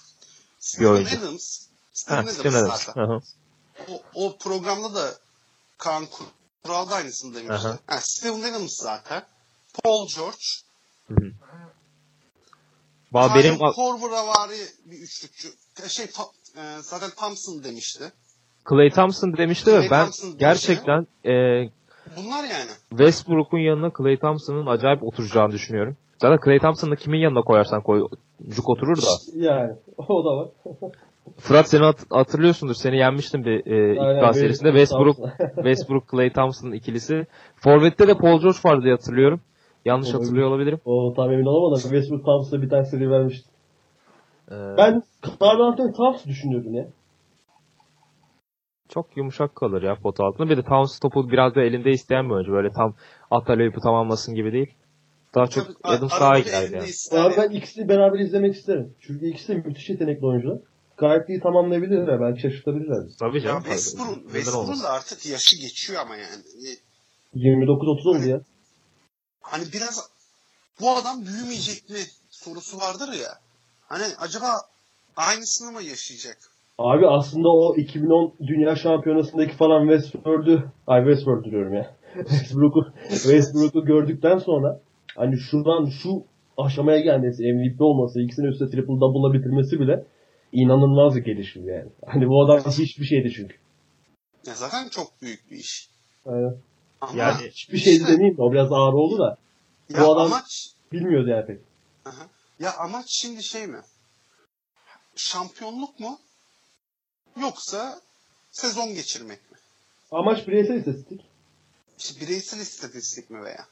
Steven 0.59 0.91
oyuncu. 0.91 1.19
Adams. 1.19 1.67
Steven 1.93 2.19
Adams 2.19 2.37
Steven 2.37 2.55
Adams. 2.55 2.85
zaten. 2.85 3.03
Hı 3.03 3.07
hı. 3.15 3.21
O, 3.89 4.03
o 4.15 4.39
programda 4.39 4.95
da 4.95 5.15
Kaan 5.79 6.07
Kural 6.65 6.91
da 6.91 6.95
aynısını 6.95 7.35
demişti. 7.35 7.69
Aha. 7.69 7.79
Ha, 7.87 8.01
Steven 8.01 8.53
Adams 8.53 8.77
zaten. 8.77 9.23
Paul 9.85 10.09
George. 10.17 10.37
Valla 13.13 13.33
Kyle 13.33 13.45
benim 13.45 13.59
Korver'a 13.59 14.49
bir 14.85 14.99
üçlükçü. 14.99 15.49
Şey 15.89 16.05
e, 16.05 16.63
zaten 16.81 17.11
Thompson 17.11 17.65
demişti. 17.65 18.13
Clay 18.71 18.91
Thompson 18.91 19.37
demişti 19.37 19.73
ve 19.73 19.91
ben 19.91 20.03
Thompson 20.05 20.27
demişti. 20.27 20.39
gerçekten 20.39 21.07
e, 21.25 21.33
Bunlar 22.17 22.45
yani. 22.45 22.71
Westbrook'un 22.91 23.59
yanına 23.59 23.91
Clay 23.99 24.19
Thompson'ın 24.19 24.67
acayip 24.67 25.03
oturacağını 25.03 25.53
düşünüyorum. 25.53 25.97
Zaten 26.23 26.39
Clay 26.45 26.59
Thompson'ı 26.59 26.97
kimin 26.97 27.19
yanına 27.19 27.43
koyarsan 27.43 27.83
koy 27.83 28.09
cuk 28.49 28.69
oturur 28.69 28.97
da. 29.03 29.11
Yani 29.35 29.73
o 29.99 30.25
da 30.25 30.37
var. 30.37 30.49
Fırat 31.37 31.69
seni 31.69 31.83
hat- 31.85 32.07
hatırlıyorsundur. 32.11 32.75
Seni 32.75 32.97
yenmiştim 32.97 33.45
bir 33.45 33.67
e, 33.67 33.93
iddia 33.93 34.33
serisinde. 34.33 34.69
Westbrook 34.69 35.17
Thompson. 35.17 35.47
Westbrook 35.55 36.11
Clay 36.11 36.33
Thompson 36.33 36.73
ikilisi. 36.73 37.27
Forvet'te 37.57 38.09
de 38.09 38.15
Paul 38.15 38.41
George 38.41 38.59
vardı 38.65 38.83
diye 38.83 38.95
hatırlıyorum. 38.95 39.41
Yanlış 39.85 40.09
Olabilir. 40.09 40.23
hatırlıyor 40.25 40.49
olabilirim. 40.49 40.81
O 40.85 41.13
tam 41.17 41.33
emin 41.33 41.45
olamadım. 41.45 41.83
Westbrook 41.83 42.25
Thompson'a 42.25 42.63
bir 42.63 42.69
tane 42.69 42.85
seri 42.85 43.11
vermişti. 43.11 43.51
Ee, 44.51 44.55
Ben 44.79 45.03
Carl 45.43 45.61
Anthony 45.61 45.93
Towns 45.93 46.27
düşünüyordum 46.27 46.75
ya. 46.75 46.87
çok 48.89 49.17
yumuşak 49.17 49.57
kalır 49.57 49.83
ya 49.83 49.95
pot 49.95 50.21
altında. 50.21 50.51
Bir 50.51 50.57
de 50.57 50.63
Towns 50.63 50.99
topu 50.99 51.31
biraz 51.31 51.55
da 51.55 51.63
elinde 51.63 51.91
isteyen 51.91 52.29
bir 52.29 52.35
oyuncu. 52.35 52.53
Böyle 52.53 52.71
tam 52.71 52.95
ataleyip 53.31 53.83
tamamlasın 53.83 54.35
gibi 54.35 54.53
değil. 54.53 54.75
Daha 55.35 55.47
çok 55.47 55.65
Tabii, 55.83 56.39
iyi 56.39 56.45
geldi 56.45 56.75
elinde 56.75 56.77
yani. 56.77 57.25
Abi 57.25 57.35
ben 57.37 57.43
yani. 57.43 57.55
ikisini 57.57 57.89
beraber 57.89 58.19
izlemek 58.19 58.55
isterim. 58.55 58.95
Çünkü 59.01 59.27
ikisi 59.27 59.49
de 59.49 59.63
müthiş 59.69 59.91
yetenekli 59.91 60.27
oyuncular. 60.27 60.59
Gayet 60.99 61.29
iyi 61.29 61.41
tamamlayabilirler. 61.41 62.21
Belki 62.21 62.41
şaşırtabilirler. 62.41 63.03
Tabii 63.19 63.41
canım. 63.41 63.63
Westbrook'un 63.63 64.55
olmasın? 64.55 64.85
da 64.85 64.91
artık 64.91 65.27
yaşı 65.27 65.57
geçiyor 65.57 66.01
ama 66.01 66.17
yani. 66.17 66.43
Hani 67.35 67.45
29-30 67.45 68.09
oldu 68.09 68.29
ya. 68.29 68.41
Hani 69.41 69.65
biraz 69.73 70.11
bu 70.81 70.91
adam 70.91 71.27
büyümeyecek 71.27 71.91
mi 71.91 71.99
sorusu 72.31 72.79
vardır 72.79 73.13
ya. 73.13 73.31
Hani 73.89 74.05
acaba 74.19 74.47
aynısını 75.17 75.73
mı 75.73 75.83
yaşayacak? 75.83 76.39
Abi 76.79 77.07
aslında 77.07 77.49
o 77.49 77.77
2010 77.77 78.35
Dünya 78.47 78.77
Şampiyonası'ndaki 78.77 79.57
falan 79.57 79.89
Westworld'ü, 79.89 80.65
ay 80.87 81.01
Westworld 81.05 81.45
diyorum 81.45 81.75
ya. 81.75 81.97
Westbrook'u 82.15 82.87
Westbrook'u 83.09 83.85
gördükten 83.85 84.39
sonra 84.39 84.81
hani 85.17 85.39
şuradan 85.39 85.87
şu 85.87 86.25
aşamaya 86.57 87.01
gelmesi, 87.01 87.53
MVP 87.53 87.81
olması, 87.81 88.21
ikisini 88.21 88.47
üstte 88.47 88.71
triple 88.71 89.01
double'la 89.01 89.33
bitirmesi 89.33 89.81
bile 89.81 90.05
inanılmaz 90.53 91.17
bir 91.17 91.25
gelişim 91.25 91.69
yani. 91.69 91.89
Hani 92.07 92.29
bu 92.29 92.45
adam 92.45 92.61
hiçbir 92.71 93.05
şeydi 93.05 93.33
çünkü. 93.37 93.57
Ya 94.47 94.55
zaten 94.55 94.89
çok 94.89 95.23
büyük 95.23 95.51
bir 95.51 95.57
iş. 95.57 95.91
Aynen. 96.27 96.57
Ama 97.01 97.13
Yani 97.23 97.49
Hiçbir 97.49 97.79
şeydi 97.79 97.97
işte- 98.03 98.13
demeyeyim 98.13 98.37
de 98.37 98.43
o 98.43 98.53
biraz 98.53 98.73
ağır 98.73 98.93
oldu 98.93 99.19
da 99.19 99.37
ya 99.91 100.01
bu 100.01 100.13
adam- 100.13 100.27
amaç 100.27 100.71
bilmiyordu 100.93 101.29
yani 101.29 101.47
pek. 101.47 101.61
Aha. 102.05 102.27
ya 102.61 102.77
amaç 102.77 103.07
şimdi 103.09 103.43
şey 103.43 103.67
mi? 103.67 103.81
Şampiyonluk 105.17 106.01
mu? 106.01 106.19
Yoksa 107.41 108.01
sezon 108.51 108.89
geçirmek 108.95 109.51
mi? 109.53 109.59
Amaç 110.11 110.49
bireysel 110.49 110.75
istatistik. 110.75 111.21
İşte 111.99 112.21
bireysel 112.21 112.61
istatistik 112.61 113.31
mi 113.31 113.43
veya? 113.45 113.67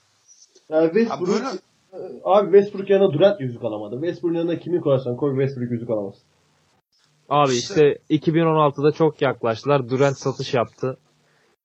Yani 0.70 0.85
Ya 0.85 0.93
Westbrook, 0.93 1.28
böyle 1.28 1.47
abi 2.24 2.53
Westbrook 2.59 2.90
yanına 2.90 3.12
Durant 3.12 3.40
yüzük 3.40 3.65
alamadı. 3.65 3.94
Westbrook'un 3.94 4.39
yanına 4.39 4.59
kimi 4.59 4.81
koyarsan 4.81 5.16
koy 5.16 5.31
Westbrook 5.39 5.70
yüzük 5.70 5.90
alamaz. 5.90 6.15
Abi 7.28 7.53
İşte- 7.53 8.01
işte 8.11 8.15
2016'da 8.31 8.93
çok 8.93 9.23
yaklaştılar. 9.23 9.89
Durant 9.90 10.19
satış 10.19 10.55
yaptı. 10.55 10.97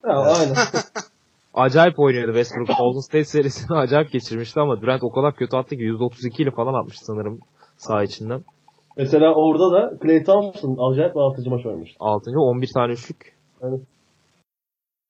Ha, 0.03 0.11
aynen. 0.39 0.55
Acayip 1.53 1.99
oynuyordu 1.99 2.27
Westbrook. 2.33 2.77
Golden 2.77 2.99
State 2.99 3.25
serisini 3.25 3.77
acayip 3.77 4.11
geçirmişti 4.11 4.59
ama 4.59 4.81
Durant 4.81 5.03
o 5.03 5.11
kadar 5.11 5.35
kötü 5.35 5.55
attı 5.57 5.75
ki 5.75 5.83
132 5.83 6.43
ile 6.43 6.51
falan 6.51 6.73
atmıştı 6.73 7.05
sanırım 7.05 7.39
saha 7.77 8.03
içinden. 8.03 8.43
Mesela 8.97 9.33
orada 9.33 9.71
da 9.71 9.93
Clay 10.03 10.23
Thompson 10.23 10.91
acayip 10.91 11.15
bir 11.15 11.19
altıcı 11.19 11.49
maç 11.49 11.65
oynamıştı. 11.65 11.97
6. 11.99 12.31
11 12.31 12.69
tane 12.73 12.93
üçlük. 12.93 13.35
Evet. 13.61 13.79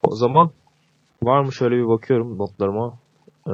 O 0.03 0.15
zaman 0.15 0.49
var 1.23 1.41
mı 1.41 1.53
şöyle 1.53 1.76
bir 1.76 1.88
bakıyorum 1.88 2.38
notlarıma. 2.38 2.94
Ee, 3.48 3.52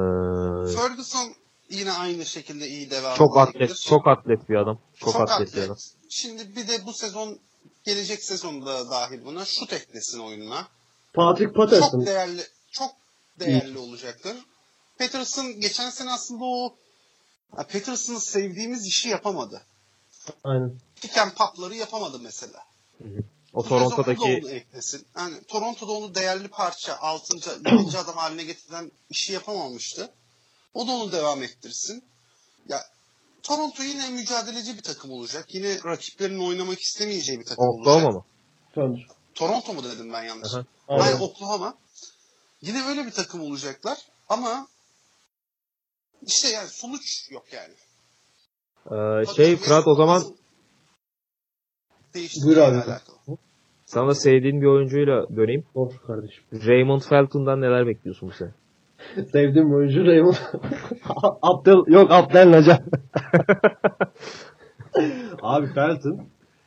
Ferguson 0.76 1.28
yine 1.70 1.92
aynı 1.92 2.26
şekilde 2.26 2.68
iyi 2.68 2.90
devam 2.90 3.16
çok 3.16 3.36
edebilir. 3.36 3.64
atlet, 3.64 3.80
çok 3.80 4.08
atlet 4.08 4.48
bir 4.48 4.56
adam. 4.56 4.78
Çok, 4.96 5.20
atlet, 5.20 5.56
bir 5.56 5.62
adam. 5.62 5.76
Şimdi 6.08 6.56
bir 6.56 6.68
de 6.68 6.86
bu 6.86 6.92
sezon 6.92 7.38
gelecek 7.84 8.24
sezonda 8.24 8.90
dahil 8.90 9.24
buna 9.24 9.44
şut 9.44 9.72
eklesin 9.72 10.18
oyununa. 10.18 10.68
Patrick 11.14 11.52
Patterson. 11.52 11.90
Çok 11.90 12.06
değerli 12.06 12.42
çok 12.70 12.90
değerli 13.40 13.78
olacaktır. 13.78 14.36
Peterson 14.98 15.60
geçen 15.60 15.90
sene 15.90 16.10
aslında 16.10 16.44
o 16.44 16.76
ya 17.58 17.64
Peterson'ın 17.66 18.18
sevdiğimiz 18.18 18.86
işi 18.86 19.08
yapamadı. 19.08 19.62
Aynen. 20.44 20.80
Pick 21.00 21.18
and 21.18 21.30
pop'ları 21.30 21.74
yapamadı 21.74 22.18
mesela. 22.18 22.62
O 23.54 23.58
Bu 23.58 23.62
sezon 23.62 23.78
Toronto'daki 23.78 24.20
da 24.20 24.24
onu 24.24 24.50
eklesin. 24.50 25.06
Yani 25.16 25.44
Toronto'da 25.48 25.92
onu 25.92 26.14
değerli 26.14 26.48
parça, 26.48 26.98
6. 27.00 27.36
7. 27.36 27.98
adam 27.98 28.16
haline 28.16 28.44
getiren 28.44 28.92
işi 29.10 29.32
yapamamıştı. 29.32 30.10
O 30.78 30.86
da 30.86 30.92
onu 30.92 31.12
devam 31.12 31.42
ettirsin. 31.42 32.04
Ya 32.68 32.78
Toronto 33.42 33.82
yine 33.82 34.10
mücadeleci 34.10 34.76
bir 34.76 34.82
takım 34.82 35.10
olacak. 35.10 35.54
Yine 35.54 35.78
rakiplerinin 35.84 36.48
oynamak 36.48 36.80
istemeyeceği 36.80 37.40
bir 37.40 37.44
takım 37.44 37.64
olacak. 37.64 37.80
Oklahoma 37.80 38.18
mı? 38.18 38.24
Toronto 39.34 39.74
mu 39.74 39.84
dedim 39.84 40.12
ben 40.12 40.22
yanlış? 40.22 40.54
Aha. 40.54 40.64
Aynen. 40.88 41.02
Hayır 41.02 41.20
Oklahoma. 41.20 41.74
Yine 42.62 42.84
öyle 42.84 43.06
bir 43.06 43.10
takım 43.10 43.40
olacaklar 43.40 43.98
ama 44.28 44.66
işte 46.22 46.48
yani 46.48 46.68
sonuç 46.68 47.30
yok 47.30 47.44
yani. 47.52 47.74
Ee, 48.86 49.26
şey 49.36 49.56
Fırat 49.56 49.86
o 49.86 49.94
zaman 49.94 50.22
Buyur 52.14 52.56
abi. 52.56 52.82
sana 53.86 54.14
sevdiğin 54.14 54.60
bir 54.60 54.66
oyuncuyla 54.66 55.36
döneyim. 55.36 55.64
Sor 55.74 55.92
kardeşim. 56.06 56.44
Raymond 56.52 57.00
Felton'dan 57.00 57.60
neler 57.60 57.86
bekliyorsun 57.86 58.28
bu 58.28 58.32
sene? 58.32 58.50
Sevdiğim 59.32 59.74
oyuncu 59.74 60.06
Raymond. 60.06 60.34
Abdel, 61.42 61.92
yok 61.92 62.10
Abdel 62.12 62.50
Nacar. 62.50 62.80
Abi 65.42 65.66
Felton 65.66 66.20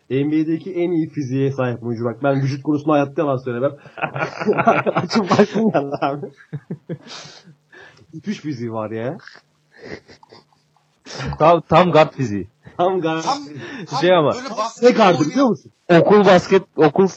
NBA'deki 0.10 0.74
en 0.74 0.92
iyi 0.92 1.10
fiziğe 1.10 1.52
sahip 1.52 1.84
oyuncu. 1.84 2.06
Bak 2.06 2.24
ben 2.24 2.42
vücut 2.42 2.64
konusunda 2.64 2.94
hayatta 2.94 3.22
yalan 3.22 3.38
söylemem. 3.38 3.72
Açın 4.96 5.30
baksın 5.30 5.72
geldi 5.72 5.96
abi. 6.02 6.26
Müthiş 8.14 8.40
fiziği 8.40 8.74
var 8.74 8.92
ya. 8.92 9.18
Tam, 11.40 11.62
tam 11.62 11.92
guard 11.92 12.14
fiziği. 12.14 12.48
Tam 12.78 13.02
gar 13.02 13.22
Tam, 13.22 13.38
tam 13.90 14.00
Şey 14.00 14.16
ama- 14.16 14.36
ne 14.82 14.92
gardı 14.92 15.24
biliyor 15.32 15.48
musun? 15.48 15.72
Okul 15.90 16.26
basket, 16.26 16.64
okul 16.76 17.08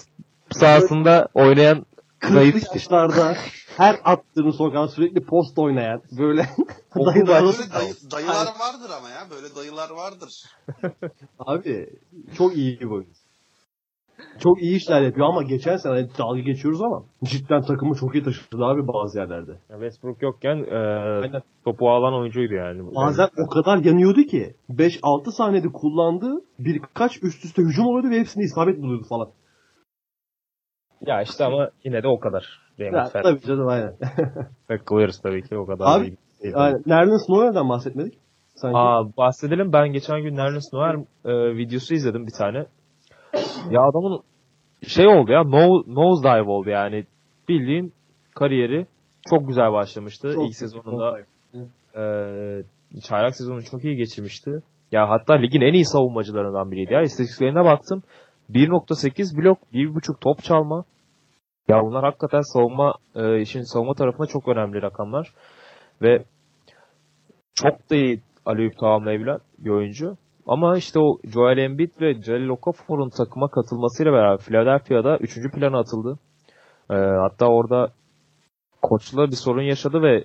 sahasında 0.51 1.29
oynayan 1.35 1.87
Kırklı 2.29 2.61
yaşlarda 2.75 3.35
her 3.77 3.97
attığını 4.05 4.53
sokan 4.53 4.87
sürekli 4.87 5.21
post 5.25 5.59
oynayan 5.59 6.03
böyle 6.19 6.43
dayılar- 6.95 7.43
Böyle 7.43 7.73
dayı, 7.75 7.95
dayılar 8.13 8.47
vardır 8.47 8.91
ama 8.99 9.09
ya. 9.09 9.27
Böyle 9.31 9.55
dayılar 9.57 9.91
vardır. 9.91 10.45
Abi 11.39 11.91
çok 12.37 12.57
iyi 12.57 12.81
bir 12.81 12.87
oyuncu. 12.87 13.11
Çok 14.39 14.63
iyi 14.63 14.77
işler 14.77 15.03
yapıyor 15.03 15.29
ama 15.29 15.43
geçen 15.43 15.77
sene 15.77 15.93
hani 15.93 16.09
dalga 16.19 16.41
geçiyoruz 16.41 16.83
ama 16.83 17.03
cidden 17.25 17.63
takımı 17.63 17.95
çok 17.95 18.15
iyi 18.15 18.25
taşıdı 18.25 18.65
abi 18.65 18.89
bazı 18.89 19.19
yerlerde. 19.19 19.53
Westbrook 19.69 20.23
yokken 20.23 20.57
e, 20.57 21.43
topu 21.65 21.91
alan 21.91 22.15
oyuncuydu 22.15 22.55
yani. 22.55 22.95
Bazen 22.95 23.29
o 23.47 23.51
kadar 23.51 23.79
yanıyordu 23.79 24.23
ki 24.23 24.55
5-6 24.71 25.33
saniyede 25.33 25.69
kullandığı 25.69 26.45
birkaç 26.59 27.23
üst 27.23 27.45
üste 27.45 27.63
hücum 27.63 27.87
oluyordu 27.87 28.11
ve 28.11 28.21
hepsini 28.21 28.45
isabet 28.45 28.83
buluyordu 28.83 29.05
falan. 29.09 29.29
Ya 31.07 31.23
işte 31.23 31.45
ama 31.45 31.69
yine 31.85 32.03
de 32.03 32.09
o 32.09 32.19
kadar. 32.19 32.61
Raymond 32.81 33.15
Ya, 33.15 33.23
tabii 33.23 33.41
canım 33.41 33.69
aynen. 33.69 33.95
Clears 34.89 35.21
tabii 35.21 35.43
ki 35.43 35.57
o 35.57 35.67
kadar 35.67 35.99
Abi, 35.99 36.05
değil. 36.43 36.55
aynen. 36.55 37.17
Snow'dan 37.27 37.69
bahsetmedik? 37.69 38.15
Sanki. 38.55 38.79
Aa, 38.79 39.17
bahsedelim. 39.17 39.73
Ben 39.73 39.93
geçen 39.93 40.23
gün 40.23 40.37
Nerlens 40.37 40.73
Noel 40.73 41.05
e, 41.25 41.57
videosu 41.57 41.95
izledim 41.95 42.27
bir 42.27 42.33
tane. 42.39 42.67
Ya 43.71 43.83
adamın 43.83 44.21
şey 44.89 45.07
oldu 45.07 45.33
ya 45.33 45.45
no, 45.45 45.83
nose 45.87 46.23
dive 46.23 46.51
oldu 46.51 46.71
yani. 46.71 47.05
Bildiğin 47.49 47.93
kariyeri 48.35 48.87
çok 49.31 49.49
güzel 49.49 49.73
başlamıştı. 49.73 50.33
Çok 50.35 50.49
İlk 50.49 50.57
sezonunda 50.57 51.19
e, 51.97 52.03
çaylak 53.09 53.37
sezonu 53.37 53.63
çok 53.63 53.85
iyi 53.85 53.97
geçirmişti. 53.97 54.51
Ya 54.93 55.09
hatta 55.09 55.35
ligin 55.35 55.61
en 55.61 55.73
iyi 55.73 55.85
savunmacılarından 55.85 56.71
biriydi 56.71 56.93
ya. 56.93 57.03
İstatistiklerine 57.03 57.65
baktım. 57.65 58.03
1.8 58.51 59.37
blok, 59.37 59.59
1.5 59.73 60.21
top 60.21 60.43
çalma. 60.43 60.85
Ya 61.69 61.83
bunlar 61.83 62.05
hakikaten 62.05 62.41
savunma 62.41 62.95
e, 63.15 63.41
işin 63.41 63.63
savunma 63.63 63.95
tarafında 63.95 64.27
çok 64.27 64.49
önemli 64.49 64.83
rakamlar. 64.83 65.35
Ve 66.03 66.25
çok 67.55 67.91
da 67.91 67.95
iyi 67.97 68.21
Aliyup 68.47 68.79
tamamlayabilen 68.79 69.39
bir 69.59 69.71
oyuncu. 69.71 70.17
Ama 70.47 70.77
işte 70.77 70.99
o 70.99 71.19
Joel 71.25 71.59
Embiid 71.59 72.01
ve 72.01 72.23
Jalil 72.23 72.49
Okafor'un 72.49 73.09
takıma 73.09 73.49
katılmasıyla 73.49 74.13
beraber 74.13 74.39
Philadelphia'da 74.39 75.19
3. 75.19 75.53
plana 75.53 75.79
atıldı. 75.79 76.19
Ee, 76.91 76.95
hatta 76.95 77.47
orada 77.47 77.93
koçla 78.83 79.27
bir 79.27 79.37
sorun 79.37 79.63
yaşadı 79.63 80.03
ve 80.03 80.25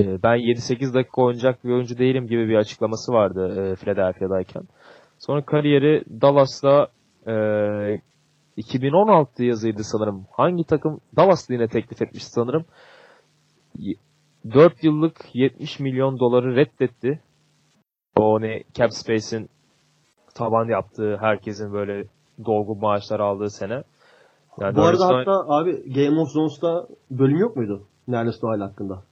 e, 0.00 0.22
ben 0.22 0.36
7-8 0.36 0.94
dakika 0.94 1.22
oynayacak 1.22 1.64
bir 1.64 1.70
oyuncu 1.70 1.98
değilim 1.98 2.26
gibi 2.26 2.48
bir 2.48 2.56
açıklaması 2.56 3.12
vardı 3.12 3.72
e, 3.72 3.74
Philadelphia'dayken. 3.74 4.62
Sonra 5.18 5.42
kariyeri 5.42 6.04
Dallas'ta 6.20 6.88
e, 7.26 8.00
2016 8.56 9.44
yazıydı 9.44 9.84
sanırım. 9.84 10.26
Hangi 10.30 10.64
takım? 10.64 11.00
Dallas 11.16 11.50
yine 11.50 11.68
teklif 11.68 12.02
etmiş 12.02 12.24
sanırım. 12.24 12.64
4 14.54 14.84
yıllık 14.84 15.34
70 15.34 15.80
milyon 15.80 16.18
doları 16.18 16.56
reddetti. 16.56 17.20
O 18.16 18.40
ne 18.40 18.62
cap 18.74 18.92
space'in 18.92 19.48
taban 20.34 20.68
yaptığı, 20.68 21.16
herkesin 21.16 21.72
böyle 21.72 22.04
dolgun 22.44 22.80
maaşlar 22.80 23.20
aldığı 23.20 23.50
sene. 23.50 23.82
Yani 24.60 24.76
Bu 24.76 24.82
arada 24.82 25.06
hatta 25.06 25.44
abi 25.48 25.92
Game 25.92 26.20
of 26.20 26.32
Thrones'ta 26.32 26.86
bölüm 27.10 27.36
yok 27.36 27.56
muydu? 27.56 27.82
Nerlis 28.08 28.42
Noel 28.42 28.60
hakkında. 28.60 29.02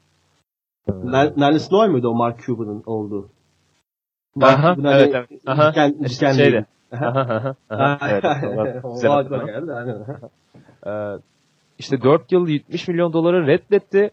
Stein- 0.89 1.41
Nerlis 1.41 1.73
Noel 1.73 1.91
muydu 1.91 2.09
o 2.09 2.15
Mark 2.15 2.43
Cuban'ın 2.43 2.83
olduğu? 2.87 3.29
Aha, 4.43 4.75
Cuban 4.75 4.95
evet, 4.95 5.15
hani 5.15 5.27
evet. 5.31 5.41
Aha, 5.47 5.87
işte 6.01 6.27
dikenliydi. 6.27 6.67
Şeydi. 6.91 7.05
Aha. 7.05 7.55
Aha, 7.71 7.85
aha, 7.85 7.95
aha. 7.95 8.11
evet, 8.11 8.85
O 8.85 9.11
aklıma 9.13 9.43
geldi. 9.43 9.73
Aynen. 9.73 10.05
Ee, 10.87 11.19
işte 11.79 12.03
4 12.03 12.33
yıl 12.33 12.49
70 12.49 12.89
milyon 12.89 13.13
doları 13.13 13.47
reddetti. 13.47 14.11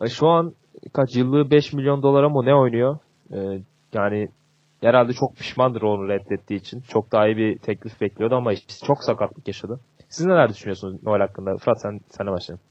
Ee, 0.00 0.08
Şu 0.08 0.28
an 0.28 0.52
kaç 0.92 1.16
yıllığı 1.16 1.50
5 1.50 1.72
milyon 1.72 2.02
dolara 2.02 2.28
mı 2.28 2.44
ne 2.44 2.54
oynuyor? 2.54 2.98
Ee, 3.32 3.60
yani 3.94 4.28
herhalde 4.80 5.12
çok 5.12 5.36
pişmandır 5.36 5.82
onu 5.82 6.08
reddettiği 6.08 6.60
için. 6.60 6.80
Çok 6.80 7.12
daha 7.12 7.26
iyi 7.26 7.36
bir 7.36 7.58
teklif 7.58 8.00
bekliyordu 8.00 8.34
ama 8.34 8.52
işte 8.52 8.86
çok 8.86 9.04
sakatlık 9.04 9.48
yaşadı. 9.48 9.80
Siz 10.08 10.26
neler 10.26 10.48
düşünüyorsunuz 10.48 11.02
Noel 11.02 11.20
hakkında? 11.20 11.56
Fırat 11.56 11.80
sen, 11.80 12.00
sana 12.08 12.32
başlayalım. 12.32 12.64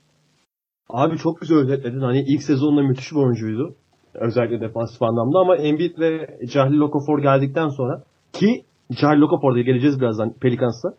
Abi 0.90 1.18
çok 1.18 1.42
güzel 1.42 1.58
özetledin. 1.58 2.00
Hani 2.00 2.20
ilk 2.22 2.44
sezonda 2.44 2.82
müthiş 2.82 3.12
bir 3.12 3.18
oyuncuydu. 3.18 3.76
Özellikle 4.14 4.62
defansif 4.62 5.02
anlamda 5.02 5.40
ama 5.40 5.56
Embiid 5.56 6.00
ve 6.00 6.40
Cahil 6.52 6.80
Okafor 6.80 7.20
geldikten 7.22 7.70
sonra 7.70 8.04
ki 8.34 8.66
Cahil 8.92 9.22
Okafor'da 9.22 9.62
geleceğiz 9.62 10.02
birazdan 10.02 10.34
Pelicans'a. 10.34 10.94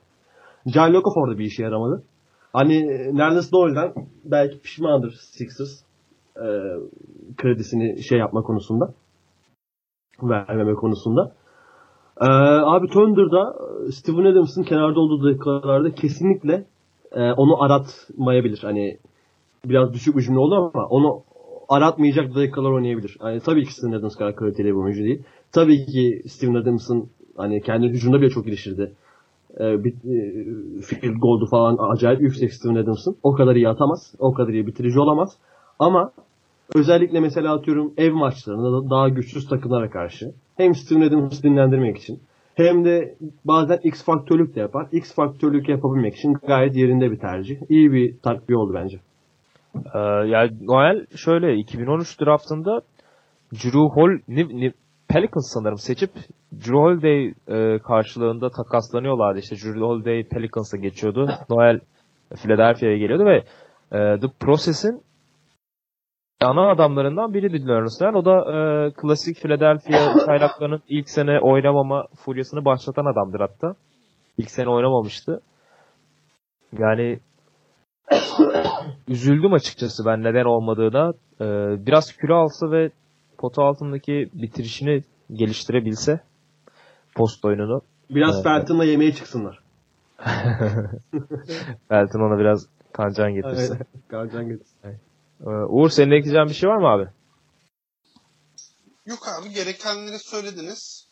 Cahil 0.68 0.94
Okafor 0.94 1.30
da 1.30 1.38
bir 1.38 1.44
işe 1.44 1.62
yaramadı. 1.62 2.02
Hani 2.52 2.86
Nerlens 3.16 3.52
Noel'den 3.52 3.92
belki 4.24 4.60
pişmandır 4.60 5.10
Sixers 5.10 5.82
e, 6.36 6.46
kredisini 7.36 8.02
şey 8.02 8.18
yapma 8.18 8.42
konusunda 8.42 8.94
vermeme 10.22 10.74
konusunda. 10.74 11.32
Ee, 12.20 12.26
abi 12.64 12.86
Thunder'da 12.86 13.54
Steven 13.92 14.24
Adams'ın 14.24 14.62
kenarda 14.62 15.00
olduğu 15.00 15.24
dakikalarda 15.24 15.94
kesinlikle 15.94 16.64
e, 17.12 17.32
onu 17.32 17.62
aratmayabilir. 17.62 18.58
Hani 18.62 18.98
biraz 19.64 19.92
düşük 19.92 20.16
bir 20.16 20.22
cümle 20.22 20.38
oldu 20.38 20.54
ama 20.54 20.86
onu 20.86 21.22
aratmayacak 21.68 22.34
dakikalar 22.34 22.70
oynayabilir. 22.70 23.16
Yani 23.20 23.40
tabii 23.40 23.64
ki 23.64 23.74
Steven 23.74 23.92
Adams 23.92 24.16
kadar 24.16 24.36
kaliteli 24.36 24.66
bir 24.66 24.72
oyuncu 24.72 25.04
değil. 25.04 25.22
Tabii 25.52 25.86
ki 25.86 26.22
Steven 26.28 26.54
Adams'ın 26.54 27.10
hani 27.36 27.60
kendi 27.60 27.86
hücumda 27.86 28.20
bile 28.20 28.30
çok 28.30 28.44
geliştirdi. 28.44 28.92
Ee, 29.60 29.84
bir, 29.84 29.92
e, 29.92 30.80
field 30.80 31.16
goal'du 31.16 31.46
falan 31.46 31.92
acayip 31.92 32.20
yüksek 32.20 32.52
Steven 32.52 32.74
Adams'ın. 32.74 33.16
O 33.22 33.32
kadar 33.32 33.56
iyi 33.56 33.68
atamaz. 33.68 34.14
O 34.18 34.34
kadar 34.34 34.52
iyi 34.52 34.66
bitirici 34.66 35.00
olamaz. 35.00 35.36
Ama 35.78 36.12
özellikle 36.74 37.20
mesela 37.20 37.54
atıyorum 37.54 37.92
ev 37.96 38.12
maçlarında 38.12 38.90
daha 38.90 39.08
güçsüz 39.08 39.48
takımlara 39.48 39.90
karşı 39.90 40.32
hem 40.56 40.74
Steven 40.74 41.00
Adams'ı 41.00 41.42
dinlendirmek 41.42 41.96
için 41.96 42.20
hem 42.54 42.84
de 42.84 43.14
bazen 43.44 43.78
X 43.82 44.04
faktörlük 44.04 44.54
de 44.54 44.60
yapar. 44.60 44.86
X 44.92 45.14
faktörlük 45.14 45.68
yapabilmek 45.68 46.16
için 46.16 46.32
gayet 46.46 46.76
yerinde 46.76 47.10
bir 47.10 47.18
tercih. 47.18 47.56
İyi 47.68 47.92
bir 47.92 48.18
takviye 48.18 48.58
oldu 48.58 48.74
bence. 48.74 49.00
Ee, 49.94 49.98
yani 50.28 50.50
Noel 50.62 51.06
şöyle 51.16 51.56
2013 51.56 52.20
draftında 52.20 52.80
Drew 53.52 53.78
Hol 53.78 54.10
Ni, 54.28 54.60
Ni, 54.60 54.72
Pelicans 55.08 55.52
sanırım 55.52 55.78
seçip 55.78 56.10
Drew 56.52 56.76
Holiday 56.76 57.34
e, 57.48 57.78
karşılığında 57.78 58.50
takaslanıyorlardı. 58.50 59.38
İşte 59.38 59.56
Drew 59.56 59.80
Holiday 59.80 60.28
Pelicans'a 60.28 60.76
geçiyordu. 60.76 61.30
Noel 61.50 61.80
Philadelphia'ya 62.42 62.98
geliyordu 62.98 63.24
ve 63.24 63.36
e, 63.92 64.20
The 64.20 64.26
Process'in 64.40 65.02
ana 66.40 66.70
adamlarından 66.70 67.34
biri 67.34 67.66
Nerlens 67.66 68.00
Noel. 68.00 68.14
O 68.14 68.24
da 68.24 68.36
e, 68.52 68.90
klasik 68.92 69.36
Philadelphia 69.36 70.18
çaylaklarının 70.26 70.82
ilk 70.88 71.10
sene 71.10 71.40
oynamama 71.40 72.06
furyasını 72.16 72.64
başlatan 72.64 73.12
adamdır 73.12 73.40
hatta. 73.40 73.74
İlk 74.38 74.50
sene 74.50 74.68
oynamamıştı. 74.68 75.40
Yani 76.78 77.20
üzüldüm 79.08 79.52
açıkçası 79.52 80.06
ben 80.06 80.22
neden 80.22 80.44
olmadığına. 80.44 81.12
Ee, 81.40 81.44
biraz 81.86 82.16
kilo 82.16 82.34
alsa 82.34 82.70
ve 82.70 82.90
pota 83.38 83.62
altındaki 83.62 84.30
bitirişini 84.32 85.04
geliştirebilse 85.32 86.20
post 87.14 87.44
oyununu. 87.44 87.82
Biraz 88.10 88.34
Evet. 88.34 88.44
Felton'la 88.44 88.84
yemeğe 88.84 89.14
çıksınlar. 89.14 89.62
Belki 91.90 92.18
ona 92.18 92.38
biraz 92.38 92.66
kancan 92.92 93.34
getirse. 93.34 93.74
Evet. 93.76 93.86
Garcan 94.08 94.48
getirsin. 94.48 94.76
Ee, 95.40 95.48
Uğur 95.48 95.90
senin 95.90 96.10
ekleyeceğin 96.10 96.48
bir 96.48 96.54
şey 96.54 96.68
var 96.68 96.76
mı 96.76 96.86
abi? 96.88 97.08
Yok 99.06 99.28
abi 99.28 99.50
gerekenleri 99.50 100.18
söylediniz. 100.18 101.06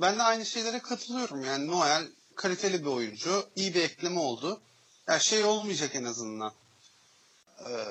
Ben 0.00 0.18
de 0.18 0.22
aynı 0.22 0.44
şeylere 0.46 0.78
katılıyorum. 0.78 1.44
Yani 1.44 1.66
Noel 1.66 2.02
kaliteli 2.36 2.80
bir 2.80 2.86
oyuncu. 2.90 3.30
iyi 3.56 3.74
bir 3.74 3.82
ekleme 3.82 4.20
oldu. 4.20 4.60
Yani 5.08 5.20
şey 5.20 5.44
olmayacak 5.44 5.90
en 5.94 6.04
azından. 6.04 6.52
Ee, 7.60 7.84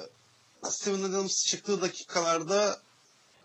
Steven 0.64 1.03
Adams 1.03 1.45
çıktığı 1.45 1.81
dakikalarda 1.81 2.77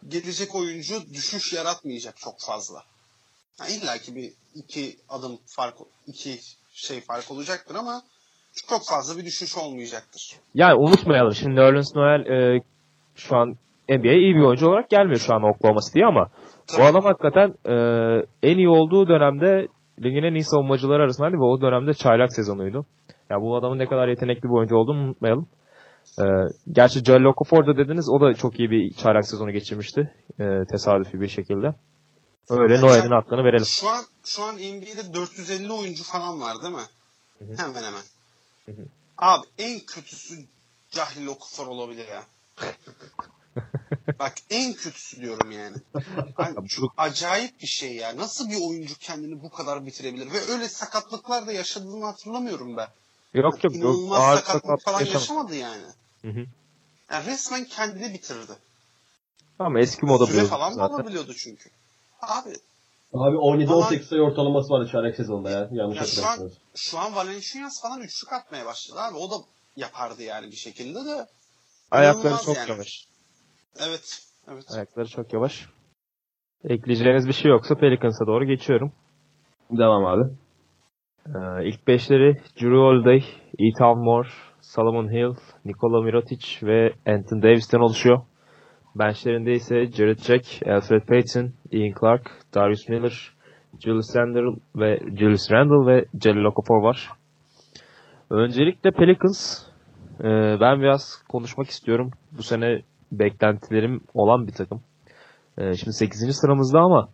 gelecek 0.09 0.55
oyuncu 0.55 0.95
düşüş 1.15 1.53
yaratmayacak 1.53 2.17
çok 2.17 2.35
fazla. 2.47 2.83
Yani 3.61 3.73
İlla 3.73 3.99
ki 3.99 4.17
bir 4.17 4.33
iki 4.55 4.97
adım 5.09 5.39
fark, 5.47 5.75
iki 6.07 6.39
şey 6.73 7.01
fark 7.01 7.31
olacaktır 7.31 7.75
ama 7.75 8.03
çok 8.69 8.81
fazla 8.91 9.19
bir 9.19 9.25
düşüş 9.25 9.57
olmayacaktır. 9.59 10.37
Yani 10.55 10.75
unutmayalım 10.75 11.35
şimdi 11.35 11.57
Nerlens 11.57 11.95
Noel 11.97 12.27
e, 12.27 12.63
şu 13.15 13.37
an 13.37 13.57
NBA'ye 13.89 14.19
iyi 14.19 14.35
bir 14.35 14.43
oyuncu 14.43 14.69
olarak 14.69 14.91
gelmiyor 14.91 15.21
şu 15.21 15.35
an 15.35 15.43
Oklahoma 15.43 15.81
City'ye 15.81 16.07
ama 16.07 16.29
bu 16.79 16.83
adam 16.83 17.05
hakikaten 17.05 17.55
e, 17.67 17.75
en 18.43 18.59
iyi 18.59 18.69
olduğu 18.69 19.09
dönemde 19.09 19.69
ligin 20.03 20.23
en 20.23 20.35
iyi 20.35 20.45
savunmacıları 20.45 21.03
arasındaydı 21.03 21.37
ve 21.37 21.45
o 21.45 21.61
dönemde 21.61 21.95
çaylak 21.95 22.33
sezonuydu. 22.33 22.87
Ya 23.31 23.41
bu 23.41 23.57
adamın 23.57 23.79
ne 23.79 23.87
kadar 23.87 24.09
yetenekli 24.09 24.43
bir 24.43 24.59
oyuncu 24.59 24.77
olduğunu 24.77 24.99
unutmayalım. 24.99 25.47
E, 26.19 26.25
gerçi 26.73 27.05
Joel 27.05 27.25
Okafor'da 27.25 27.77
dediniz 27.77 28.09
o 28.09 28.21
da 28.21 28.35
çok 28.35 28.59
iyi 28.59 28.71
bir 28.71 28.95
çaylak 28.95 29.27
sezonu 29.27 29.51
geçirmişti. 29.51 30.15
E, 30.41 30.45
tesadüfi 30.71 31.21
bir 31.21 31.29
şekilde. 31.29 31.75
Öyle 32.51 32.81
Noel'in 32.81 33.11
hakkını 33.11 33.45
verelim. 33.45 33.67
Şu 33.67 33.89
an 33.89 34.05
şu 34.25 34.43
an 34.43 34.55
NBA'de 34.55 35.15
450 35.15 35.73
oyuncu 35.73 36.05
falan 36.05 36.41
var 36.41 36.63
değil 36.63 36.75
mi? 36.75 37.57
Hemen 37.57 37.83
hemen. 37.83 38.03
hı. 38.67 38.87
Abi 39.19 39.47
en 39.59 39.81
kötüsü 39.81 40.35
Cahil 40.91 41.27
Okufor 41.27 41.67
olabilir 41.67 42.09
ya. 42.09 42.25
Bak 44.19 44.33
en 44.51 44.73
kötüsü 44.73 45.21
diyorum 45.21 45.51
yani. 45.51 45.77
Hani 46.35 46.57
Bu- 46.57 46.93
acayip 46.97 47.61
bir 47.61 47.67
şey 47.67 47.95
ya. 47.97 48.17
Nasıl 48.17 48.51
bir 48.51 48.69
oyuncu 48.69 48.95
kendini 48.99 49.43
bu 49.43 49.51
kadar 49.51 49.87
bitirebilir? 49.87 50.33
Ve 50.33 50.53
öyle 50.53 50.69
sakatlıklar 50.69 51.47
da 51.47 51.53
yaşadığını 51.53 52.05
hatırlamıyorum 52.05 52.77
ben. 52.77 52.89
Yok 53.35 53.65
yok. 53.65 53.65
yok. 53.65 53.75
İnanılmaz 53.75 54.21
Ağır 54.21 54.37
sakatlık 54.37 54.83
falan 54.85 55.01
yaşamadı. 55.01 55.19
yaşamadı 55.23 55.55
yani. 55.55 55.83
Hı 56.23 56.29
hı. 56.29 56.47
yani. 57.11 57.27
Resmen 57.27 57.65
kendini 57.65 58.15
bitirdi. 58.15 58.53
Ama 59.59 59.81
eski 59.81 60.07
moda 60.07 60.27
Süre 60.27 60.45
falan 60.45 60.73
zaten. 60.73 60.95
alabiliyordu 60.95 61.35
çünkü. 61.35 61.71
Abi 62.23 62.51
Abi 63.15 63.37
17-18 63.37 63.73
Ama- 63.73 64.05
sayı 64.05 64.23
ortalaması 64.23 64.71
vardı 64.71 64.89
çaylak 64.93 65.17
sezonunda 65.17 65.51
ya. 65.51 65.69
Yanlış 65.73 65.99
Ya 65.99 66.07
şu 66.07 66.21
an, 66.23 66.25
hatırlamıyorsam. 66.27 66.63
şu 66.75 66.99
an 66.99 67.15
Valenciunas 67.15 67.83
falan 67.83 68.01
üçlük 68.01 68.33
atmaya 68.33 68.67
başladı 68.67 69.01
abi. 69.01 69.17
O 69.17 69.31
da 69.31 69.35
yapardı 69.77 70.23
yani 70.23 70.51
bir 70.51 70.57
şekilde 70.57 71.05
de. 71.05 71.27
Ayakları 71.91 72.45
çok 72.45 72.57
yani. 72.57 72.71
yavaş. 72.71 73.07
Evet. 73.79 74.23
Evet. 74.49 74.65
Ayakları 74.71 75.09
çok 75.09 75.33
yavaş. 75.33 75.67
Ekleyeceğiniz 76.69 77.29
bir 77.29 77.33
şey 77.33 77.51
yoksa 77.51 77.75
Pelicans'a 77.75 78.27
doğru 78.27 78.45
geçiyorum. 78.45 78.93
Devam 79.71 80.05
abi. 80.07 80.31
Ee, 81.29 81.69
ilk 81.69 81.87
beşleri 81.87 82.35
Drew 82.35 82.77
Holiday, 82.77 83.25
Ethan 83.59 83.99
Moore, 83.99 84.29
Solomon 84.61 85.13
Hill, 85.13 85.35
Nikola 85.65 86.03
Mirotic 86.03 86.67
ve 86.67 86.93
Anthony 87.07 87.43
Davis'ten 87.43 87.79
oluşuyor. 87.81 88.21
Benchlerinde 88.95 89.53
ise 89.53 89.87
Jared 89.87 90.19
Jack, 90.19 90.67
Alfred 90.67 91.03
Payton, 91.03 91.53
Ian 91.71 91.95
Clark, 92.01 92.31
Darius 92.55 92.89
Miller, 92.89 93.33
Julius 93.85 94.17
Randle 94.17 94.61
ve 94.77 95.01
Julius 95.19 95.53
Randle 95.53 95.93
ve 95.93 96.05
Jelly 96.23 96.47
Okafor 96.47 96.83
var. 96.83 97.11
Öncelikle 98.31 98.91
Pelicans. 98.91 99.63
Ee, 100.21 100.25
ben 100.61 100.81
biraz 100.81 101.23
konuşmak 101.29 101.69
istiyorum. 101.69 102.11
Bu 102.33 102.43
sene 102.43 102.83
beklentilerim 103.13 104.01
olan 104.15 104.47
bir 104.47 104.53
takım. 104.53 104.81
Ee, 105.59 105.75
şimdi 105.75 105.93
8. 105.93 106.37
sıramızda 106.37 106.81
ama 106.81 107.09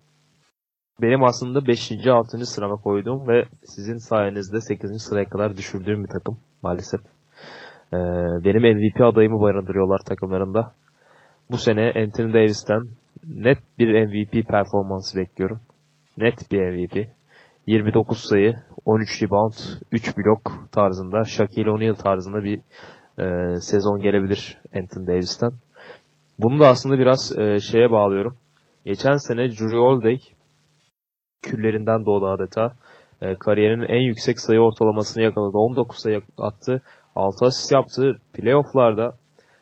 benim 1.03 1.25
aslında 1.25 1.67
5. 1.67 2.07
6. 2.07 2.47
sırama 2.47 2.77
koyduğum 2.77 3.29
ve 3.29 3.45
sizin 3.65 3.97
sayenizde 3.97 4.61
8. 4.61 5.03
sıraya 5.03 5.25
kadar 5.25 5.57
düşürdüğüm 5.57 6.05
bir 6.05 6.09
takım 6.09 6.39
maalesef. 6.63 7.01
Ee, 7.93 7.97
benim 8.45 8.77
MVP 8.77 9.01
adayımı 9.01 9.41
barındırıyorlar 9.41 9.99
takımlarında. 9.99 10.73
Bu 11.51 11.59
sene 11.59 11.93
Anthony 11.97 12.33
Davis'ten 12.33 12.83
net 13.27 13.59
bir 13.79 14.07
MVP 14.07 14.49
performansı 14.49 15.19
bekliyorum. 15.19 15.61
Net 16.19 16.53
bir 16.53 16.61
MVP. 16.61 17.09
29 17.67 18.19
sayı, 18.19 18.57
13 18.85 19.23
rebound, 19.23 19.53
3 19.93 20.17
blok 20.19 20.69
tarzında, 20.73 21.25
Shaquille 21.25 21.71
O'Neal 21.71 21.95
tarzında 21.95 22.45
bir 22.45 22.61
e, 23.19 23.57
sezon 23.61 24.01
gelebilir 24.01 24.59
Anthony 24.77 25.07
Davis'ten. 25.07 25.53
Bunu 26.39 26.61
da 26.61 26.69
aslında 26.69 26.99
biraz 26.99 27.39
e, 27.39 27.61
şeye 27.61 27.91
bağlıyorum. 27.91 28.37
Geçen 28.85 29.17
sene 29.17 29.51
Drew 29.51 29.77
Holiday 29.77 30.21
küllerinden 31.43 32.07
doğdu 32.07 32.27
adeta. 32.27 32.73
E, 33.23 33.35
kariyerinin 33.35 33.87
en 33.89 34.01
yüksek 34.01 34.41
sayı 34.41 34.61
ortalamasını 34.61 35.23
yakaladı. 35.23 35.59
19 35.59 35.99
sayı 35.99 36.23
attı. 36.39 36.83
6 37.15 37.45
asist 37.45 37.73
yaptı. 37.73 38.21
Playoff'larda 38.33 39.15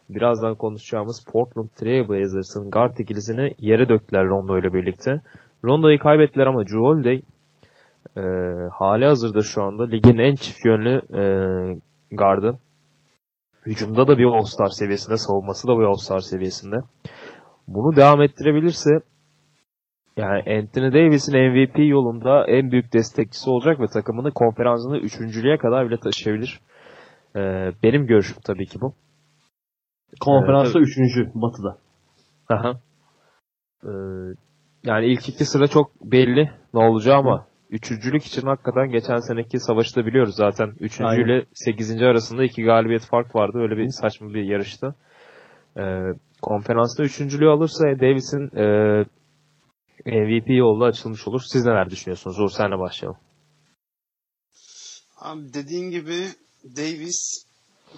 birazdan 0.08 0.54
konuşacağımız 0.54 1.24
Portland 1.32 1.68
Trail 1.68 2.08
Blazers'ın 2.08 2.70
guard 2.70 2.98
ikilisini 2.98 3.54
yere 3.58 3.88
döktüler 3.88 4.26
Rondo 4.26 4.58
ile 4.58 4.72
birlikte. 4.74 5.20
Rondo'yu 5.64 5.98
kaybettiler 5.98 6.46
ama 6.46 6.62
Drew 6.62 6.78
Holiday 6.78 7.22
e, 8.16 8.22
hali 8.72 9.04
hazırda 9.04 9.42
şu 9.42 9.62
anda 9.62 9.84
ligin 9.84 10.18
en 10.18 10.34
çift 10.34 10.64
yönlü 10.64 11.02
e, 11.14 11.22
gardı. 12.10 12.58
Hücumda 13.66 14.08
da 14.08 14.18
bir 14.18 14.24
All-Star 14.24 14.68
seviyesinde, 14.68 15.16
savunması 15.16 15.68
da 15.68 15.78
bir 15.78 15.84
All-Star 15.84 16.20
seviyesinde. 16.20 16.76
Bunu 17.68 17.96
devam 17.96 18.22
ettirebilirse 18.22 18.90
yani 20.18 20.58
Anthony 20.58 20.92
Davis'in 20.92 21.34
MVP 21.34 21.78
yolunda 21.78 22.46
en 22.46 22.70
büyük 22.70 22.92
destekçisi 22.92 23.50
olacak 23.50 23.80
ve 23.80 23.86
takımını 23.86 24.32
konferansını 24.32 24.98
üçüncülüğe 24.98 25.58
kadar 25.58 25.88
bile 25.88 26.00
taşıyabilir. 26.00 26.60
Ee, 27.36 27.72
benim 27.82 28.06
görüşüm 28.06 28.36
tabii 28.44 28.66
ki 28.66 28.80
bu. 28.80 28.94
Konferansta 30.20 30.78
üçüncü 30.78 31.30
Batı'da. 31.34 31.78
Aha. 32.48 32.80
Ee, 33.84 33.88
yani 34.84 35.06
ilk 35.06 35.28
iki 35.28 35.44
sıra 35.44 35.68
çok 35.68 35.90
belli 36.02 36.50
ne 36.74 36.80
olacağı 36.80 37.18
ama 37.18 37.46
üçüncülük 37.70 38.24
için 38.24 38.46
hakikaten 38.46 38.90
geçen 38.90 39.16
seneki 39.16 39.58
savaşı 39.58 39.96
da 39.96 40.06
biliyoruz 40.06 40.34
zaten. 40.34 40.72
Üçüncü 40.80 41.08
Aynen. 41.08 41.24
ile 41.24 41.44
sekizinci 41.52 42.04
arasında 42.04 42.44
iki 42.44 42.62
galibiyet 42.62 43.06
fark 43.10 43.34
vardı. 43.34 43.58
Öyle 43.58 43.76
bir 43.76 43.88
saçma 43.88 44.34
bir 44.34 44.42
yarıştı. 44.42 44.94
Ee, 45.78 46.02
konferansta 46.42 47.02
üçüncülüğü 47.02 47.48
alırsa 47.48 47.84
Davis'in 47.84 48.56
e, 48.56 49.04
MVP 50.06 50.48
yolu 50.48 50.84
açılmış 50.84 51.28
olur. 51.28 51.42
Siz 51.42 51.64
neler 51.64 51.90
düşünüyorsunuz? 51.90 52.40
Uğur 52.40 52.50
senle 52.50 52.78
başlayalım. 52.78 53.20
Abi 55.16 55.54
dediğin 55.54 55.90
gibi 55.90 56.28
Davis 56.64 57.46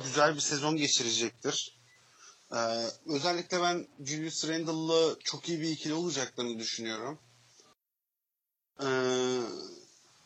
güzel 0.02 0.34
bir 0.34 0.40
sezon 0.40 0.76
geçirecektir. 0.76 1.80
Ee, 2.52 2.86
özellikle 3.06 3.62
ben 3.62 3.86
Julius 4.04 4.48
Randle'la 4.48 5.16
çok 5.24 5.48
iyi 5.48 5.60
bir 5.60 5.70
ikili 5.70 5.92
olacaklarını 5.94 6.58
düşünüyorum. 6.58 7.18
Ee, 8.82 9.40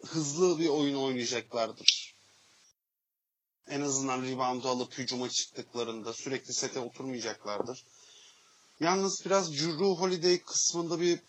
hızlı 0.06 0.58
bir 0.58 0.68
oyun 0.68 0.94
oynayacaklardır. 0.94 2.14
En 3.68 3.80
azından 3.80 4.22
rebound'u 4.22 4.68
alıp 4.68 4.98
hücuma 4.98 5.28
çıktıklarında 5.28 6.12
sürekli 6.12 6.54
sete 6.54 6.80
oturmayacaklardır. 6.80 7.84
Yalnız 8.80 9.22
biraz 9.24 9.52
Drew 9.52 9.84
Holiday 9.84 10.38
kısmında 10.38 11.00
bir 11.00 11.20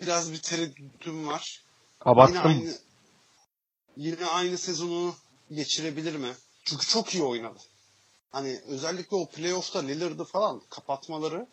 biraz 0.00 0.32
bir 0.32 0.38
tereddütüm 0.38 1.26
var. 1.26 1.64
Yine 2.06 2.10
Abarttım. 2.10 2.46
aynı 2.46 2.74
yine 3.96 4.26
aynı 4.26 4.58
sezonu 4.58 5.14
geçirebilir 5.52 6.14
mi? 6.14 6.34
Çünkü 6.64 6.86
çok 6.86 7.14
iyi 7.14 7.22
oynadı. 7.22 7.58
Hani 8.30 8.60
özellikle 8.66 9.16
o 9.16 9.28
playoff'ta 9.28 9.80
Lillard'ı 9.80 10.24
falan 10.24 10.62
kapatmaları 10.70 11.46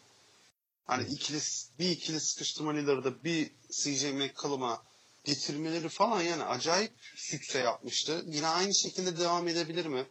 hani 0.86 1.08
ikili 1.08 1.40
bir 1.80 1.90
ikili 1.90 2.20
sıkıştırma 2.20 2.72
Lillard'ı 2.72 3.24
bir 3.24 3.52
CJ 3.72 4.04
McCollum'a 4.04 4.84
getirmeleri 5.24 5.90
falan 5.90 6.22
yani 6.22 6.44
acayip 6.44 6.94
sükse 7.16 7.60
yapmıştı. 7.60 8.24
Yine 8.28 8.48
aynı 8.48 8.76
şekilde 8.76 9.20
devam 9.20 9.48
edebilir 9.48 9.86
mi? 9.86 10.06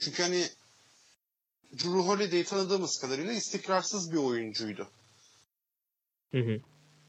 Çünkü 0.00 0.22
hani 0.22 0.48
Drew 1.72 1.98
Holiday'i 1.98 2.44
tanıdığımız 2.44 2.98
kadarıyla 2.98 3.32
istikrarsız 3.32 4.12
bir 4.12 4.16
oyuncuydu. 4.16 4.88
Hı 6.30 6.38
hı. 6.38 6.60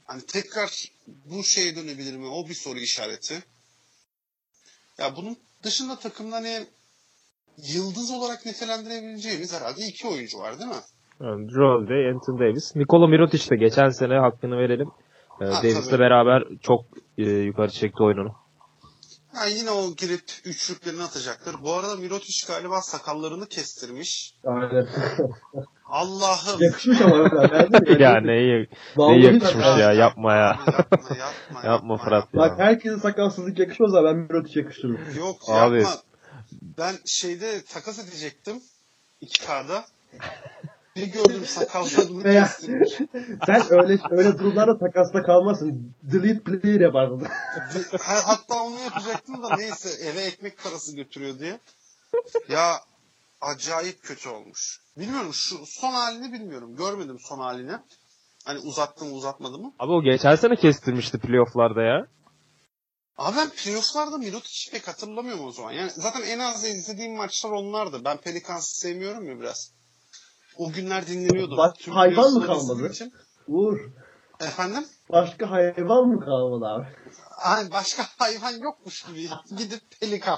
Hani 0.08 0.26
tekrar 0.26 0.90
bu 1.08 1.44
şeye 1.44 1.76
dönebilir 1.76 2.18
mi? 2.18 2.28
O 2.28 2.50
bir 2.50 2.54
soru 2.54 2.80
işareti. 2.80 3.44
Ya 4.98 5.16
bunun 5.16 5.38
dışında 5.64 6.00
takımda 6.00 6.36
hani 6.36 6.68
yıldız 7.58 8.12
olarak 8.12 8.46
nitelendirebileceğimiz 8.46 9.54
herhalde 9.54 9.82
iki 9.88 10.08
oyuncu 10.08 10.40
var 10.40 10.60
değil 10.60 10.70
mi? 10.70 10.82
Yani 11.22 11.48
Drew 11.50 11.64
Holiday, 11.64 12.10
Anthony 12.10 12.40
Davis. 12.40 12.76
Nikola 12.76 13.08
Mirotic 13.08 13.50
de 13.50 13.56
geçen 13.56 13.90
sene 13.90 14.14
hakkını 14.14 14.58
verelim. 14.58 14.90
Ee, 15.42 15.46
Davis'le 15.46 16.00
beraber 16.00 16.44
çok 16.62 16.86
e, 17.18 17.24
yukarı 17.24 17.72
çekti 17.72 18.04
oyununu. 18.04 18.36
Ha, 19.38 19.46
yine 19.46 19.72
o 19.72 19.96
girip 19.96 20.24
üçlüklerini 20.46 21.04
atacaktır. 21.04 21.56
Bu 21.64 21.74
arada 21.74 21.96
Mirotic 21.96 22.48
galiba 22.48 22.82
sakallarını 22.82 23.48
kestirmiş. 23.48 24.34
Aynen. 24.46 24.88
Allah'ım. 25.86 26.62
Yakışmış 26.64 27.02
ama 27.02 27.18
mi? 27.18 27.30
Ya 28.00 28.22
ne, 28.22 28.28
ne 28.28 28.68
Vallahi 28.96 29.26
yakışmış 29.26 29.66
bak- 29.66 29.80
ya 29.80 29.94
yapma 29.94 30.34
ya. 30.36 30.60
Yapma 30.68 31.16
yapma. 31.18 31.70
Yapma 31.70 31.98
Fırat 31.98 32.34
ya. 32.34 32.40
Bak 32.40 32.60
herkese 32.60 33.00
sakalsızlık 33.00 33.60
yakışmaz 33.60 33.96
ama 33.96 34.08
ben 34.10 34.16
Mirotic 34.16 34.60
yakıştırırım. 34.60 35.00
Yok 35.18 35.38
Abi. 35.50 35.78
yapma. 35.82 35.96
Ben 36.78 36.96
şeyde 37.06 37.62
takas 37.74 38.00
edecektim. 38.00 38.62
2K'da. 39.22 39.86
Bir 40.98 41.06
gördüm 41.08 41.46
sakallarını 41.46 42.24
Veya- 42.24 42.44
kestirmiş. 42.48 42.90
Sen 43.46 43.64
öyle 43.74 44.00
öyle 44.12 44.40
durumlarda 44.40 44.78
takasta 44.80 45.24
kalmazsın. 45.24 45.96
Delete 46.04 46.40
player 46.44 46.80
yapardın. 46.82 47.26
Ha- 48.02 48.22
Hatta 48.26 48.64
onu 48.64 48.80
yapacaktım 48.80 49.44
da 49.44 49.56
neyse 49.56 49.90
eve 50.10 50.22
ekmek 50.22 50.64
parası 50.64 50.96
götürüyor 50.96 51.40
diye. 51.40 51.60
Ya 52.50 52.74
acayip 53.42 54.04
kötü 54.04 54.30
olmuş. 54.30 54.82
Bilmiyorum 54.98 55.34
şu 55.34 55.66
son 55.66 55.92
halini 55.92 56.34
bilmiyorum. 56.34 56.76
Görmedim 56.76 57.18
son 57.20 57.40
halini. 57.40 57.74
Hani 58.46 58.60
uzattı 58.60 59.06
mı 59.06 59.12
uzatmadı 59.14 59.58
mı? 59.58 59.74
Abi 59.80 59.92
o 59.92 60.04
geçen 60.04 60.36
sene 60.36 60.56
kestirmişti 60.56 61.18
playofflarda 61.20 61.82
ya. 61.82 62.08
Abi 63.18 63.38
ben 63.38 63.50
playofflarda 63.50 64.18
Mirotic'i 64.18 64.72
pek 64.72 64.88
hatırlamıyorum 64.88 65.46
o 65.46 65.52
zaman. 65.52 65.72
Yani 65.72 65.92
zaten 65.96 66.22
en 66.22 66.40
az 66.40 66.66
izlediğim 66.66 67.16
maçlar 67.18 67.50
onlardı. 67.52 68.06
Ben 68.06 68.18
Pelicans'ı 68.18 68.80
sevmiyorum 68.80 69.28
ya 69.30 69.40
biraz. 69.40 69.72
O 70.58 70.72
günler 70.72 71.08
dinleniyordum. 71.08 71.58
Bak, 71.58 71.76
Tüm 71.80 71.94
hayvan 71.94 72.34
mı 72.34 72.46
kalmadı? 72.46 72.90
için. 72.90 73.14
Uğur. 73.48 73.80
Efendim? 74.42 74.86
Başka 75.10 75.52
hayvan 75.52 76.08
mı 76.08 76.20
kalmadı 76.26 76.66
abi? 76.66 76.86
Ay, 77.38 77.72
başka 77.72 78.04
hayvan 78.18 78.52
yokmuş 78.52 79.04
gibi. 79.04 79.30
Gidip 79.58 79.82
pelikan. 80.00 80.38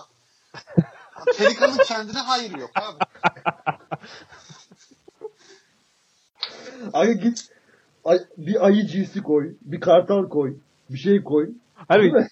Pelikanın 1.37 1.77
kendine 1.77 2.17
hayır 2.19 2.51
yok 2.57 2.69
abi. 2.75 2.99
Abi 6.93 7.19
git 7.19 7.49
ay- 8.05 8.25
bir 8.37 8.65
ayı 8.65 8.87
cinsi 8.87 9.23
koy. 9.23 9.53
Bir 9.61 9.79
kartal 9.79 10.29
koy. 10.29 10.57
Bir 10.89 10.97
şey 10.97 11.23
koy. 11.23 11.49
Mi? 11.89 12.27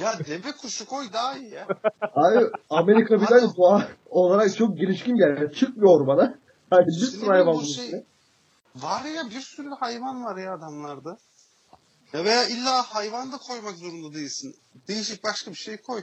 Ya 0.00 0.18
deve 0.26 0.52
kuşu 0.52 0.86
koy 0.86 1.12
daha 1.12 1.36
iyi 1.36 1.50
ya. 1.50 1.66
Abi 2.14 2.50
Amerika 2.70 3.20
bir 3.20 3.26
tane 3.26 3.56
doğa 3.56 3.88
olarak 4.06 4.56
çok 4.56 4.76
bir 4.76 4.88
yer. 5.18 5.52
Çıkmıyor 5.52 6.06
bana. 6.06 6.38
Hani 6.70 6.86
bir 6.86 7.06
sürü 7.06 7.26
hayvan 7.26 7.54
bunun 7.54 7.64
şey-. 7.64 8.04
Var 8.76 9.04
ya 9.04 9.30
bir 9.30 9.40
sürü 9.40 9.70
hayvan 9.70 10.24
var 10.24 10.36
ya 10.36 10.54
adamlarda. 10.54 11.18
Ya 12.12 12.24
veya 12.24 12.48
illa 12.48 12.82
hayvan 12.82 13.32
da 13.32 13.38
koymak 13.38 13.76
zorunda 13.76 14.14
değilsin. 14.14 14.56
Değişik 14.88 15.24
başka 15.24 15.50
bir 15.50 15.56
şey 15.56 15.76
koy. 15.76 16.02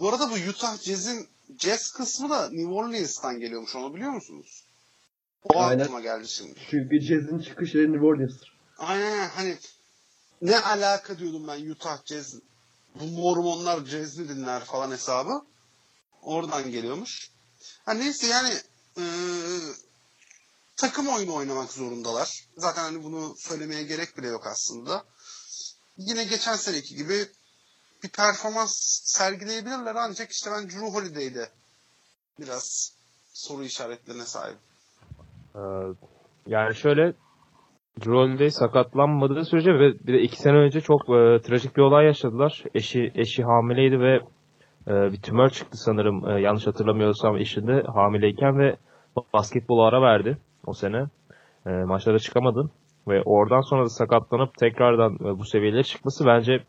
Bu 0.00 0.08
arada 0.08 0.30
bu 0.30 0.34
Utah 0.50 0.76
Jazz'in 0.76 1.28
Jazz 1.58 1.92
kısmı 1.92 2.30
da 2.30 2.50
New 2.50 2.72
Orleans'tan 2.72 3.40
geliyormuş 3.40 3.76
onu 3.76 3.94
biliyor 3.94 4.10
musunuz? 4.10 4.64
O 5.44 5.62
Aynen. 5.62 5.82
aklıma 5.82 6.00
geldi 6.00 6.28
şimdi. 6.28 6.54
Çünkü 6.70 7.00
Jazz'in 7.00 7.38
çıkış 7.38 7.74
yeri 7.74 7.92
New 7.92 8.06
Orleans'tır. 8.06 8.58
Aynen 8.78 9.28
hani 9.28 9.56
ne 10.42 10.60
alaka 10.60 11.18
diyordum 11.18 11.48
ben 11.48 11.70
Utah 11.70 12.04
Jazz. 12.04 12.40
Bu 12.94 13.04
Mormonlar 13.04 13.84
Jazz'i 13.84 14.28
dinler 14.28 14.64
falan 14.64 14.90
hesabı. 14.90 15.44
Oradan 16.22 16.70
geliyormuş. 16.70 17.30
Ha 17.86 17.94
neyse 17.94 18.26
yani 18.26 18.54
eee, 18.96 19.04
takım 20.76 21.08
oyunu 21.08 21.34
oynamak 21.34 21.72
zorundalar. 21.72 22.44
Zaten 22.56 22.82
hani 22.82 23.04
bunu 23.04 23.34
söylemeye 23.38 23.82
gerek 23.82 24.18
bile 24.18 24.26
yok 24.26 24.46
aslında. 24.46 25.04
Yine 25.96 26.24
geçen 26.24 26.56
seneki 26.56 26.96
gibi 26.96 27.28
bir 28.02 28.08
performans 28.08 28.74
sergileyebilirler 29.04 29.94
ancak 29.94 30.32
işte 30.32 30.50
ben 30.50 30.70
Drew 30.70 30.86
Holiday'de 30.86 31.48
biraz 32.40 32.92
soru 33.32 33.64
işaretlerine 33.64 34.26
sahip. 34.26 34.58
Ee, 35.54 35.58
yani 36.46 36.74
şöyle 36.76 37.14
Holiday 38.02 38.50
sakatlanmadığı 38.50 39.44
sürece 39.44 39.74
ve 39.74 39.92
bir 40.06 40.12
de 40.12 40.22
iki 40.22 40.36
sene 40.36 40.56
önce 40.56 40.80
çok 40.80 41.00
e, 41.02 41.40
trajik 41.42 41.76
bir 41.76 41.82
olay 41.82 42.06
yaşadılar. 42.06 42.64
Eşi 42.74 43.12
eşi 43.14 43.42
hamileydi 43.44 44.00
ve 44.00 44.20
e, 44.88 45.12
bir 45.12 45.22
tümör 45.22 45.48
çıktı 45.48 45.78
sanırım 45.78 46.28
e, 46.28 46.40
yanlış 46.40 46.66
hatırlamıyorsam 46.66 47.36
eşinde 47.36 47.82
hamileyken 47.82 48.58
ve 48.58 48.76
basketbol 49.32 49.78
ara 49.78 50.02
verdi 50.02 50.38
o 50.66 50.72
sene. 50.72 51.06
E, 51.66 51.70
maçlara 51.70 52.18
çıkamadı 52.18 52.70
ve 53.08 53.22
oradan 53.22 53.60
sonra 53.60 53.84
da 53.84 53.88
sakatlanıp 53.88 54.58
tekrardan 54.58 55.14
e, 55.14 55.38
bu 55.38 55.44
seviyelere 55.44 55.82
çıkması 55.82 56.26
bence 56.26 56.64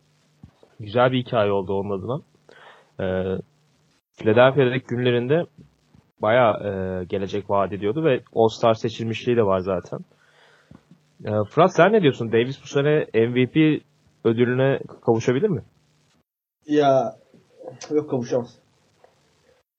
güzel 0.80 1.12
bir 1.12 1.18
hikaye 1.18 1.52
oldu 1.52 1.74
onun 1.74 2.00
adına. 2.00 2.22
E, 3.00 3.38
Philadelphia'daki 4.18 4.86
günlerinde 4.88 5.44
bayağı 6.22 6.54
e, 6.54 7.04
gelecek 7.06 7.50
vaat 7.50 7.74
ediyordu 7.74 8.04
ve 8.04 8.22
All-Star 8.36 8.74
seçilmişliği 8.74 9.38
de 9.38 9.44
var 9.44 9.60
zaten. 9.60 10.00
E, 11.24 11.32
Fırat 11.50 11.76
sen 11.76 11.94
ne 11.94 12.02
diyorsun? 12.02 12.32
Davis 12.32 12.64
bu 12.64 12.68
sene 12.68 13.06
MVP 13.14 13.82
ödülüne 14.24 14.80
kavuşabilir 15.06 15.50
mi? 15.50 15.64
Ya 16.66 17.16
yok 17.92 18.10
kavuşamaz. 18.10 18.60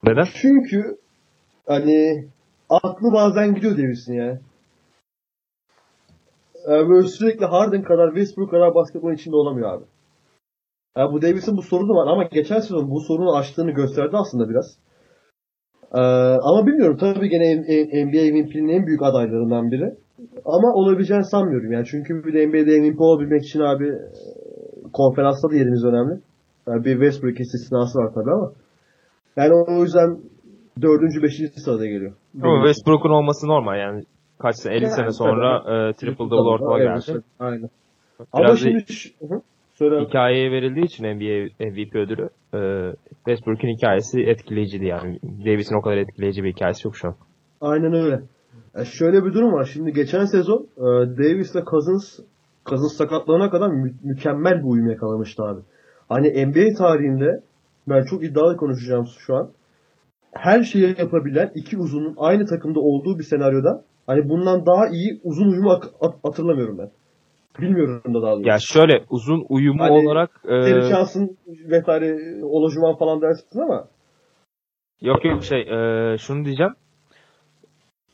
Neden? 0.04 0.24
Çünkü 0.34 0.98
hani 1.66 2.28
aklı 2.68 3.12
bazen 3.12 3.54
gidiyor 3.54 3.78
Davis'in 3.78 4.14
ya. 4.14 4.40
Ee, 6.68 6.88
böyle 6.88 7.08
sürekli 7.08 7.44
Harden 7.46 7.82
kadar, 7.82 8.08
Westbrook 8.08 8.50
kadar 8.50 8.74
basketbol 8.74 9.12
içinde 9.12 9.36
olamıyor 9.36 9.72
abi. 9.72 9.84
Yani 10.96 11.12
bu 11.12 11.22
Davis'in 11.22 11.56
bu 11.56 11.62
sorunu 11.62 11.94
var 11.94 12.06
ama 12.12 12.22
geçen 12.22 12.60
sezon 12.60 12.90
bu 12.90 13.00
sorunu 13.00 13.36
aştığını 13.36 13.70
gösterdi 13.70 14.16
aslında 14.16 14.48
biraz. 14.48 14.78
Ee, 15.94 16.00
ama 16.42 16.66
bilmiyorum 16.66 16.96
tabii 16.96 17.28
gene 17.28 17.56
NBA 18.04 18.32
MVP'nin 18.32 18.68
en 18.68 18.86
büyük 18.86 19.02
adaylarından 19.02 19.70
biri. 19.70 19.96
Ama 20.44 20.72
olabileceğini 20.74 21.24
sanmıyorum 21.24 21.72
yani. 21.72 21.84
Çünkü 21.86 22.24
bir 22.24 22.32
de 22.34 22.46
NBA'de 22.46 22.80
MVP 22.80 23.00
olabilmek 23.00 23.44
için 23.44 23.60
abi 23.60 23.88
e, 23.88 23.98
konferansta 24.92 25.50
da 25.50 25.54
yerimiz 25.54 25.84
önemli. 25.84 26.20
Yani 26.68 26.84
bir 26.84 26.92
Westbrook 26.92 27.40
istisnası 27.40 27.98
var 27.98 28.10
tabii 28.14 28.30
ama. 28.32 28.52
Yani 29.36 29.52
o 29.54 29.82
yüzden 29.82 30.18
Dördüncü, 30.82 31.22
beşinci 31.22 31.60
sırada 31.60 31.86
geliyor. 31.86 32.12
Ama. 32.42 32.66
Westbrook'un 32.66 33.10
olması 33.10 33.48
normal 33.48 33.78
yani. 33.78 34.02
Kaç 34.38 34.56
sene, 34.56 34.74
50 34.74 34.82
Yani 34.84 34.92
sene 34.92 35.10
sonra 35.10 35.58
e, 35.58 35.92
triple 35.92 36.24
double 36.30 36.36
ortama 36.36 36.80
Evet, 36.80 37.06
geldi. 37.06 37.20
Aynen. 37.40 37.70
Ama 38.32 38.44
Biraz 38.44 38.52
da 38.52 38.56
şimdi 38.56 38.84
Hı, 39.34 39.40
söyle. 39.74 40.04
hikayeye 40.04 40.50
verildiği 40.50 40.84
için 40.84 41.04
NBA 41.04 41.48
MVP 41.70 41.94
ödülü 41.94 42.28
e, 42.54 42.60
Westbrook'un 43.24 43.68
hikayesi 43.68 44.20
etkileyiciydi 44.22 44.84
yani. 44.84 45.18
Davis'in 45.22 45.76
o 45.78 45.80
kadar 45.82 45.96
etkileyici 45.96 46.44
bir 46.44 46.52
hikayesi 46.52 46.88
yok 46.88 46.96
şu 46.96 47.08
an. 47.08 47.14
Aynen 47.60 47.92
öyle. 47.92 48.20
E, 48.76 48.84
şöyle 48.84 49.24
bir 49.24 49.34
durum 49.34 49.52
var. 49.52 49.64
Şimdi 49.64 49.92
geçen 49.92 50.24
sezon 50.24 50.66
e, 50.76 50.82
Davis 51.18 51.54
ile 51.54 51.64
Cousins 51.64 52.18
Cousins 52.66 52.96
sakatlanana 52.96 53.50
kadar 53.50 53.68
mü- 53.68 53.94
mükemmel 54.02 54.58
bir 54.58 54.64
uyum 54.68 54.90
yakalamıştı 54.90 55.42
abi. 55.42 55.60
Hani 56.08 56.46
NBA 56.46 56.74
tarihinde 56.78 57.42
ben 57.88 58.04
çok 58.04 58.24
iddialı 58.24 58.56
konuşacağım 58.56 59.06
şu 59.18 59.36
an. 59.36 59.50
Her 60.32 60.62
şeyi 60.62 60.94
yapabilen 60.98 61.50
iki 61.54 61.78
uzunun 61.78 62.14
aynı 62.18 62.46
takımda 62.46 62.80
olduğu 62.80 63.18
bir 63.18 63.24
senaryoda 63.24 63.84
hani 64.06 64.28
bundan 64.28 64.66
daha 64.66 64.88
iyi 64.88 65.20
uzun 65.24 65.48
uyumu 65.48 65.70
at- 65.70 66.24
hatırlamıyorum 66.24 66.78
ben. 66.78 66.90
Bilmiyorum 67.60 68.14
da 68.14 68.22
daha 68.22 68.32
doğrusu. 68.32 68.48
Ya 68.48 68.58
şöyle 68.58 69.04
uzun 69.10 69.46
uyumu 69.48 69.82
Hani 69.82 69.92
olarak 69.92 70.30
e, 70.44 70.48
Terry 70.48 70.80
Johnson 70.82 71.36
vesaire 71.46 72.44
Olajuwon 72.44 72.96
falan 72.98 73.22
dersin 73.22 73.60
ama 73.60 73.88
yok 75.00 75.24
yok 75.24 75.44
şey 75.44 75.60
e, 75.60 76.18
şunu 76.18 76.44
diyeceğim. 76.44 76.72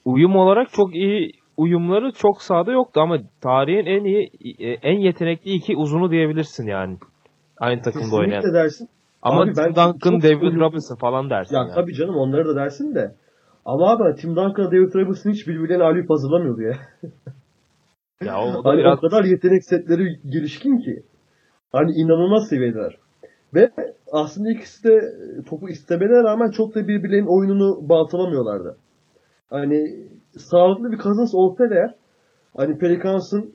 Uyum 0.05 0.37
olarak 0.37 0.69
çok 0.73 0.95
iyi 0.95 1.33
uyumları 1.57 2.13
çok 2.13 2.43
sahada 2.43 2.73
yoktu 2.73 3.01
ama 3.01 3.19
tarihin 3.41 3.87
en 3.87 4.05
iyi 4.05 4.31
e, 4.59 4.71
en 4.73 4.99
yetenekli 4.99 5.51
iki 5.51 5.77
uzunu 5.77 6.11
diyebilirsin 6.11 6.67
yani. 6.67 6.97
Aynı 7.59 7.83
takımda 7.83 8.17
oynayan. 8.17 8.41
kesinlikle 8.41 8.59
dersin. 8.59 8.89
Ama 9.23 9.43
Abi 9.43 9.53
Tim 9.53 9.65
Duncan, 9.65 10.23
David 10.23 10.43
uyum- 10.43 10.61
Robinson 10.61 10.97
falan 10.97 11.31
dersin 11.31 11.55
Ya 11.57 11.61
yani. 11.63 11.73
tabii 11.75 11.95
canım 11.95 12.17
onları 12.17 12.49
da 12.49 12.57
dersin 12.57 12.95
de. 12.95 13.15
Ama 13.65 13.91
abi 13.91 14.21
Tim 14.21 14.31
Duncan'la 14.37 14.71
David 14.73 14.95
Robinson 14.95 15.31
hiç 15.31 15.47
birbirlerine 15.49 15.85
alüp 15.85 16.11
hazırlamıyordu 16.11 16.63
ya. 16.63 16.75
Ya 18.25 18.39
o, 18.41 18.65
Hani 18.65 18.79
biraz 18.79 18.99
o 18.99 19.01
kadar 19.01 19.25
yetenek 19.25 19.65
setleri 19.65 20.21
gelişkin 20.33 20.79
ki. 20.79 21.03
Hani 21.73 21.93
inanılmaz 21.93 22.49
seviyedeler. 22.49 22.97
Ve 23.55 23.71
aslında 24.13 24.51
ikisi 24.51 24.85
de 24.89 25.01
topu 25.51 25.69
istemelerine 25.69 26.23
rağmen 26.23 26.51
çok 26.51 26.75
da 26.75 26.89
birbirlerinin 26.89 27.39
oyununu 27.39 27.89
baltalamıyorlardı. 27.89 28.77
Hani 29.51 30.07
sağlıklı 30.39 30.93
bir 30.93 30.99
Cousins 30.99 31.35
olsa 31.35 31.71
da 31.71 31.75
eğer 31.75 31.95
hani 32.57 32.79
Pelicans'ın 32.79 33.55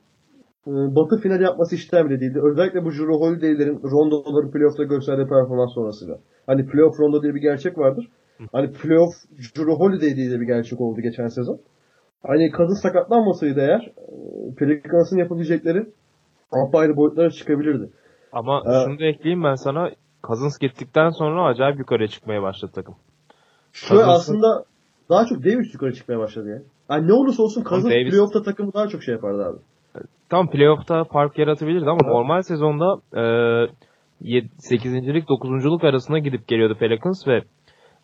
e, 0.68 0.72
batı 0.72 1.18
final 1.18 1.42
yapması 1.42 1.76
işten 1.76 2.10
bile 2.10 2.20
değildi. 2.20 2.40
Özellikle 2.44 2.86
bu 2.86 2.92
Jrue 2.92 3.16
Holiday'lerin 3.16 3.80
Rondo'ların 3.84 4.52
playoff'ta 4.52 4.84
gösterdiği 4.84 5.28
performans 5.28 5.74
sonrasıyla. 5.74 6.20
Hani 6.48 6.66
playoff 6.66 7.00
Rondo 7.00 7.22
diye 7.24 7.36
bir 7.36 7.42
gerçek 7.42 7.78
vardır. 7.78 8.10
Hani 8.52 8.72
playoff 8.72 9.14
Jrue 9.38 9.74
Holiday 9.74 10.16
diye 10.16 10.32
de 10.32 10.40
bir 10.40 10.46
gerçek 10.46 10.82
oldu 10.82 11.02
geçen 11.02 11.28
sezon. 11.28 11.60
Hani 12.28 12.52
Cousins 12.58 12.82
sakatlanmasaydı 12.82 13.60
eğer 13.60 13.92
e, 13.98 14.56
Pelicans'ın 14.56 15.18
yapabilecekleri 15.18 15.86
apayrı 16.52 16.96
boyutlara 16.98 17.30
çıkabilirdi. 17.30 17.90
ama 18.32 18.64
Evet. 18.66 18.82
şunu 18.86 19.00
da 19.00 19.06
ekleyeyim 19.06 19.44
ben 19.44 19.56
sana. 19.56 19.92
Cousins 20.24 20.58
gittikten 20.60 21.10
sonra 21.10 21.44
acayip 21.46 21.80
yukarıya 21.80 22.08
çıkmaya 22.08 22.42
başladı 22.42 22.72
takım. 22.76 22.96
Şöyle 23.74 24.02
Cousins'ın- 24.02 24.16
aslında 24.16 24.64
daha 25.10 25.26
çok 25.26 25.44
Davis 25.44 25.74
yukarı 25.74 25.94
çıkmaya 25.94 26.20
başladı 26.20 26.50
ya. 26.50 26.62
Yani 26.96 27.08
ne 27.08 27.14
olursa 27.14 27.44
olsun 27.44 27.64
Cousins 27.64 27.92
Davis- 27.94 28.10
playoff'ta 28.12 28.42
takımı 28.44 28.74
daha 28.74 28.88
çok 28.88 29.04
şey 29.04 29.14
yapardı 29.14 29.46
abi. 29.46 29.58
Tam 30.30 30.50
playoff'ta 30.50 31.04
fark 31.04 31.38
yaratabilirdi 31.38 31.86
ama 31.86 32.00
Evet. 32.04 32.12
normal 32.14 32.42
sezonda 32.42 32.86
e, 33.14 33.22
8.lik 34.60 35.30
9.luk 35.30 35.84
arasına 35.84 36.20
gidip 36.20 36.48
geliyordu 36.48 36.76
Pelicans 36.80 37.28
ve 37.28 37.44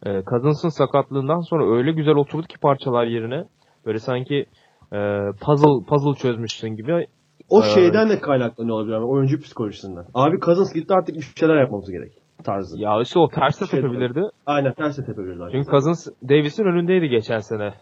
e, 0.05 0.23
Cousins'ın 0.29 0.69
sakatlığından 0.69 1.39
sonra 1.41 1.77
öyle 1.77 1.91
güzel 1.91 2.15
oturdu 2.15 2.47
ki 2.47 2.57
parçalar 2.57 3.05
yerine. 3.05 3.43
Böyle 3.85 3.99
sanki 3.99 4.45
e, 4.93 4.97
puzzle 5.41 5.85
puzzle 5.87 6.13
çözmüşsün 6.21 6.69
gibi. 6.69 7.07
O 7.49 7.59
Ee, 7.59 7.63
şeyden 7.63 8.09
de 8.09 8.19
kaynaklanıyor 8.19 8.75
olabilir 8.75 8.93
ama 8.95 9.07
oyuncu 9.07 9.41
psikolojisinden. 9.41 10.05
Abi 10.13 10.39
Cousins 10.39 10.73
gitti 10.73 10.93
artık 10.93 11.15
bir 11.15 11.33
şeyler 11.39 11.59
yapmamız 11.61 11.91
gerek. 11.91 12.11
Tarzı. 12.43 12.79
Ya 12.79 13.01
işte 13.01 13.19
o 13.19 13.29
ters 13.29 13.61
de 13.61 13.65
Şey 13.65 13.81
tepebilirdi. 13.81 14.21
Aynen 14.45 14.73
terse 14.73 15.05
tepebilirler. 15.05 15.49
Çünkü 15.51 15.71
Cousins 15.71 16.07
Davis'in 16.29 16.65
önündeydi 16.65 17.09
geçen 17.09 17.39
sene 17.39 17.73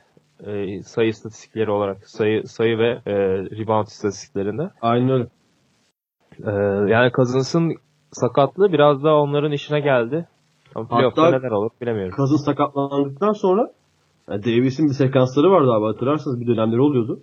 e, 0.46 0.82
sayı 0.82 1.10
istatistikleri 1.10 1.72
olarak. 1.72 2.10
Sayı 2.10 2.48
sayı 2.48 2.78
ve 2.78 2.90
e, 3.06 3.14
rebound 3.60 3.88
istatistiklerinde. 3.88 4.70
Aynen 4.82 5.10
öyle. 5.10 5.28
E, 6.46 6.52
yani 6.92 7.12
Cousins'ın 7.12 7.76
sakatlığı 8.12 8.72
biraz 8.74 9.04
daha 9.04 9.16
onların 9.16 9.52
işine 9.52 9.80
geldi. 9.80 10.28
Ama 10.76 10.88
playoff'ta 10.88 11.30
neler 11.30 11.52
olur 11.52 11.70
bilemiyorum. 11.82 12.16
Cousins 12.16 12.46
sakatlandıktan 12.46 13.34
sonra 13.34 13.72
yani 14.30 14.44
Davis'in 14.44 14.88
bir 14.88 14.94
sekansları 14.94 15.52
vardı 15.52 15.72
abi 15.72 15.86
hatırlarsanız 15.86 16.42
bir 16.42 16.48
dönemleri 16.48 16.82
oluyordu. 16.82 17.20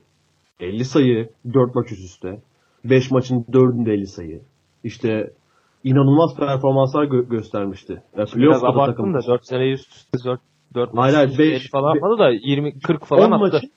50 0.61 0.85
sayı, 0.85 1.29
4 1.55 1.75
maç 1.75 1.93
üst 1.93 2.05
üste. 2.05 2.43
5 2.85 3.11
maçın 3.11 3.43
4'ünde 3.43 3.93
50 3.93 4.07
sayı. 4.07 4.41
İşte 4.85 5.33
inanılmaz 5.91 6.37
performanslar 6.37 7.05
gö- 7.05 7.29
göstermişti. 7.29 8.03
Ya 8.17 8.25
playoff'ta 8.25 8.75
da 8.75 8.87
takım. 8.87 9.15
da 9.15 9.19
4 9.27 9.47
sene 9.47 9.71
üst 9.73 9.93
üste 10.15 10.29
4 10.29 10.41
4 10.75 10.91
Hayır, 10.97 11.15
hayır, 11.15 11.39
beş- 11.39 11.71
falan 11.71 11.95
be- 11.95 11.99
atmadı 11.99 12.19
da 12.19 12.31
20 12.31 12.81
40 12.81 13.05
falan 13.05 13.33
10 13.33 13.33
attı. 13.33 13.41
maçın 13.55 13.71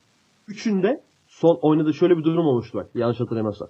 3'ünde 0.48 1.02
son 1.28 1.60
oynadığı 1.62 1.94
şöyle 1.94 2.18
bir 2.18 2.24
durum 2.24 2.46
olmuştu 2.48 2.78
bak. 2.78 2.88
Yanlış 2.96 3.20
hatırlamıyorsam. 3.20 3.68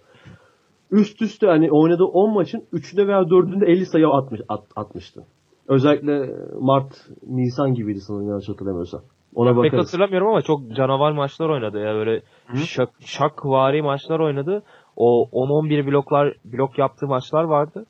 Üst 0.92 1.22
üste 1.22 1.48
hani 1.48 1.72
oynadığı 1.72 2.04
10 2.06 2.34
maçın 2.34 2.64
3'ünde 2.74 3.08
veya 3.08 3.20
4'ünde 3.22 3.66
50 3.66 3.86
sayı 3.86 4.08
atmış, 4.08 4.42
at- 4.50 4.68
atmıştı. 4.76 5.24
Özellikle 5.68 6.36
Mart, 6.60 7.08
Nisan 7.28 7.74
gibiydi 7.74 8.00
sanırım 8.02 8.30
yanlış 8.30 8.50
hatırlamıyorsam. 8.50 9.02
Ona 9.36 9.50
Pek 9.50 9.58
bakarız. 9.58 9.88
hatırlamıyorum 9.88 10.28
ama 10.28 10.42
çok 10.42 10.76
canavar 10.76 11.12
maçlar 11.12 11.50
oynadı 11.50 11.78
ya 11.80 11.94
böyle 11.96 12.22
şak, 12.66 12.90
şakvari 13.06 13.82
maçlar 13.82 14.20
oynadı. 14.20 14.64
O 14.98 15.30
10-11 15.32 15.88
bloklar 15.88 16.34
blok 16.46 16.78
yaptığı 16.80 17.08
maçlar 17.08 17.44
vardı. 17.44 17.86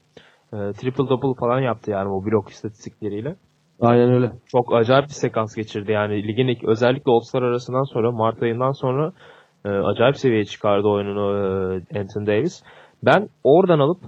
E, 0.54 0.58
triple 0.74 1.10
double 1.10 1.40
falan 1.40 1.60
yaptı 1.60 1.92
yani 1.92 2.10
o 2.10 2.26
blok 2.26 2.50
istatistikleriyle. 2.50 3.36
Aynen 3.82 4.14
öyle. 4.14 4.32
Çok 4.46 4.76
acayip 4.76 5.06
bir 5.06 5.14
sekans 5.14 5.56
geçirdi 5.56 5.92
yani 5.92 6.28
ligin 6.28 6.48
ilk, 6.48 6.64
özellikle 6.64 7.12
All-Star 7.12 7.42
arasından 7.42 7.94
sonra 7.94 8.12
Mart 8.12 8.44
ayından 8.44 8.72
sonra 8.72 9.12
e, 9.66 9.70
acayip 9.70 10.18
seviyeye 10.18 10.46
çıkardı 10.46 10.88
oyununu 10.88 11.38
e, 11.94 12.00
Anthony 12.00 12.28
Davis. 12.28 12.64
Ben 13.04 13.30
oradan 13.44 13.80
alıp 13.80 14.00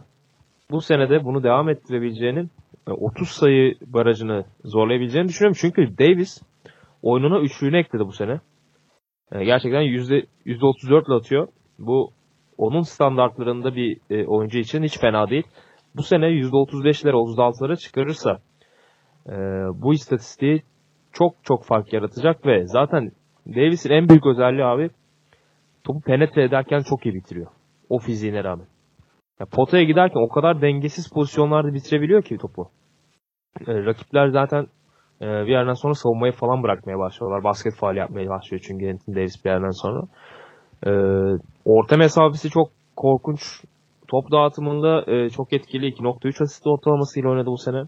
bu 0.71 0.81
senede 0.81 1.23
bunu 1.23 1.43
devam 1.43 1.69
ettirebileceğinin 1.69 2.51
e, 2.87 2.91
30 2.91 3.27
sayı 3.27 3.75
barajını 3.87 4.45
zorlayabileceğini 4.63 5.27
düşünüyorum. 5.27 5.57
Çünkü 5.61 5.97
Davis 5.97 6.41
oyununa 7.01 7.39
üçlüğünü 7.39 7.77
ekledi 7.77 8.05
bu 8.05 8.11
sene. 8.11 8.39
E, 9.31 9.43
gerçekten 9.43 9.81
yüzde 9.81 10.25
34 10.61 11.07
ile 11.07 11.13
atıyor. 11.13 11.47
Bu 11.79 12.11
onun 12.57 12.81
standartlarında 12.81 13.75
bir 13.75 13.97
e, 14.09 14.25
oyuncu 14.25 14.59
için 14.59 14.83
hiç 14.83 14.99
fena 14.99 15.29
değil. 15.29 15.43
Bu 15.95 16.03
sene 16.03 16.25
%35'lere 16.25 17.13
36'lara 17.13 17.77
çıkarırsa 17.77 18.39
e, 19.27 19.33
bu 19.81 19.93
istatistiği 19.93 20.63
çok 21.13 21.35
çok 21.43 21.65
fark 21.65 21.93
yaratacak 21.93 22.45
ve 22.45 22.67
zaten 22.67 23.11
Davis'in 23.47 23.89
en 23.89 24.09
büyük 24.09 24.25
özelliği 24.25 24.65
abi 24.65 24.89
topu 25.83 26.01
penetre 26.01 26.43
ederken 26.43 26.81
çok 26.89 27.05
iyi 27.05 27.15
bitiriyor. 27.15 27.47
O 27.89 27.99
fiziğine 27.99 28.43
rağmen. 28.43 28.67
Ya 29.39 29.45
potaya 29.45 29.83
giderken 29.83 30.19
o 30.19 30.29
kadar 30.29 30.61
dengesiz 30.61 31.09
pozisyonlarda 31.09 31.73
bitirebiliyor 31.73 32.23
ki 32.23 32.37
topu. 32.37 32.69
E, 33.67 33.85
rakipler 33.85 34.27
zaten 34.27 34.67
e, 35.21 35.25
bir 35.25 35.51
yerden 35.51 35.73
sonra 35.73 35.93
savunmayı 35.93 36.33
falan 36.33 36.63
bırakmaya 36.63 36.99
başlıyorlar. 36.99 37.43
Basket 37.43 37.75
faal 37.75 37.95
yapmaya 37.95 38.29
başlıyor 38.29 38.63
çünkü 38.67 38.91
Anthony 38.91 39.15
Davis 39.15 39.45
bir 39.45 39.49
yerden 39.49 39.71
sonra. 39.71 40.01
E, 40.85 40.91
orta 41.65 41.97
mesafesi 41.97 42.49
çok 42.49 42.69
korkunç. 42.95 43.63
Top 44.13 44.31
dağıtımında 44.31 45.11
e, 45.11 45.29
çok 45.29 45.53
etkili. 45.53 45.85
2.3 45.85 46.43
asist 46.43 46.67
ortalamasıyla 46.67 47.29
oynadı 47.29 47.45
bu 47.45 47.57
sene. 47.57 47.83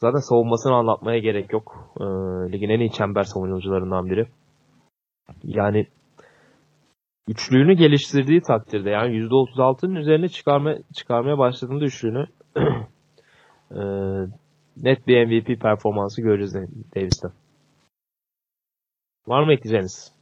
Zaten 0.00 0.18
savunmasını 0.18 0.74
anlatmaya 0.74 1.18
gerek 1.18 1.52
yok. 1.52 1.92
E, 2.00 2.04
ligin 2.52 2.68
en 2.68 2.80
iyi 2.80 2.92
çember 2.92 3.22
savunucularından 3.22 4.10
biri. 4.10 4.26
Yani 5.44 5.86
üçlüğünü 7.28 7.74
geliştirdiği 7.74 8.40
takdirde 8.40 8.90
yani 8.90 9.16
%36'nın 9.16 9.94
üzerine 9.94 10.28
çıkarma, 10.28 10.74
çıkarmaya 10.94 11.38
başladığında 11.38 11.84
üçlüğünü 11.84 12.26
e, 13.70 13.82
net 14.76 15.06
bir 15.06 15.26
MVP 15.26 15.60
performansı 15.60 16.22
göreceğiz 16.22 16.54
Davis'ten. 16.96 17.32
Var 19.26 19.42
mı 19.42 19.52
ekleyeceğiniz? 19.52 20.21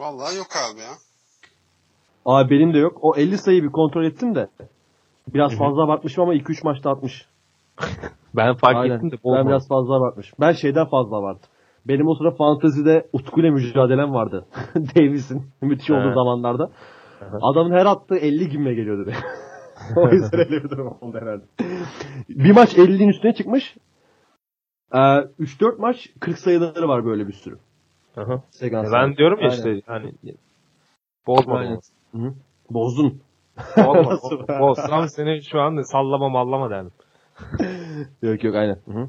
Vallahi 0.00 0.36
yok 0.36 0.46
abi 0.70 0.80
ya. 0.80 0.92
Abi 2.26 2.50
benim 2.50 2.74
de 2.74 2.78
yok. 2.78 2.98
O 3.02 3.16
50 3.16 3.38
sayıyı 3.38 3.62
bir 3.62 3.72
kontrol 3.72 4.04
ettim 4.04 4.34
de. 4.34 4.48
Biraz 5.34 5.56
fazla 5.58 5.84
abartmışım 5.84 6.22
ama 6.22 6.34
2-3 6.34 6.64
maçta 6.64 6.90
atmış. 6.90 7.26
Ben 8.36 8.54
fark 8.54 8.76
Aynen. 8.76 8.96
ettim 8.96 9.10
de 9.10 9.16
Ben 9.24 9.48
biraz 9.48 9.68
fazla 9.68 9.96
abartmış. 9.96 10.32
Ben 10.40 10.52
şeyden 10.52 10.86
fazla 10.86 11.16
abarttım. 11.16 11.50
Benim 11.88 12.08
o 12.08 12.14
sıra 12.14 12.30
fantezide 12.30 13.08
Utku 13.12 13.40
ile 13.40 13.50
mücadelem 13.50 14.14
vardı. 14.14 14.46
Davis'in 14.74 15.42
müthiş 15.62 15.90
olduğu 15.90 16.14
zamanlarda. 16.14 16.70
Adamın 17.42 17.72
her 17.72 17.86
attığı 17.86 18.16
50 18.16 18.48
gibime 18.48 18.74
geliyordu. 18.74 19.06
be. 19.06 19.14
o 19.96 20.08
yüzden 20.10 20.40
öyle 20.40 20.64
bir 20.64 20.70
durum 20.70 20.96
oldu 21.00 21.18
herhalde. 21.20 21.44
Bir 22.28 22.50
maç 22.50 22.74
50'nin 22.74 23.08
üstüne 23.08 23.34
çıkmış. 23.34 23.76
Ee, 24.92 24.98
3-4 24.98 25.78
maç 25.78 26.08
40 26.20 26.38
sayıları 26.38 26.88
var 26.88 27.04
böyle 27.04 27.28
bir 27.28 27.32
sürü. 27.32 27.58
Aha. 28.16 28.42
Sekans. 28.50 28.92
Ben 28.92 29.16
diyorum 29.16 29.38
ya 29.40 29.50
Aynen. 29.50 29.56
işte 29.56 29.82
hani 29.86 30.12
bozmadım. 31.26 31.80
Aynen. 32.14 32.34
Bozdun. 32.70 33.20
Bozmadım. 33.76 34.46
Bozsam 34.60 35.08
seni 35.08 35.42
şu 35.44 35.60
an 35.60 35.82
sallama 35.82 36.28
mallama 36.28 36.70
derdim. 36.70 36.92
yok 38.22 38.44
yok 38.44 38.54
aynen. 38.54 38.76
Hı 38.86 38.92
hı. 38.92 39.08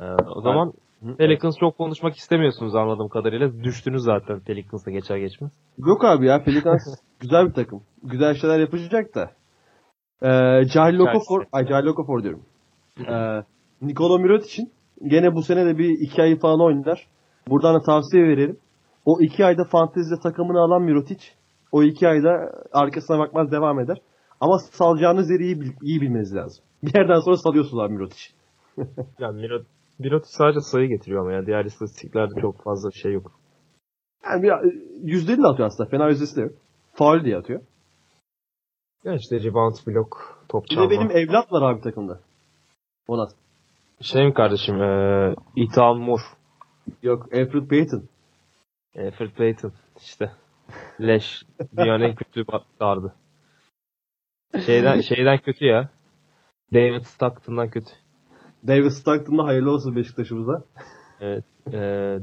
Ee, 0.00 0.22
o 0.36 0.40
zaman 0.40 0.72
Hı. 1.02 1.16
Pelicans 1.16 1.58
çok 1.58 1.78
konuşmak 1.78 2.16
istemiyorsunuz 2.16 2.74
anladığım 2.74 3.08
kadarıyla. 3.08 3.64
Düştünüz 3.64 4.02
zaten 4.02 4.40
Pelicans'a 4.40 4.90
geçer 4.90 5.16
geçmez. 5.16 5.52
Yok 5.78 6.04
abi 6.04 6.26
ya 6.26 6.42
Pelicans 6.42 7.00
güzel 7.20 7.48
bir 7.48 7.52
takım. 7.52 7.82
Güzel 8.02 8.34
şeyler 8.34 8.58
yapacak 8.58 9.14
da. 9.14 9.30
Ee, 10.22 10.64
Cahil 10.68 10.98
Okafor, 10.98 11.44
ay 11.52 11.66
Cahil 11.66 11.86
Okafor 11.86 12.22
diyorum. 12.22 12.42
Ee, 13.08 13.42
Nikola 13.82 14.18
Mirotic'in 14.18 14.72
gene 15.06 15.34
bu 15.34 15.42
sene 15.42 15.66
de 15.66 15.78
bir 15.78 15.88
iki 16.00 16.22
ay 16.22 16.38
falan 16.38 16.60
oynar. 16.60 17.06
Buradan 17.48 17.74
da 17.74 17.82
tavsiye 17.82 18.24
verelim. 18.24 18.58
O 19.04 19.20
iki 19.20 19.44
ayda 19.44 19.64
fantezide 19.64 20.20
takımını 20.20 20.60
alan 20.60 20.82
Mirotic 20.82 21.24
o 21.72 21.82
iki 21.82 22.08
ayda 22.08 22.52
arkasına 22.72 23.18
bakmaz 23.18 23.52
devam 23.52 23.80
eder. 23.80 23.98
Ama 24.40 24.58
salacağınız 24.58 25.30
yeri 25.30 25.44
iyi, 25.44 25.74
iyi 25.82 26.00
bilmeniz 26.00 26.34
lazım. 26.34 26.64
Bir 26.82 26.94
yerden 26.94 27.20
sonra 27.20 27.36
salıyorsunuz 27.36 27.82
abi 27.82 27.92
Mirotic. 27.92 28.24
Yani 29.18 29.40
Miro, 29.40 29.62
Mirotic 29.98 30.28
sadece 30.30 30.60
sayı 30.60 30.88
getiriyor 30.88 31.20
ama 31.20 31.32
ya. 31.32 31.46
Diğer 31.46 31.64
istatistiklerde 31.64 32.40
çok 32.40 32.64
fazla 32.64 32.88
bir 32.88 32.94
şey 32.94 33.12
yok. 33.12 33.32
Yani 34.24 34.42
bir, 34.42 34.52
yüzdeli 35.02 35.42
de 35.42 35.46
atıyor 35.46 35.68
aslında. 35.68 35.90
Fena 35.90 36.08
yüzdesi 36.08 36.36
de 36.36 36.40
yok. 36.40 36.52
Faul 36.94 37.24
diye 37.24 37.36
atıyor. 37.36 37.60
Ya 39.04 39.14
işte 39.14 39.42
rebound 39.42 39.74
blok, 39.86 40.38
top 40.48 40.64
Bir 40.64 40.70
de 40.70 40.74
çalma. 40.74 40.90
benim 40.90 41.10
evlat 41.10 41.52
var 41.52 41.72
abi 41.72 41.80
takımda. 41.80 42.20
Onat. 43.08 43.30
Şey 44.00 44.26
mi 44.26 44.34
kardeşim? 44.34 44.82
Ee, 44.82 45.34
Ethan 45.56 45.98
Moore. 45.98 46.22
Yok 47.02 47.34
Alfred 47.34 47.68
Payton. 47.68 48.02
E, 48.94 49.10
Fred 49.10 49.30
Payton. 49.30 49.72
işte. 50.00 50.32
Leş. 51.00 51.42
Dünyanın 51.76 52.04
en 52.04 52.14
kötü 52.14 52.44
gardı. 52.80 53.14
Şeyden, 54.66 55.00
şeyden 55.00 55.38
kötü 55.38 55.64
ya. 55.64 55.88
David 56.74 57.02
Stockton'dan 57.02 57.70
kötü. 57.70 57.90
David 58.66 58.90
Stockton'da 58.90 59.44
hayırlı 59.44 59.70
olsun 59.70 59.96
Beşiktaş'ımıza. 59.96 60.64
Evet. 61.20 61.44
Ee, 61.66 61.70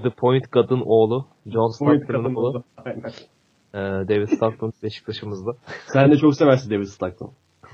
The 0.03 0.09
Point 0.17 0.51
God'ın 0.51 0.81
oğlu. 0.85 1.27
John 1.45 1.67
Stockton'ın 1.67 2.35
oğlu. 2.35 2.63
Aynen. 2.85 3.11
Ee, 3.73 4.07
David 4.07 4.27
Stockton 4.27 4.73
Beşiktaş'ımızda. 4.83 5.51
Sen 5.87 6.11
de 6.11 6.17
çok 6.17 6.35
seversin 6.35 6.71
David 6.71 6.85
Stockton. 6.85 7.31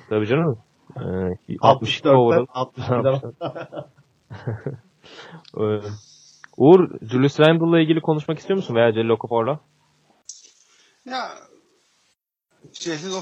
Tabii 0.09 0.27
canım. 0.27 0.57
Ee, 0.97 1.57
62 1.61 2.09
overall. 2.09 2.45
64'ten 2.45 3.33
62'den. 5.53 5.93
Uğur, 6.57 6.89
Julius 7.01 7.39
Randle'la 7.39 7.79
ilgili 7.79 8.01
konuşmak 8.01 8.39
istiyor 8.39 8.57
musun 8.57 8.75
veya 8.75 8.91
Jelly 8.91 9.11
Okafor'la? 9.11 9.59
Ya 11.05 11.29
Cehlil 12.73 13.11
o... 13.11 13.21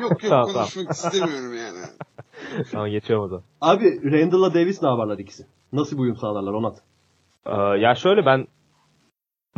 yok 0.02 0.22
yok 0.22 0.30
Tamam, 0.30 0.46
tamam. 0.46 0.68
konuşmak 0.68 0.90
istemiyorum 0.90 1.54
yani. 1.56 1.78
Tamam 2.72 2.88
geçiyorum 2.88 3.24
o 3.24 3.28
zaman. 3.28 3.44
Abi 3.60 4.12
Randall'la 4.12 4.54
Davis 4.54 4.82
ne 4.82 4.88
yaparlar 4.88 5.18
ikisi? 5.18 5.46
Nasıl 5.72 5.96
bir 5.96 6.02
uyum 6.02 6.16
sağlarlar 6.16 6.52
Onat? 6.52 6.78
Ee, 7.46 7.80
ya 7.80 7.94
şöyle 7.94 8.26
ben 8.26 8.46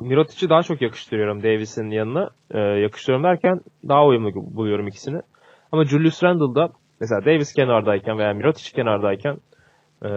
Mirotic'i 0.01 0.49
daha 0.49 0.63
çok 0.63 0.83
yakıştırıyorum 0.83 1.43
Davis'in 1.43 1.91
yanına. 1.91 2.31
Ee, 2.51 2.59
yakıştırıyorum 2.59 3.25
derken 3.25 3.61
daha 3.89 4.07
uyumlu 4.07 4.35
buluyorum 4.35 4.89
ikisini. 4.89 5.21
Ama 5.73 5.85
Julius 5.85 6.23
Randle'da 6.23 6.73
mesela 7.01 7.25
Davis 7.25 7.53
kenardayken 7.53 8.19
veya 8.19 8.35
Mirotic 8.35 8.73
kenardayken 8.73 9.37
ee, 10.05 10.09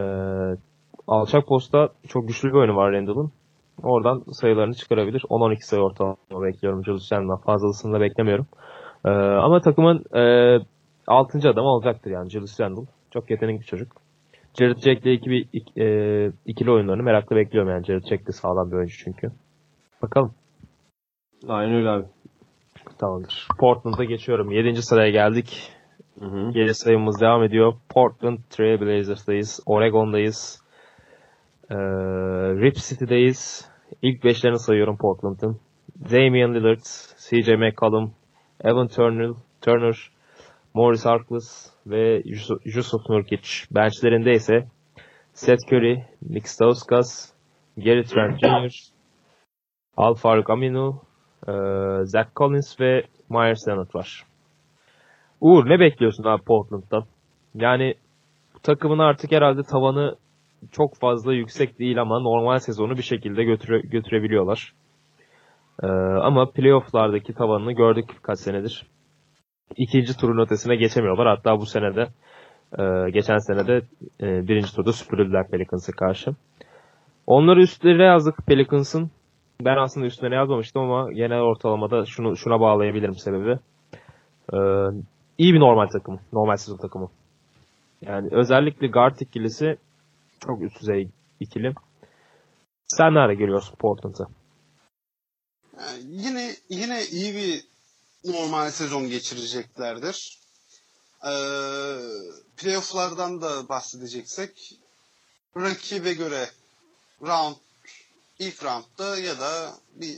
alçak 1.08 1.48
posta 1.48 1.90
çok 2.08 2.28
güçlü 2.28 2.50
bir 2.50 2.54
oyunu 2.54 2.76
var 2.76 2.92
Randle'ın. 2.92 3.32
Oradan 3.84 4.24
sayılarını 4.32 4.74
çıkarabilir. 4.74 5.22
10-12 5.22 5.62
sayı 5.62 5.82
ortalama 5.82 6.18
bekliyorum 6.44 6.86
Julius 6.86 7.12
Randle'dan. 7.12 7.38
Fazlasını 7.42 7.94
da 7.94 8.02
beklemiyorum. 8.02 8.48
Ee, 9.06 9.10
ama 9.10 9.62
takımın 9.62 10.06
ee, 10.16 10.60
6. 11.08 11.50
adamı 11.50 11.68
olacaktır 11.68 12.12
yani 12.12 12.30
Julius 12.30 12.60
Randle. 12.60 12.82
Çok 13.14 13.30
yetenekli 13.30 13.60
bir 13.60 13.66
çocuk. 13.66 13.92
Jared 14.60 14.78
Jack'le 14.78 15.06
ikili, 15.06 15.48
ik- 15.54 15.82
e, 15.82 16.32
ikili 16.46 16.72
oyunlarını 16.72 17.04
merakla 17.04 17.36
bekliyorum 17.36 17.72
yani. 17.72 17.86
Jared 17.86 18.04
Jack 18.06 18.28
de 18.28 18.32
sağlam 18.32 18.72
bir 18.72 18.76
oyuncu 18.76 18.98
çünkü. 19.04 19.32
Bakalım. 20.02 20.34
Aynen 21.48 21.76
öyle 21.76 21.90
abi. 21.90 22.06
Tamamdır. 22.98 23.48
Portland'a 23.60 24.04
geçiyorum. 24.04 24.52
7. 24.52 24.82
sıraya 24.82 25.10
geldik. 25.10 25.72
Hı 26.20 26.26
hı. 26.26 26.52
Geri 26.52 26.74
sayımız 26.74 27.22
devam 27.22 27.44
ediyor. 27.44 27.74
Portland 27.90 28.38
Trail 28.50 28.82
Blazers'dayız. 28.82 29.60
Oregon'dayız. 29.66 30.62
Ee, 31.70 31.76
Rip 32.62 32.76
City'deyiz. 32.76 33.72
İlk 34.02 34.24
beşlerini 34.24 34.60
sayıyorum 34.60 34.98
Portland'ın. 34.98 35.60
Damian 36.12 36.54
Lillard, 36.54 36.84
CJ 37.18 37.50
McCollum, 37.50 38.14
Evan 38.64 38.88
Turner, 38.88 39.32
Turner 39.62 40.12
Morris 40.74 41.06
Harkless 41.06 41.74
ve 41.88 42.24
Yusuf, 42.66 43.10
Nurkic. 43.10 43.50
Benchlerinde 43.72 44.32
ise 44.32 44.68
Seth 45.34 45.74
Curry, 45.74 46.04
Nick 46.22 46.48
Stauskas, 46.48 47.34
Gary 47.78 48.04
Trent 48.04 48.40
Jr., 48.40 48.72
Al 49.98 50.14
Faruk 50.14 50.50
Aminu, 50.50 51.02
e, 51.48 51.52
Zach 52.04 52.28
Collins 52.36 52.80
ve 52.80 53.04
Myers 53.30 53.68
Leonard 53.68 53.96
var. 53.96 54.26
Uğur 55.42 55.70
ne 55.70 55.80
bekliyorsun 55.80 56.24
abi 56.24 56.44
Portland'dan? 56.44 57.06
Yani 57.56 57.96
takımın 58.64 59.00
artık 59.00 59.32
herhalde 59.32 59.64
tavanı 59.64 60.16
çok 60.72 60.96
fazla 60.96 61.34
yüksek 61.34 61.80
değil 61.80 62.02
ama 62.02 62.20
normal 62.20 62.60
sezonu 62.60 62.98
bir 62.98 63.02
şekilde 63.02 63.44
götüre, 63.44 63.80
götürebiliyorlar. 63.80 64.74
Ee, 65.84 65.88
ama 66.22 66.52
playofflardaki 66.52 67.34
tavanını 67.34 67.72
gördük 67.72 68.06
birkaç 68.18 68.40
senedir. 68.40 68.88
İkinci 69.76 70.18
turun 70.18 70.46
ötesine 70.46 70.76
geçemiyorlar. 70.76 71.28
Hatta 71.28 71.60
bu 71.60 71.66
senede 71.66 72.08
e, 72.80 73.10
geçen 73.12 73.38
senede 73.38 73.82
e, 74.22 74.48
birinci 74.48 74.76
turda 74.76 74.94
süpürüldüler 74.94 75.48
Pelicans'a 75.48 75.92
karşı. 75.92 76.32
Onları 77.28 77.62
üstlerine 77.62 78.04
yazdık 78.04 78.38
Pelicans'ın. 78.48 79.12
Ben 79.62 79.78
aslında 79.78 80.06
üstlerine 80.06 80.36
yazmamıştım 80.36 80.82
ama 80.82 81.14
genel 81.14 81.40
ortalamada 81.40 82.06
şunu 82.06 82.38
şuna 82.38 82.60
bağlayabilirim 82.60 83.14
sebebi. 83.14 83.60
Ee, 84.54 84.58
iyi 85.38 85.54
bir 85.54 85.60
normal 85.60 85.88
takım. 85.88 86.20
Normal 86.34 86.56
sezon 86.56 86.78
takımı. 86.78 87.10
Yani 88.02 88.30
özellikle 88.32 88.88
guard 88.88 89.20
ikilisi 89.20 89.78
çok 90.40 90.62
üst 90.62 90.82
düzey 90.82 91.10
ikili. 91.40 91.74
Sen 92.88 93.14
nerede 93.14 93.36
görüyorsun 93.36 93.76
Portland'ı? 93.76 94.28
Yani 95.80 96.00
yine 96.10 96.56
yine 96.70 97.06
iyi 97.06 97.36
bir 97.36 97.66
normal 98.32 98.72
sezon 98.72 99.10
geçireceklerdir. 99.10 100.40
Ee, 101.26 101.30
playofflardan 102.58 103.42
da 103.42 103.70
bahsedeceksek 103.70 104.80
rakibe 105.58 106.14
göre 106.14 106.50
round 107.22 107.56
ilk 108.40 108.64
roundda 108.64 109.18
ya 109.18 109.40
da 109.40 109.74
bir 109.96 110.18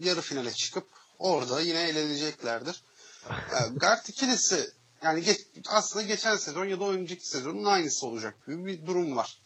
yarı 0.00 0.20
finale 0.20 0.52
çıkıp 0.52 0.86
orada 1.18 1.60
yine 1.60 1.82
eleneceklerdir. 1.82 2.82
Ee, 3.30 3.68
guard 3.76 4.06
ikilisi 4.08 4.70
yani 5.02 5.22
geç- 5.22 5.46
aslında 5.68 6.04
geçen 6.06 6.36
sezon 6.36 6.64
ya 6.64 6.80
da 6.80 6.84
önceki 6.88 7.28
sezonun 7.28 7.64
aynısı 7.64 8.06
olacak 8.06 8.46
gibi 8.46 8.66
bir 8.66 8.86
durum 8.86 9.16
var. 9.16 9.38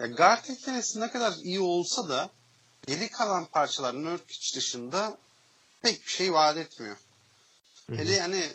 Yani 0.00 0.14
guard 0.14 0.44
ikilisi 0.44 1.00
ne 1.00 1.10
kadar 1.10 1.32
iyi 1.42 1.60
olsa 1.60 2.08
da 2.08 2.30
geri 2.86 3.10
kalan 3.10 3.44
parçalar 3.44 4.04
Nurkic 4.04 4.56
dışında 4.56 5.18
pek 5.82 6.06
bir 6.06 6.10
şey 6.10 6.32
vaat 6.32 6.56
etmiyor. 6.56 6.96
Hele 7.88 8.12
yani 8.12 8.52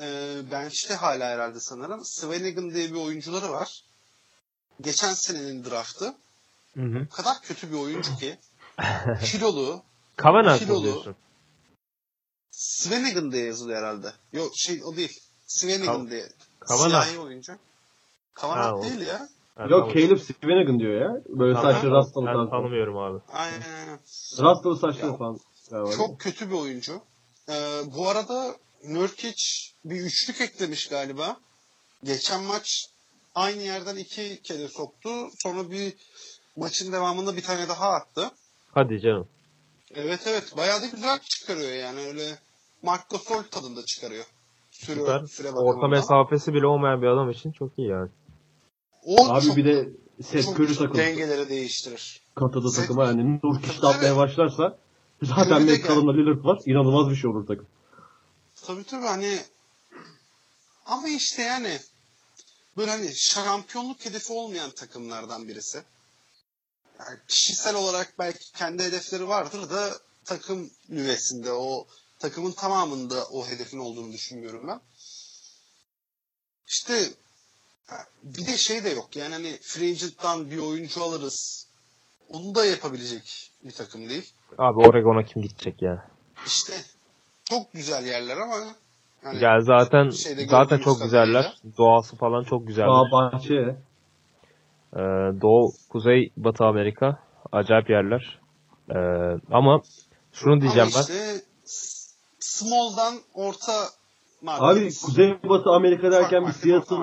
e, 0.00 0.36
bench'te 0.50 0.94
hala 0.94 1.24
herhalde 1.24 1.60
sanırım 1.60 2.04
Swanigan 2.04 2.70
diye 2.74 2.90
bir 2.90 2.98
oyuncuları 2.98 3.50
var. 3.50 3.84
Geçen 4.80 5.14
senenin 5.14 5.64
draftı. 5.64 6.14
Hı 6.74 6.82
hı. 6.82 7.06
O 7.12 7.14
kadar 7.14 7.42
kötü 7.42 7.72
bir 7.72 7.76
oyuncu 7.76 8.16
ki. 8.16 8.38
kilolu. 9.24 9.82
Kavanagh 10.16 10.60
mı 10.60 10.66
Kilolu. 10.66 10.82
diyorsun? 10.82 11.16
Swanigan 12.50 13.32
diye 13.32 13.44
yazılıyor 13.44 13.78
herhalde. 13.78 14.12
Yok 14.32 14.52
şey 14.56 14.84
o 14.84 14.96
değil. 14.96 15.20
Swanigan 15.46 16.06
Kav- 16.06 16.10
diye. 16.10 16.28
Kavanagh. 16.60 17.04
Siyahi 17.04 17.18
oyuncu. 17.18 17.58
Ha, 18.34 18.74
o. 18.74 18.82
değil 18.82 19.00
ya. 19.00 19.28
Ben 19.58 19.68
Yok. 19.68 19.94
Caleb 19.94 20.18
Swanigan 20.18 20.78
diyor 20.78 21.00
ya. 21.00 21.22
Böyle 21.28 21.54
Tamam. 21.54 21.72
saçlı 21.72 21.90
rastalı 21.90 22.26
Ben 22.26 22.32
falan. 22.32 22.50
tanımıyorum 22.50 22.98
abi. 22.98 23.18
Aynen. 23.32 23.98
Rastalı 24.40 24.76
saçlı 24.76 25.06
Ya, 25.06 25.16
falan. 25.16 25.38
galiba. 25.70 25.92
Çok 25.96 26.20
kötü 26.20 26.50
bir 26.50 26.54
oyuncu. 26.54 27.00
Ee, 27.48 27.52
bu 27.96 28.08
arada 28.08 28.54
Nurkic 28.88 29.42
bir 29.84 30.00
üçlük 30.00 30.40
eklemiş 30.40 30.88
galiba. 30.88 31.36
Geçen 32.04 32.42
maç 32.42 32.86
aynı 33.34 33.62
yerden 33.62 33.96
iki 33.96 34.42
kere 34.42 34.68
soktu. 34.68 35.10
Sonra 35.38 35.70
bir 35.70 35.94
maçın 36.56 36.92
devamında 36.92 37.36
bir 37.36 37.42
tane 37.42 37.68
daha 37.68 37.88
attı. 37.90 38.30
Hadi 38.74 39.00
canım. 39.00 39.28
Evet 39.94 40.20
evet 40.26 40.56
bayağı 40.56 40.82
da 40.82 40.86
güzel 40.86 41.18
çıkarıyor 41.18 41.72
yani 41.72 42.00
öyle 42.00 42.38
Marc 42.82 43.02
Gasol 43.10 43.42
tadında 43.42 43.84
çıkarıyor. 43.84 44.24
süre, 44.70 45.00
Süper. 45.00 45.26
süre 45.26 45.50
Orta 45.50 45.88
mesafesi 45.88 46.54
bile 46.54 46.66
olmayan 46.66 47.02
bir 47.02 47.06
adam 47.06 47.30
için 47.30 47.52
çok 47.52 47.78
iyi 47.78 47.88
yani. 47.88 48.10
O 49.10 49.28
Abi 49.28 49.46
çok, 49.46 49.56
bir 49.56 49.64
de 49.64 49.88
Seth 50.22 50.48
Curry 50.48 50.74
takıldı. 50.74 50.98
dengeleri 50.98 51.48
değiştirir. 51.48 52.20
Katıldı 52.34 52.66
Seth- 52.66 52.76
takıma 52.76 53.04
yani. 53.04 53.40
Nur 53.42 53.62
kişi 53.62 53.80
Tabii, 53.80 53.94
atmaya 53.94 54.16
başlarsa 54.16 54.78
zaten 55.22 55.68
de 55.68 55.80
kalınla 55.80 56.12
Lillard 56.12 56.44
var. 56.44 56.62
İnanılmaz 56.66 57.10
bir 57.10 57.16
şey 57.16 57.30
olur 57.30 57.46
takım. 57.46 57.66
Tabii 58.62 58.84
tabii 58.84 59.06
hani 59.06 59.38
ama 60.86 61.08
işte 61.08 61.42
yani 61.42 61.78
böyle 62.76 62.90
hani 62.90 63.14
şampiyonluk 63.16 64.04
hedefi 64.04 64.32
olmayan 64.32 64.70
takımlardan 64.70 65.48
birisi. 65.48 65.82
Yani 66.98 67.18
kişisel 67.28 67.74
olarak 67.74 68.14
belki 68.18 68.52
kendi 68.52 68.82
hedefleri 68.82 69.28
vardır 69.28 69.70
da 69.70 69.90
takım 70.24 70.70
nüvesinde 70.88 71.52
o 71.52 71.86
takımın 72.18 72.52
tamamında 72.52 73.24
o 73.24 73.46
hedefin 73.46 73.78
olduğunu 73.78 74.12
düşünmüyorum 74.12 74.68
ben. 74.68 74.80
İşte 76.66 77.10
bir 78.22 78.46
de 78.46 78.56
şey 78.56 78.84
de 78.84 78.88
yok 78.90 79.16
yani 79.16 79.32
hani 79.34 79.58
free 79.62 79.90
agent'tan 79.90 80.50
bir 80.50 80.58
oyuncu 80.58 81.02
alırız. 81.02 81.66
Onu 82.28 82.54
da 82.54 82.64
yapabilecek 82.64 83.50
bir 83.64 83.70
takım 83.72 84.08
değil. 84.08 84.32
Abi 84.58 84.78
Oregon'a 84.80 85.22
kim 85.24 85.42
gidecek 85.42 85.82
ya? 85.82 86.06
İşte 86.46 86.72
çok 87.44 87.72
güzel 87.72 88.06
yerler 88.06 88.36
ama 88.36 88.54
yani 89.24 89.38
Gel 89.38 89.60
zaten 89.60 90.10
şeyde 90.10 90.46
zaten 90.46 90.78
çok 90.78 91.02
güzeller. 91.02 91.42
kadarıyla. 91.42 91.76
Doğası 91.78 92.16
falan 92.16 92.44
çok 92.44 92.66
güzel. 92.66 92.86
Bağ 92.86 93.04
bahçe. 93.12 93.54
Ee, 94.96 94.98
Doğu, 95.40 95.72
Kuzey, 95.88 96.32
Batı 96.36 96.64
Amerika 96.64 97.18
acayip 97.52 97.90
yerler. 97.90 98.38
Ee, 98.90 98.94
ama 99.52 99.82
şunu 100.32 100.60
diyeceğim 100.60 100.88
Ama 100.94 100.96
ben. 100.96 101.00
işte 101.00 101.44
s- 101.64 102.10
small'dan 102.40 103.14
orta. 103.34 103.72
Abi 104.46 104.90
Kuzey 105.02 105.34
Batı 105.44 105.70
Amerika 105.70 106.12
derken 106.12 106.46
bir 106.46 106.52
Seattle 106.52 106.96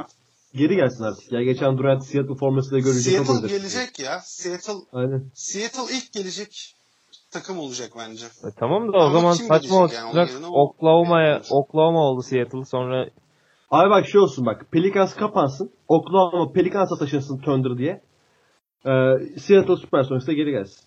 geri 0.54 0.76
gelsin 0.76 1.04
artık. 1.04 1.32
Ya 1.32 1.44
geçen 1.44 1.78
Durant 1.78 2.04
Seattle 2.06 2.36
formasıyla 2.36 2.80
görünce 2.80 3.12
çok 3.18 3.26
Seattle 3.26 3.34
özledim. 3.46 3.58
gelecek 3.58 4.00
ya. 4.00 4.20
Seattle 4.24 4.74
Aynen. 4.94 5.32
Seattle 5.34 5.96
ilk 5.98 6.14
gelecek 6.14 6.74
takım 7.32 7.60
olacak 7.60 7.90
bence. 8.00 8.26
E, 8.26 8.48
tamam 8.60 8.88
da 8.94 8.98
o 8.98 9.02
Ama 9.02 9.12
zaman 9.14 9.32
saçma 9.32 9.76
yani? 9.96 10.10
Olacak. 10.12 10.30
o- 10.52 10.64
Oklahoma'ya. 10.64 11.42
Oklahoma 11.52 12.00
oldu 12.00 12.22
Seattle 12.22 12.66
sonra 12.66 13.10
Abi 13.72 13.90
bak 13.90 14.08
şey 14.08 14.22
olsun 14.22 14.46
bak. 14.46 14.66
Pelicans 14.72 15.16
kapansın. 15.16 15.72
Oklahoma 15.88 16.52
Pelicans'a 16.52 16.96
taşınsın 17.00 17.38
Thunder 17.38 17.78
diye. 17.78 18.02
Ee, 18.86 19.40
Seattle 19.40 19.76
Supersonics'e 19.76 20.34
geri 20.34 20.52
gelsin. 20.52 20.84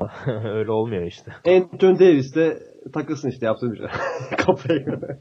öyle 0.44 0.70
olmuyor 0.70 1.02
işte. 1.06 1.32
Anthony 1.46 1.98
Davis 1.98 2.34
de 2.34 2.62
takılsın 2.94 3.28
işte 3.28 3.46
yapsın 3.46 3.72
bir 3.72 3.76
şey. 3.78 3.86
Kafaya 4.46 4.78
göre. 4.78 5.18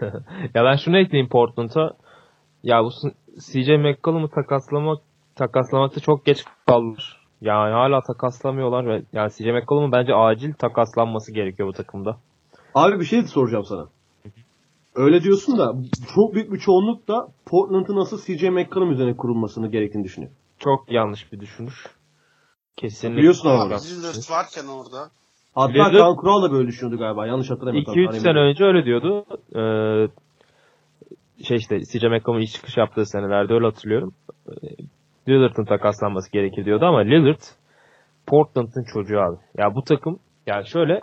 ya 0.54 0.64
ben 0.64 0.76
şunu 0.76 0.98
ekleyeyim 0.98 1.28
Portland'a. 1.28 1.96
Ya 2.62 2.84
bu 2.84 2.90
CJ 3.40 3.68
McCollum'u 3.68 4.28
takaslamak 4.28 4.98
takaslamakta 5.34 6.00
çok 6.00 6.24
geç 6.24 6.44
kaldılar. 6.66 7.20
Yani 7.40 7.72
hala 7.72 8.00
takaslamıyorlar 8.00 8.86
ve 8.86 9.02
yani 9.12 9.30
CJ 9.30 9.46
McCollum'un 9.46 9.92
bence 9.92 10.14
acil 10.14 10.52
takaslanması 10.54 11.32
gerekiyor 11.32 11.68
bu 11.68 11.72
takımda. 11.72 12.16
Abi 12.74 13.00
bir 13.00 13.04
şey 13.04 13.22
de 13.22 13.26
soracağım 13.26 13.64
sana. 13.64 13.86
Öyle 14.94 15.22
diyorsun 15.22 15.58
da 15.58 15.74
çok 16.14 16.34
büyük 16.34 16.52
bir 16.52 16.58
çoğunluk 16.58 17.08
da 17.08 17.28
Portland'ın 17.46 17.96
nasıl 17.96 18.18
CJ 18.18 18.42
McCollum 18.42 18.90
üzerine 18.92 19.16
kurulmasını 19.16 19.70
gerektiğini 19.70 20.04
düşünüyor. 20.04 20.32
Çok 20.58 20.92
yanlış 20.92 21.32
bir 21.32 21.40
düşünüş. 21.40 21.86
Kesinlikle. 22.76 23.18
Biliyorsun 23.18 23.48
Abi. 23.48 23.74
Lillard 23.74 24.30
varken 24.30 24.66
orada 24.66 25.10
Hatta 25.54 25.72
Lillard- 25.72 26.16
Kural 26.16 26.42
da 26.42 26.52
böyle 26.52 26.68
düşünüyordu 26.68 26.98
galiba. 26.98 27.26
Yanlış 27.26 27.50
hatırlamıyorsam. 27.50 27.94
2-3 27.94 28.06
Hani 28.06 28.20
sene 28.20 28.38
önce 28.38 28.64
öyle 28.64 28.84
diyordu. 28.84 29.24
Ee, 29.54 30.08
şey 31.44 31.56
işte 31.56 31.80
CJ 31.80 32.04
McCollum'un 32.04 32.42
ilk 32.42 32.50
çıkış 32.50 32.76
yaptığı 32.76 33.06
senelerde 33.06 33.54
öyle 33.54 33.66
hatırlıyorum. 33.66 34.14
Ee, 34.48 34.52
Lillard'ın 35.28 35.64
takaslanması 35.64 36.32
gerekir 36.32 36.64
diyordu 36.64 36.84
ama 36.84 36.98
Lillard 36.98 37.40
Portland'ın 38.26 38.84
çocuğu 38.92 39.20
abi. 39.20 39.36
Ya 39.58 39.74
bu 39.74 39.82
takım 39.82 40.18
yani 40.46 40.66
şöyle 40.66 41.00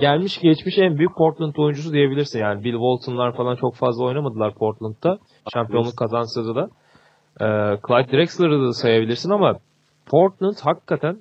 gelmiş 0.00 0.40
geçmiş 0.40 0.78
en 0.78 0.98
büyük 0.98 1.16
Portland 1.16 1.54
oyuncusu 1.56 1.92
diyebilirsin. 1.92 2.40
Yani 2.40 2.64
Bill 2.64 2.72
Walton'lar 2.72 3.36
falan 3.36 3.56
çok 3.56 3.74
fazla 3.74 4.04
oynamadılar 4.04 4.54
Portland'da. 4.54 5.18
Şampiyonluk 5.54 5.96
kazansa 5.96 6.54
da. 6.54 6.68
Ee, 7.40 7.78
Clyde 7.88 8.12
Drexler'ı 8.12 8.62
da 8.62 8.72
sayabilirsin 8.72 9.30
ama 9.30 9.58
Portland 10.06 10.56
hakikaten 10.62 11.18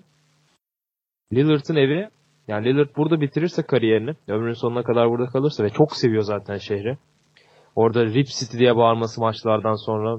Lillard'ın 1.34 1.76
evi 1.76 2.10
yani 2.48 2.66
Lillard 2.66 2.90
burada 2.98 3.22
bitirirse 3.22 3.64
kariyerini, 3.64 4.12
ömrünün 4.28 4.54
sonuna 4.54 4.84
kadar 4.84 5.10
burada 5.10 5.26
kalırsa 5.26 5.64
ve 5.64 5.70
çok 5.70 5.96
seviyor 5.96 6.24
zaten 6.24 6.58
şehri. 6.58 6.98
Orada 7.76 8.06
Rip 8.06 8.28
City 8.28 8.58
diye 8.58 8.76
bağırması 8.76 9.22
maçlardan 9.22 9.76
sonra 9.76 10.18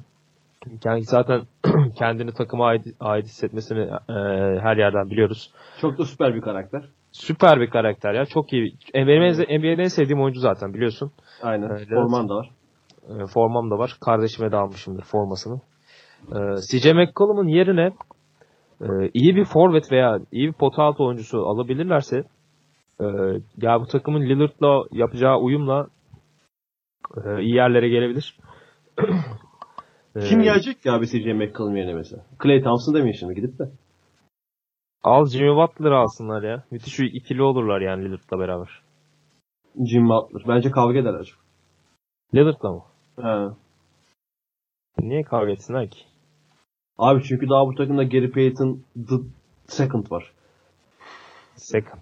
yani 0.85 1.03
zaten 1.05 1.43
kendini 1.99 2.33
takıma 2.33 2.67
ait, 2.67 2.87
ait 3.01 3.25
hissetmesini 3.27 3.81
e, 4.09 4.15
her 4.61 4.77
yerden 4.77 5.11
biliyoruz. 5.11 5.51
Çok 5.81 5.99
da 5.99 6.05
süper 6.05 6.35
bir 6.35 6.41
karakter. 6.41 6.83
Süper 7.13 7.61
bir 7.61 7.71
karakter 7.71 8.15
ya. 8.15 8.25
Çok 8.27 8.53
iyi. 8.53 8.75
E, 8.95 9.01
en- 9.01 9.59
NBA'de 9.61 9.83
en 9.83 9.89
sevdiğim 9.89 10.23
oyuncu 10.23 10.41
zaten 10.41 10.75
biliyorsun. 10.75 11.11
Aynen. 11.43 11.69
Evet. 11.71 11.89
Forman 11.89 12.29
da 12.29 12.35
var. 12.35 12.51
E, 13.09 13.27
Formam 13.27 13.71
da 13.71 13.79
var. 13.79 13.97
Kardeşime 14.01 14.53
de 14.53 14.57
almışımdır 14.57 15.03
formasını. 15.03 15.61
E, 16.33 16.39
CJ 16.71 16.87
McCollum'un 16.93 17.49
yerine 17.49 17.93
e, 18.81 18.87
iyi 19.15 19.37
bir 19.37 19.45
forvet 19.45 19.93
veya 19.93 20.19
iyi 20.33 20.49
bir 20.49 20.53
pota 20.53 20.83
altı 20.83 21.05
oyuncusu 21.05 21.39
alabilirlerse 21.47 22.25
e, 23.01 23.05
ya 23.63 23.81
bu 23.81 23.87
takımın 23.87 24.21
Lillard'la 24.23 24.85
yapacağı 24.93 25.37
uyumla 25.39 25.87
e, 27.25 27.43
iyi 27.43 27.55
yerlere 27.55 27.89
gelebilir. 27.89 28.39
Kim 30.21 30.43
gelecek 30.43 30.85
ya 30.85 30.95
abi 30.95 31.07
CJ 31.07 31.27
McCollum 31.27 31.77
yerine 31.77 31.95
mesela? 31.95 32.27
Clay 32.43 32.63
Thompson 32.63 32.95
demeyin 32.95 33.17
şimdi 33.17 33.35
gidip 33.35 33.59
de. 33.59 33.71
Al 35.03 35.27
Jimmy 35.27 35.57
Butler'ı 35.57 35.97
alsınlar 35.97 36.43
ya. 36.43 36.65
Müthiş 36.71 36.99
bir 36.99 37.13
ikili 37.13 37.43
olurlar 37.43 37.81
yani 37.81 38.05
Lillard'la 38.05 38.39
beraber. 38.39 38.83
Jim 39.87 40.09
Butler. 40.09 40.43
Bence 40.49 40.71
kavga 40.71 40.99
ederler. 40.99 41.33
Lillard'la 42.35 42.73
mı? 42.73 42.83
Ha. 43.21 43.57
Niye 44.99 45.23
kavga 45.23 45.51
etsinler 45.51 45.91
ki? 45.91 46.05
Abi 46.99 47.23
çünkü 47.23 47.49
daha 47.49 47.67
bu 47.67 47.75
takımda 47.75 48.03
Gary 48.03 48.31
Payton 48.31 48.85
the 49.09 49.15
second 49.67 50.11
var. 50.11 50.33
Second. 51.57 52.01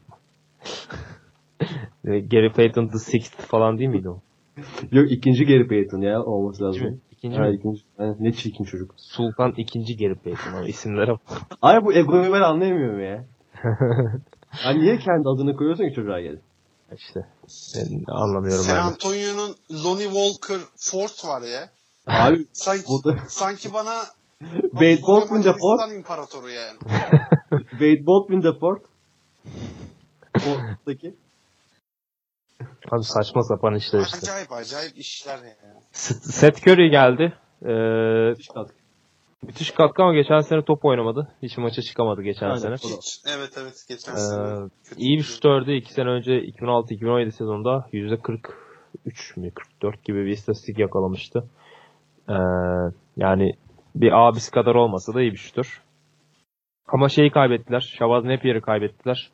Gary 2.31 2.53
Payton 2.53 2.89
the 2.89 2.99
sixth 2.99 3.43
falan 3.43 3.79
değil 3.79 3.91
miydi 3.91 4.09
o? 4.09 4.21
Yok 4.93 5.13
ikinci 5.13 5.45
Gary 5.45 5.69
Payton 5.69 6.01
ya 6.01 6.23
olması 6.23 6.63
mi? 6.63 6.67
lazım. 6.69 7.01
İkinci 7.13 7.37
Ha, 7.37 7.43
mi? 7.43 7.55
ikinci. 7.57 7.83
Ha, 7.97 8.15
ne 8.21 8.33
çirkin 8.33 8.65
çocuk. 8.65 8.95
Sultan 8.97 9.55
ikinci 9.57 9.97
Gary 9.97 10.15
Payton 10.15 10.53
ama 10.53 10.69
isimlere 10.69 11.11
bak. 11.11 11.21
Ay 11.63 11.85
bu 11.85 11.93
egoyu 11.93 12.33
ben 12.33 12.41
anlayamıyorum 12.41 13.01
ya. 13.05 13.25
Ha 14.51 14.71
niye 14.71 14.99
kendi 14.99 15.29
adını 15.29 15.57
koyuyorsun 15.57 15.89
ki 15.89 15.95
çocuğa 15.95 16.21
gelip? 16.21 16.41
İşte 16.97 17.27
ben 17.77 18.13
anlamıyorum 18.15 18.65
San. 18.65 18.77
Antonio'nun 18.77 19.57
Lonnie 19.85 20.05
Walker 20.09 20.59
Ford 20.77 21.29
var 21.31 21.43
ya. 21.43 21.71
Abi 22.07 22.47
Sanki, 22.53 22.85
bu 22.89 23.05
da 23.05 23.17
sanki 23.29 23.73
bana 23.73 23.95
Wade 24.71 25.03
Baldwin 25.03 25.43
de 25.45 25.53
Ford. 25.53 25.91
İmparatoru 25.97 26.49
yani. 26.51 26.79
Wade 27.71 28.07
Baldwin 28.07 28.43
de 28.43 28.53
Ford. 28.59 28.81
Ford'daki. 30.39 31.15
Abi 32.91 33.03
saçma 33.05 33.43
sapan 33.43 33.75
işler 33.75 34.01
işte. 34.01 34.19
Acayip 34.19 34.53
acayip 34.53 34.99
işler 34.99 35.39
ya. 35.39 35.55
S- 35.93 36.15
Seth 36.15 36.69
Curry 36.69 36.91
geldi. 36.91 37.33
Ee, 37.65 37.69
Müthiş 38.31 38.49
katkı. 38.49 38.75
müthiş 39.43 39.71
katkı 39.71 40.03
ama 40.03 40.15
geçen 40.15 40.41
sene 40.41 40.65
top 40.65 40.85
oynamadı. 40.85 41.29
Hiç 41.43 41.59
maça 41.59 41.83
çıkamadı 41.83 42.23
geçen 42.23 42.47
Aynen. 42.47 42.57
sene. 42.59 42.75
Hiç, 42.75 43.21
evet 43.37 43.51
evet 43.63 43.85
geçen 43.89 44.13
Ee, 44.13 44.17
sene. 44.17 44.69
iyi 44.97 45.19
bir 45.19 45.23
şutördü. 45.23 45.73
2 45.73 45.93
sene 45.93 46.09
önce 46.09 46.33
2006-2017 46.43 47.31
sezonunda 47.33 47.89
%43 47.93 49.37
mü 49.37 49.51
44 49.55 50.05
gibi 50.05 50.25
bir 50.25 50.31
istatistik 50.31 50.79
yakalamıştı. 50.79 51.45
Ee, 52.29 52.33
yani 53.17 53.53
bir 53.95 54.13
abisi 54.29 54.51
kadar 54.51 54.75
olmasa 54.75 55.15
da 55.15 55.23
iyi 55.23 55.33
bir 55.33 55.37
şutör. 55.37 55.83
Ama 56.89 57.09
şeyi 57.09 57.31
kaybettiler. 57.31 57.81
Shabazz 57.99 58.25
Napier'i 58.25 58.61
kaybettiler. 58.61 59.31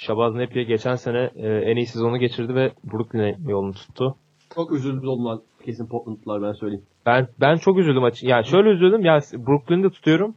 Shabazz 0.00 0.34
Napier 0.34 0.62
geçen 0.62 0.94
sene 0.94 1.30
e, 1.36 1.48
en 1.48 1.76
iyi 1.76 1.86
sezonu 1.86 2.18
geçirdi 2.18 2.54
ve 2.54 2.72
Brooklyn'e 2.92 3.36
yolunu 3.46 3.72
tuttu. 3.72 4.16
Çok 4.54 4.72
üzüldü 4.72 5.06
onlar. 5.06 5.38
Kesin 5.64 5.86
Portland'lılar 5.86 6.42
ben 6.42 6.52
söyleyeyim. 6.52 6.84
Ben 7.06 7.28
ben 7.40 7.56
çok 7.56 7.78
üzüldüm 7.78 8.04
açık. 8.04 8.28
Yani 8.28 8.46
şöyle 8.46 8.68
üzüldüm. 8.68 9.04
Yani 9.04 9.22
Brooklyn'de 9.32 9.90
tutuyorum. 9.90 10.34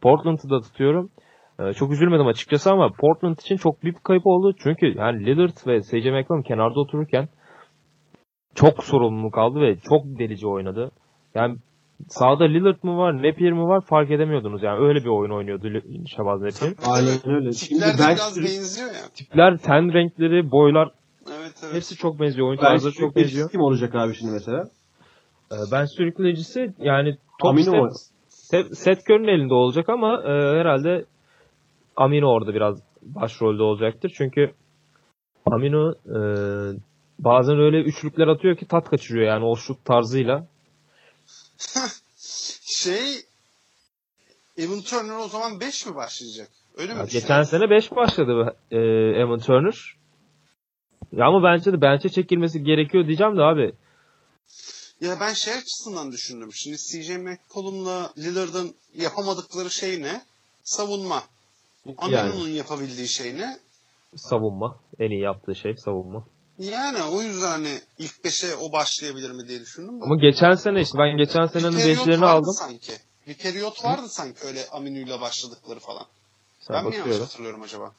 Portland'ı 0.00 0.50
da 0.50 0.60
tutuyorum. 0.60 1.10
Ee, 1.60 1.72
çok 1.72 1.92
üzülmedim 1.92 2.26
açıkçası 2.26 2.70
ama 2.70 2.90
Portland 2.98 3.38
için 3.38 3.56
çok 3.56 3.82
büyük 3.82 3.96
bir 3.96 4.02
kayıp 4.02 4.26
oldu. 4.26 4.54
Çünkü 4.62 4.86
yani 4.98 5.26
Lillard 5.26 5.66
ve 5.66 5.82
CJ 5.82 6.06
McCollum 6.06 6.42
kenarda 6.42 6.80
otururken 6.80 7.28
çok 8.54 8.84
sorumluluk 8.84 9.38
aldı 9.38 9.60
ve 9.60 9.76
çok 9.76 10.04
delici 10.04 10.46
oynadı. 10.46 10.90
Yani 11.34 11.56
sağda 12.08 12.44
Lillard 12.44 12.82
mı 12.82 12.96
var, 12.98 13.16
Napier 13.16 13.52
mi 13.52 13.62
var 13.62 13.80
fark 13.80 14.10
edemiyordunuz. 14.10 14.62
Yani 14.62 14.86
öyle 14.88 15.00
bir 15.00 15.08
oyun 15.08 15.30
oynuyordu 15.30 15.68
Shabazz 16.16 16.40
Napier. 16.42 16.74
Aynen 16.86 17.36
öyle. 17.36 17.52
Şimdi 17.52 17.80
Tipler 17.80 17.94
de 17.94 17.98
bench 17.98 18.16
biraz 18.16 18.34
sürü- 18.34 18.44
benziyor 18.44 18.88
ya. 18.88 19.08
Tipler, 19.14 19.56
ten 19.58 19.92
renkleri, 19.92 20.50
boylar 20.50 20.88
Evet 21.40 21.52
evet. 21.64 21.74
Hepsi 21.74 21.96
çok 21.96 22.20
benziyor. 22.20 22.48
Oyun 22.48 22.58
tarzları 22.60 22.92
çok 22.94 23.16
benziyor. 23.16 23.50
kim 23.50 23.60
olacak 23.60 23.94
abi 23.94 24.14
şimdi 24.14 24.32
mesela? 24.32 24.64
Ee, 25.52 25.56
Ben 25.72 25.84
sürükleyicisi 25.84 26.74
yani 26.78 27.16
top 27.40 27.50
Amino 27.50 27.88
set, 28.28 28.78
set 28.78 28.98
Curry'nin 29.10 29.28
elinde 29.28 29.54
olacak 29.54 29.88
ama 29.88 30.22
e, 30.22 30.58
herhalde 30.58 31.04
Amino 31.96 32.26
orada 32.26 32.54
biraz 32.54 32.82
başrolde 33.02 33.62
olacaktır. 33.62 34.12
Çünkü 34.16 34.50
Amino 35.46 35.92
e, 35.92 36.18
bazen 37.18 37.58
öyle 37.58 37.80
üçlükler 37.82 38.26
atıyor 38.28 38.56
ki 38.56 38.66
tat 38.66 38.88
kaçırıyor 38.90 39.26
yani 39.26 39.44
o 39.44 39.56
şut 39.56 39.84
tarzıyla. 39.84 40.46
Şey 42.62 43.24
Evan 44.56 44.80
Turner 44.80 45.16
o 45.16 45.28
zaman 45.28 45.60
5 45.60 45.86
mi 45.86 45.94
başlayacak? 45.94 46.48
Öyle 46.76 46.94
mi? 46.94 47.02
Düşünüyorsun? 47.02 47.20
geçen 47.20 47.42
sene 47.42 47.70
5 47.70 47.90
başladı 47.90 48.56
e, 48.70 48.76
Evan 49.20 49.38
Turner. 49.38 49.96
Ya 51.12 51.26
ama 51.26 51.42
bence 51.44 51.72
de 51.72 51.80
bench'e 51.80 52.08
çekilmesi 52.08 52.64
gerekiyor 52.64 53.06
diyeceğim 53.06 53.36
de 53.36 53.42
abi. 53.42 53.74
Ya 55.00 55.20
ben 55.20 55.32
şey 55.32 55.54
açısından 55.54 56.12
düşündüm. 56.12 56.52
Şimdi 56.52 56.76
CJ 56.76 57.10
McCollum'la 57.10 58.12
Lillard'ın 58.18 58.74
yapamadıkları 58.94 59.70
şey 59.70 60.02
ne? 60.02 60.22
Savunma. 60.64 61.22
Amino'nun 61.98 62.48
yapabildiği 62.48 63.08
şey 63.08 63.38
ne? 63.38 63.58
Savunma. 64.16 64.78
En 64.98 65.10
iyi 65.10 65.20
yaptığı 65.20 65.54
şey 65.54 65.76
savunma. 65.76 66.24
Yani 66.60 67.02
o 67.02 67.22
yüzden 67.22 67.50
hani 67.50 67.80
ilk 67.98 68.12
5'e 68.24 68.56
o 68.56 68.72
başlayabilir 68.72 69.30
mi 69.30 69.48
diye 69.48 69.60
düşündüm. 69.60 70.00
de. 70.00 70.04
Ama 70.04 70.16
geçen 70.16 70.54
sene 70.54 70.80
işte 70.80 70.98
ben 70.98 71.16
geçen 71.16 71.46
senenin 71.46 72.20
vardı 72.20 72.24
aldım. 72.26 72.52
sanki. 72.52 72.92
Bir 73.26 73.34
periyot 73.34 73.84
vardı 73.84 74.08
sanki 74.08 74.46
öyle 74.46 74.60
Aminu'yla 74.72 75.20
başladıkları 75.20 75.80
falan. 75.80 76.06
Sen 76.60 76.76
ben 76.76 76.86
mi 76.86 76.96
yanlış 76.96 77.20
hatırlıyorum 77.20 77.62
acaba? 77.62 77.92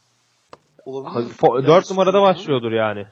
Olabilir 0.85 1.25
mi? 1.25 1.31
4 1.41 1.67
Yanlış 1.67 1.89
numarada 1.89 2.21
başlıyordur 2.21 2.71
yani. 2.71 3.07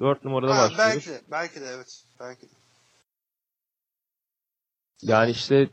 4 0.00 0.24
numarada 0.24 0.56
Ha, 0.56 0.62
başlıyor. 0.62 0.88
belki 0.88 1.08
de, 1.10 1.20
belki 1.30 1.60
de 1.60 1.64
evet. 1.66 2.02
Belki 2.20 2.42
de. 2.42 2.52
Yani 5.02 5.30
işte 5.30 5.68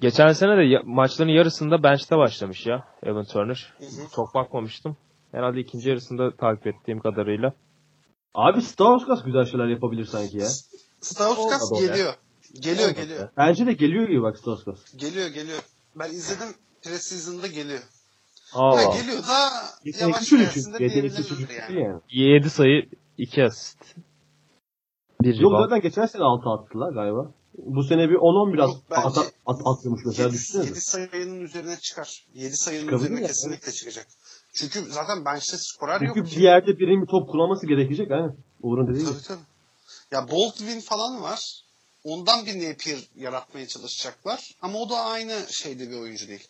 geçen 0.00 0.32
sene 0.32 0.56
de 0.56 0.62
ya- 0.62 0.82
maçların 0.84 1.30
yarısında 1.30 1.82
bench'te 1.82 2.16
başlamış 2.16 2.66
ya 2.66 2.88
Evan 3.02 3.24
Turner. 3.24 3.72
Hı 3.78 3.84
hı. 3.84 4.08
Çok 4.14 4.34
bakmamıştım. 4.34 4.96
Herhalde 5.32 5.60
ikinci 5.60 5.88
yarısında 5.88 6.36
takip 6.36 6.66
ettiğim 6.66 7.00
kadarıyla. 7.00 7.52
Abi 8.34 8.62
Stauskas 8.62 9.24
güzel 9.24 9.44
şeyler 9.44 9.66
yapabilir 9.68 10.04
sanki 10.04 10.36
ya. 10.38 10.48
Stauskas 11.00 11.62
Olmadı 11.62 11.74
o 11.74 11.80
ya. 11.82 11.86
geliyor. 11.88 12.14
Geliyor 12.60 12.90
geliyor. 12.90 13.28
Bence 13.36 13.66
de 13.66 13.72
geliyor 13.72 14.08
gibi 14.08 14.22
bak 14.22 14.38
Stauskas. 14.38 14.78
Geliyor 14.96 15.28
geliyor. 15.28 15.58
Ben 15.96 16.10
izledim 16.10 16.54
preseason'da 16.82 17.46
geliyor. 17.46 17.80
Aa, 18.54 18.80
Ya 18.80 18.96
geliyor 18.98 19.22
da 19.22 19.50
yavaş 20.00 20.30
gelsin 20.30 20.72
de 20.72 20.78
diyebiliriz 20.78 21.30
yani. 21.30 21.48
değil 21.68 21.80
yani. 21.80 22.00
7 22.10 22.50
sayı 22.50 22.88
2 23.18 23.44
asist. 23.44 23.78
Bir 25.22 25.34
Yok 25.34 25.52
zaten 25.62 25.80
geçen 25.80 26.06
sene 26.06 26.22
6 26.22 26.48
attılar 26.50 26.92
galiba. 26.92 27.32
Bu 27.58 27.82
sene 27.82 28.08
bir 28.10 28.14
10-10 28.14 28.52
biraz 28.54 28.70
Yok, 28.70 28.82
bence 28.90 29.04
at, 29.06 29.18
at, 29.46 29.60
atıyormuş 29.64 30.04
mesela 30.06 30.26
7, 30.28 30.34
düşünsene. 30.34 30.74
sayının 30.74 31.40
üzerine 31.40 31.76
çıkar. 31.76 32.24
7 32.34 32.56
sayının 32.56 32.82
Çıkabilir 32.84 33.04
üzerine 33.04 33.20
ya. 33.20 33.26
kesinlikle 33.26 33.72
çıkacak. 33.72 34.06
Çünkü 34.54 34.80
zaten 34.80 35.24
bench'te 35.24 35.56
skorer 35.56 36.00
yok 36.00 36.16
Çünkü 36.16 36.30
bir 36.30 36.42
yerde 36.42 36.78
birinin 36.78 37.02
bir 37.02 37.06
top 37.06 37.28
kullanması 37.28 37.66
gerekecek 37.66 38.10
hani. 38.10 38.32
Uğur'un 38.62 38.88
dediği 38.88 39.00
gibi. 39.00 39.10
Tabii 39.10 39.22
tabii. 39.22 39.46
Ya 40.10 40.28
Baldwin 40.28 40.80
falan 40.80 41.22
var. 41.22 41.40
Ondan 42.04 42.46
bir 42.46 42.54
Napier 42.54 42.98
yaratmaya 43.16 43.66
çalışacaklar. 43.66 44.40
Ama 44.62 44.78
o 44.78 44.90
da 44.90 44.96
aynı 44.96 45.32
şeyde 45.48 45.90
bir 45.90 46.00
oyuncu 46.00 46.28
değil. 46.28 46.48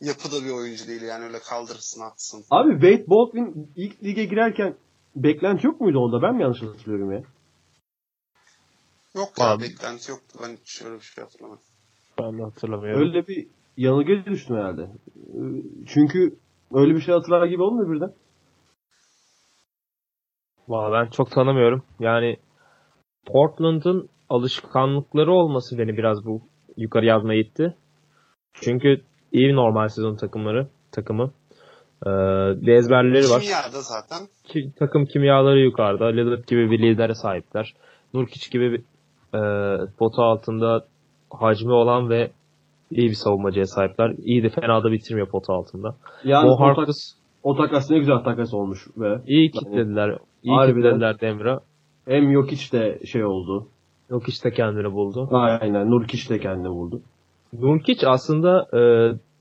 Yapıda 0.00 0.44
bir 0.44 0.50
oyuncu 0.50 0.86
değil 0.86 1.02
yani 1.02 1.24
öyle 1.24 1.38
kaldırsın 1.38 2.00
atsın. 2.00 2.44
Abi 2.50 2.72
Wade 2.72 3.06
Baldwin 3.10 3.72
ilk 3.76 4.04
lige 4.04 4.24
girerken 4.24 4.76
beklenti 5.16 5.66
yok 5.66 5.80
muydu 5.80 5.98
onda? 5.98 6.22
Ben 6.22 6.34
mi 6.34 6.42
yanlış 6.42 6.62
hatırlıyorum 6.62 7.12
ya? 7.12 7.22
Yok 9.14 9.38
ya 9.38 9.50
Abi. 9.50 9.62
beklenti 9.62 10.10
yoktu. 10.10 10.38
Ben 10.42 10.56
hiç 10.56 10.82
öyle 10.82 10.96
bir 10.96 11.00
şey 11.00 11.24
hatırlamam. 11.24 11.58
Ben 12.18 12.38
de 12.38 12.42
hatırlamıyorum. 12.42 13.00
Öyle 13.00 13.28
bir 13.28 13.46
yanılgıya 13.76 14.24
düştüm 14.24 14.56
herhalde. 14.56 14.90
Çünkü 15.86 16.38
öyle 16.74 16.94
bir 16.94 17.00
şey 17.00 17.14
hatırlar 17.14 17.46
gibi 17.46 17.62
olmuyor 17.62 17.92
birden. 17.92 18.12
Valla 20.68 20.92
ben 20.92 21.10
çok 21.10 21.30
tanımıyorum. 21.30 21.82
Yani 22.00 22.36
Portland'ın 23.26 24.08
alışkanlıkları 24.28 25.32
olması 25.32 25.78
beni 25.78 25.96
biraz 25.96 26.26
bu 26.26 26.42
yukarı 26.76 27.06
yazmaya 27.06 27.40
itti. 27.40 27.76
Çünkü 28.52 29.00
iyi 29.32 29.48
bir 29.48 29.56
normal 29.56 29.88
sezon 29.88 30.16
takımları, 30.16 30.68
takımı. 30.92 31.30
Ee, 32.06 32.10
bir 32.66 32.72
ezberleri 32.72 33.30
var. 33.30 33.40
Kimyada 33.40 33.80
zaten. 33.80 34.18
Ki, 34.44 34.72
takım 34.78 35.06
kimyaları 35.06 35.58
yukarıda. 35.58 36.06
Lillard 36.06 36.44
gibi 36.46 36.70
bir 36.70 36.82
lidere 36.82 37.14
sahipler. 37.14 37.74
Nurkic 38.14 38.50
gibi 38.50 38.72
bir 38.72 38.80
e, 39.38 39.40
pota 39.98 40.22
altında 40.22 40.86
hacmi 41.30 41.72
olan 41.72 42.10
ve 42.10 42.30
iyi 42.94 43.08
bir 43.08 43.14
savunmacıya 43.14 43.66
sahipler. 43.66 44.14
İyi 44.18 44.42
de 44.42 44.48
fena 44.48 44.84
da 44.84 44.92
bitirmiyor 44.92 45.28
pota 45.28 45.52
altında. 45.52 45.96
Yani 46.24 46.46
Mo 46.46 46.52
o, 46.52 46.58
tak, 46.58 46.66
Harkless 46.78 46.96
o 47.42 47.56
takas 47.56 47.90
ne 47.90 47.98
güzel 47.98 48.18
takas 48.18 48.54
olmuş 48.54 48.78
ve 48.96 49.20
iyi 49.26 49.50
kitlediler. 49.50 50.18
İyi 50.42 50.54
Harbiden. 50.56 50.82
kitlediler 50.82 51.20
Denver'a. 51.20 51.60
hem 52.08 52.32
Jokic 52.32 52.72
de 52.72 52.98
şey 53.06 53.24
oldu. 53.24 53.66
Yok 54.10 54.28
işte 54.28 54.50
kendini 54.50 54.92
buldu. 54.92 55.28
Aynen 55.32 55.90
Nurkic 55.90 56.34
de 56.34 56.38
kendini 56.38 56.68
buldu. 56.68 57.00
Nurkic 57.52 58.06
aslında 58.06 58.66
e, 58.72 58.80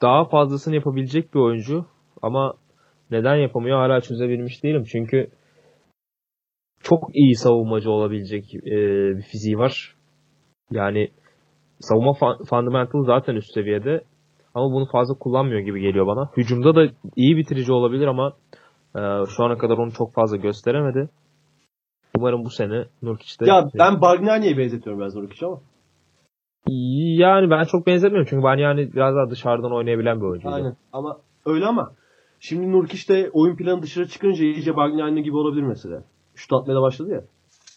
daha 0.02 0.26
fazlasını 0.26 0.76
yapabilecek 0.76 1.34
bir 1.34 1.40
oyuncu 1.40 1.86
ama 2.22 2.54
neden 3.12 3.36
yapamıyor 3.36 3.78
hala 3.78 4.02
çözebilmiş 4.02 4.64
değilim. 4.64 4.84
Çünkü 4.92 5.28
çok 6.84 7.16
iyi 7.16 7.36
savunmacı 7.36 7.92
olabilecek 7.92 8.56
e, 8.56 8.72
bir 9.18 9.22
fiziği 9.22 9.58
var. 9.58 9.96
Yani 10.72 11.10
savunma 11.90 12.14
fundamental 12.50 13.04
zaten 13.04 13.36
üst 13.36 13.54
seviyede 13.54 14.04
ama 14.56 14.66
bunu 14.74 14.86
fazla 14.86 15.14
kullanmıyor 15.20 15.60
gibi 15.60 15.82
geliyor 15.82 16.08
bana. 16.08 16.30
Hücumda 16.38 16.76
da 16.76 16.88
iyi 17.16 17.38
bitirici 17.38 17.74
olabilir 17.74 18.08
ama 18.08 18.34
e, 18.96 19.02
şu 19.38 19.44
ana 19.44 19.58
kadar 19.58 19.78
onu 19.78 19.92
çok 19.92 20.14
fazla 20.14 20.38
gösteremedi. 20.38 21.10
Umarım 22.18 22.46
bu 22.46 22.50
sene 22.50 22.86
Nurkic'te 23.02 23.46
Ya 23.46 23.70
ben 23.80 24.02
Bagnani'ye 24.02 24.58
benzetiyorum 24.58 25.00
biraz 25.02 25.16
Nurkic 25.16 25.46
ama. 25.46 25.60
yani 27.18 27.50
ben 27.50 27.64
çok 27.64 27.88
benzetmiyorum 27.88 28.28
çünkü 28.30 28.44
ben 28.44 28.58
yani 28.58 28.94
biraz 28.94 29.16
daha 29.16 29.30
dışarıdan 29.30 29.76
oynayabilen 29.76 30.18
bir 30.22 30.26
oyuncuydu. 30.26 30.56
Aynen 30.56 30.76
ama 30.94 31.18
öyle 31.46 31.66
ama 31.66 31.92
şimdi 32.40 32.72
Nurkic 32.72 33.14
de 33.14 33.30
oyun 33.34 33.56
planı 33.56 33.82
dışarı 33.82 34.08
çıkınca 34.08 34.44
iyice 34.44 34.76
Bagnani 34.76 35.24
gibi 35.24 35.36
olabilir 35.36 35.64
mesela. 35.64 36.04
Şut 36.36 36.54
atmaya 36.54 36.76
da 36.76 36.82
başladı 36.82 37.12
ya. 37.12 37.22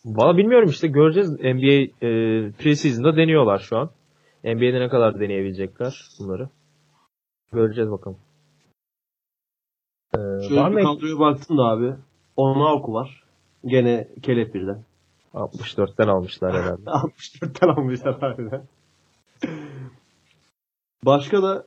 Valla 0.07 0.37
bilmiyorum 0.37 0.69
işte 0.69 0.89
göreceğiz. 0.89 1.31
NBA 1.31 2.07
e, 2.07 2.11
preseason'da 2.51 3.17
deniyorlar 3.17 3.59
şu 3.59 3.79
an. 3.79 3.91
NBA'de 4.45 4.81
ne 4.81 4.89
kadar 4.89 5.21
deneyebilecekler 5.21 6.09
bunları. 6.19 6.49
Göreceğiz 7.53 7.91
bakalım. 7.91 8.19
Ee, 10.15 10.19
var 10.19 10.49
Şöyle 10.49 10.69
mı 10.69 10.77
bir 10.77 10.83
kadroya 10.83 11.19
baktım 11.19 11.59
da 11.59 11.63
abi. 11.63 11.95
Onaoku 12.37 12.93
var. 12.93 13.25
Gene 13.65 14.09
kelepirden. 14.23 14.85
64'ten 15.35 16.09
almışlar 16.09 16.55
herhalde. 16.55 16.83
64'ten 16.91 17.69
almışlar 17.69 18.21
harbiden. 18.21 18.63
Başka 21.05 21.43
da 21.43 21.67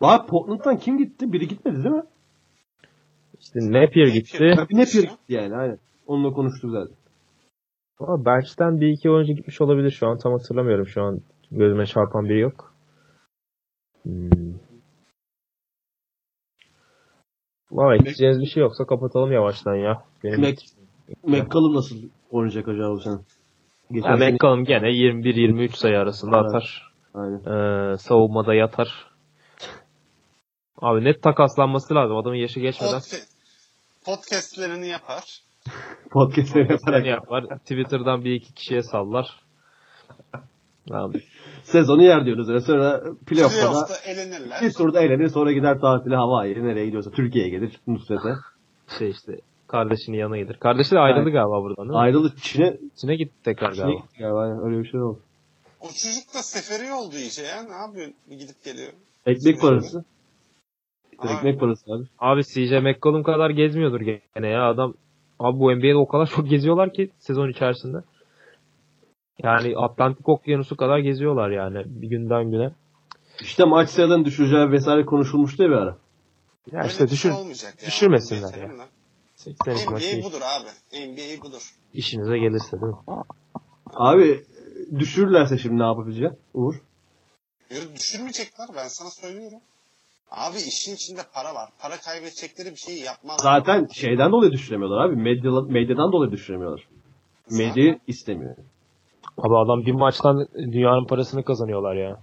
Abi 0.00 0.26
Portland'dan 0.26 0.78
kim 0.78 0.98
gitti? 0.98 1.32
Biri 1.32 1.48
gitmedi 1.48 1.84
değil 1.84 1.94
mi? 1.94 2.04
İşte 3.40 3.60
Napier 3.60 4.06
gitti. 4.06 4.54
Napier 4.70 5.02
gitti 5.02 5.16
yani 5.28 5.56
aynen. 5.56 5.78
Onunla 6.06 6.32
konuştuk 6.32 6.70
zaten. 6.70 6.96
Ama 7.98 8.24
bench'ten 8.24 8.80
bir 8.80 8.88
iki 8.88 9.10
oyuncu 9.10 9.32
gitmiş 9.32 9.60
olabilir 9.60 9.90
şu 9.90 10.06
an. 10.08 10.18
Tam 10.18 10.32
hatırlamıyorum 10.32 10.86
şu 10.86 11.02
an. 11.02 11.20
Gözüme 11.50 11.86
çarpan 11.86 12.24
biri 12.24 12.40
yok. 12.40 12.74
Hmm. 14.02 14.30
Valla 17.70 17.94
ekleyeceğiniz 17.94 18.40
bir 18.40 18.46
şey 18.46 18.60
yoksa 18.60 18.84
kapatalım 18.86 19.32
yavaştan 19.32 19.74
ya. 19.74 20.04
Benim 20.24 20.40
Mac, 20.40 20.56
McCallum 21.26 21.74
nasıl 21.74 21.96
oynayacak 22.30 22.68
acaba 22.68 22.90
bu 22.90 23.00
sene? 23.00 23.18
Geçen 23.90 24.10
ya 24.10 24.16
sene- 24.16 24.30
McCollum 24.30 24.64
gene 24.64 24.88
21-23 24.90 25.76
sayı 25.76 25.98
arasında 25.98 26.36
Evet. 26.36 26.46
atar. 26.46 26.92
Aynen. 27.14 27.38
Ee, 27.92 27.98
savunmada 27.98 28.54
yatar. 28.54 29.10
Abi 30.78 31.04
net 31.04 31.22
takaslanması 31.22 31.94
lazım. 31.94 32.16
Adamın 32.16 32.36
yaşı 32.36 32.60
geçmeden. 32.60 32.94
Podca- 32.98 33.26
podcastlerini 34.04 34.86
yapar. 34.88 35.42
Podcast'leri 36.10 36.72
yaparak 36.72 37.06
yapar? 37.06 37.44
Twitter'dan 37.58 38.24
bir 38.24 38.32
iki 38.32 38.54
kişiye 38.54 38.82
sallar. 38.82 39.40
Abi, 40.90 41.22
sezonu 41.62 42.02
yer 42.02 42.26
diyoruz. 42.26 42.48
öyle. 42.48 42.60
Sonra 42.60 43.02
playoff'ta 43.26 43.72
da 43.74 43.96
elenirler. 44.06 44.62
bir 44.62 44.72
turda 44.72 45.00
eğlenir 45.02 45.28
sonra 45.28 45.52
gider 45.52 45.80
tatile 45.80 46.16
Hawaii'ye 46.16 46.64
nereye 46.64 46.86
gidiyorsa 46.86 47.10
Türkiye'ye 47.10 47.50
gelir 47.50 47.80
Nusret'e. 47.86 48.34
şey 48.98 49.10
işte 49.10 49.32
kardeşinin 49.68 50.16
yanına 50.16 50.38
gider. 50.38 50.58
Kardeşi 50.58 50.90
de 50.90 50.98
ayrıldı 50.98 51.22
Evet. 51.22 51.32
galiba 51.32 51.62
buradan 51.62 51.84
değil 51.84 51.90
mi? 51.90 51.98
Ayrılık 51.98 52.38
Çin'e 52.42 52.78
Çin'e 53.00 53.16
gitti 53.16 53.34
tekrar 53.44 53.72
Çin'e 53.72 53.84
galiba. 53.84 54.00
gitti 54.00 54.18
galiba. 54.18 54.66
Öyle 54.66 54.82
bir 54.82 54.88
şey 54.90 55.00
oldu. 55.00 55.18
O 55.80 55.86
çocuk 55.86 56.34
da 56.34 56.42
seferi 56.42 56.92
oldu 56.92 57.14
iyice 57.16 57.42
ya. 57.42 57.62
Ne 57.62 57.74
yapıyor? 57.76 58.06
Gidip 58.30 58.64
geliyor. 58.64 58.92
Ekmek 59.26 59.60
parası. 59.60 60.04
Ekmek 61.28 61.60
parası 61.60 61.92
abi. 61.92 62.04
Abi 62.18 62.44
CJ 62.44 62.72
McCollum 62.72 63.22
kadar 63.22 63.50
gezmiyordur 63.50 64.00
gene 64.00 64.48
ya. 64.48 64.70
Adam 64.70 64.94
Abi 65.38 65.60
bu 65.60 65.72
NBA'de 65.76 65.96
o 65.96 66.08
kadar 66.08 66.26
çok 66.26 66.50
geziyorlar 66.50 66.92
ki 66.92 67.10
sezon 67.18 67.48
içerisinde. 67.48 67.98
Yani 69.42 69.76
Atlantik 69.76 70.28
Okyanusu 70.28 70.76
kadar 70.76 70.98
geziyorlar 70.98 71.50
yani 71.50 71.82
bir 71.86 72.08
günden 72.08 72.50
güne. 72.50 72.72
İşte 73.40 73.64
maç 73.64 73.90
sayılarını 73.90 74.24
düşüreceği 74.24 74.70
vesaire 74.70 75.04
konuşulmuştu 75.04 75.62
ya 75.62 75.68
bir 75.68 75.74
ara. 75.74 75.96
Ya 76.72 76.82
Öyle 76.82 77.04
işte 77.12 77.32
olmayacak 77.32 77.82
ya. 77.82 77.86
düşürmesinler 77.86 78.46
Yeterim 78.46 78.78
lan. 78.78 78.88
82 79.34 79.90
maçı 79.90 80.18
NBA 80.18 80.24
budur 80.24 80.40
abi. 80.40 80.68
NBA 81.08 81.44
budur. 81.44 81.74
işinize 81.94 82.38
gelirse 82.38 82.80
değil 82.80 82.92
mi? 82.92 82.98
Abi 83.94 84.44
düşürürlerse 84.98 85.58
şimdi 85.58 85.78
ne 85.78 85.82
yapabileceksin 85.86 86.38
Uğur? 86.54 86.74
Yürü 87.70 87.94
düşürmeyecekler 87.94 88.68
ben 88.76 88.88
sana 88.88 89.10
söylüyorum. 89.10 89.58
Abi 90.30 90.56
işin 90.56 90.94
içinde 90.94 91.20
para 91.34 91.54
var. 91.54 91.68
Para 91.82 91.96
kaybedecekleri 91.96 92.70
bir 92.70 92.76
şeyi 92.76 93.00
yapmaz. 93.02 93.36
Zaten 93.42 93.86
şeyden 93.92 94.32
dolayı 94.32 94.52
düşüremiyorlar 94.52 95.04
abi. 95.08 95.16
Medya, 95.16 95.50
medyadan 95.68 96.12
dolayı 96.12 96.30
düşüremiyorlar. 96.32 96.88
Medya 97.50 97.98
istemiyor. 98.06 98.56
Abi 99.38 99.56
adam 99.56 99.86
bir 99.86 99.92
maçtan 99.92 100.48
dünyanın 100.54 101.06
parasını 101.06 101.44
kazanıyorlar 101.44 101.94
ya. 101.96 102.20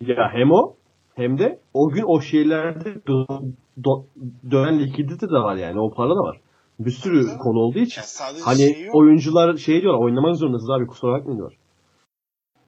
Ya 0.00 0.30
hem 0.32 0.52
o 0.52 0.76
hem 1.16 1.38
de 1.38 1.60
o 1.74 1.88
gün 1.88 2.02
o 2.06 2.20
şeylerde 2.20 2.88
dö- 2.90 3.52
do- 3.82 4.04
dönen 4.50 4.78
likidite 4.78 5.26
de 5.28 5.32
var 5.38 5.56
yani. 5.56 5.80
O 5.80 5.90
para 5.94 6.10
da 6.10 6.20
var. 6.20 6.40
Bir 6.78 6.90
sürü 6.90 7.38
konu 7.38 7.58
olduğu 7.58 7.78
için. 7.78 8.00
Ya 8.00 8.06
sadece 8.06 8.42
Hani 8.44 8.58
şey 8.58 8.82
yok. 8.82 8.94
oyuncular 8.94 9.56
şey 9.56 9.82
diyorlar 9.82 10.00
oynamak 10.04 10.36
zorundasınız 10.36 10.70
abi 10.70 10.86
kusura 10.86 11.12
bakmayın 11.12 11.38
diyorlar. 11.38 11.58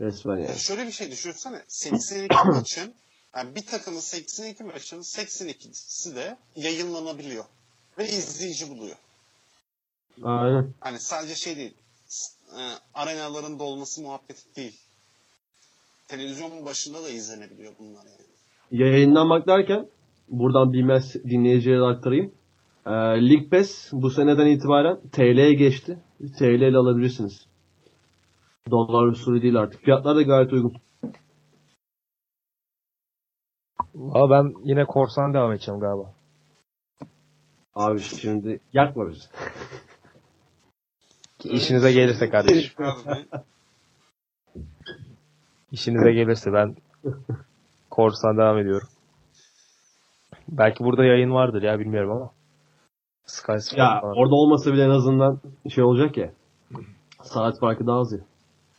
Resmen 0.00 0.36
Ya 0.36 0.42
yani. 0.44 0.58
şöyle 0.58 0.86
bir 0.86 0.92
şey 0.92 1.10
düşünsene. 1.10 1.56
82 1.68 2.36
maçın 2.46 2.94
yani 3.36 3.54
bir 3.56 3.66
takımın 3.66 4.00
82 4.00 4.64
maçın 4.64 5.00
82'si 5.00 6.16
de 6.16 6.36
yayınlanabiliyor. 6.56 7.44
Ve 7.98 8.08
izleyici 8.08 8.70
buluyor. 8.70 8.96
Aynen. 10.22 10.74
Hani 10.80 10.98
sadece 10.98 11.34
şey 11.34 11.56
değil. 11.56 11.74
e, 12.58 12.62
arenaların 12.94 13.58
dolması 13.58 14.02
muhabbeti 14.02 14.56
değil. 14.56 14.80
Televizyonun 16.08 16.66
başında 16.66 17.02
da 17.02 17.08
izlenebiliyor 17.08 17.72
bunlar 17.78 18.04
yani. 18.04 18.82
Yayınlanmak 18.84 19.46
derken 19.46 19.88
buradan 20.28 20.72
bilmez 20.72 21.14
dinleyicilere 21.14 21.82
aktarayım. 21.82 22.32
Ee, 22.86 22.90
League 22.90 23.48
Pass 23.48 23.88
bu 23.92 24.10
seneden 24.10 24.46
itibaren 24.46 25.00
TL'ye 25.12 25.54
geçti. 25.54 25.98
TL 26.38 26.44
ile 26.44 26.76
alabilirsiniz. 26.76 27.46
Dolar 28.70 29.06
usulü 29.06 29.42
değil 29.42 29.56
artık. 29.56 29.82
Fiyatlar 29.82 30.16
da 30.16 30.22
gayet 30.22 30.52
uygun. 30.52 30.76
Valla 33.96 34.30
ben 34.30 34.54
yine 34.64 34.84
korsan 34.84 35.34
devam 35.34 35.52
edeceğim 35.52 35.80
galiba. 35.80 36.12
Abi 37.74 38.00
şimdi 38.00 38.60
yakma 38.72 39.08
bizi. 39.10 39.24
İşinize 41.44 41.92
gelirse 41.92 42.30
kardeşim. 42.30 42.84
İşinize 45.72 46.12
gelirse 46.12 46.52
ben 46.52 46.76
korsan 47.90 48.36
devam 48.38 48.58
ediyorum. 48.58 48.88
Belki 50.48 50.84
burada 50.84 51.04
yayın 51.04 51.30
vardır 51.30 51.62
ya 51.62 51.78
bilmiyorum 51.78 52.10
ama. 52.10 52.30
Sky 53.26 53.52
Sport 53.58 53.78
Ya 53.78 54.00
falan. 54.00 54.16
orada 54.16 54.34
olmasa 54.34 54.72
bile 54.72 54.84
en 54.84 54.90
azından 54.90 55.40
şey 55.74 55.84
olacak 55.84 56.16
ya. 56.16 56.32
Saat 57.22 57.60
farkı 57.60 57.86
daha 57.86 57.98
az 58.00 58.12
ya. 58.12 58.18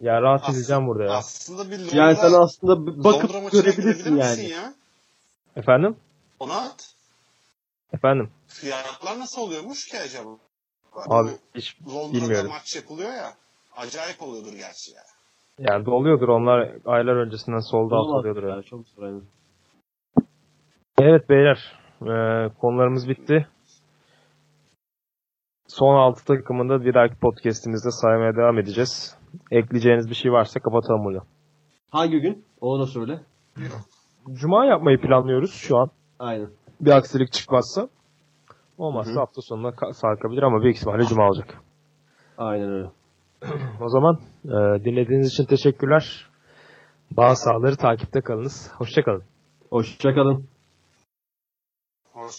Ya 0.01 0.21
rahat 0.21 0.49
edeceğim 0.49 0.87
burada 0.87 1.03
ya. 1.03 1.11
Aslında 1.11 1.71
bir 1.71 1.79
Londra, 1.79 1.95
Yani 1.97 2.15
sen 2.15 2.33
aslında 2.33 3.03
bakıp 3.03 3.51
görebilirsin 3.51 4.15
yani. 4.15 4.49
ya? 4.49 4.73
Efendim? 5.57 5.95
Ona 6.39 6.53
at. 6.61 6.95
Efendim? 7.93 8.29
Fiyatlar 8.47 9.19
nasıl 9.19 9.41
oluyormuş 9.41 9.87
ki 9.87 9.97
acaba? 9.99 10.29
Abi 10.95 11.29
Bu 11.29 11.31
hiç 11.55 11.77
Londra'da 11.87 12.21
bilmiyorum. 12.21 12.49
maç 12.49 12.75
yapılıyor 12.75 13.09
ya. 13.09 13.33
Acayip 13.75 14.21
oluyordur 14.23 14.53
gerçi 14.53 14.91
ya. 14.91 15.01
Yani 15.59 15.85
doluyordur 15.85 16.27
onlar 16.27 16.69
aylar 16.85 17.15
öncesinden 17.15 17.59
sold 17.59 17.91
out 17.91 17.93
Olmaz 17.93 18.19
oluyordur. 18.19 18.43
ya, 18.43 18.49
Yani. 18.49 18.63
Çok 18.63 18.85
aynen. 19.01 19.21
Evet 21.01 21.29
beyler. 21.29 21.79
e, 22.01 22.13
konularımız 22.61 23.09
bitti. 23.09 23.47
Son 25.67 25.95
6 25.95 26.25
takımında 26.25 26.85
bir 26.85 26.93
dahaki 26.93 27.15
podcastimizde 27.15 27.91
saymaya 27.91 28.35
devam 28.35 28.57
edeceğiz. 28.59 29.17
Ekleyeceğiniz 29.51 30.09
bir 30.09 30.15
şey 30.15 30.31
varsa 30.31 30.59
kapatalım 30.59 31.03
burada. 31.05 31.25
Hangi 31.91 32.19
gün? 32.19 32.45
Onu 32.61 32.81
da 32.81 32.85
söyle. 32.87 33.19
Cuma 34.33 34.65
yapmayı 34.65 35.01
planlıyoruz 35.01 35.53
şu 35.53 35.77
an. 35.77 35.89
Aynen. 36.19 36.49
Bir 36.81 36.91
aksilik 36.91 37.31
çıkmazsa. 37.33 37.89
Olmazsa 38.77 39.11
Hı 39.11 39.15
hı. 39.15 39.19
hafta 39.19 39.41
sonuna 39.41 39.69
ka- 39.69 39.93
sarkabilir 39.93 40.43
ama 40.43 40.61
büyük 40.61 40.77
ihtimalle 40.77 41.03
Cuma 41.05 41.27
olacak. 41.27 41.61
Aynen 42.37 42.69
öyle. 42.71 42.87
O 43.81 43.89
zaman 43.89 44.19
e, 44.45 44.83
dinlediğiniz 44.85 45.27
için 45.27 45.45
teşekkürler. 45.45 46.29
Bağ 47.11 47.35
sahaları 47.35 47.75
takipte 47.77 48.21
kalınız. 48.21 48.71
Hoşçakalın. 48.77 49.23
Hoşçakalın. 49.69 50.45
Hoşça 52.13 52.37